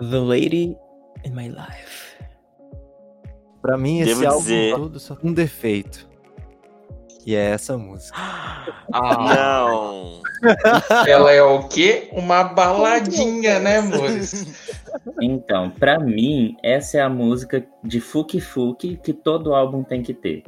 The 0.00 0.18
Lady 0.18 0.76
in 1.24 1.30
My 1.32 1.48
Life. 1.48 2.12
Pra 3.60 3.78
mim, 3.78 4.00
esse 4.00 4.14
Devo 4.14 4.26
álbum 4.26 4.40
dizer- 4.42 4.74
todo 4.74 4.98
só 4.98 5.14
tem 5.14 5.30
um 5.30 5.34
defeito. 5.34 6.08
Que 7.22 7.36
é 7.36 7.50
essa 7.50 7.78
música. 7.78 8.16
Ah, 8.92 9.34
Não. 9.34 10.20
Ela 11.06 11.32
é 11.32 11.42
o 11.42 11.68
quê? 11.68 12.08
Uma 12.12 12.42
baladinha, 12.42 13.60
né, 13.60 13.78
amores? 13.78 14.44
Então, 15.20 15.70
pra 15.70 15.98
mim, 16.00 16.56
essa 16.64 16.98
é 16.98 17.00
a 17.00 17.08
música 17.08 17.64
de 17.84 18.00
Fuki 18.00 18.40
Fuki 18.40 18.96
que 18.96 19.12
todo 19.12 19.54
álbum 19.54 19.84
tem 19.84 20.02
que 20.02 20.12
ter. 20.12 20.42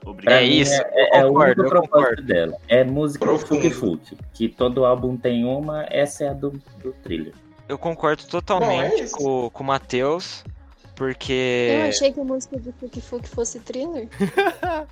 Pra 0.00 0.10
Obrigado. 0.10 0.34
É 0.38 0.44
isso, 0.44 0.72
é, 0.74 1.08
eu 1.16 1.20
é 1.22 1.24
o 1.24 1.28
concordo, 1.28 1.62
único 1.62 1.62
eu 1.62 1.68
propósito 1.80 1.90
concordo. 1.92 2.22
dela. 2.22 2.56
É 2.68 2.84
música 2.84 3.24
de 3.24 3.30
Profundo. 3.32 3.60
Fuki 3.62 3.70
Fuki. 3.70 4.18
Que 4.32 4.48
todo 4.48 4.84
álbum 4.84 5.16
tem 5.16 5.44
uma, 5.44 5.84
essa 5.90 6.24
é 6.24 6.28
a 6.28 6.32
do, 6.32 6.50
do 6.82 6.92
thriller. 7.02 7.34
eu 7.68 7.76
concordo 7.78 8.22
Bom, 8.22 8.28
totalmente 8.28 9.00
é 9.00 9.04
isso. 9.04 9.16
com, 9.16 9.50
com 9.50 9.64
o 9.64 9.66
Matheus, 9.66 10.44
Eu 10.46 10.52
porque 10.94 11.84
achei 11.88 12.12
que 12.12 12.20
a 12.20 12.24
música 12.24 12.60
de 12.60 12.70
Fuki 12.72 13.00
Fuki 13.00 13.28
fosse 13.28 13.58
thriller. 13.60 14.08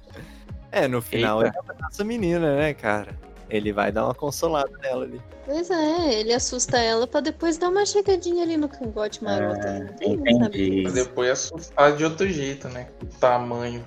É, 0.73 0.89
no 0.89 1.01
final 1.03 1.45
Eita. 1.45 1.57
ele 1.59 1.71
abraça 1.71 2.03
a 2.03 2.05
menina, 2.05 2.57
né, 2.57 2.75
cara? 2.75 3.15
Ele 3.51 3.73
vai 3.73 3.93
dar 3.93 4.05
uma 4.07 4.15
consolada 4.15 4.71
nela 4.83 5.05
ali. 5.05 5.21
Pois 5.45 5.71
é, 5.71 6.15
ele 6.15 6.33
assusta 6.33 6.79
ela 6.79 7.07
pra 7.07 7.21
depois 7.21 7.59
dar 7.59 7.69
uma 7.69 7.85
chegadinha 7.85 8.43
ali 8.43 8.57
no 8.57 8.69
cangote 8.69 9.23
maroto. 9.23 9.61
Tem, 9.99 10.17
sabe? 10.17 10.31
entendi. 10.33 10.81
Mas 10.85 10.95
depois 10.95 11.31
assustar 11.31 11.95
de 11.97 12.05
outro 12.05 12.27
jeito, 12.29 12.69
né? 12.71 12.89
O 13.03 13.07
tamanho. 13.19 13.85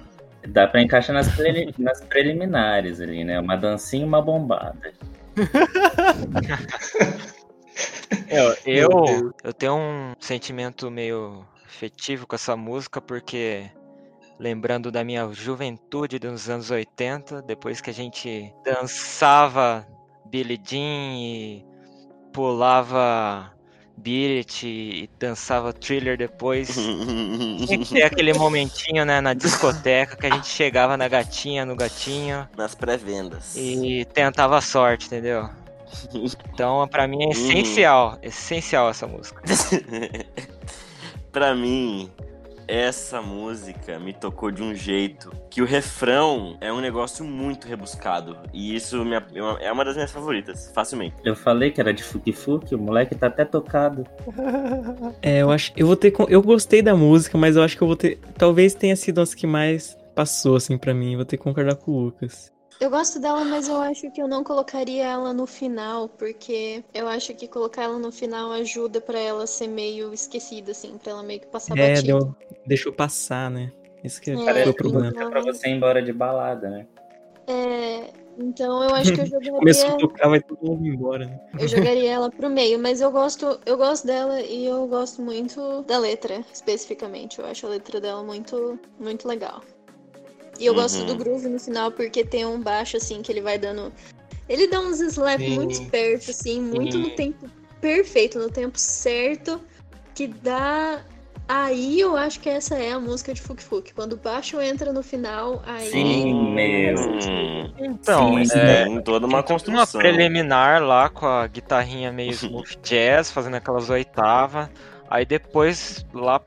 Dá 0.49 0.67
pra 0.67 0.81
encaixar 0.83 1.15
nas, 1.15 1.27
preli- 1.35 1.73
nas 1.79 2.01
preliminares 2.01 3.01
ali, 3.01 3.23
né? 3.23 3.39
Uma 3.39 3.55
dancinha 3.57 4.03
e 4.03 4.07
uma 4.07 4.21
bombada. 4.21 4.93
eu, 8.29 8.55
Meu 8.65 8.89
eu, 8.89 8.89
Deus. 8.89 9.33
eu 9.43 9.53
tenho 9.53 9.75
um 9.75 10.13
sentimento 10.19 10.91
meio 10.91 11.43
afetivo 11.65 12.27
com 12.27 12.35
essa 12.35 12.55
música, 12.55 13.01
porque 13.01 13.69
lembrando 14.39 14.91
da 14.91 15.03
minha 15.03 15.27
juventude 15.31 16.19
dos 16.19 16.49
anos 16.49 16.69
80, 16.71 17.41
depois 17.41 17.81
que 17.81 17.89
a 17.89 17.93
gente 17.93 18.53
dançava 18.63 19.87
Billie 20.25 20.59
Jean 20.63 21.17
e 21.17 21.65
pulava 22.33 23.55
Beat 23.97 24.63
e 24.63 25.09
dançava 25.17 25.71
Thriller 25.71 26.17
depois. 26.17 26.75
Tinha 26.75 27.77
que 27.77 27.93
ter 27.93 28.03
aquele 28.03 28.33
momentinho, 28.33 29.05
né, 29.05 29.21
na 29.21 29.33
discoteca 29.33 30.17
que 30.17 30.27
a 30.27 30.29
gente 30.29 30.47
chegava 30.47 30.97
na 30.97 31.07
gatinha, 31.07 31.65
no 31.65 31.75
gatinho 31.75 32.47
Nas 32.57 32.75
pré-vendas. 32.75 33.55
e 33.55 34.05
tentava 34.13 34.57
a 34.57 34.61
sorte, 34.61 35.07
entendeu? 35.07 35.49
Então, 36.13 36.85
pra 36.89 37.07
mim 37.07 37.23
é 37.23 37.29
essencial, 37.29 38.19
essencial 38.21 38.89
essa 38.89 39.07
música. 39.07 39.41
pra 41.31 41.55
mim, 41.55 42.11
essa 42.67 43.21
música 43.21 43.99
me 43.99 44.13
tocou 44.13 44.51
de 44.51 44.61
um 44.63 44.73
jeito 44.73 45.31
que 45.49 45.61
o 45.61 45.65
refrão 45.65 46.57
é 46.61 46.71
um 46.71 46.81
negócio 46.81 47.23
muito 47.23 47.67
rebuscado. 47.67 48.37
E 48.53 48.75
isso 48.75 49.03
me- 49.05 49.15
é 49.61 49.71
uma 49.71 49.85
das 49.85 49.95
minhas 49.95 50.11
favoritas, 50.11 50.71
facilmente. 50.73 51.15
Eu 51.23 51.35
falei 51.35 51.71
que 51.71 51.79
era 51.79 51.93
de 51.93 52.03
Fuki 52.03 52.33
Fuki, 52.33 52.75
o 52.75 52.79
moleque 52.79 53.15
tá 53.15 53.27
até 53.27 53.45
tocado. 53.45 54.05
É, 55.21 55.41
eu 55.41 55.51
acho. 55.51 55.71
Eu 55.75 55.87
vou 55.87 55.95
ter. 55.95 56.13
Eu 56.29 56.41
gostei 56.41 56.81
da 56.81 56.95
música, 56.95 57.37
mas 57.37 57.55
eu 57.55 57.63
acho 57.63 57.75
que 57.77 57.83
eu 57.83 57.87
vou 57.87 57.95
ter. 57.95 58.19
Talvez 58.37 58.73
tenha 58.73 58.95
sido 58.95 59.21
as 59.21 59.33
que 59.33 59.45
mais 59.47 59.97
passou, 60.15 60.55
assim, 60.55 60.77
pra 60.77 60.93
mim. 60.93 61.15
Vou 61.15 61.25
ter 61.25 61.37
que 61.37 61.43
concordar 61.43 61.75
com 61.75 61.91
o 61.91 61.99
Lucas. 62.05 62.51
Eu 62.79 62.89
gosto 62.89 63.19
dela, 63.19 63.45
mas 63.45 63.69
eu 63.69 63.79
acho 63.81 64.11
que 64.11 64.21
eu 64.21 64.27
não 64.27 64.43
colocaria 64.43 65.05
ela 65.05 65.33
no 65.33 65.47
final, 65.47 66.09
porque 66.09 66.83
eu 66.93 67.07
acho 67.07 67.33
que 67.33 67.47
colocar 67.47 67.83
ela 67.83 67.97
no 67.97 68.11
final 68.11 68.51
ajuda 68.51 68.99
pra 68.99 69.17
ela 69.17 69.47
ser 69.47 69.67
meio 69.67 70.13
esquecida, 70.13 70.71
assim, 70.71 70.97
pra 70.97 71.13
ela 71.13 71.23
meio 71.23 71.39
que 71.39 71.47
passar 71.47 71.77
É, 71.77 71.93
batida. 71.93 72.07
deu, 72.19 72.35
deixou 72.65 72.91
passar, 72.91 73.49
né? 73.49 73.71
Esse 74.03 74.19
que 74.19 74.31
É, 74.31 74.43
Parece 74.45 74.69
o 74.69 74.73
problema. 74.73 75.05
música 75.05 75.29
pra 75.29 75.41
você 75.41 75.69
ir 75.69 75.71
embora 75.71 76.01
de 76.03 76.11
balada, 76.11 76.69
né? 76.69 76.85
É, 77.47 78.13
Então 78.37 78.83
eu 78.83 78.93
acho 78.93 79.13
que 79.13 79.21
eu 79.21 79.25
jogaria. 79.25 79.57
Começou 79.59 79.89
a 79.91 79.97
tocar, 79.97 80.27
vai 80.27 80.41
todo 80.41 80.59
mundo 80.61 80.85
embora, 80.85 81.25
né? 81.27 81.39
Eu 81.57 81.67
jogaria 81.69 82.11
ela 82.11 82.29
pro 82.29 82.49
meio, 82.49 82.77
mas 82.77 82.99
eu 82.99 83.09
gosto, 83.09 83.57
eu 83.65 83.77
gosto 83.77 84.05
dela 84.05 84.41
e 84.41 84.65
eu 84.65 84.85
gosto 84.87 85.21
muito 85.21 85.81
da 85.83 85.97
letra, 85.97 86.43
especificamente. 86.53 87.39
Eu 87.39 87.45
acho 87.45 87.65
a 87.65 87.69
letra 87.69 88.01
dela 88.01 88.21
muito, 88.21 88.77
muito 88.99 89.25
legal. 89.25 89.61
E 90.59 90.65
eu 90.65 90.73
gosto 90.73 90.99
Uhum. 90.99 91.05
do 91.07 91.15
groove 91.15 91.47
no 91.49 91.59
final 91.59 91.91
porque 91.91 92.23
tem 92.23 92.45
um 92.45 92.59
baixo 92.61 92.97
assim 92.97 93.21
que 93.21 93.31
ele 93.31 93.41
vai 93.41 93.57
dando. 93.57 93.91
Ele 94.47 94.67
dá 94.67 94.79
uns 94.79 94.99
slaps 95.01 95.45
Sim. 95.45 95.55
muito 95.55 95.71
espertos, 95.71 96.29
assim, 96.29 96.61
muito 96.61 96.97
no 96.97 97.05
Sim. 97.05 97.15
tempo 97.15 97.49
perfeito, 97.81 98.39
no 98.39 98.49
tempo 98.49 98.77
certo, 98.79 99.59
que 100.13 100.27
dá. 100.27 101.01
Aí 101.47 101.99
eu 101.99 102.15
acho 102.17 102.39
que 102.39 102.49
essa 102.49 102.75
é 102.75 102.91
a 102.91 102.99
música 102.99 103.31
de 103.33 103.39
Fuk 103.41 103.61
Fuk. 103.61 103.93
Quando 103.93 104.13
o 104.13 104.17
baixo 104.17 104.59
entra 104.61 104.91
no 104.91 105.03
final, 105.03 105.61
aí. 105.65 105.89
Sim, 105.91 106.33
mesmo. 106.53 107.11
Hum, 107.11 107.73
Então, 107.77 108.43
Sim, 108.43 108.59
é, 108.59 108.85
tem 108.85 109.01
toda 109.01 109.27
uma 109.27 109.37
uma 109.37 109.43
construção. 109.43 109.99
preliminar 110.01 110.81
lá 110.81 111.09
com 111.09 111.25
a 111.27 111.45
guitarrinha 111.45 112.11
meio 112.11 112.31
smooth 112.33 112.77
jazz, 112.81 113.29
fazendo 113.31 113.55
aquelas 113.55 113.89
oitavas. 113.89 114.69
Aí 115.07 115.23
depois, 115.25 116.03
lá 116.13 116.39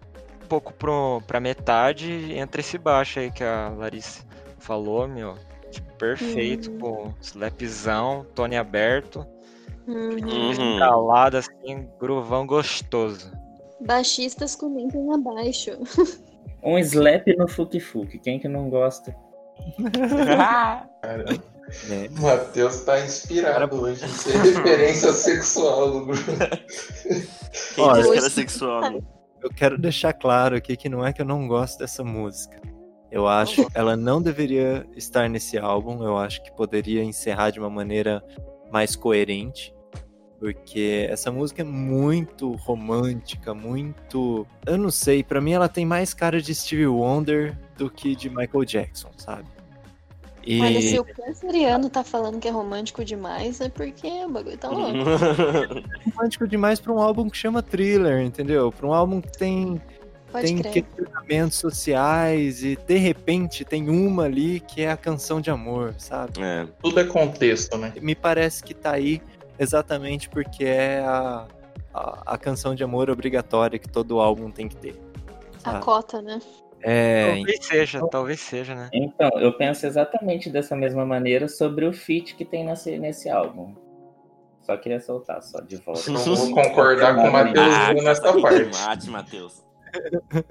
pouco 0.49 0.73
pro, 0.73 1.23
pra 1.27 1.39
metade, 1.41 2.33
entra 2.35 2.61
esse 2.61 2.79
baixo 2.79 3.19
aí 3.21 3.31
que 3.31 3.45
a 3.45 3.69
Larissa 3.77 4.23
falou, 4.59 5.07
meu. 5.07 5.35
Tipo, 5.71 5.93
perfeito, 5.95 6.71
Uhum. 6.73 6.79
com 6.79 7.15
slapzão, 7.21 8.27
tone 8.35 8.57
aberto, 8.57 9.27
Uhum. 9.87 10.19
Uhum. 10.21 10.51
escalada 10.75 11.39
assim, 11.39 11.89
gruvão 12.01 12.47
gostoso. 12.47 13.31
Baixistas 13.81 14.57
comentem 14.57 15.13
abaixo. 15.13 15.71
Um 16.63 16.79
slap 16.79 17.27
no 17.37 17.47
Fuk 17.47 17.79
Fuk, 17.79 18.19
quem 18.19 18.39
que 18.41 18.49
não 18.49 18.69
gosta? 18.69 19.15
Cara, 21.03 21.25
o 22.19 22.23
Matheus 22.23 22.81
tá 22.81 22.99
inspirado 23.05 23.81
hoje 23.81 24.05
em 24.05 24.09
ser 24.09 24.37
referência 24.39 25.13
sexual 25.13 25.89
no 25.89 26.07
grupo. 26.07 26.33
Quem 27.75 27.85
Olha, 27.85 28.01
disse 28.01 28.13
que 28.13 28.19
era 28.19 28.31
sexual? 28.31 29.03
Eu 29.43 29.51
quero 29.51 29.79
deixar 29.79 30.13
claro 30.13 30.57
aqui 30.57 30.77
que 30.77 30.89
não 30.89 31.05
é 31.05 31.13
que 31.13 31.21
eu 31.21 31.27
não 31.27 31.47
gosto 31.47 31.79
dessa 31.79 32.03
música. 32.03 32.61
Eu 33.11 33.27
acho 33.27 33.65
que 33.67 33.79
ela 33.79 33.97
não 33.97 34.21
deveria 34.21 34.87
estar 34.95 35.29
nesse 35.29 35.57
álbum. 35.57 36.03
Eu 36.03 36.17
acho 36.17 36.43
que 36.43 36.53
poderia 36.53 37.03
encerrar 37.03 37.51
de 37.51 37.59
uma 37.59 37.71
maneira 37.71 38.23
mais 38.71 38.95
coerente. 38.95 39.75
Porque 40.39 41.07
essa 41.11 41.33
música 41.33 41.63
é 41.63 41.65
muito 41.65 42.53
romântica, 42.53 43.55
muito. 43.55 44.47
Eu 44.67 44.79
não 44.79 44.91
sei, 44.91 45.25
pra 45.25 45.41
mim 45.41 45.53
ela 45.53 45.69
tem 45.69 45.85
mais 45.85 46.15
cara 46.15 46.41
de 46.41 46.55
Stevie 46.55 46.87
Wonder 46.87 47.59
do 47.77 47.91
que 47.91 48.15
de 48.15 48.29
Michael 48.29 48.65
Jackson, 48.65 49.11
sabe? 49.17 49.58
E 50.45 50.61
Olha, 50.61 50.81
se 50.81 50.99
o 50.99 51.05
canceriano 51.05 51.91
tá 51.91 52.03
falando 52.03 52.39
que 52.39 52.49
é 52.49 52.51
romântico 52.51 53.05
demais, 53.05 53.61
é 53.61 53.69
porque 53.69 54.07
o 54.25 54.31
bagulho 54.31 54.57
tá 54.57 54.69
louco. 54.69 54.99
romântico 56.17 56.47
demais 56.49 56.81
pra 56.81 56.93
um 56.93 57.01
álbum 57.01 57.29
que 57.29 57.37
chama 57.37 57.63
Thriller, 57.63 58.23
entendeu? 58.23 58.73
Pra 58.73 58.87
um 58.87 58.93
álbum 58.93 59.21
que 59.21 59.31
tem 59.37 59.81
Pode 60.31 60.47
tem 60.47 60.59
crer. 60.59 60.73
questionamentos 60.73 61.57
sociais 61.57 62.63
e 62.63 62.77
de 62.77 62.97
repente 62.99 63.65
tem 63.65 63.89
uma 63.89 64.25
ali 64.25 64.61
que 64.61 64.83
é 64.83 64.91
a 64.91 64.97
canção 64.97 65.41
de 65.41 65.51
amor, 65.51 65.95
sabe? 65.97 66.41
É. 66.41 66.67
Tudo 66.83 67.01
é 67.01 67.05
contexto, 67.05 67.79
né? 67.79 67.93
Me 68.01 68.15
parece 68.15 68.63
que 68.63 68.75
tá 68.75 68.93
aí 68.93 69.23
exatamente 69.59 70.29
porque 70.29 70.65
é 70.65 71.01
a, 71.01 71.47
a, 71.95 72.35
a 72.35 72.39
canção 72.39 72.75
de 72.75 72.85
amor 72.85 73.09
obrigatória 73.09 73.79
que 73.79 73.89
todo 73.89 74.21
álbum 74.21 74.51
tem 74.51 74.69
que 74.69 74.77
ter. 74.77 75.01
A 75.65 75.73
sabe? 75.73 75.85
cota, 75.85 76.21
né? 76.21 76.41
É, 76.83 77.35
Talvez 77.35 77.65
seja, 77.65 78.09
talvez 78.09 78.41
seja, 78.41 78.75
né? 78.75 78.89
Então, 78.93 79.29
eu 79.41 79.53
penso 79.57 79.87
exatamente 79.87 80.49
dessa 80.49 80.77
mesma 80.77 81.05
maneira 81.05 81.49
sobre 81.49 81.85
o 81.87 81.93
feat 81.93 82.35
que 82.37 82.45
tem 82.45 82.65
nesse, 82.65 82.99
nesse 82.99 83.29
álbum. 83.29 83.75
Só 84.63 84.77
queria 84.77 85.01
soltar, 85.01 85.43
só 85.43 85.61
de 85.61 85.77
volta. 85.77 86.11
Eu 86.11 86.15
vou 86.37 86.51
concordar 86.53 87.17
com 87.17 87.23
o 87.23 87.33
Matheusinho 87.33 88.05
nessa 88.05 88.33
que 88.33 88.43
parte. 88.43 88.85
mate, 88.85 89.11
Matheus. 89.11 89.65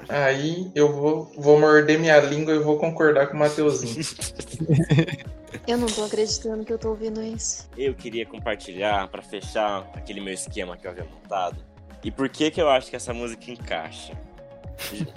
Aí 0.09 0.71
eu 0.73 0.91
vou, 0.91 1.31
vou 1.37 1.59
morder 1.59 1.99
minha 1.99 2.19
língua 2.19 2.53
e 2.53 2.59
vou 2.59 2.77
concordar 2.77 3.27
com 3.27 3.35
o 3.35 3.39
Matheusinho. 3.39 4.03
Eu 5.65 5.77
não 5.77 5.87
tô 5.87 6.03
acreditando 6.03 6.63
que 6.63 6.71
eu 6.71 6.77
tô 6.77 6.89
ouvindo 6.89 7.21
isso. 7.21 7.69
Eu 7.77 7.93
queria 7.93 8.25
compartilhar 8.25 9.07
pra 9.09 9.21
fechar 9.21 9.89
aquele 9.93 10.21
meu 10.21 10.33
esquema 10.33 10.77
que 10.77 10.87
eu 10.87 10.91
havia 10.91 11.03
montado. 11.03 11.57
E 12.03 12.11
por 12.11 12.29
que 12.29 12.49
que 12.51 12.61
eu 12.61 12.69
acho 12.69 12.89
que 12.89 12.95
essa 12.95 13.13
música 13.13 13.51
encaixa? 13.51 14.13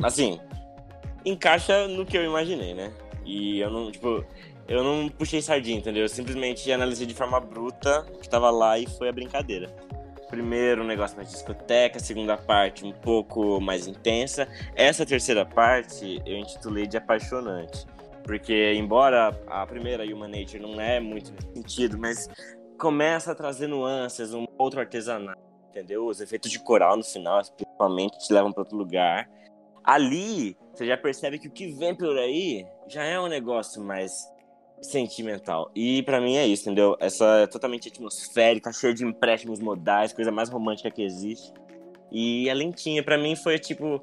Assim, 0.03 0.41
encaixa 1.24 1.86
no 1.88 2.05
que 2.05 2.16
eu 2.16 2.24
imaginei, 2.24 2.74
né? 2.74 2.92
E 3.24 3.60
eu 3.60 3.70
não, 3.70 3.90
tipo, 3.90 4.24
eu 4.66 4.84
não 4.84 5.09
puxei 5.09 5.42
sardinha, 5.42 5.78
entendeu? 5.78 6.02
Eu 6.02 6.09
simplesmente 6.09 6.70
analisei 6.72 7.06
de 7.06 7.14
forma 7.14 7.38
bruta 7.40 8.06
o 8.14 8.18
que 8.18 8.28
tava 8.28 8.51
lá 8.51 8.78
e 8.78 8.86
foi 8.86 9.09
a 9.09 9.12
brincadeira. 9.12 9.68
Primeiro, 10.28 10.82
um 10.82 10.86
negócio 10.86 11.16
mais 11.16 11.28
discoteca, 11.28 11.98
segunda 11.98 12.36
parte 12.36 12.84
um 12.84 12.92
pouco 12.92 13.60
mais 13.60 13.88
intensa. 13.88 14.47
Essa 14.76 15.05
terceira 15.05 15.44
parte 15.44 16.22
eu 16.24 16.36
intitulei 16.36 16.86
de 16.86 16.97
apaixonante. 16.97 17.84
Porque, 18.22 18.72
embora 18.74 19.36
a 19.48 19.66
primeira 19.66 20.05
Human 20.05 20.28
Nature 20.28 20.60
não 20.60 20.80
é 20.80 21.01
muito 21.01 21.32
nesse 21.32 21.52
sentido, 21.52 21.98
mas 21.98 22.28
começa 22.78 23.32
a 23.32 23.34
trazer 23.34 23.66
nuances, 23.66 24.32
um 24.32 24.47
outro 24.56 24.78
artesanato, 24.78 25.40
entendeu? 25.68 26.06
Os 26.06 26.20
efeitos 26.20 26.51
de 26.51 26.60
coral 26.60 26.97
no 26.97 27.02
final, 27.02 27.42
principalmente, 27.56 28.18
te 28.18 28.32
levam 28.32 28.52
para 28.52 28.62
outro 28.62 28.76
lugar. 28.76 29.28
Ali, 29.85 30.57
você 30.73 30.86
já 30.86 30.97
percebe 30.97 31.39
que 31.39 31.48
o 31.48 31.51
que 31.51 31.69
vem 31.73 31.94
por 31.94 32.16
aí 32.19 32.66
já 32.89 33.05
é 33.05 33.19
um 33.19 33.28
negócio 33.28 33.82
mais 33.82 34.12
sentimental. 34.82 35.70
E 35.74 36.02
pra 36.02 36.20
mim 36.20 36.36
é 36.36 36.47
isso, 36.47 36.62
entendeu? 36.62 36.97
Essa 37.01 37.43
é 37.43 37.47
totalmente 37.47 37.89
atmosférica, 37.89 38.73
cheia 38.73 38.94
de 38.94 39.05
empréstimos 39.05 39.61
modais, 39.61 40.12
coisa 40.12 40.31
mais 40.31 40.48
romântica 40.48 40.90
que 40.90 41.02
existe. 41.02 41.52
E 42.11 42.48
a 42.51 42.55
lentinha, 42.55 43.02
pra 43.02 43.19
mim, 43.19 43.36
foi 43.36 43.59
tipo. 43.59 44.01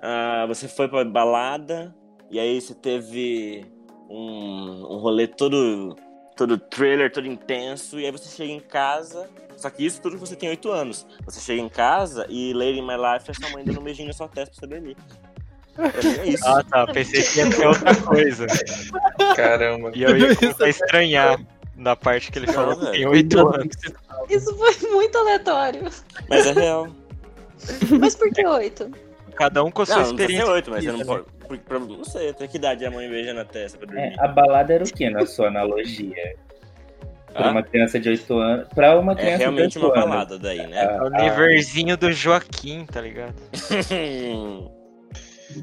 ah, 0.00 0.46
você 0.46 0.68
foi 0.68 0.88
pra 0.88 1.04
balada, 1.04 1.94
e 2.30 2.38
aí 2.38 2.60
você 2.60 2.74
teve 2.74 3.66
um, 4.08 4.94
um 4.94 4.98
rolê 4.98 5.26
todo, 5.26 5.96
todo 6.42 6.58
thriller, 6.58 7.12
todo 7.12 7.26
intenso, 7.26 8.00
e 8.00 8.04
aí 8.04 8.10
você 8.10 8.28
chega 8.28 8.52
em 8.52 8.60
casa. 8.60 9.28
Só 9.56 9.70
que 9.70 9.86
isso 9.86 10.00
tudo 10.00 10.18
você 10.18 10.34
tem 10.34 10.48
8 10.48 10.72
anos. 10.72 11.06
Você 11.24 11.40
chega 11.40 11.62
em 11.62 11.68
casa 11.68 12.26
e 12.28 12.52
Lady 12.52 12.80
in 12.80 12.82
My 12.82 12.96
Life 12.96 13.30
é 13.30 13.34
sua 13.34 13.50
mãe 13.50 13.64
dando 13.64 13.80
um 13.80 13.84
beijinho 13.84 14.08
na 14.08 14.14
sua 14.14 14.26
testa 14.26 14.56
pra 14.56 14.60
você 14.60 14.66
dormir. 14.66 14.96
É 16.20 16.28
isso. 16.28 16.44
Ah, 16.44 16.64
tá. 16.64 16.86
Pensei 16.88 17.22
que 17.22 17.38
ia 17.38 17.50
ter 17.50 17.66
outra 17.66 17.94
coisa. 17.94 18.46
Caramba. 19.36 19.92
E 19.94 20.02
eu 20.02 20.16
ia 20.18 20.34
começar 20.34 20.64
a 20.64 20.68
estranhar 20.68 21.40
na 21.76 21.94
parte 21.94 22.32
que 22.32 22.40
ele 22.40 22.52
falou 22.52 22.76
que 22.76 22.86
tem 22.86 22.92
velho. 22.92 23.10
oito 23.10 23.38
anos. 23.38 23.76
Isso 24.28 24.56
foi 24.56 24.90
muito 24.90 25.16
aleatório. 25.16 25.84
Mas 26.28 26.46
é 26.46 26.52
real. 26.52 26.88
Mas 28.00 28.16
por 28.16 28.30
que 28.32 28.44
oito? 28.44 28.90
Cada 29.36 29.64
um 29.64 29.70
com 29.70 29.82
a 29.82 29.86
sua 29.86 29.96
Não, 29.96 30.02
não 30.04 30.10
experiência. 30.10 30.46
ser 30.46 30.52
8, 30.52 30.70
mas 30.70 30.84
você 30.84 30.90
de 30.92 30.98
não 30.98 31.06
pode. 31.06 31.60
pra- 31.60 31.78
Não 31.78 32.04
sei, 32.04 32.28
até 32.30 32.46
que 32.46 32.56
idade 32.56 32.84
a 32.84 32.90
mãe 32.90 33.08
beija 33.08 33.32
na 33.34 33.44
testa 33.44 33.78
pra 33.78 33.86
dormir. 33.86 34.02
É, 34.18 34.24
a 34.24 34.28
balada 34.28 34.72
era 34.74 34.84
o 34.84 34.86
que 34.92 35.08
na 35.10 35.24
sua 35.26 35.48
analogia? 35.48 36.36
Pra 37.32 37.48
Ah? 37.48 37.50
uma 37.50 37.62
criança 37.62 37.98
de 37.98 38.08
8 38.10 38.38
anos. 38.38 38.68
Pra 38.74 38.98
uma 38.98 39.12
É 39.12 39.16
criança 39.16 39.36
realmente 39.38 39.72
de 39.72 39.78
uma 39.78 39.86
8 39.88 39.96
anos. 39.98 40.10
balada 40.10 40.38
daí, 40.38 40.66
né? 40.66 40.84
É 40.84 41.02
o 41.02 41.08
Niverzinho 41.08 41.96
do 41.96 42.12
Joaquim, 42.12 42.84
tá 42.84 43.00
ligado? 43.00 43.34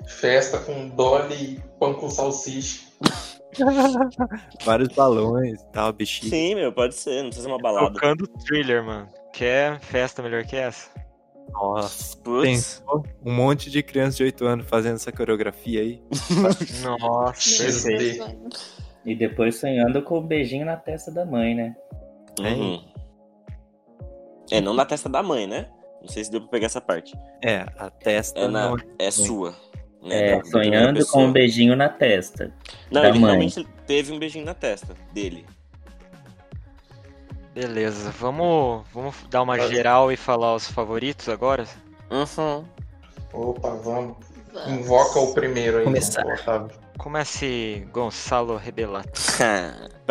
Festa 0.08 0.60
com 0.60 0.90
Dolly 0.90 1.36
e 1.56 1.64
pão 1.80 1.94
com 1.94 2.10
salsicha. 2.10 2.88
vários 4.64 4.90
balões 4.90 5.60
e 5.62 5.72
tal, 5.72 5.92
bichinho. 5.94 6.30
Sim, 6.30 6.56
meu, 6.56 6.72
pode 6.72 6.94
ser, 6.96 7.18
não 7.24 7.30
precisa 7.30 7.48
ser 7.48 7.52
uma 7.54 7.58
balada. 7.60 7.92
Tocando 7.94 8.28
thriller, 8.46 8.84
mano. 8.84 9.10
Quer 9.34 9.80
festa 9.80 10.22
melhor 10.22 10.44
que 10.44 10.56
essa? 10.56 10.90
Nossa, 11.52 12.18
Putz. 12.18 12.42
pensou? 12.44 13.04
Um 13.26 13.34
monte 13.34 13.70
de 13.70 13.82
criança 13.84 14.18
de 14.18 14.24
8 14.24 14.46
anos 14.46 14.68
fazendo 14.68 14.96
essa 14.96 15.12
coreografia 15.12 15.82
aí. 15.82 16.02
Nossa, 16.84 17.64
perfeito. 17.64 18.26
Deus. 18.26 18.80
E 19.06 19.16
depois 19.16 19.56
sonhando 19.60 20.02
com 20.04 20.18
o 20.20 20.22
beijinho 20.22 20.66
na 20.66 20.76
testa 20.78 21.12
da 21.12 21.26
mãe, 21.26 21.56
né? 21.56 21.76
Uhum. 22.40 22.84
É, 24.52 24.60
não 24.62 24.74
na 24.74 24.86
testa 24.86 25.08
da 25.10 25.22
mãe, 25.24 25.48
né? 25.48 25.68
Não 26.02 26.08
sei 26.08 26.24
se 26.24 26.32
deu 26.32 26.42
pra 26.42 26.50
pegar 26.50 26.66
essa 26.68 26.82
parte. 26.82 27.14
É, 27.44 27.66
a 27.78 27.90
testa 27.90 28.40
É, 28.42 28.48
na, 28.48 28.70
não 28.70 28.78
é 28.98 29.12
sua. 29.12 29.52
né? 30.02 30.30
É, 30.32 30.36
Da- 30.36 30.42
da 30.42 30.46
sonhando 30.46 30.94
com 31.00 31.06
pessoa. 31.06 31.24
um 31.26 31.32
beijinho 31.32 31.76
na 31.76 31.90
testa. 31.90 32.54
Não, 32.92 33.02
da 33.02 33.10
ele 33.10 33.20
mãe. 33.20 33.32
realmente 33.32 33.68
teve 33.86 34.12
um 34.12 34.20
beijinho 34.20 34.46
na 34.46 34.54
testa 34.54 34.96
dele. 35.14 35.46
Beleza, 37.60 38.10
vamos, 38.12 38.86
vamos 38.94 39.16
dar 39.30 39.42
uma 39.42 39.60
geral 39.68 40.10
e 40.14 40.16
falar 40.16 40.56
os 40.56 40.72
favoritos 40.72 41.28
agora? 41.28 41.66
Uhum. 42.10 42.64
Opa, 43.34 43.72
vamos. 43.72 44.16
Vamos. 44.54 44.70
Invoca 44.70 45.20
o 45.20 45.34
primeiro 45.34 45.80
aí, 45.80 45.84
Começar. 45.84 46.26
Otávio. 46.26 46.72
Comece 46.98 47.86
Gonçalo 47.92 48.56
Rebelato. 48.56 49.12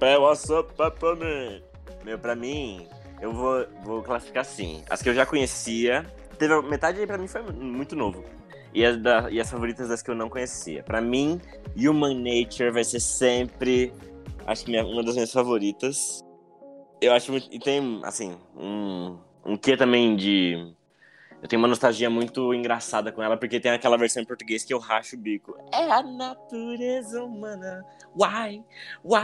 pé, 0.00 0.18
what's 0.18 0.50
up, 0.50 0.74
man? 1.16 1.60
Meu, 2.04 2.18
pra 2.18 2.34
mim, 2.34 2.88
eu 3.22 3.32
vou, 3.32 3.64
vou 3.84 4.02
classificar 4.02 4.40
assim. 4.40 4.82
As 4.90 5.00
que 5.00 5.08
eu 5.10 5.14
já 5.14 5.24
conhecia, 5.24 6.04
teve 6.40 6.60
metade 6.62 6.98
aí 6.98 7.06
pra 7.06 7.16
mim 7.18 7.28
foi 7.28 7.42
muito 7.52 7.94
novo. 7.94 8.24
E 8.74 8.84
as, 8.84 9.00
da- 9.00 9.30
e 9.30 9.40
as 9.40 9.48
favoritas 9.48 9.88
das 9.88 10.02
que 10.02 10.10
eu 10.10 10.16
não 10.16 10.28
conhecia. 10.28 10.82
Pra 10.82 11.00
mim, 11.00 11.40
Human 11.76 12.14
Nature 12.16 12.72
vai 12.72 12.82
ser 12.82 12.98
sempre 12.98 13.92
Acho 14.44 14.64
que 14.64 14.72
minha- 14.72 14.84
uma 14.84 15.04
das 15.04 15.14
minhas 15.14 15.32
favoritas. 15.32 16.24
Eu 17.00 17.12
acho 17.12 17.30
muito. 17.30 17.48
E 17.50 17.58
tem, 17.58 18.00
assim, 18.04 18.36
um, 18.56 19.18
um 19.44 19.56
quê 19.56 19.76
também 19.76 20.16
de. 20.16 20.74
Eu 21.42 21.48
tenho 21.48 21.60
uma 21.60 21.68
nostalgia 21.68 22.10
muito 22.10 22.52
engraçada 22.52 23.10
com 23.10 23.22
ela, 23.22 23.36
porque 23.36 23.58
tem 23.58 23.72
aquela 23.72 23.96
versão 23.96 24.22
em 24.22 24.26
português 24.26 24.62
que 24.62 24.74
eu 24.74 24.78
racho 24.78 25.16
o 25.16 25.18
bico. 25.18 25.56
É 25.72 25.90
a 25.90 26.02
natureza 26.02 27.24
humana. 27.24 27.82
Why? 28.14 28.62
Why? 29.02 29.22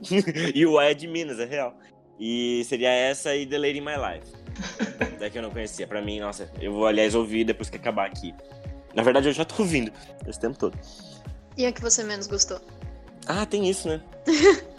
e 0.54 0.64
o 0.64 0.78
Why 0.78 0.86
é 0.86 0.94
de 0.94 1.06
Minas, 1.06 1.38
é 1.38 1.44
real. 1.44 1.76
E 2.18 2.64
seria 2.64 2.88
essa 2.90 3.34
e 3.36 3.44
The 3.44 3.58
Lady 3.58 3.78
in 3.78 3.82
My 3.82 3.96
Life. 3.96 4.32
Daí 5.20 5.30
que 5.30 5.36
eu 5.36 5.42
não 5.42 5.50
conhecia. 5.50 5.86
Pra 5.86 6.00
mim, 6.00 6.20
nossa, 6.20 6.50
eu 6.58 6.72
vou, 6.72 6.86
aliás, 6.86 7.14
ouvir 7.14 7.44
depois 7.44 7.68
que 7.68 7.76
acabar 7.76 8.06
aqui. 8.06 8.34
Na 8.94 9.02
verdade, 9.02 9.28
eu 9.28 9.32
já 9.32 9.44
tô 9.44 9.62
ouvindo 9.62 9.92
esse 10.26 10.40
tempo 10.40 10.58
todo. 10.58 10.78
E 11.56 11.66
a 11.66 11.72
que 11.72 11.82
você 11.82 12.02
menos 12.02 12.26
gostou? 12.26 12.60
Ah, 13.26 13.44
tem 13.44 13.68
isso, 13.68 13.88
né? 13.88 14.00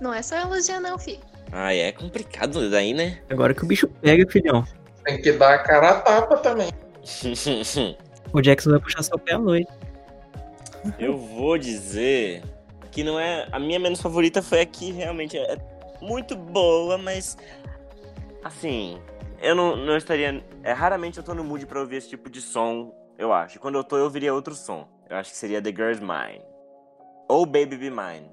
Não 0.00 0.14
é 0.14 0.22
só 0.22 0.36
elogiar, 0.36 0.80
não, 0.80 0.98
fi. 0.98 1.20
Ah, 1.52 1.74
é 1.74 1.90
complicado 1.92 2.70
daí, 2.70 2.94
né? 2.94 3.18
Agora 3.28 3.54
que 3.54 3.64
o 3.64 3.66
bicho 3.66 3.88
pega, 3.88 4.28
filhão. 4.30 4.64
Tem 5.04 5.20
que 5.20 5.32
dar 5.32 5.54
a 5.54 5.58
cara 5.58 5.90
a 5.90 6.00
tapa 6.00 6.36
também. 6.38 6.70
O 8.32 8.40
Jackson 8.40 8.70
vai 8.70 8.78
puxar 8.78 9.02
seu 9.02 9.18
pé 9.18 9.34
à 9.34 9.38
noite. 9.38 9.68
eu 11.00 11.16
vou 11.18 11.58
dizer 11.58 12.44
que 12.92 13.02
não 13.02 13.18
é. 13.18 13.48
A 13.50 13.58
minha 13.58 13.80
menos 13.80 14.00
favorita 14.00 14.40
foi 14.40 14.60
a 14.60 14.66
que 14.66 14.92
realmente 14.92 15.36
é 15.36 15.58
muito 16.00 16.36
boa, 16.36 16.96
mas. 16.96 17.36
Assim. 18.44 19.00
Eu 19.42 19.56
não, 19.56 19.74
não 19.74 19.96
estaria. 19.96 20.44
É, 20.62 20.72
raramente 20.72 21.18
eu 21.18 21.24
tô 21.24 21.34
no 21.34 21.42
mood 21.42 21.66
pra 21.66 21.80
ouvir 21.80 21.96
esse 21.96 22.10
tipo 22.10 22.30
de 22.30 22.40
som, 22.40 22.94
eu 23.18 23.32
acho. 23.32 23.58
Quando 23.58 23.76
eu 23.76 23.82
tô, 23.82 23.96
eu 23.96 24.04
ouviria 24.04 24.32
outro 24.32 24.54
som. 24.54 24.86
Eu 25.08 25.16
acho 25.16 25.32
que 25.32 25.36
seria 25.36 25.60
The 25.60 25.70
Girl's 25.70 25.98
Mine. 25.98 26.42
Ou 27.28 27.44
Baby 27.44 27.76
Be 27.76 27.90
Mine. 27.90 28.30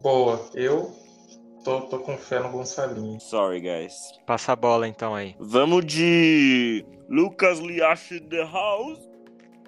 Boa, 0.00 0.48
eu 0.54 0.94
tô, 1.64 1.80
tô 1.82 1.98
com 1.98 2.16
fé 2.16 2.40
no 2.40 2.50
Gonçalinho. 2.50 3.20
Sorry, 3.20 3.60
guys. 3.60 3.94
Passa 4.26 4.52
a 4.52 4.56
bola 4.56 4.88
então 4.88 5.14
aí. 5.14 5.34
Vamos 5.38 5.84
de. 5.84 6.84
Lucas 7.08 7.58
Liache 7.58 8.20
The 8.20 8.44
House. 8.44 9.00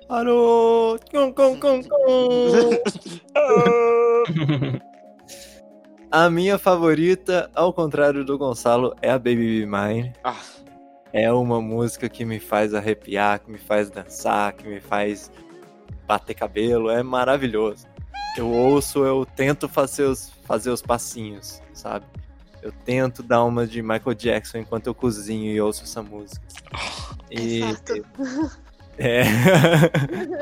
Alô! 0.08 0.98
Com, 1.10 1.32
com, 1.32 1.58
com, 1.58 1.82
com. 1.82 1.92
A 6.14 6.28
minha 6.28 6.58
favorita, 6.58 7.50
ao 7.54 7.72
contrário 7.72 8.22
do 8.22 8.36
Gonçalo, 8.36 8.94
é 9.00 9.10
a 9.10 9.18
Baby 9.18 9.60
Be 9.60 9.66
Mine. 9.66 10.12
Ah, 10.22 10.36
É 11.10 11.32
uma 11.32 11.58
música 11.58 12.06
que 12.06 12.22
me 12.22 12.38
faz 12.38 12.74
arrepiar, 12.74 13.40
que 13.40 13.50
me 13.50 13.56
faz 13.56 13.88
dançar, 13.88 14.52
que 14.52 14.68
me 14.68 14.78
faz 14.78 15.30
bater 16.06 16.34
cabelo. 16.34 16.90
É 16.90 17.02
maravilhoso. 17.02 17.86
Eu 18.36 18.50
ouço, 18.50 19.02
eu 19.06 19.24
tento 19.24 19.66
fazer 19.70 20.02
os, 20.04 20.28
fazer 20.44 20.68
os 20.68 20.82
passinhos, 20.82 21.61
sabe? 21.74 22.06
Eu 22.62 22.72
tento 22.84 23.22
dar 23.22 23.42
uma 23.44 23.66
de 23.66 23.82
Michael 23.82 24.14
Jackson 24.14 24.58
enquanto 24.58 24.86
eu 24.86 24.94
cozinho 24.94 25.50
e 25.52 25.60
ouço 25.60 25.82
essa 25.82 26.02
música. 26.02 26.42
E, 27.34 27.62
fato. 27.62 28.04
é. 28.98 29.22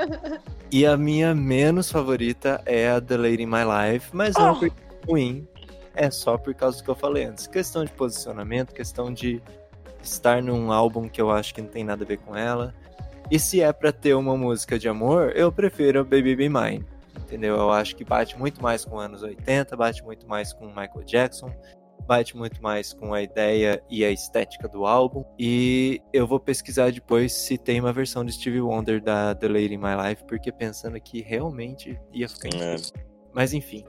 e 0.72 0.84
a 0.84 0.96
minha 0.96 1.32
menos 1.36 1.88
favorita 1.88 2.60
é 2.66 2.90
a 2.90 3.00
The 3.00 3.16
Lady 3.16 3.44
in 3.44 3.46
My 3.46 3.62
Life, 3.62 4.10
mas 4.12 4.34
não 4.34 4.58
porque 4.58 4.74
é 4.74 5.06
ruim. 5.06 5.46
É 5.94 6.10
só 6.10 6.36
por 6.36 6.52
causa 6.52 6.78
do 6.78 6.82
que 6.82 6.90
eu 6.90 6.96
falei 6.96 7.26
antes. 7.26 7.46
Questão 7.46 7.84
de 7.84 7.92
posicionamento, 7.92 8.74
questão 8.74 9.12
de 9.12 9.40
estar 10.02 10.42
num 10.42 10.72
álbum 10.72 11.08
que 11.08 11.20
eu 11.20 11.30
acho 11.30 11.54
que 11.54 11.62
não 11.62 11.68
tem 11.68 11.84
nada 11.84 12.02
a 12.02 12.06
ver 12.06 12.18
com 12.18 12.36
ela. 12.36 12.74
E 13.30 13.38
se 13.38 13.60
é 13.60 13.72
pra 13.72 13.92
ter 13.92 14.14
uma 14.14 14.36
música 14.36 14.76
de 14.78 14.88
amor, 14.88 15.32
eu 15.36 15.52
prefiro 15.52 16.04
Baby 16.04 16.34
Be 16.34 16.48
Mine. 16.48 16.84
Entendeu? 17.16 17.56
Eu 17.56 17.70
acho 17.70 17.94
que 17.96 18.04
bate 18.04 18.38
muito 18.38 18.62
mais 18.62 18.84
com 18.84 18.98
anos 18.98 19.22
80, 19.22 19.76
bate 19.76 20.02
muito 20.04 20.26
mais 20.26 20.52
com 20.52 20.66
Michael 20.66 21.04
Jackson, 21.04 21.50
bate 22.06 22.36
muito 22.36 22.60
mais 22.62 22.92
com 22.92 23.14
a 23.14 23.22
ideia 23.22 23.82
e 23.88 24.04
a 24.04 24.10
estética 24.10 24.66
do 24.68 24.84
álbum. 24.86 25.24
E 25.38 26.00
eu 26.12 26.26
vou 26.26 26.40
pesquisar 26.40 26.90
depois 26.90 27.32
se 27.32 27.56
tem 27.56 27.80
uma 27.80 27.92
versão 27.92 28.24
de 28.24 28.32
Stevie 28.32 28.60
Wonder 28.60 29.00
da 29.02 29.34
The 29.34 29.48
Lady 29.48 29.74
in 29.74 29.78
My 29.78 29.94
Life, 30.08 30.24
porque 30.26 30.50
pensando 30.50 31.00
que 31.00 31.22
realmente 31.22 31.98
ia 32.12 32.28
ficar 32.28 32.48
É. 32.48 32.74
incrível. 32.74 32.92
Mas 33.32 33.52
enfim, 33.52 33.84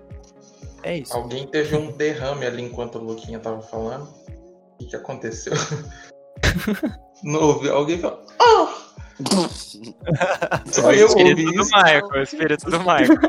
é 0.84 0.98
isso. 0.99 1.15
Alguém 1.15 1.48
teve 1.48 1.76
um 1.76 1.91
derrame 1.91 2.45
ali 2.45 2.61
enquanto 2.61 2.99
o 2.99 3.03
Luquinha 3.03 3.39
tava 3.39 3.61
falando. 3.61 4.03
O 4.07 4.77
que, 4.77 4.85
que 4.88 4.95
aconteceu? 4.95 5.53
Não 7.23 7.41
ouvi. 7.41 7.69
Alguém 7.69 7.98
falou. 7.99 8.23
Ah! 8.39 8.90
Só 10.65 10.91
eu 10.91 11.07
ouvi 11.10 11.43
Espírito 11.43 11.53
do 11.53 11.61
isso. 11.61 11.76
Michael, 11.76 12.07
o 12.11 12.22
espírito 12.22 12.69
do 12.69 12.80
Michael. 12.80 13.19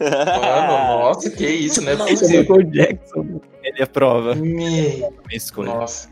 Mano, 0.00 1.00
nossa, 1.00 1.30
que 1.30 1.46
isso, 1.46 1.86
é 1.88 1.92
é. 1.92 1.96
Michael 1.96 2.62
Jackson. 2.64 3.40
Ele 3.62 3.82
aprova 3.82 4.34
Me... 4.34 4.98
minha 4.98 5.10
escolha. 5.32 5.74
Nossa. 5.74 6.08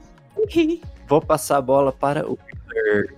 Vou 1.09 1.21
passar 1.21 1.59
a 1.59 1.63
bola 1.63 1.93
para 1.93 2.29
o 2.29 2.37
Peter. 2.37 3.15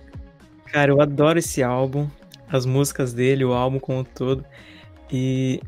Cara, 0.71 0.91
eu 0.91 0.99
adoro 0.99 1.37
esse 1.37 1.61
álbum, 1.61 2.07
as 2.49 2.65
músicas 2.65 3.13
dele, 3.13 3.45
o 3.45 3.53
álbum 3.53 3.79
como 3.79 3.99
um 3.99 4.03
todo. 4.03 4.43
E 5.11 5.61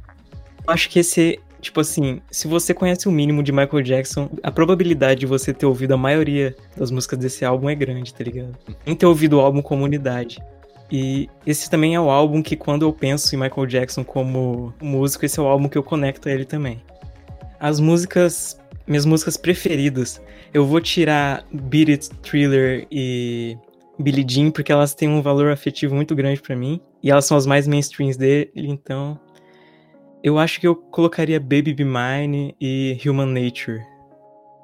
eu 0.67 0.73
acho 0.73 0.89
que 0.89 0.99
esse, 0.99 1.39
tipo 1.65 1.81
assim, 1.81 2.21
se 2.31 2.47
você 2.47 2.73
conhece 2.73 3.07
o 3.07 3.11
mínimo 3.11 3.41
de 3.41 3.51
Michael 3.51 3.81
Jackson, 3.81 4.29
a 4.43 4.51
probabilidade 4.51 5.21
de 5.21 5.25
você 5.25 5.51
ter 5.51 5.65
ouvido 5.65 5.93
a 5.93 5.97
maioria 5.97 6.55
das 6.77 6.91
músicas 6.91 7.17
desse 7.17 7.43
álbum 7.43 7.69
é 7.69 7.75
grande, 7.75 8.13
tá 8.13 8.23
ligado? 8.23 8.55
Em 8.85 8.95
ter 8.95 9.05
ouvido 9.05 9.37
o 9.37 9.39
álbum 9.39 9.61
Comunidade. 9.61 10.39
E 10.91 11.27
esse 11.45 11.69
também 11.69 11.95
é 11.95 11.99
o 11.99 12.11
álbum 12.11 12.43
que, 12.43 12.55
quando 12.55 12.83
eu 12.83 12.93
penso 12.93 13.33
em 13.33 13.39
Michael 13.39 13.65
Jackson 13.65 14.03
como 14.03 14.73
músico, 14.79 15.25
esse 15.25 15.39
é 15.39 15.43
o 15.43 15.47
álbum 15.47 15.67
que 15.67 15.77
eu 15.77 15.81
conecto 15.81 16.29
a 16.29 16.31
ele 16.31 16.45
também. 16.45 16.83
As 17.59 17.79
músicas, 17.79 18.59
minhas 18.85 19.05
músicas 19.05 19.35
preferidas, 19.35 20.21
eu 20.53 20.65
vou 20.65 20.79
tirar 20.79 21.43
Beat 21.51 21.89
It, 21.89 22.09
Thriller 22.21 22.85
e 22.91 23.57
Billie 23.97 24.25
Jean, 24.27 24.51
porque 24.51 24.71
elas 24.71 24.93
têm 24.93 25.09
um 25.09 25.21
valor 25.23 25.51
afetivo 25.51 25.95
muito 25.95 26.13
grande 26.13 26.39
pra 26.41 26.55
mim. 26.55 26.79
E 27.01 27.09
elas 27.09 27.25
são 27.25 27.35
as 27.35 27.47
mais 27.47 27.67
mainstreams 27.67 28.17
dele, 28.17 28.51
então. 28.55 29.19
Eu 30.25 30.39
acho 30.39 30.59
que 30.59 30.65
eu 30.65 30.75
colocaria 30.75 31.39
Baby 31.39 31.71
Be 31.71 31.85
Mine 31.85 32.55
e 32.59 32.97
Human 33.05 33.27
Nature 33.27 33.85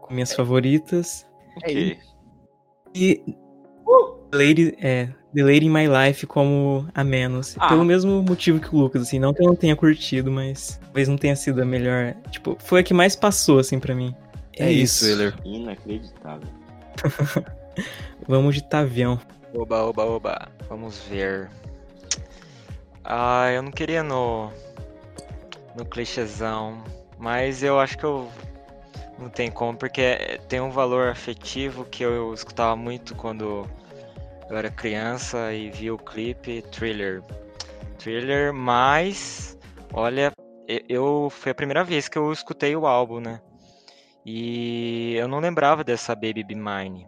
como 0.01 0.15
minhas 0.15 0.33
favoritas. 0.33 1.23
Ok. 1.55 1.99
E. 2.95 3.23
Lady, 4.33 4.75
é, 4.81 5.09
The 5.35 5.43
Lady 5.43 5.67
in 5.67 5.69
My 5.69 5.85
Life 5.87 6.25
como 6.25 6.87
a 6.95 7.03
menos. 7.03 7.55
Ah. 7.59 7.69
Pelo 7.69 7.85
mesmo 7.85 8.23
motivo 8.23 8.59
que 8.59 8.75
o 8.75 8.79
Lucas, 8.79 9.03
assim. 9.03 9.19
Não 9.19 9.35
que 9.35 9.43
eu 9.43 9.45
não 9.45 9.55
tenha 9.55 9.75
curtido, 9.75 10.31
mas 10.31 10.79
talvez 10.83 11.07
não 11.07 11.15
tenha 11.15 11.35
sido 11.35 11.61
a 11.61 11.65
melhor. 11.65 12.15
Tipo, 12.31 12.57
foi 12.59 12.79
a 12.79 12.83
que 12.83 12.93
mais 12.93 13.15
passou, 13.15 13.59
assim, 13.59 13.79
pra 13.79 13.93
mim. 13.93 14.15
É, 14.57 14.71
isso, 14.71 15.05
Willer. 15.05 15.35
Inacreditável. 15.45 16.49
Vamos 18.27 18.55
de 18.55 18.63
Tavião. 18.63 19.19
Oba, 19.53 19.83
oba, 19.83 20.05
oba. 20.05 20.47
Vamos 20.67 20.97
ver. 21.07 21.51
Ah, 23.03 23.51
eu 23.51 23.61
não 23.61 23.71
queria 23.71 24.01
no. 24.01 24.51
No 25.75 25.85
clichêzão. 25.85 26.83
Mas 27.17 27.63
eu 27.63 27.79
acho 27.79 27.97
que 27.97 28.03
eu. 28.03 28.29
Não 29.19 29.29
tem 29.29 29.51
como, 29.51 29.77
porque 29.77 30.39
tem 30.47 30.59
um 30.59 30.71
valor 30.71 31.09
afetivo 31.09 31.85
que 31.85 32.03
eu 32.03 32.33
escutava 32.33 32.75
muito 32.75 33.15
quando 33.15 33.69
eu 34.49 34.57
era 34.57 34.71
criança 34.71 35.53
e 35.53 35.69
via 35.69 35.93
o 35.93 35.97
clipe 35.97 36.63
Thriller. 36.71 37.23
Thriller, 37.99 38.53
mas. 38.53 39.57
Olha, 39.93 40.31
eu. 40.89 41.29
Foi 41.29 41.51
a 41.51 41.55
primeira 41.55 41.83
vez 41.83 42.07
que 42.07 42.17
eu 42.17 42.31
escutei 42.31 42.75
o 42.75 42.87
álbum, 42.87 43.19
né? 43.19 43.39
E 44.25 45.15
eu 45.15 45.27
não 45.27 45.39
lembrava 45.39 45.83
dessa 45.83 46.15
Baby 46.15 46.43
Be 46.43 46.55
Mine. 46.55 47.07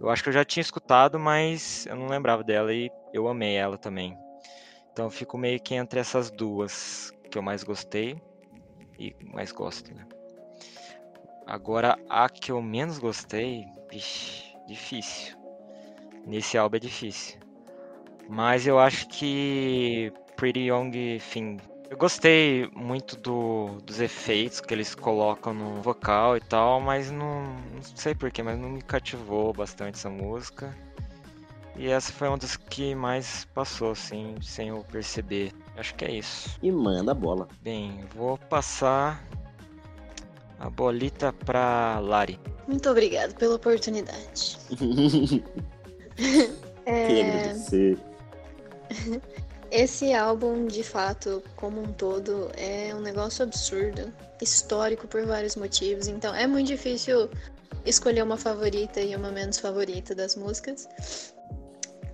Eu 0.00 0.10
acho 0.10 0.22
que 0.22 0.28
eu 0.28 0.32
já 0.32 0.44
tinha 0.44 0.60
escutado, 0.60 1.18
mas 1.18 1.86
eu 1.86 1.96
não 1.96 2.08
lembrava 2.08 2.44
dela 2.44 2.72
e 2.72 2.90
eu 3.12 3.26
amei 3.28 3.56
ela 3.56 3.78
também. 3.78 4.16
Então 4.92 5.06
eu 5.06 5.10
fico 5.10 5.36
meio 5.36 5.60
que 5.60 5.74
entre 5.74 6.00
essas 6.00 6.30
duas 6.30 7.12
que 7.36 7.38
eu 7.38 7.42
mais 7.42 7.62
gostei 7.62 8.18
e 8.98 9.14
mais 9.22 9.52
gosto, 9.52 9.94
né? 9.94 10.06
Agora 11.46 11.98
a 12.08 12.30
que 12.30 12.50
eu 12.50 12.62
menos 12.62 12.98
gostei, 12.98 13.68
vixe, 13.90 14.56
difícil. 14.66 15.36
Nesse 16.26 16.56
álbum 16.56 16.78
é 16.78 16.80
difícil. 16.80 17.38
Mas 18.26 18.66
eu 18.66 18.78
acho 18.78 19.06
que 19.08 20.10
Pretty 20.34 20.70
Young 20.70 21.18
Thing. 21.30 21.58
Eu 21.90 21.98
gostei 21.98 22.70
muito 22.74 23.16
do, 23.18 23.82
dos 23.84 24.00
efeitos 24.00 24.58
que 24.58 24.72
eles 24.72 24.94
colocam 24.94 25.52
no 25.52 25.82
vocal 25.82 26.38
e 26.38 26.40
tal, 26.40 26.80
mas 26.80 27.10
não, 27.10 27.44
não 27.74 27.82
sei 27.82 28.14
porquê, 28.14 28.42
mas 28.42 28.58
não 28.58 28.70
me 28.70 28.80
cativou 28.80 29.52
bastante 29.52 29.96
essa 29.96 30.08
música. 30.08 30.74
E 31.76 31.88
essa 31.88 32.10
foi 32.14 32.28
uma 32.28 32.38
das 32.38 32.56
que 32.56 32.94
mais 32.94 33.44
passou, 33.54 33.90
assim, 33.90 34.36
sem 34.40 34.68
eu 34.68 34.82
perceber. 34.90 35.52
Acho 35.76 35.94
que 35.94 36.04
é 36.04 36.12
isso. 36.12 36.58
E 36.62 36.70
manda 36.72 37.12
a 37.12 37.14
bola. 37.14 37.46
Bem, 37.62 38.04
vou 38.14 38.38
passar 38.38 39.22
a 40.58 40.70
bolita 40.70 41.32
pra 41.32 41.98
Lari. 42.00 42.40
Muito 42.66 42.88
obrigado 42.88 43.34
pela 43.34 43.56
oportunidade. 43.56 44.58
Queria 44.68 45.44
É, 46.86 47.20
agradecer. 47.20 47.98
esse 49.70 50.14
álbum, 50.14 50.66
de 50.66 50.84
fato, 50.84 51.42
como 51.56 51.82
um 51.82 51.92
todo, 51.92 52.50
é 52.56 52.94
um 52.94 53.00
negócio 53.00 53.44
absurdo, 53.44 54.12
histórico 54.40 55.08
por 55.08 55.26
vários 55.26 55.56
motivos, 55.56 56.06
então 56.06 56.32
é 56.32 56.46
muito 56.46 56.68
difícil 56.68 57.28
escolher 57.84 58.22
uma 58.22 58.36
favorita 58.36 59.00
e 59.00 59.16
uma 59.16 59.32
menos 59.32 59.58
favorita 59.58 60.14
das 60.14 60.36
músicas. 60.36 60.88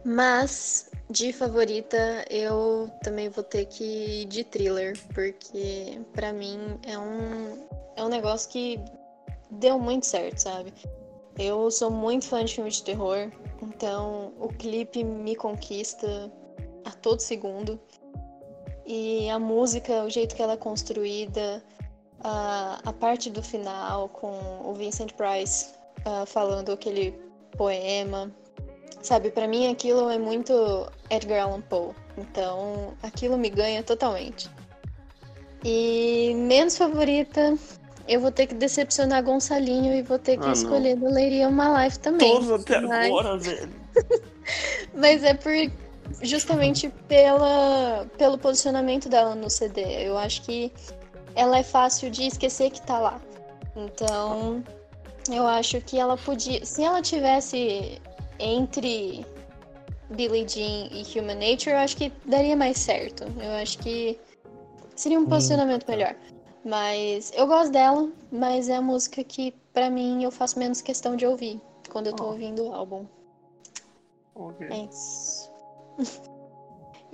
Mas 0.05 0.91
de 1.13 1.33
favorita 1.33 2.25
eu 2.31 2.91
também 3.03 3.29
vou 3.29 3.45
ter 3.45 3.67
que 3.67 3.85
ir 3.85 4.25
de 4.25 4.43
thriller, 4.45 4.99
porque 5.15 6.01
pra 6.13 6.33
mim 6.33 6.79
é 6.87 6.99
um 6.99 7.67
é 7.95 8.03
um 8.03 8.09
negócio 8.09 8.51
que 8.51 8.81
deu 9.51 9.79
muito 9.79 10.07
certo, 10.07 10.39
sabe? 10.39 10.73
Eu 11.39 11.71
sou 11.71 11.91
muito 11.91 12.27
fã 12.27 12.43
de 12.45 12.55
filmes 12.55 12.77
de 12.77 12.85
terror, 12.85 13.31
então 13.61 14.33
o 14.41 14.49
clipe 14.49 15.05
me 15.05 15.37
conquista 15.37 16.33
a 16.85 16.91
todo 16.91 17.21
segundo. 17.21 17.79
E 18.87 19.29
a 19.29 19.39
música, 19.39 20.05
o 20.05 20.11
jeito 20.11 20.35
que 20.35 20.43
ela 20.43 20.55
é 20.55 20.57
construída, 20.57 21.63
a, 22.21 22.81
a 22.85 22.93
parte 22.93 23.29
do 23.31 23.43
final 23.43 24.09
com 24.09 24.33
o 24.65 24.75
Vincent 24.75 25.13
Price 25.13 25.75
uh, 26.07 26.27
falando 26.27 26.73
aquele 26.73 27.13
poema, 27.57 28.35
sabe? 29.03 29.31
Para 29.31 29.47
mim 29.49 29.71
aquilo 29.71 30.09
é 30.09 30.19
muito 30.19 30.87
Edgar 31.11 31.43
Allan 31.45 31.61
Poe, 31.61 31.91
então 32.17 32.95
aquilo 33.03 33.37
me 33.37 33.51
ganha 33.51 33.83
totalmente. 33.83 34.49
E 35.65 36.33
menos 36.37 36.77
favorita, 36.77 37.57
eu 38.09 38.21
vou 38.21 38.33
ter 38.33 38.47
que 38.47 38.55
decepcionar 38.55 39.23
Gonçalinho 39.23 39.95
e 39.95 40.03
vou 40.03 40.19
ter 40.19 40.39
que 40.39 40.47
Ah, 40.47 40.53
escolher 40.53 40.97
do 40.97 41.07
of 41.07 41.53
My 41.55 41.85
Life 41.85 41.99
também. 42.01 42.33
Todos 42.33 42.51
até 42.51 42.81
Mas- 42.81 43.07
agora, 43.07 43.37
velho. 43.39 43.69
Mas 44.95 45.23
é 45.23 45.35
por 45.35 45.53
justamente 46.21 46.89
pela, 47.09 48.07
pelo 48.19 48.37
posicionamento 48.37 49.09
dela 49.09 49.35
no 49.35 49.49
CD. 49.49 49.83
Eu 50.07 50.19
acho 50.19 50.43
que 50.43 50.73
ela 51.35 51.59
é 51.59 51.63
fácil 51.63 52.11
de 52.11 52.27
esquecer 52.27 52.71
que 52.71 52.83
tá 52.83 52.99
lá. 52.99 53.21
Então, 53.77 54.63
eu 55.31 55.47
acho 55.47 55.81
que 55.81 55.99
ela 55.99 56.17
podia. 56.17 56.65
Se 56.67 56.83
ela 56.83 57.01
tivesse 57.01 58.01
entre 58.43 59.25
Billie 60.11 60.47
Jean 60.47 60.89
e 60.91 61.19
Human 61.19 61.37
Nature, 61.37 61.71
eu 61.71 61.79
acho 61.79 61.97
que 61.97 62.13
daria 62.25 62.57
mais 62.57 62.79
certo. 62.79 63.25
Eu 63.41 63.53
acho 63.63 63.79
que 63.79 64.19
seria 64.95 65.19
um 65.19 65.27
posicionamento 65.27 65.87
melhor. 65.89 66.15
Mas 66.65 67.33
eu 67.35 67.47
gosto 67.47 67.73
dela, 67.73 68.09
mas 68.31 68.69
é 68.69 68.77
a 68.77 68.83
música 68.83 69.25
que, 69.25 69.55
pra 69.73 69.91
mim, 69.91 70.23
eu 70.23 70.31
faço 70.31 70.59
menos 70.59 70.81
questão 70.81 71.17
de 71.17 71.27
ouvir 71.27 71.61
quando 71.91 72.09
eu 72.09 72.13
tô 72.13 72.27
ouvindo 72.27 72.65
o 72.65 72.73
álbum. 72.73 73.07
É 74.61 74.89
isso. 74.91 75.51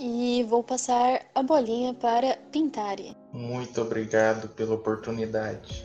E 0.00 0.44
vou 0.44 0.62
passar 0.62 1.22
a 1.34 1.42
bolinha 1.42 1.92
para 1.92 2.38
Pintari. 2.52 3.16
Muito 3.32 3.82
obrigado 3.82 4.48
pela 4.50 4.76
oportunidade. 4.76 5.82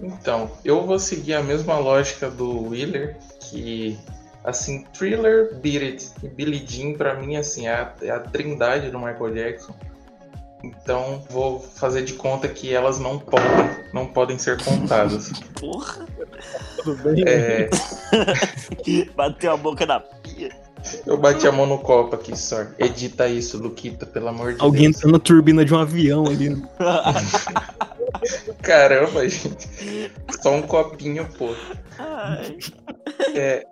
Então, 0.00 0.50
eu 0.64 0.84
vou 0.84 0.98
seguir 0.98 1.34
a 1.34 1.42
mesma 1.42 1.78
lógica 1.78 2.28
do 2.28 2.70
Wheeler, 2.70 3.16
que 3.38 3.96
assim, 4.44 4.84
Thriller, 4.96 5.54
Beat 5.56 5.82
It 5.82 6.10
e 6.22 6.28
Billie 6.28 6.64
Jean 6.66 6.94
pra 6.94 7.14
mim 7.14 7.36
assim, 7.36 7.66
é 7.66 7.72
a, 7.72 7.92
é 8.02 8.10
a 8.10 8.20
trindade 8.20 8.90
do 8.90 8.98
Michael 8.98 9.34
Jackson. 9.34 9.74
Então, 10.62 11.22
vou 11.28 11.60
fazer 11.60 12.02
de 12.04 12.14
conta 12.14 12.48
que 12.48 12.72
elas 12.72 12.98
não 12.98 13.18
podem, 13.18 13.70
não 13.92 14.06
podem 14.06 14.38
ser 14.38 14.62
contadas. 14.64 15.30
Porra. 15.60 16.06
Tudo 16.82 17.02
bem? 17.02 17.22
É, 17.26 17.68
Bateu 19.14 19.52
a 19.52 19.56
boca 19.58 19.84
na 19.84 20.00
pia. 20.00 20.48
eu 21.06 21.18
bati 21.18 21.46
a 21.46 21.52
mão 21.52 21.66
no 21.66 21.78
copo 21.78 22.14
aqui, 22.14 22.34
só. 22.34 22.64
Edita 22.78 23.28
isso, 23.28 23.58
Luquita, 23.58 24.06
pelo 24.06 24.28
amor 24.28 24.54
de 24.54 24.62
Alguém 24.62 24.90
Deus. 24.90 25.02
tá 25.02 25.08
na 25.08 25.18
turbina 25.18 25.64
de 25.66 25.74
um 25.74 25.78
avião 25.78 26.24
ali. 26.26 26.48
né? 26.50 26.62
Caramba, 28.62 29.28
gente. 29.28 29.68
Só 30.40 30.54
um 30.54 30.62
copinho, 30.62 31.28
pô. 31.36 31.54
Ai. 31.98 32.56
É, 33.34 33.66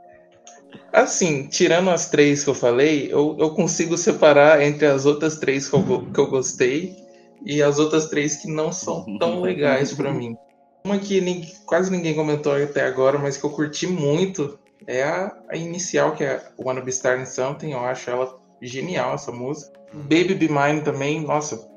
assim, 0.93 1.47
tirando 1.47 1.91
as 1.91 2.09
três 2.11 2.45
que 2.45 2.51
eu 2.51 2.55
falei, 2.55 3.09
eu, 3.11 3.37
eu 3.39 3.51
consigo 3.55 3.97
separar 3.97 4.63
entre 4.63 4.87
as 4.87 5.07
outras 5.07 5.37
três 5.39 5.69
que 5.69 5.75
eu, 5.75 6.07
que 6.13 6.21
eu 6.21 6.27
gostei 6.29 6.97
e 7.45 7.63
as 7.63 7.79
outras 7.79 8.07
três 8.09 8.37
que 8.37 8.49
não 8.49 8.73
são 8.73 9.19
tão 9.19 9.41
legais 9.41 9.93
pra 9.93 10.13
mim. 10.13 10.37
Uma 10.85 10.99
que 10.99 11.21
nin- 11.21 11.47
quase 11.65 11.91
ninguém 11.91 12.15
comentou 12.15 12.55
até 12.55 12.83
agora, 12.83 13.19
mas 13.19 13.37
que 13.37 13.45
eu 13.45 13.51
curti 13.51 13.87
muito 13.87 14.59
é 14.87 15.03
a, 15.03 15.37
a 15.49 15.57
inicial, 15.57 16.13
que 16.13 16.25
é 16.25 16.43
Wanna 16.59 16.81
Be 16.81 16.91
Starting 16.91 17.25
Something. 17.27 17.73
Eu 17.73 17.81
acho 17.81 18.11
ela 18.11 18.37
genial, 18.61 19.15
essa 19.15 19.31
música. 19.33 19.73
Baby 19.93 20.35
Be 20.35 20.49
Mine 20.49 20.83
também, 20.83 21.21
nossa. 21.21 21.69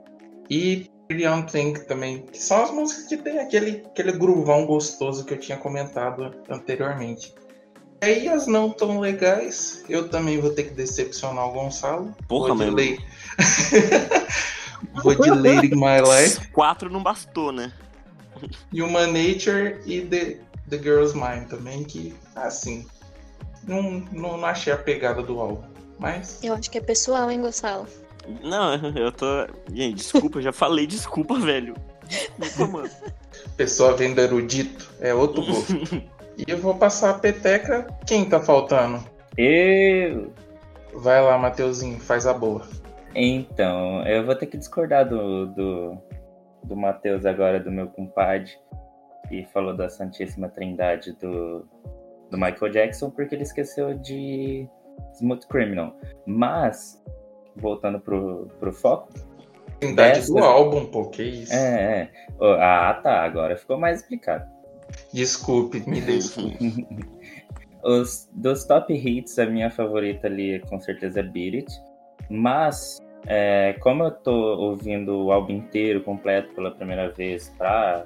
E 0.49 0.89
Pretty 1.07 1.23
Young 1.23 1.43
Thing 1.43 1.73
também, 1.85 2.25
que 2.31 2.37
são 2.37 2.63
as 2.63 2.71
músicas 2.71 3.05
que 3.05 3.17
tem 3.17 3.37
aquele, 3.39 3.83
aquele 3.85 4.11
groovão 4.13 4.65
gostoso 4.65 5.23
que 5.23 5.33
eu 5.33 5.39
tinha 5.39 5.57
comentado 5.57 6.31
anteriormente. 6.49 7.33
E 8.05 8.07
aí 8.07 8.29
as 8.29 8.45
não 8.45 8.69
tão 8.69 8.99
legais, 8.99 9.83
eu 9.89 10.07
também 10.07 10.39
vou 10.39 10.51
ter 10.51 10.65
que 10.65 10.75
decepcionar 10.75 11.47
o 11.47 11.51
Gonçalo. 11.53 12.15
Porra, 12.27 12.53
vou 12.53 12.57
de 12.57 12.71
mesmo. 12.71 12.77
Lady... 12.77 13.05
vou 15.03 15.15
de 15.15 15.29
Lady 15.31 15.75
My 15.75 16.01
Life, 16.01 16.47
Quatro 16.49 16.87
não 16.87 17.01
bastou, 17.01 17.51
né? 17.51 17.73
Human 18.71 19.07
Nature 19.07 19.81
e 19.87 20.01
The, 20.01 20.37
The 20.69 20.77
Girl's 20.77 21.13
Mind 21.15 21.47
também, 21.49 21.83
que 21.83 22.13
assim, 22.35 22.85
não, 23.63 23.81
não, 24.11 24.37
não 24.37 24.45
achei 24.45 24.71
a 24.71 24.77
pegada 24.77 25.23
do 25.23 25.39
álbum. 25.39 25.63
Mas 25.97 26.43
Eu 26.43 26.53
acho 26.53 26.69
que 26.69 26.77
é 26.77 26.81
pessoal, 26.81 27.31
hein, 27.31 27.41
Gonçalo? 27.41 27.87
Não, 28.43 28.75
eu 28.95 29.11
tô. 29.11 29.47
Gente, 29.73 29.95
desculpa, 29.95 30.37
eu 30.37 30.43
já 30.43 30.53
falei 30.53 30.85
desculpa, 30.85 31.39
velho. 31.39 31.75
Desculpa, 32.37 32.71
mano. 32.71 32.89
pessoa 33.57 33.95
vendo 33.95 34.19
erudito 34.19 34.91
é 34.99 35.11
outro 35.11 35.43
gosto. 35.43 36.03
e 36.37 36.43
eu 36.51 36.57
vou 36.57 36.75
passar 36.75 37.11
a 37.11 37.19
peteca. 37.19 37.87
Quem 38.05 38.27
tá 38.27 38.39
faltando? 38.39 39.03
Eu. 39.37 40.33
Vai 40.93 41.21
lá, 41.21 41.37
Mateuzinho, 41.37 41.99
faz 41.99 42.25
a 42.25 42.33
boa. 42.33 42.65
Então, 43.13 44.05
eu 44.07 44.25
vou 44.25 44.35
ter 44.35 44.45
que 44.47 44.57
discordar 44.57 45.07
do, 45.07 45.47
do, 45.47 45.97
do 46.63 46.75
Matheus 46.75 47.25
agora, 47.25 47.59
do 47.59 47.71
meu 47.71 47.87
compadre, 47.87 48.51
que 49.27 49.45
falou 49.53 49.75
da 49.75 49.89
Santíssima 49.89 50.49
Trindade 50.49 51.13
do, 51.13 51.65
do 52.29 52.37
Michael 52.37 52.71
Jackson, 52.71 53.09
porque 53.09 53.35
ele 53.35 53.43
esqueceu 53.43 53.93
de 53.95 54.67
Smooth 55.15 55.47
Criminal. 55.47 55.95
Mas, 56.25 57.01
voltando 57.55 57.99
pro, 57.99 58.47
pro 58.59 58.71
foco, 58.73 59.09
Trindade 59.79 60.19
Dessa- 60.19 60.33
do 60.33 60.39
álbum, 60.39 60.85
pô, 60.85 61.09
que 61.09 61.23
isso. 61.23 61.53
é, 61.53 62.09
é. 62.41 62.55
Ah, 62.61 62.97
tá, 63.03 63.21
agora 63.23 63.57
ficou 63.57 63.77
mais 63.77 63.99
explicado. 64.01 64.45
Desculpe, 65.13 65.83
me 65.87 66.01
desculpe. 66.01 66.57
Os, 67.83 68.27
dos 68.33 68.65
top 68.65 68.93
hits, 68.93 69.37
a 69.37 69.45
minha 69.45 69.69
favorita 69.69 70.25
ali 70.25 70.59
com 70.61 70.79
certeza 70.79 71.19
é 71.19 71.23
Beat 71.23 71.53
It. 71.53 71.81
Mas, 72.29 72.99
é, 73.27 73.73
como 73.79 74.03
eu 74.03 74.11
tô 74.11 74.31
ouvindo 74.31 75.25
o 75.25 75.31
álbum 75.31 75.53
inteiro, 75.53 76.01
completo, 76.01 76.53
pela 76.55 76.71
primeira 76.71 77.11
vez 77.11 77.53
pra 77.57 78.05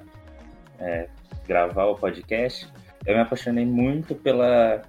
é, 0.78 1.08
gravar 1.48 1.86
o 1.86 1.96
podcast, 1.96 2.68
eu 3.06 3.14
me 3.14 3.20
apaixonei 3.20 3.64
muito 3.64 4.14
pela 4.14 4.82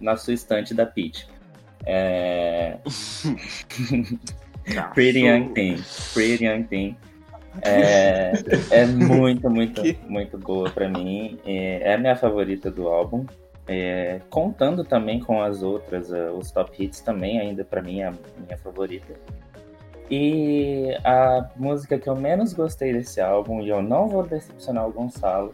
Na 0.00 0.16
Sua 0.16 0.34
Estante 0.34 0.74
da 0.74 0.86
Peach. 0.86 1.28
É, 1.86 2.78
Pretty 4.94 5.20
Young 5.20 5.54
Thing. 5.54 5.76
Pretty 6.12 6.44
Young 6.44 6.64
Thing. 6.64 6.96
É, 7.60 8.32
é 8.70 8.86
muito, 8.86 9.50
muito, 9.50 9.82
muito 10.08 10.38
boa 10.38 10.70
pra 10.70 10.88
mim. 10.88 11.38
É, 11.44 11.90
é 11.90 11.94
a 11.94 11.98
minha 11.98 12.16
favorita 12.16 12.70
do 12.70 12.88
álbum. 12.88 13.26
É, 13.66 14.20
contando 14.30 14.84
também 14.84 15.20
com 15.20 15.40
as 15.40 15.62
outras, 15.62 16.12
eh, 16.12 16.30
os 16.30 16.50
top 16.50 16.82
hits 16.82 17.00
também, 17.00 17.38
ainda 17.38 17.64
pra 17.64 17.80
mim 17.80 18.00
é 18.00 18.08
a 18.08 18.12
minha 18.44 18.58
favorita. 18.58 19.14
E 20.10 20.96
a 21.04 21.48
música 21.56 21.96
que 21.96 22.08
eu 22.08 22.16
menos 22.16 22.52
gostei 22.52 22.92
desse 22.92 23.20
álbum, 23.20 23.60
e 23.60 23.68
eu 23.68 23.80
não 23.80 24.08
vou 24.08 24.26
decepcionar 24.26 24.88
o 24.88 24.92
Gonçalo, 24.92 25.52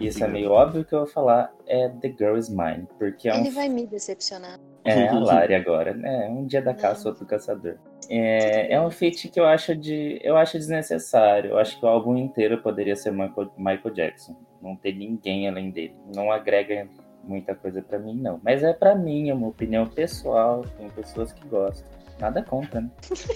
isso 0.00 0.22
é 0.24 0.28
meio 0.28 0.50
óbvio 0.50 0.84
que 0.84 0.94
eu 0.94 1.00
vou 1.00 1.08
falar, 1.08 1.52
é 1.66 1.88
The 1.88 2.08
Girl 2.18 2.36
Is 2.36 2.48
Mine, 2.48 2.86
porque 2.98 3.28
é 3.28 3.34
um 3.34 3.40
Ele 3.40 3.50
vai 3.50 3.68
me 3.68 3.86
decepcionar. 3.86 4.58
é, 4.84 5.08
a 5.08 5.18
Lari 5.18 5.54
agora, 5.54 5.94
né? 5.94 6.28
Um 6.30 6.46
dia 6.46 6.62
da 6.62 6.74
caça, 6.74 7.08
outro 7.08 7.24
do 7.24 7.28
caçador. 7.28 7.76
É, 8.08 8.74
é 8.74 8.80
um 8.80 8.90
feat 8.90 9.28
que 9.28 9.38
eu 9.38 9.46
acho 9.46 9.74
de. 9.76 10.18
Eu 10.22 10.36
acho 10.36 10.56
desnecessário. 10.56 11.50
Eu 11.50 11.58
acho 11.58 11.78
que 11.78 11.84
o 11.84 11.88
álbum 11.88 12.16
inteiro 12.16 12.62
poderia 12.62 12.96
ser 12.96 13.10
Michael, 13.12 13.50
Michael 13.56 13.94
Jackson. 13.94 14.36
Não 14.62 14.74
ter 14.76 14.92
ninguém 14.94 15.48
além 15.48 15.70
dele. 15.70 15.94
Não 16.14 16.30
agrega 16.32 16.88
muita 17.22 17.54
coisa 17.54 17.82
pra 17.82 17.98
mim, 17.98 18.14
não. 18.14 18.40
Mas 18.42 18.62
é 18.62 18.72
pra 18.72 18.94
mim, 18.94 19.28
é 19.28 19.34
uma 19.34 19.48
opinião 19.48 19.86
pessoal. 19.86 20.64
Tem 20.78 20.88
pessoas 20.88 21.32
que 21.32 21.46
gostam. 21.46 21.86
Nada 22.20 22.42
contra, 22.42 22.80
né? 22.80 22.88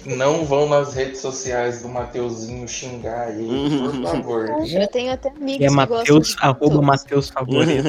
Não 0.16 0.44
vão 0.44 0.68
nas 0.68 0.94
redes 0.94 1.20
sociais 1.20 1.82
do 1.82 1.88
Mateuzinho 1.88 2.66
xingar 2.66 3.30
ele, 3.30 3.78
por 3.78 4.02
favor. 4.02 4.46
Eu 4.68 4.88
tenho 4.88 5.12
até 5.12 5.28
amigos 5.28 5.64
É 5.64 5.68
que 5.68 5.74
Mateus, 5.74 6.36
arroba. 6.40 6.82
Mateus 6.82 7.30
favorito. 7.30 7.88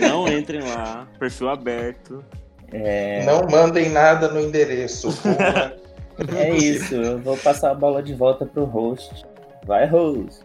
Não 0.00 0.28
entrem 0.28 0.62
lá, 0.62 1.06
perfil 1.18 1.48
aberto. 1.48 2.24
É, 2.72 3.24
Não 3.24 3.46
mandem 3.48 3.88
nada 3.90 4.28
no 4.28 4.40
endereço. 4.40 5.08
É 6.34 6.48
isso, 6.56 6.94
eu 6.94 7.18
vou 7.18 7.36
passar 7.36 7.72
a 7.72 7.74
bola 7.74 8.02
de 8.02 8.14
volta 8.14 8.46
pro 8.46 8.64
host. 8.64 9.22
Vai, 9.66 9.86
host. 9.86 10.40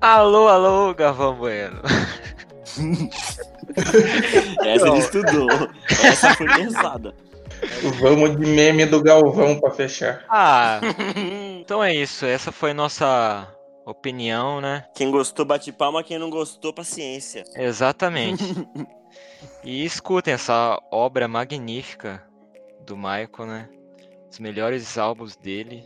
Alô, 0.00 0.48
alô, 0.48 0.94
Gavão 0.94 1.34
Bueno. 1.34 1.82
Essa 4.64 4.88
ele 4.88 4.98
estudou. 4.98 5.48
Essa 6.02 6.34
foi 6.34 6.46
pensada. 6.46 7.14
Vamos 8.00 8.36
de 8.36 8.46
meme 8.46 8.86
do 8.86 9.02
Galvão 9.02 9.60
pra 9.60 9.70
fechar. 9.70 10.24
Ah, 10.28 10.80
então 11.60 11.82
é 11.82 11.94
isso. 11.94 12.26
Essa 12.26 12.50
foi 12.50 12.72
nossa 12.72 13.48
opinião, 13.86 14.60
né? 14.60 14.84
Quem 14.94 15.10
gostou, 15.10 15.44
bate 15.44 15.72
palma. 15.72 16.02
Quem 16.02 16.18
não 16.18 16.30
gostou, 16.30 16.72
paciência. 16.72 17.44
Exatamente. 17.56 18.42
E 19.64 19.84
escutem 19.84 20.34
essa 20.34 20.80
obra 20.90 21.28
magnífica 21.28 22.24
do 22.86 22.96
Michael, 22.96 23.46
né? 23.46 23.68
Os 24.30 24.38
melhores 24.38 24.98
álbuns 24.98 25.36
dele. 25.36 25.84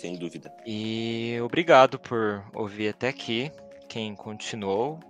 Sem 0.00 0.16
dúvida. 0.16 0.52
E 0.66 1.38
obrigado 1.42 1.98
por 1.98 2.44
ouvir 2.54 2.90
até 2.90 3.08
aqui, 3.08 3.50
quem 3.88 4.14
continuou 4.14 5.00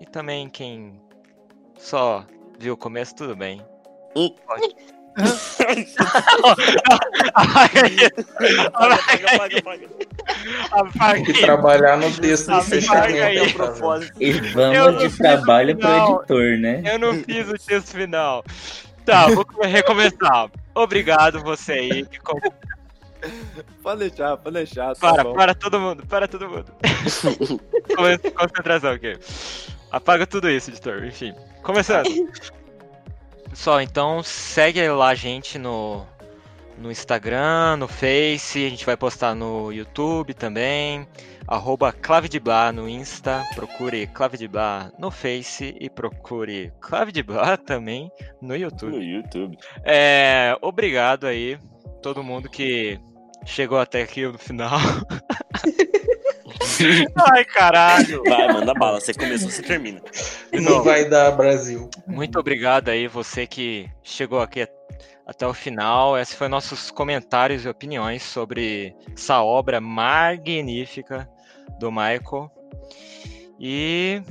e 0.00 0.06
também 0.06 0.48
quem 0.48 1.00
só 1.78 2.24
viu 2.58 2.74
o 2.74 2.76
começo, 2.76 3.14
tudo 3.14 3.34
bem. 3.34 3.62
Hum. 4.14 4.34
Pode. 4.46 4.95
Apaga, 7.34 9.26
apaga, 9.34 9.58
apaga. 9.58 11.14
Tem 11.14 11.24
que 11.24 11.40
trabalhar 11.40 11.96
no 11.96 12.12
texto 12.12 12.52
de 12.52 12.62
fechamento. 12.62 14.12
E 14.20 14.32
vamos 14.32 14.98
de 15.02 15.18
trabalho 15.18 15.74
o 15.74 15.78
pro 15.78 15.88
editor, 15.90 16.58
né? 16.58 16.82
Eu 16.84 16.98
não 16.98 17.14
fiz 17.24 17.48
o 17.48 17.54
texto 17.58 17.88
final. 17.96 18.44
Tá, 19.04 19.28
vou 19.28 19.46
recomeçar. 19.62 20.50
Obrigado 20.74 21.40
você 21.42 21.72
aí. 21.72 22.04
que 22.06 22.18
Pode 23.82 24.00
deixar, 24.00 24.36
pode 24.36 24.54
deixar. 24.54 24.94
Tá 24.94 25.10
Para, 25.12 25.24
bom. 25.24 25.34
para 25.34 25.54
todo 25.54 25.80
mundo, 25.80 26.06
para 26.06 26.28
todo 26.28 26.48
mundo. 26.48 26.66
Con- 27.96 28.30
Concentração 28.34 28.90
aqui. 28.90 29.16
Apaga 29.90 30.26
tudo 30.26 30.50
isso, 30.50 30.70
editor. 30.70 31.04
Enfim, 31.04 31.34
começando. 31.62 32.08
Pessoal, 33.56 33.80
então 33.80 34.22
segue 34.22 34.86
lá 34.90 35.08
a 35.08 35.14
gente 35.14 35.58
no, 35.58 36.06
no 36.78 36.92
Instagram, 36.92 37.78
no 37.78 37.88
Face, 37.88 38.64
a 38.64 38.68
gente 38.68 38.84
vai 38.84 38.98
postar 38.98 39.34
no 39.34 39.72
YouTube 39.72 40.34
também. 40.34 41.08
Arroba 41.48 41.90
Clave 41.90 42.28
de 42.28 42.38
Blá 42.38 42.70
no 42.70 42.86
Insta, 42.86 43.42
procure 43.54 44.06
Clave 44.08 44.36
de 44.36 44.46
Blá 44.46 44.92
no 44.98 45.10
Face 45.10 45.74
e 45.80 45.88
procure 45.88 46.70
Clave 46.80 47.10
de 47.10 47.22
Blá 47.22 47.56
também 47.58 48.12
no 48.42 48.54
YouTube. 48.54 48.92
No 48.92 49.02
YouTube. 49.02 49.56
É, 49.82 50.56
obrigado 50.60 51.26
aí, 51.26 51.58
todo 52.02 52.22
mundo 52.22 52.50
que 52.50 53.00
chegou 53.46 53.80
até 53.80 54.02
aqui 54.02 54.28
no 54.28 54.38
final. 54.38 54.78
Ai, 57.32 57.44
caralho. 57.44 58.22
Vai, 58.24 58.52
manda 58.52 58.74
bala. 58.74 59.00
Você 59.00 59.12
começou, 59.14 59.50
você 59.50 59.62
termina. 59.62 60.00
De 60.52 60.60
Não 60.60 60.82
vai 60.82 61.08
dar 61.08 61.30
Brasil. 61.32 61.88
muito 62.06 62.38
obrigado 62.38 62.88
aí, 62.88 63.06
você 63.08 63.46
que 63.46 63.88
chegou 64.02 64.40
aqui 64.40 64.62
at- 64.62 64.70
até 65.26 65.46
o 65.46 65.54
final. 65.54 66.18
Esses 66.18 66.34
foram 66.34 66.50
nossos 66.50 66.90
comentários 66.90 67.64
e 67.64 67.68
opiniões 67.68 68.22
sobre 68.22 68.94
essa 69.12 69.42
obra 69.42 69.80
magnífica 69.80 71.28
do 71.78 71.90
Michael. 71.90 72.50
E 73.58 74.22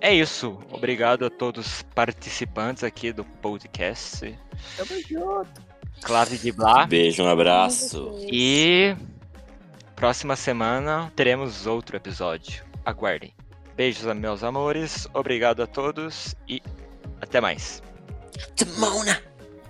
é 0.00 0.12
isso. 0.14 0.58
Obrigado 0.70 1.24
a 1.26 1.30
todos 1.30 1.66
os 1.66 1.82
participantes 1.94 2.82
aqui 2.82 3.12
do 3.12 3.24
podcast. 3.24 4.36
Tamo 4.76 5.00
junto. 5.08 5.72
Clave 6.02 6.36
de 6.38 6.50
Blá. 6.50 6.84
Beijo, 6.86 7.22
um 7.22 7.28
abraço. 7.28 8.10
E 8.22 8.96
próxima 10.02 10.34
semana 10.34 11.12
teremos 11.14 11.64
outro 11.64 11.96
episódio. 11.96 12.64
Aguardem. 12.84 13.32
Beijos, 13.76 14.04
meus 14.16 14.42
amores. 14.42 15.06
Obrigado 15.14 15.62
a 15.62 15.66
todos 15.68 16.34
e 16.48 16.60
até 17.20 17.40
mais. 17.40 17.80
Timona! 18.56 19.22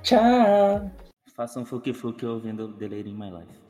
Tchau! 0.02 0.90
Façam 1.36 1.66
fuki 1.66 1.92
fuki 1.92 2.24
ouvindo 2.24 2.68
Deleire 2.68 3.10
in 3.10 3.14
My 3.14 3.30
Life. 3.30 3.60